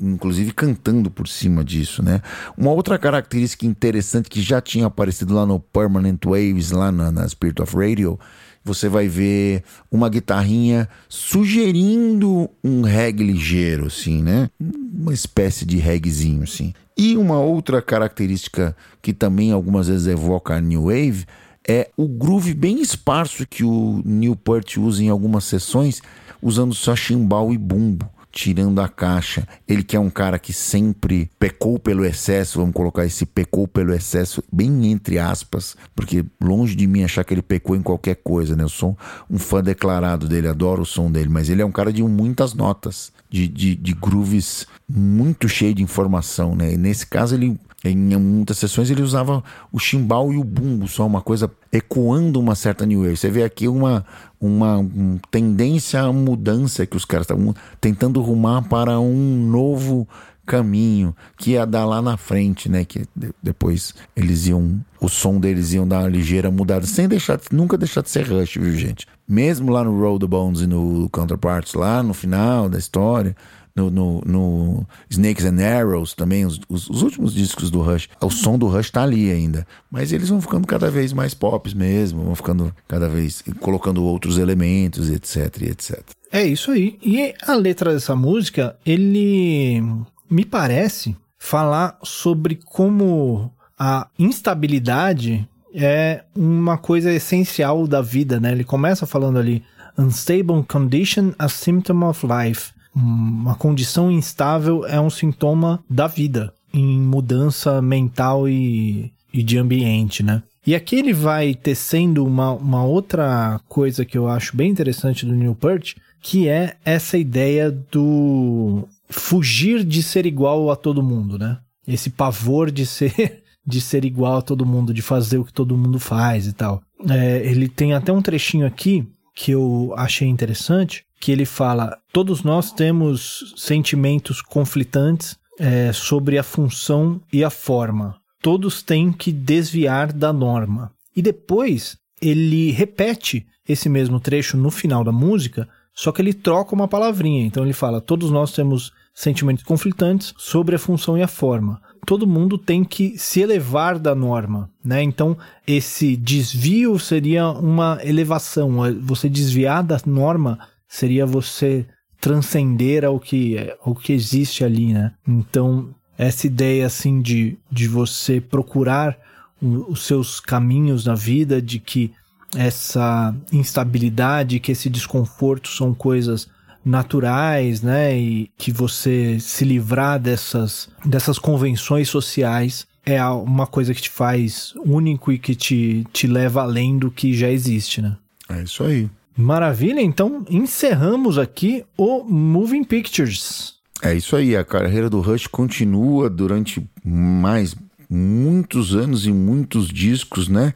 Inclusive 0.00 0.52
cantando 0.52 1.10
por 1.10 1.26
cima 1.26 1.64
disso, 1.64 2.02
né? 2.02 2.20
Uma 2.56 2.70
outra 2.70 2.98
característica 2.98 3.64
interessante 3.64 4.28
que 4.28 4.42
já 4.42 4.60
tinha 4.60 4.86
aparecido 4.86 5.34
lá 5.34 5.46
no 5.46 5.58
Permanent 5.58 6.22
Waves, 6.24 6.70
lá 6.70 6.92
na, 6.92 7.10
na 7.10 7.26
Spirit 7.28 7.62
of 7.62 7.74
Radio, 7.74 8.18
você 8.66 8.88
vai 8.88 9.06
ver 9.06 9.62
uma 9.88 10.08
guitarrinha 10.08 10.88
sugerindo 11.08 12.50
um 12.64 12.82
reggae 12.82 13.22
ligeiro, 13.22 13.86
assim, 13.86 14.20
né? 14.20 14.50
Uma 14.60 15.14
espécie 15.14 15.64
de 15.64 15.76
reggaezinho, 15.76 16.42
assim. 16.42 16.74
E 16.98 17.16
uma 17.16 17.38
outra 17.38 17.80
característica 17.80 18.76
que 19.00 19.12
também 19.12 19.52
algumas 19.52 19.86
vezes 19.86 20.08
evoca 20.08 20.54
a 20.54 20.60
New 20.60 20.86
Wave 20.86 21.26
é 21.66 21.88
o 21.96 22.08
groove 22.08 22.54
bem 22.54 22.80
esparso 22.80 23.46
que 23.46 23.62
o 23.62 24.02
Newport 24.04 24.78
usa 24.78 25.02
em 25.04 25.10
algumas 25.10 25.44
sessões, 25.44 26.02
usando 26.42 26.74
só 26.74 26.96
chimbal 26.96 27.52
e 27.52 27.58
bumbo, 27.58 28.10
tirando 28.36 28.82
a 28.82 28.88
caixa. 28.88 29.48
Ele 29.66 29.82
que 29.82 29.96
é 29.96 29.98
um 30.00 30.10
cara 30.10 30.38
que 30.38 30.52
sempre 30.52 31.30
pecou 31.38 31.78
pelo 31.78 32.04
excesso, 32.04 32.58
vamos 32.58 32.74
colocar 32.74 33.06
esse 33.06 33.24
pecou 33.24 33.66
pelo 33.66 33.94
excesso 33.94 34.44
bem 34.52 34.92
entre 34.92 35.18
aspas, 35.18 35.74
porque 35.94 36.22
longe 36.38 36.76
de 36.76 36.86
mim 36.86 37.02
achar 37.02 37.24
que 37.24 37.32
ele 37.32 37.40
pecou 37.40 37.74
em 37.74 37.80
qualquer 37.80 38.16
coisa, 38.16 38.54
né? 38.54 38.62
Eu 38.62 38.68
sou 38.68 38.96
um 39.30 39.38
fã 39.38 39.62
declarado 39.62 40.28
dele, 40.28 40.48
adoro 40.48 40.82
o 40.82 40.86
som 40.86 41.10
dele, 41.10 41.30
mas 41.30 41.48
ele 41.48 41.62
é 41.62 41.64
um 41.64 41.72
cara 41.72 41.90
de 41.90 42.02
muitas 42.02 42.52
notas, 42.52 43.10
de, 43.30 43.48
de, 43.48 43.74
de 43.74 43.94
grooves 43.94 44.66
muito 44.86 45.48
cheio 45.48 45.72
de 45.72 45.82
informação, 45.82 46.54
né? 46.54 46.74
E 46.74 46.76
nesse 46.76 47.06
caso 47.06 47.34
ele 47.34 47.58
em 47.84 48.16
muitas 48.16 48.58
sessões 48.58 48.90
ele 48.90 49.02
usava 49.02 49.44
o 49.70 49.78
chimbal 49.78 50.32
e 50.32 50.36
o 50.36 50.44
bumbo, 50.44 50.88
só 50.88 51.06
uma 51.06 51.20
coisa 51.20 51.50
ecoando 51.72 52.40
uma 52.40 52.54
certa 52.54 52.86
new 52.86 53.02
wave. 53.02 53.16
Você 53.16 53.30
vê 53.30 53.44
aqui 53.44 53.68
uma, 53.68 54.04
uma 54.40 54.78
um, 54.78 55.18
tendência 55.30 56.00
à 56.02 56.12
mudança 56.12 56.86
que 56.86 56.96
os 56.96 57.04
caras 57.04 57.24
estavam 57.24 57.54
tentando 57.80 58.20
rumar 58.20 58.68
para 58.68 58.98
um 59.00 59.48
novo 59.50 60.06
caminho 60.44 61.14
que 61.36 61.52
ia 61.52 61.66
dar 61.66 61.84
lá 61.84 62.00
na 62.00 62.16
frente, 62.16 62.68
né? 62.68 62.84
Que 62.84 63.00
de- 63.16 63.32
depois 63.42 63.94
eles 64.14 64.46
iam, 64.46 64.80
o 65.00 65.08
som 65.08 65.40
deles 65.40 65.72
iam 65.72 65.86
dar 65.86 66.00
uma 66.00 66.08
ligeira 66.08 66.50
mudada, 66.50 66.86
sem 66.86 67.08
deixar, 67.08 67.40
nunca 67.50 67.76
deixar 67.76 68.02
de 68.02 68.10
ser 68.10 68.28
Rush, 68.28 68.54
viu, 68.54 68.72
gente? 68.76 69.06
Mesmo 69.28 69.72
lá 69.72 69.82
no 69.82 70.18
the 70.20 70.26
Bones 70.26 70.60
e 70.60 70.66
no 70.68 71.08
Counterparts, 71.10 71.74
lá 71.74 72.00
no 72.02 72.14
final 72.14 72.68
da 72.68 72.78
história, 72.78 73.34
no, 73.76 73.90
no, 73.90 74.22
no 74.24 74.86
Snakes 75.10 75.44
and 75.44 75.62
Arrows 75.62 76.14
também, 76.14 76.46
os, 76.46 76.58
os, 76.68 76.88
os 76.88 77.02
últimos 77.02 77.34
discos 77.34 77.70
do 77.70 77.82
Rush. 77.82 78.08
O 78.20 78.30
som 78.30 78.58
do 78.58 78.66
Rush 78.66 78.90
tá 78.90 79.02
ali 79.02 79.30
ainda. 79.30 79.66
Mas 79.90 80.12
eles 80.12 80.30
vão 80.30 80.40
ficando 80.40 80.66
cada 80.66 80.90
vez 80.90 81.12
mais 81.12 81.34
pops 81.34 81.74
mesmo, 81.74 82.24
vão 82.24 82.34
ficando 82.34 82.74
cada 82.88 83.08
vez 83.08 83.44
colocando 83.60 84.02
outros 84.02 84.38
elementos, 84.38 85.10
etc, 85.10 85.62
etc. 85.62 86.00
É 86.32 86.42
isso 86.42 86.70
aí. 86.70 86.98
E 87.02 87.34
a 87.42 87.54
letra 87.54 87.92
dessa 87.92 88.16
música, 88.16 88.76
ele 88.84 89.82
me 90.28 90.44
parece 90.44 91.14
falar 91.38 91.98
sobre 92.02 92.58
como 92.64 93.52
a 93.78 94.08
instabilidade 94.18 95.46
é 95.74 96.24
uma 96.34 96.78
coisa 96.78 97.12
essencial 97.12 97.86
da 97.86 98.00
vida, 98.00 98.40
né? 98.40 98.52
Ele 98.52 98.64
começa 98.64 99.06
falando 99.06 99.38
ali 99.38 99.62
unstable 99.98 100.62
condition 100.66 101.32
a 101.38 101.48
symptom 101.48 102.02
of 102.08 102.26
life. 102.26 102.72
Uma 102.96 103.54
condição 103.54 104.10
instável 104.10 104.86
é 104.86 104.98
um 104.98 105.10
sintoma 105.10 105.84
da 105.88 106.06
vida 106.06 106.54
em 106.72 106.98
mudança 106.98 107.82
mental 107.82 108.48
e, 108.48 109.12
e 109.32 109.42
de 109.42 109.58
ambiente, 109.58 110.22
né? 110.22 110.42
E 110.66 110.74
aqui 110.74 110.96
ele 110.96 111.12
vai 111.12 111.54
tecendo 111.54 112.24
uma, 112.24 112.52
uma 112.52 112.84
outra 112.84 113.60
coisa 113.68 114.04
que 114.04 114.16
eu 114.16 114.26
acho 114.26 114.56
bem 114.56 114.70
interessante 114.70 115.24
do 115.24 115.34
Newport, 115.34 115.94
que 116.20 116.48
é 116.48 116.76
essa 116.84 117.16
ideia 117.16 117.70
do 117.70 118.88
fugir 119.08 119.84
de 119.84 120.02
ser 120.02 120.26
igual 120.26 120.70
a 120.70 120.76
todo 120.76 121.02
mundo, 121.02 121.38
né? 121.38 121.58
Esse 121.86 122.10
pavor 122.10 122.70
de 122.70 122.84
ser 122.84 123.42
de 123.64 123.80
ser 123.80 124.04
igual 124.04 124.38
a 124.38 124.42
todo 124.42 124.64
mundo, 124.64 124.94
de 124.94 125.02
fazer 125.02 125.38
o 125.38 125.44
que 125.44 125.52
todo 125.52 125.76
mundo 125.76 125.98
faz 125.98 126.46
e 126.46 126.52
tal. 126.52 126.82
É, 127.10 127.44
ele 127.44 127.68
tem 127.68 127.94
até 127.94 128.12
um 128.12 128.22
trechinho 128.22 128.64
aqui 128.64 129.04
que 129.34 129.50
eu 129.50 129.92
achei 129.96 130.26
interessante, 130.28 131.04
que 131.20 131.32
ele 131.32 131.44
fala: 131.44 131.98
todos 132.12 132.42
nós 132.42 132.72
temos 132.72 133.54
sentimentos 133.56 134.40
conflitantes 134.40 135.36
é, 135.58 135.92
sobre 135.92 136.38
a 136.38 136.42
função 136.42 137.20
e 137.32 137.42
a 137.42 137.50
forma. 137.50 138.16
Todos 138.42 138.82
têm 138.82 139.12
que 139.12 139.32
desviar 139.32 140.12
da 140.12 140.32
norma. 140.32 140.92
E 141.14 141.22
depois 141.22 141.96
ele 142.20 142.70
repete 142.70 143.46
esse 143.68 143.88
mesmo 143.88 144.20
trecho 144.20 144.56
no 144.56 144.70
final 144.70 145.02
da 145.02 145.12
música, 145.12 145.68
só 145.92 146.12
que 146.12 146.20
ele 146.20 146.34
troca 146.34 146.74
uma 146.74 146.86
palavrinha. 146.86 147.44
Então 147.44 147.64
ele 147.64 147.72
fala: 147.72 148.00
todos 148.00 148.30
nós 148.30 148.52
temos 148.52 148.92
sentimentos 149.14 149.64
conflitantes 149.64 150.34
sobre 150.36 150.76
a 150.76 150.78
função 150.78 151.16
e 151.16 151.22
a 151.22 151.28
forma. 151.28 151.80
Todo 152.04 152.26
mundo 152.26 152.56
tem 152.56 152.84
que 152.84 153.18
se 153.18 153.40
elevar 153.40 153.98
da 153.98 154.14
norma, 154.14 154.70
né? 154.84 155.02
Então 155.02 155.36
esse 155.66 156.16
desvio 156.16 156.98
seria 156.98 157.48
uma 157.48 157.98
elevação. 158.04 158.76
Você 159.00 159.28
desviar 159.28 159.82
da 159.82 159.98
norma 160.06 160.58
seria 160.88 161.26
você 161.26 161.86
transcender 162.20 163.04
ao 163.04 163.20
que 163.20 163.56
ao 163.84 163.94
que 163.94 164.12
existe 164.12 164.64
ali, 164.64 164.92
né? 164.92 165.12
Então 165.26 165.94
essa 166.18 166.46
ideia 166.46 166.86
assim 166.86 167.20
de, 167.20 167.58
de 167.70 167.86
você 167.86 168.40
procurar 168.40 169.16
o- 169.62 169.92
os 169.92 170.02
seus 170.06 170.40
caminhos 170.40 171.04
na 171.04 171.14
vida, 171.14 171.60
de 171.60 171.78
que 171.78 172.10
essa 172.56 173.34
instabilidade, 173.52 174.60
que 174.60 174.72
esse 174.72 174.88
desconforto 174.88 175.68
são 175.68 175.92
coisas 175.92 176.48
naturais, 176.84 177.82
né? 177.82 178.16
E 178.16 178.50
que 178.56 178.72
você 178.72 179.38
se 179.40 179.64
livrar 179.64 180.18
dessas, 180.18 180.88
dessas 181.04 181.38
convenções 181.38 182.08
sociais 182.08 182.86
é 183.04 183.22
uma 183.24 183.66
coisa 183.66 183.92
que 183.94 184.02
te 184.02 184.10
faz 184.10 184.72
único 184.84 185.30
e 185.30 185.38
que 185.38 185.54
te, 185.54 186.06
te 186.12 186.26
leva 186.26 186.62
além 186.62 186.98
do 186.98 187.10
que 187.10 187.34
já 187.34 187.50
existe, 187.50 188.00
né? 188.00 188.16
É 188.48 188.62
isso 188.62 188.82
aí. 188.84 189.08
Maravilha, 189.36 190.00
então 190.00 190.44
encerramos 190.48 191.36
aqui 191.36 191.84
o 191.96 192.24
Moving 192.24 192.84
Pictures. 192.84 193.74
É 194.02 194.14
isso 194.14 194.34
aí, 194.34 194.56
a 194.56 194.64
carreira 194.64 195.10
do 195.10 195.20
Rush 195.20 195.46
continua 195.46 196.30
durante 196.30 196.86
mais 197.04 197.74
muitos 198.08 198.94
anos 198.94 199.26
e 199.26 199.32
muitos 199.32 199.88
discos, 199.88 200.48
né? 200.48 200.72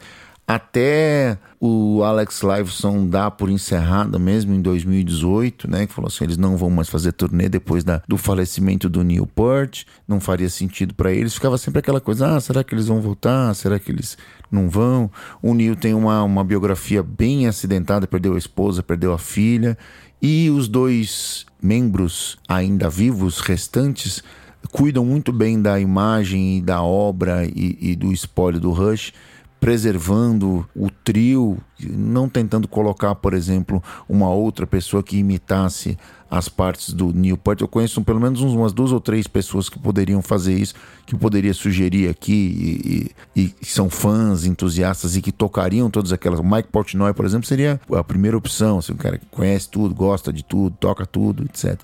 Até 0.50 1.38
o 1.60 2.02
Alex 2.02 2.42
Lifeson 2.42 3.06
dá 3.06 3.30
por 3.30 3.48
encerrada 3.48 4.18
mesmo 4.18 4.52
em 4.52 4.60
2018, 4.60 5.70
né? 5.70 5.86
Que 5.86 5.92
falou 5.92 6.08
assim, 6.08 6.24
eles 6.24 6.36
não 6.36 6.56
vão 6.56 6.68
mais 6.68 6.88
fazer 6.88 7.12
turnê 7.12 7.48
depois 7.48 7.84
da, 7.84 8.02
do 8.08 8.16
falecimento 8.16 8.88
do 8.88 9.04
Neil 9.04 9.28
Peart, 9.28 9.84
não 10.08 10.18
faria 10.18 10.50
sentido 10.50 10.92
para 10.92 11.12
eles. 11.12 11.34
Ficava 11.34 11.56
sempre 11.56 11.78
aquela 11.78 12.00
coisa, 12.00 12.34
ah, 12.34 12.40
será 12.40 12.64
que 12.64 12.74
eles 12.74 12.88
vão 12.88 13.00
voltar? 13.00 13.54
Será 13.54 13.78
que 13.78 13.92
eles 13.92 14.18
não 14.50 14.68
vão? 14.68 15.08
O 15.40 15.54
Neil 15.54 15.76
tem 15.76 15.94
uma, 15.94 16.24
uma 16.24 16.42
biografia 16.42 17.00
bem 17.00 17.46
acidentada, 17.46 18.08
perdeu 18.08 18.34
a 18.34 18.38
esposa, 18.38 18.82
perdeu 18.82 19.12
a 19.12 19.18
filha, 19.20 19.78
e 20.20 20.50
os 20.50 20.66
dois 20.66 21.46
membros 21.62 22.36
ainda 22.48 22.90
vivos, 22.90 23.38
restantes, 23.38 24.20
cuidam 24.72 25.04
muito 25.04 25.32
bem 25.32 25.62
da 25.62 25.78
imagem 25.78 26.58
e 26.58 26.60
da 26.60 26.82
obra 26.82 27.44
e, 27.46 27.78
e 27.80 27.94
do 27.94 28.12
espólio 28.12 28.58
do 28.58 28.72
Rush, 28.72 29.12
preservando 29.60 30.66
o 30.74 30.90
trio, 30.90 31.58
não 31.78 32.28
tentando 32.28 32.66
colocar, 32.66 33.14
por 33.14 33.34
exemplo, 33.34 33.82
uma 34.08 34.30
outra 34.30 34.66
pessoa 34.66 35.02
que 35.02 35.18
imitasse 35.18 35.98
as 36.30 36.48
partes 36.48 36.92
do 36.94 37.12
Newport. 37.12 37.60
Eu 37.60 37.66
conheço 37.68 38.00
pelo 38.02 38.20
menos 38.20 38.40
umas 38.40 38.72
duas 38.72 38.92
ou 38.92 39.00
três 39.00 39.26
pessoas 39.26 39.68
que 39.68 39.78
poderiam 39.78 40.22
fazer 40.22 40.54
isso, 40.54 40.74
que 41.04 41.14
eu 41.14 41.18
poderia 41.18 41.52
sugerir 41.52 42.08
aqui 42.08 43.10
e, 43.34 43.40
e- 43.42 43.54
e 43.60 43.66
são 43.66 43.90
fãs, 43.90 44.44
entusiastas 44.44 45.16
e 45.16 45.22
que 45.22 45.32
tocariam 45.32 45.90
todas 45.90 46.12
aquelas. 46.12 46.40
Mike 46.40 46.68
Portnoy, 46.70 47.12
por 47.12 47.24
exemplo, 47.24 47.46
seria 47.46 47.80
a 47.92 48.04
primeira 48.04 48.36
opção, 48.36 48.78
assim, 48.78 48.92
um 48.92 48.96
cara 48.96 49.18
que 49.18 49.26
conhece 49.26 49.68
tudo, 49.68 49.94
gosta 49.94 50.32
de 50.32 50.44
tudo, 50.44 50.76
toca 50.78 51.04
tudo, 51.04 51.44
etc 51.44 51.78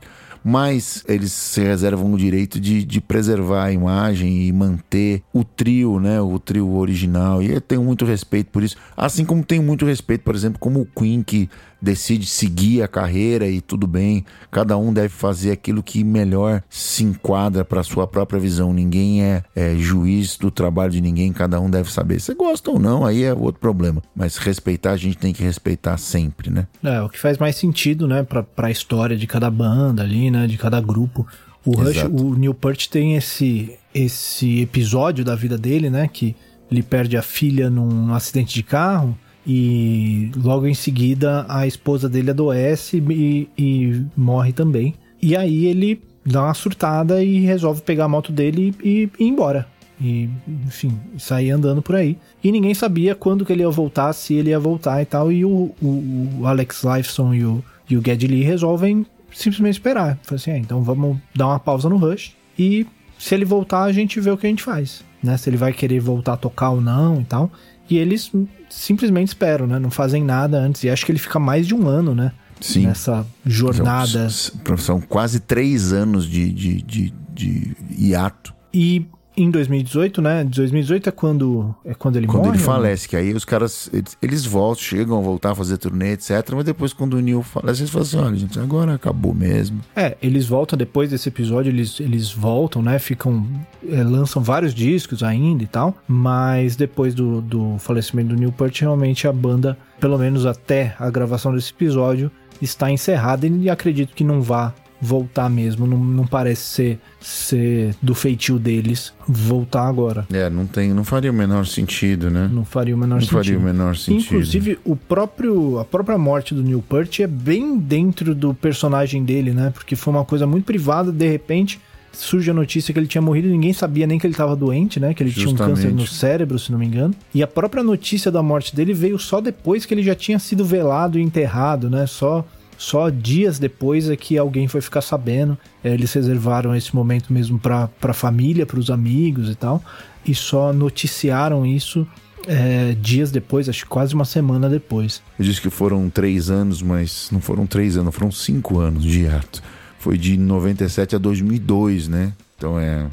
mas 0.49 1.03
eles 1.09 1.33
se 1.33 1.61
reservam 1.61 2.13
o 2.13 2.17
direito 2.17 2.61
de, 2.61 2.85
de 2.85 3.01
preservar 3.01 3.65
a 3.65 3.73
imagem 3.73 4.43
e 4.47 4.53
manter 4.53 5.21
o 5.33 5.43
trio, 5.43 5.99
né, 5.99 6.21
o 6.21 6.39
trio 6.39 6.73
original. 6.77 7.43
E 7.43 7.51
eu 7.53 7.61
tenho 7.61 7.83
muito 7.83 8.05
respeito 8.05 8.53
por 8.53 8.63
isso, 8.63 8.77
assim 8.97 9.25
como 9.25 9.45
tenho 9.45 9.65
muito 9.65 9.85
respeito, 9.85 10.23
por 10.23 10.37
exemplo, 10.37 10.61
como 10.61 10.83
o 10.83 10.87
Queen 10.87 11.21
que 11.25 11.51
decide 11.87 12.27
seguir 12.27 12.83
a 12.83 12.89
carreira 12.89 13.47
e 13.47 13.61
tudo 13.61 13.87
bem, 13.87 14.25
cada 14.51 14.77
um 14.77 14.93
deve 14.93 15.11
fazer 15.11 15.53
aquilo 15.53 15.85
que 15.85 16.03
melhor 16.03 16.61
se 16.69 17.05
enquadra 17.05 17.65
para 17.65 17.83
sua 17.85 18.09
própria 18.09 18.41
visão. 18.41 18.73
Ninguém 18.73 19.23
é, 19.23 19.45
é 19.55 19.77
juiz 19.77 20.37
do 20.37 20.51
trabalho 20.51 20.91
de 20.91 21.01
ninguém, 21.01 21.33
cada 21.33 21.61
um 21.61 21.71
deve 21.71 21.91
saber. 21.93 22.21
Se 22.21 22.35
gosta 22.35 22.73
ou 22.73 22.81
não, 22.81 23.07
aí 23.07 23.23
é 23.23 23.33
outro 23.33 23.61
problema. 23.61 24.03
Mas 24.17 24.37
respeitar, 24.37 24.93
a 24.93 24.97
gente 24.97 25.17
tem 25.17 25.33
que 25.33 25.45
respeitar 25.45 25.97
sempre, 25.97 26.51
né? 26.51 26.67
É, 26.83 27.01
o 27.01 27.09
que 27.09 27.21
faz 27.21 27.39
mais 27.39 27.55
sentido, 27.55 28.09
né, 28.09 28.25
pra, 28.25 28.43
pra 28.43 28.69
história 28.69 29.17
de 29.17 29.27
cada 29.27 29.49
banda 29.49 30.03
ali, 30.03 30.29
né, 30.29 30.49
de 30.49 30.59
cada 30.59 30.81
grupo. 30.81 31.25
O 31.65 31.71
Rush, 31.77 31.99
Exato. 31.99 32.27
o 32.27 32.37
Neil 32.37 32.55
Peart 32.55 32.89
tem 32.89 33.15
esse, 33.15 33.79
esse 33.95 34.61
episódio 34.61 35.25
da 35.25 35.37
vida 35.37 35.57
dele, 35.57 35.89
né, 35.89 36.09
que 36.13 36.35
ele 36.69 36.83
perde 36.83 37.17
a 37.17 37.23
filha 37.23 37.71
num 37.71 38.13
acidente 38.13 38.53
de 38.55 38.65
carro 38.65 39.17
e 39.47 40.31
logo 40.37 40.67
em 40.67 40.75
seguida 40.75 41.47
a 41.49 41.67
esposa 41.67 42.09
dele 42.09 42.31
adoece 42.31 43.03
e, 43.11 43.49
e 43.57 44.03
morre 44.17 44.53
também. 44.53 44.95
E 45.23 45.37
aí 45.37 45.67
ele 45.67 46.03
dá 46.25 46.43
uma 46.43 46.55
surtada 46.55 47.23
e 47.23 47.41
resolve 47.41 47.81
pegar 47.83 48.07
a 48.07 48.09
moto 48.09 48.33
dele 48.33 48.75
e, 48.83 48.89
e 48.89 49.25
ir 49.25 49.29
embora. 49.29 49.67
E, 50.01 50.29
enfim, 50.67 50.99
sair 51.17 51.51
andando 51.53 51.81
por 51.81 51.95
aí. 51.95 52.19
E 52.43 52.53
ninguém 52.53 52.75
sabia 52.75 53.15
quando 53.15 53.47
que 53.47 53.53
ele 53.53 53.63
ia 53.63 53.71
voltar, 53.71 54.13
se 54.13 54.35
ele 54.35 54.51
ia 54.51 54.59
voltar 54.59 55.01
e 55.01 55.07
tal. 55.07 55.31
E 55.33 55.45
o, 55.45 55.71
o, 55.81 56.41
o 56.41 56.47
Alex 56.47 56.83
Lifeson 56.83 57.33
e 57.33 57.45
o, 57.45 57.65
e 57.89 57.97
o 57.97 58.03
Geddy 58.05 58.27
Lee 58.27 58.43
resolvem 58.43 59.07
simplesmente 59.33 59.75
esperar. 59.75 60.19
Fala 60.23 60.37
assim, 60.37 60.51
é, 60.51 60.59
então 60.59 60.83
vamos 60.83 61.17
dar 61.35 61.47
uma 61.47 61.61
pausa 61.61 61.89
no 61.89 61.97
Rush. 61.97 62.35
E 62.59 62.87
se 63.19 63.35
ele 63.35 63.45
voltar, 63.45 63.85
a 63.85 63.93
gente 63.93 64.21
vê 64.21 64.31
o 64.31 64.37
que 64.37 64.47
a 64.47 64.51
gente 64.51 64.63
faz. 64.63 65.03
Né? 65.23 65.37
Se 65.37 65.49
ele 65.49 65.57
vai 65.57 65.73
querer 65.73 66.01
voltar 66.01 66.35
a 66.35 66.37
tocar 66.37 66.71
ou 66.71 66.81
não 66.81 67.21
e 67.21 67.25
tal. 67.25 67.51
E 67.89 67.97
eles 67.97 68.33
simplesmente 68.69 69.29
esperam, 69.29 69.67
né? 69.67 69.79
Não 69.79 69.91
fazem 69.91 70.25
nada 70.25 70.59
antes. 70.59 70.83
E 70.85 70.91
acho 70.91 71.05
que 71.07 71.13
ele 71.13 71.19
fica 71.19 71.39
mais 71.39 71.67
de 71.67 71.75
um 71.75 71.87
ano, 71.87 72.15
né? 72.15 72.33
Sim. 72.61 72.87
Nessa 72.87 73.27
jornada. 73.45 74.29
São, 74.31 74.77
são 74.77 75.01
quase 75.01 75.41
três 75.41 75.93
anos 75.93 76.29
de, 76.29 76.51
de, 76.53 76.83
de, 76.83 77.15
de 77.35 77.77
hiato. 77.99 78.55
E 78.73 79.07
em 79.37 79.51
2018, 79.51 80.23
né? 80.23 80.45
2018 80.45 81.09
é 81.09 81.13
quando, 81.13 81.75
é 81.85 81.95
quando 81.95 82.17
ele 82.17 82.27
Quando 82.27 82.45
morre. 82.47 82.57
ele 82.57 82.63
ou 82.63 82.67
não? 82.69 82.75
falece, 82.75 83.09
que 83.09 83.17
aí 83.17 83.33
os 83.35 83.45
caras, 83.45 83.91
eles, 83.93 84.17
eles 84.23 84.47
voltam, 84.47 84.83
chegam 84.83 85.19
a 85.19 85.21
voltar 85.21 85.51
a 85.53 85.55
fazer 85.55 85.77
turnê, 85.79 86.13
etc. 86.13 86.31
Mas 86.55 86.65
depois 86.65 86.93
quando 86.93 87.15
o 87.15 87.21
Neil 87.21 87.43
falece, 87.43 87.83
eles 87.83 87.91
falam 87.91 88.07
assim, 88.07 88.17
olha 88.19 88.37
gente, 88.37 88.59
agora 88.59 88.95
acabou 88.95 89.35
mesmo. 89.35 89.81
É, 89.95 90.17
eles 90.23 90.47
voltam 90.47 90.77
depois 90.77 91.11
desse 91.11 91.29
episódio, 91.29 91.71
eles, 91.71 92.01
eles 92.01 92.33
voltam, 92.33 92.83
né? 92.83 92.99
Ficam. 92.99 93.47
é, 93.89 94.03
lançam 94.03 94.43
vários 94.43 94.75
discos 94.75 95.23
ainda 95.23 95.63
e 95.63 95.67
tal. 95.67 95.95
Mas 96.09 96.77
depois 96.77 97.15
do, 97.15 97.41
do 97.41 97.77
falecimento 97.79 98.29
do 98.31 98.37
Neil 98.37 98.53
Peart, 98.53 98.81
realmente 98.81 99.29
a 99.29 99.33
banda, 99.33 99.77
pelo 100.01 100.19
menos 100.19 100.47
até 100.47 100.95
a 100.99 101.11
gravação 101.11 101.55
desse 101.55 101.73
episódio, 101.73 102.31
está 102.61 102.91
encerrada 102.91 103.47
e 103.47 103.69
acredito 103.69 104.15
que 104.15 104.25
não 104.25 104.41
vá 104.41 104.73
voltar 105.01 105.49
mesmo. 105.49 105.87
Não, 105.87 105.99
não 105.99 106.27
parece 106.27 106.63
ser, 106.63 107.01
ser 107.21 107.95
do 108.03 108.15
feitio 108.15 108.59
deles 108.59 109.13
voltar 109.27 109.87
agora. 109.87 110.27
É, 110.33 110.49
não 110.49 110.67
tem, 110.67 110.93
não 110.93 111.05
faria 111.05 111.31
o 111.31 111.35
menor 111.35 111.67
sentido, 111.67 112.31
né? 112.31 112.49
Não 112.53 112.65
faria 112.65 112.95
o 112.95 112.99
menor 112.99 113.17
Não 113.17 113.21
sentido. 113.21 113.37
faria 113.37 113.59
o 113.59 113.63
menor 113.63 113.97
sentido. 113.97 114.25
Inclusive, 114.25 114.79
o 114.85 114.97
próprio, 114.97 115.79
a 115.79 115.85
própria 115.85 116.19
morte 116.19 116.55
do 116.55 116.63
Neil 116.63 116.83
Peart 116.83 117.21
é 117.21 117.27
bem 117.27 117.79
dentro 117.79 118.35
do 118.35 118.55
personagem 118.55 119.25
dele, 119.25 119.53
né? 119.53 119.71
Porque 119.73 119.97
foi 119.97 120.13
uma 120.15 120.25
coisa 120.25 120.47
muito 120.47 120.65
privada, 120.65 121.13
de 121.13 121.29
repente 121.29 121.81
surge 122.13 122.51
a 122.51 122.55
notícia 122.55 122.93
que 122.93 122.99
ele 122.99 123.07
tinha 123.07 123.21
morrido, 123.21 123.49
ninguém 123.49 123.73
sabia 123.73 124.07
nem 124.07 124.19
que 124.19 124.27
ele 124.27 124.33
estava 124.33 124.57
doente, 124.57 124.99
né? 124.99 125.13
Que 125.13 125.23
ele 125.23 125.31
tinha 125.31 125.47
um 125.47 125.51
Justamente. 125.51 125.75
câncer 125.77 125.93
no 125.93 126.07
cérebro, 126.07 126.59
se 126.59 126.73
não 126.73 126.79
me 126.79 126.87
engano. 126.87 127.15
E 127.35 127.43
a 127.43 127.47
própria 127.47 127.83
notícia 127.83 128.31
da 128.31 128.43
morte 128.43 128.75
dele 128.75 128.95
veio 128.95 129.19
só 129.19 129.41
depois 129.41 129.85
que 129.85 129.93
ele 129.93 130.03
já 130.03 130.15
tinha 130.15 130.39
sido 130.39 130.65
velado 130.65 131.19
e 131.19 131.23
enterrado, 131.23 131.91
né? 131.91 132.07
Só 132.07 132.45
só 132.79 133.09
dias 133.11 133.59
depois 133.59 134.09
é 134.11 134.17
que 134.17 134.37
alguém 134.37 134.69
foi 134.69 134.81
ficar 134.81 135.01
sabendo. 135.01 135.57
É, 135.83 135.93
Eles 135.93 136.13
reservaram 136.13 136.75
esse 136.75 136.95
momento 136.95 137.33
mesmo 137.33 137.59
para 137.59 137.89
a 138.03 138.13
família, 138.13 138.67
para 138.67 138.79
os 138.79 138.91
amigos 138.91 139.51
e 139.51 139.55
tal. 139.55 139.83
E 140.27 140.35
só 140.35 140.73
noticiaram 140.73 141.65
isso 141.65 142.07
é, 142.47 142.97
dias 143.01 143.31
depois, 143.31 143.69
acho 143.69 143.85
que 143.85 143.89
quase 143.89 144.15
uma 144.15 144.25
semana 144.25 144.69
depois. 144.69 145.23
Eu 145.39 145.45
disse 145.45 145.61
que 145.61 145.71
foram 145.71 146.09
três 146.09 146.49
anos, 146.49 146.81
mas 146.81 147.29
não 147.33 147.41
foram 147.41 147.67
três 147.67 147.97
anos, 147.97 148.15
foram 148.15 148.31
cinco 148.31 148.79
anos 148.79 149.03
de 149.03 149.23
hiato. 149.23 149.63
Foi 149.99 150.17
de 150.17 150.37
97 150.37 151.17
a 151.17 151.19
2002, 151.19 152.09
né? 152.09 152.33
Então 152.57 152.79
é, 152.79 153.07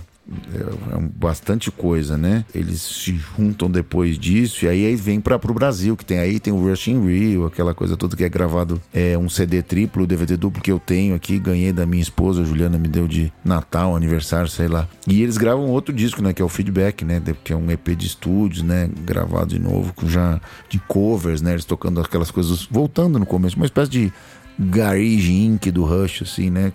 é, 0.53 0.95
é 0.95 1.09
bastante 1.15 1.69
coisa, 1.69 2.17
né? 2.17 2.45
Eles 2.55 2.81
se 2.81 3.15
juntam 3.15 3.69
depois 3.69 4.17
disso 4.17 4.65
e 4.65 4.67
aí, 4.67 4.95
vem 4.95 5.19
para 5.19 5.37
pro 5.37 5.53
Brasil, 5.53 5.97
que 5.97 6.05
tem 6.05 6.19
aí 6.19 6.39
tem 6.39 6.53
o 6.53 6.69
Rush 6.69 6.87
in 6.87 7.05
Rio, 7.05 7.45
aquela 7.45 7.73
coisa 7.73 7.97
toda 7.97 8.15
que 8.15 8.23
é 8.23 8.29
gravado, 8.29 8.81
é 8.93 9.17
um 9.17 9.27
CD 9.27 9.61
triplo, 9.61 10.07
DVD 10.07 10.37
duplo 10.37 10.61
que 10.61 10.71
eu 10.71 10.79
tenho 10.79 11.15
aqui, 11.15 11.39
ganhei 11.39 11.73
da 11.73 11.85
minha 11.85 12.01
esposa, 12.01 12.45
Juliana 12.45 12.77
me 12.77 12.87
deu 12.87 13.07
de 13.07 13.31
Natal, 13.43 13.95
aniversário, 13.95 14.49
sei 14.49 14.67
lá. 14.67 14.87
E 15.07 15.21
eles 15.21 15.37
gravam 15.37 15.69
outro 15.69 15.93
disco, 15.93 16.21
né, 16.21 16.33
que 16.33 16.41
é 16.41 16.45
o 16.45 16.49
Feedback, 16.49 17.03
né, 17.03 17.21
que 17.43 17.51
é 17.51 17.55
um 17.55 17.69
EP 17.69 17.89
de 17.89 18.07
estúdios, 18.07 18.63
né, 18.63 18.89
gravado 19.05 19.47
de 19.47 19.59
novo 19.59 19.93
com 19.93 20.07
já 20.07 20.39
de 20.69 20.79
covers, 20.79 21.41
né, 21.41 21.51
eles 21.51 21.65
tocando 21.65 21.99
aquelas 21.99 22.31
coisas 22.31 22.67
voltando 22.69 23.19
no 23.19 23.25
começo, 23.25 23.55
uma 23.57 23.65
espécie 23.65 23.91
de 23.91 24.13
Garage 24.59 25.31
Inc. 25.31 25.71
do 25.71 25.83
Rush, 25.83 26.21
assim, 26.23 26.49
né? 26.49 26.71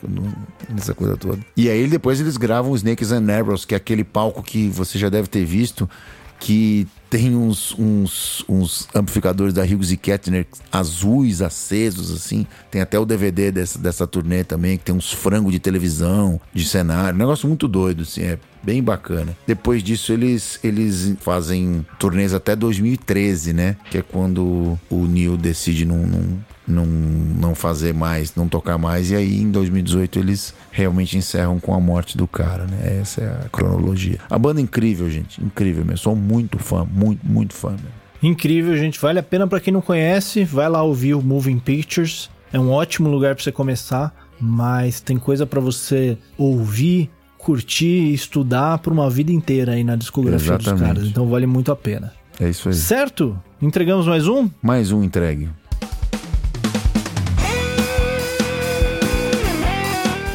Essa 0.76 0.94
coisa 0.94 1.16
toda. 1.16 1.38
E 1.56 1.68
aí 1.68 1.86
depois 1.86 2.20
eles 2.20 2.36
gravam 2.36 2.74
Snakes 2.74 3.12
and 3.12 3.26
Arrows, 3.32 3.64
que 3.64 3.74
é 3.74 3.76
aquele 3.76 4.04
palco 4.04 4.42
que 4.42 4.68
você 4.68 4.98
já 4.98 5.08
deve 5.08 5.28
ter 5.28 5.44
visto, 5.44 5.88
que 6.40 6.86
tem 7.10 7.34
uns, 7.34 7.74
uns, 7.78 8.44
uns 8.48 8.88
amplificadores 8.94 9.54
da 9.54 9.62
Hughes 9.62 9.90
e 9.90 9.96
Kettner 9.96 10.46
azuis, 10.70 11.40
acesos, 11.40 12.12
assim. 12.12 12.46
Tem 12.70 12.80
até 12.80 12.98
o 12.98 13.06
DVD 13.06 13.50
dessa, 13.50 13.78
dessa 13.78 14.06
turnê 14.06 14.44
também, 14.44 14.76
que 14.76 14.84
tem 14.84 14.94
uns 14.94 15.12
frangos 15.12 15.52
de 15.52 15.58
televisão, 15.58 16.40
de 16.52 16.64
cenário. 16.64 17.14
Um 17.14 17.18
negócio 17.18 17.48
muito 17.48 17.66
doido, 17.66 18.02
assim, 18.02 18.22
é 18.22 18.38
bem 18.62 18.82
bacana. 18.82 19.36
Depois 19.46 19.82
disso, 19.82 20.12
eles, 20.12 20.60
eles 20.62 21.14
fazem 21.20 21.86
turnês 21.98 22.34
até 22.34 22.54
2013, 22.54 23.52
né? 23.52 23.76
Que 23.90 23.98
é 23.98 24.02
quando 24.02 24.78
o 24.90 25.06
Neil 25.06 25.36
decide 25.36 25.84
não, 25.84 26.06
não, 26.68 26.86
não, 26.86 27.54
fazer 27.54 27.94
mais, 27.94 28.34
não 28.34 28.48
tocar 28.48 28.78
mais. 28.78 29.10
E 29.10 29.16
aí, 29.16 29.40
em 29.40 29.50
2018, 29.50 30.18
eles 30.18 30.54
realmente 30.70 31.16
encerram 31.16 31.58
com 31.58 31.74
a 31.74 31.80
morte 31.80 32.16
do 32.16 32.26
cara, 32.26 32.64
né? 32.64 32.98
Essa 33.00 33.22
é 33.22 33.46
a 33.46 33.48
cronologia. 33.48 34.18
A 34.28 34.38
banda 34.38 34.60
é 34.60 34.62
incrível, 34.62 35.10
gente. 35.10 35.42
Incrível 35.42 35.84
mesmo. 35.84 35.98
Sou 35.98 36.16
muito 36.16 36.58
fã, 36.58 36.86
muito, 36.90 37.26
muito 37.26 37.54
fã 37.54 37.70
mesmo. 37.70 37.98
Incrível, 38.22 38.76
gente. 38.76 39.00
Vale 39.00 39.18
a 39.18 39.22
pena 39.22 39.46
pra 39.46 39.60
quem 39.60 39.72
não 39.72 39.80
conhece. 39.80 40.44
Vai 40.44 40.68
lá 40.68 40.82
ouvir 40.82 41.14
o 41.14 41.22
Moving 41.22 41.58
Pictures. 41.58 42.30
É 42.52 42.58
um 42.58 42.70
ótimo 42.70 43.08
lugar 43.08 43.34
pra 43.34 43.44
você 43.44 43.52
começar, 43.52 44.14
mas 44.40 45.00
tem 45.00 45.18
coisa 45.18 45.46
pra 45.46 45.60
você 45.60 46.16
ouvir, 46.36 47.10
curtir 47.36 47.86
e 47.86 48.14
estudar 48.14 48.78
por 48.78 48.92
uma 48.92 49.08
vida 49.10 49.30
inteira 49.30 49.72
aí 49.72 49.84
na 49.84 49.96
discografia 49.96 50.56
dos 50.56 50.66
Exatamente. 50.66 50.94
caras. 50.94 51.08
Então 51.08 51.28
vale 51.28 51.46
muito 51.46 51.70
a 51.70 51.76
pena. 51.76 52.12
É 52.40 52.48
isso 52.48 52.68
aí. 52.68 52.74
Certo? 52.74 53.38
Entregamos 53.60 54.06
mais 54.06 54.26
um? 54.26 54.48
Mais 54.62 54.92
um 54.92 55.02
entregue. 55.02 55.48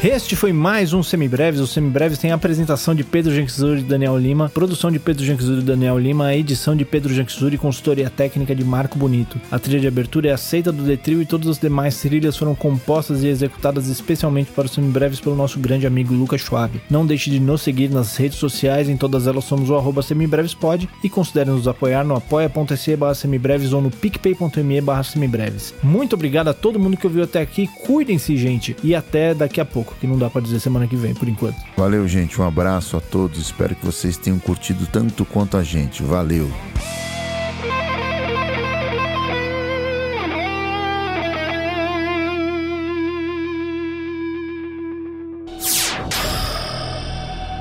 Este 0.06 0.36
foi 0.36 0.52
mais 0.52 0.92
um 0.92 1.02
Semibreves. 1.02 1.62
O 1.62 1.66
Semibreves 1.66 2.18
tem 2.18 2.30
a 2.30 2.34
apresentação 2.34 2.94
de 2.94 3.02
Pedro 3.02 3.34
Janquizuri 3.34 3.80
e 3.80 3.84
Daniel 3.84 4.18
Lima, 4.18 4.50
produção 4.50 4.90
de 4.90 4.98
Pedro 4.98 5.24
Janquizuri 5.24 5.62
e 5.62 5.64
Daniel 5.64 5.98
Lima, 5.98 6.26
a 6.26 6.36
edição 6.36 6.76
de 6.76 6.84
Pedro 6.84 7.14
Janquizuri 7.14 7.54
e 7.54 7.58
consultoria 7.58 8.10
técnica 8.10 8.54
de 8.54 8.62
Marco 8.62 8.98
Bonito. 8.98 9.40
A 9.50 9.58
trilha 9.58 9.80
de 9.80 9.88
abertura 9.88 10.28
é 10.28 10.32
aceita 10.32 10.70
do 10.70 10.82
Detril 10.82 11.22
e 11.22 11.24
todas 11.24 11.48
as 11.48 11.58
demais 11.58 11.98
trilhas 11.98 12.36
foram 12.36 12.54
compostas 12.54 13.22
e 13.22 13.28
executadas 13.28 13.88
especialmente 13.88 14.50
para 14.50 14.66
os 14.66 14.72
Semibreves 14.72 15.20
pelo 15.20 15.34
nosso 15.34 15.58
grande 15.58 15.86
amigo 15.86 16.12
Lucas 16.12 16.42
Schwab. 16.42 16.78
Não 16.90 17.06
deixe 17.06 17.30
de 17.30 17.40
nos 17.40 17.62
seguir 17.62 17.88
nas 17.88 18.14
redes 18.14 18.36
sociais, 18.36 18.90
em 18.90 18.98
todas 18.98 19.26
elas 19.26 19.44
somos 19.44 19.70
o 19.70 20.02
semibrevespod 20.02 20.86
e 21.02 21.08
considere 21.08 21.48
nos 21.48 21.66
apoiar 21.66 22.04
no 22.04 22.14
apoia.se 22.14 22.98
semibreves 23.14 23.72
ou 23.72 23.80
no 23.80 23.90
picpay.me 23.90 24.82
semibreves. 25.02 25.72
Muito 25.82 26.12
obrigado 26.12 26.48
a 26.48 26.52
todo 26.52 26.78
mundo 26.78 26.98
que 26.98 27.06
ouviu 27.06 27.24
até 27.24 27.40
aqui, 27.40 27.66
cuidem-se 27.66 28.36
gente, 28.36 28.76
e 28.84 28.94
até 28.94 29.32
daqui 29.32 29.62
a 29.62 29.64
pouco, 29.64 29.93
que 30.00 30.06
não 30.06 30.18
dá 30.18 30.28
pra 30.30 30.40
dizer 30.40 30.60
semana 30.60 30.86
que 30.86 30.96
vem 30.96 31.14
por 31.14 31.28
enquanto. 31.28 31.56
Valeu, 31.76 32.06
gente. 32.06 32.40
Um 32.40 32.46
abraço 32.46 32.96
a 32.96 33.00
todos. 33.00 33.38
Espero 33.38 33.74
que 33.74 33.84
vocês 33.84 34.16
tenham 34.16 34.38
curtido 34.38 34.86
tanto 34.86 35.24
quanto 35.24 35.56
a 35.56 35.62
gente. 35.62 36.02
Valeu. 36.02 36.50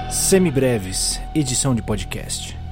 Semibreves, 0.10 1.22
edição 1.36 1.76
de 1.76 1.84
podcast. 1.84 2.63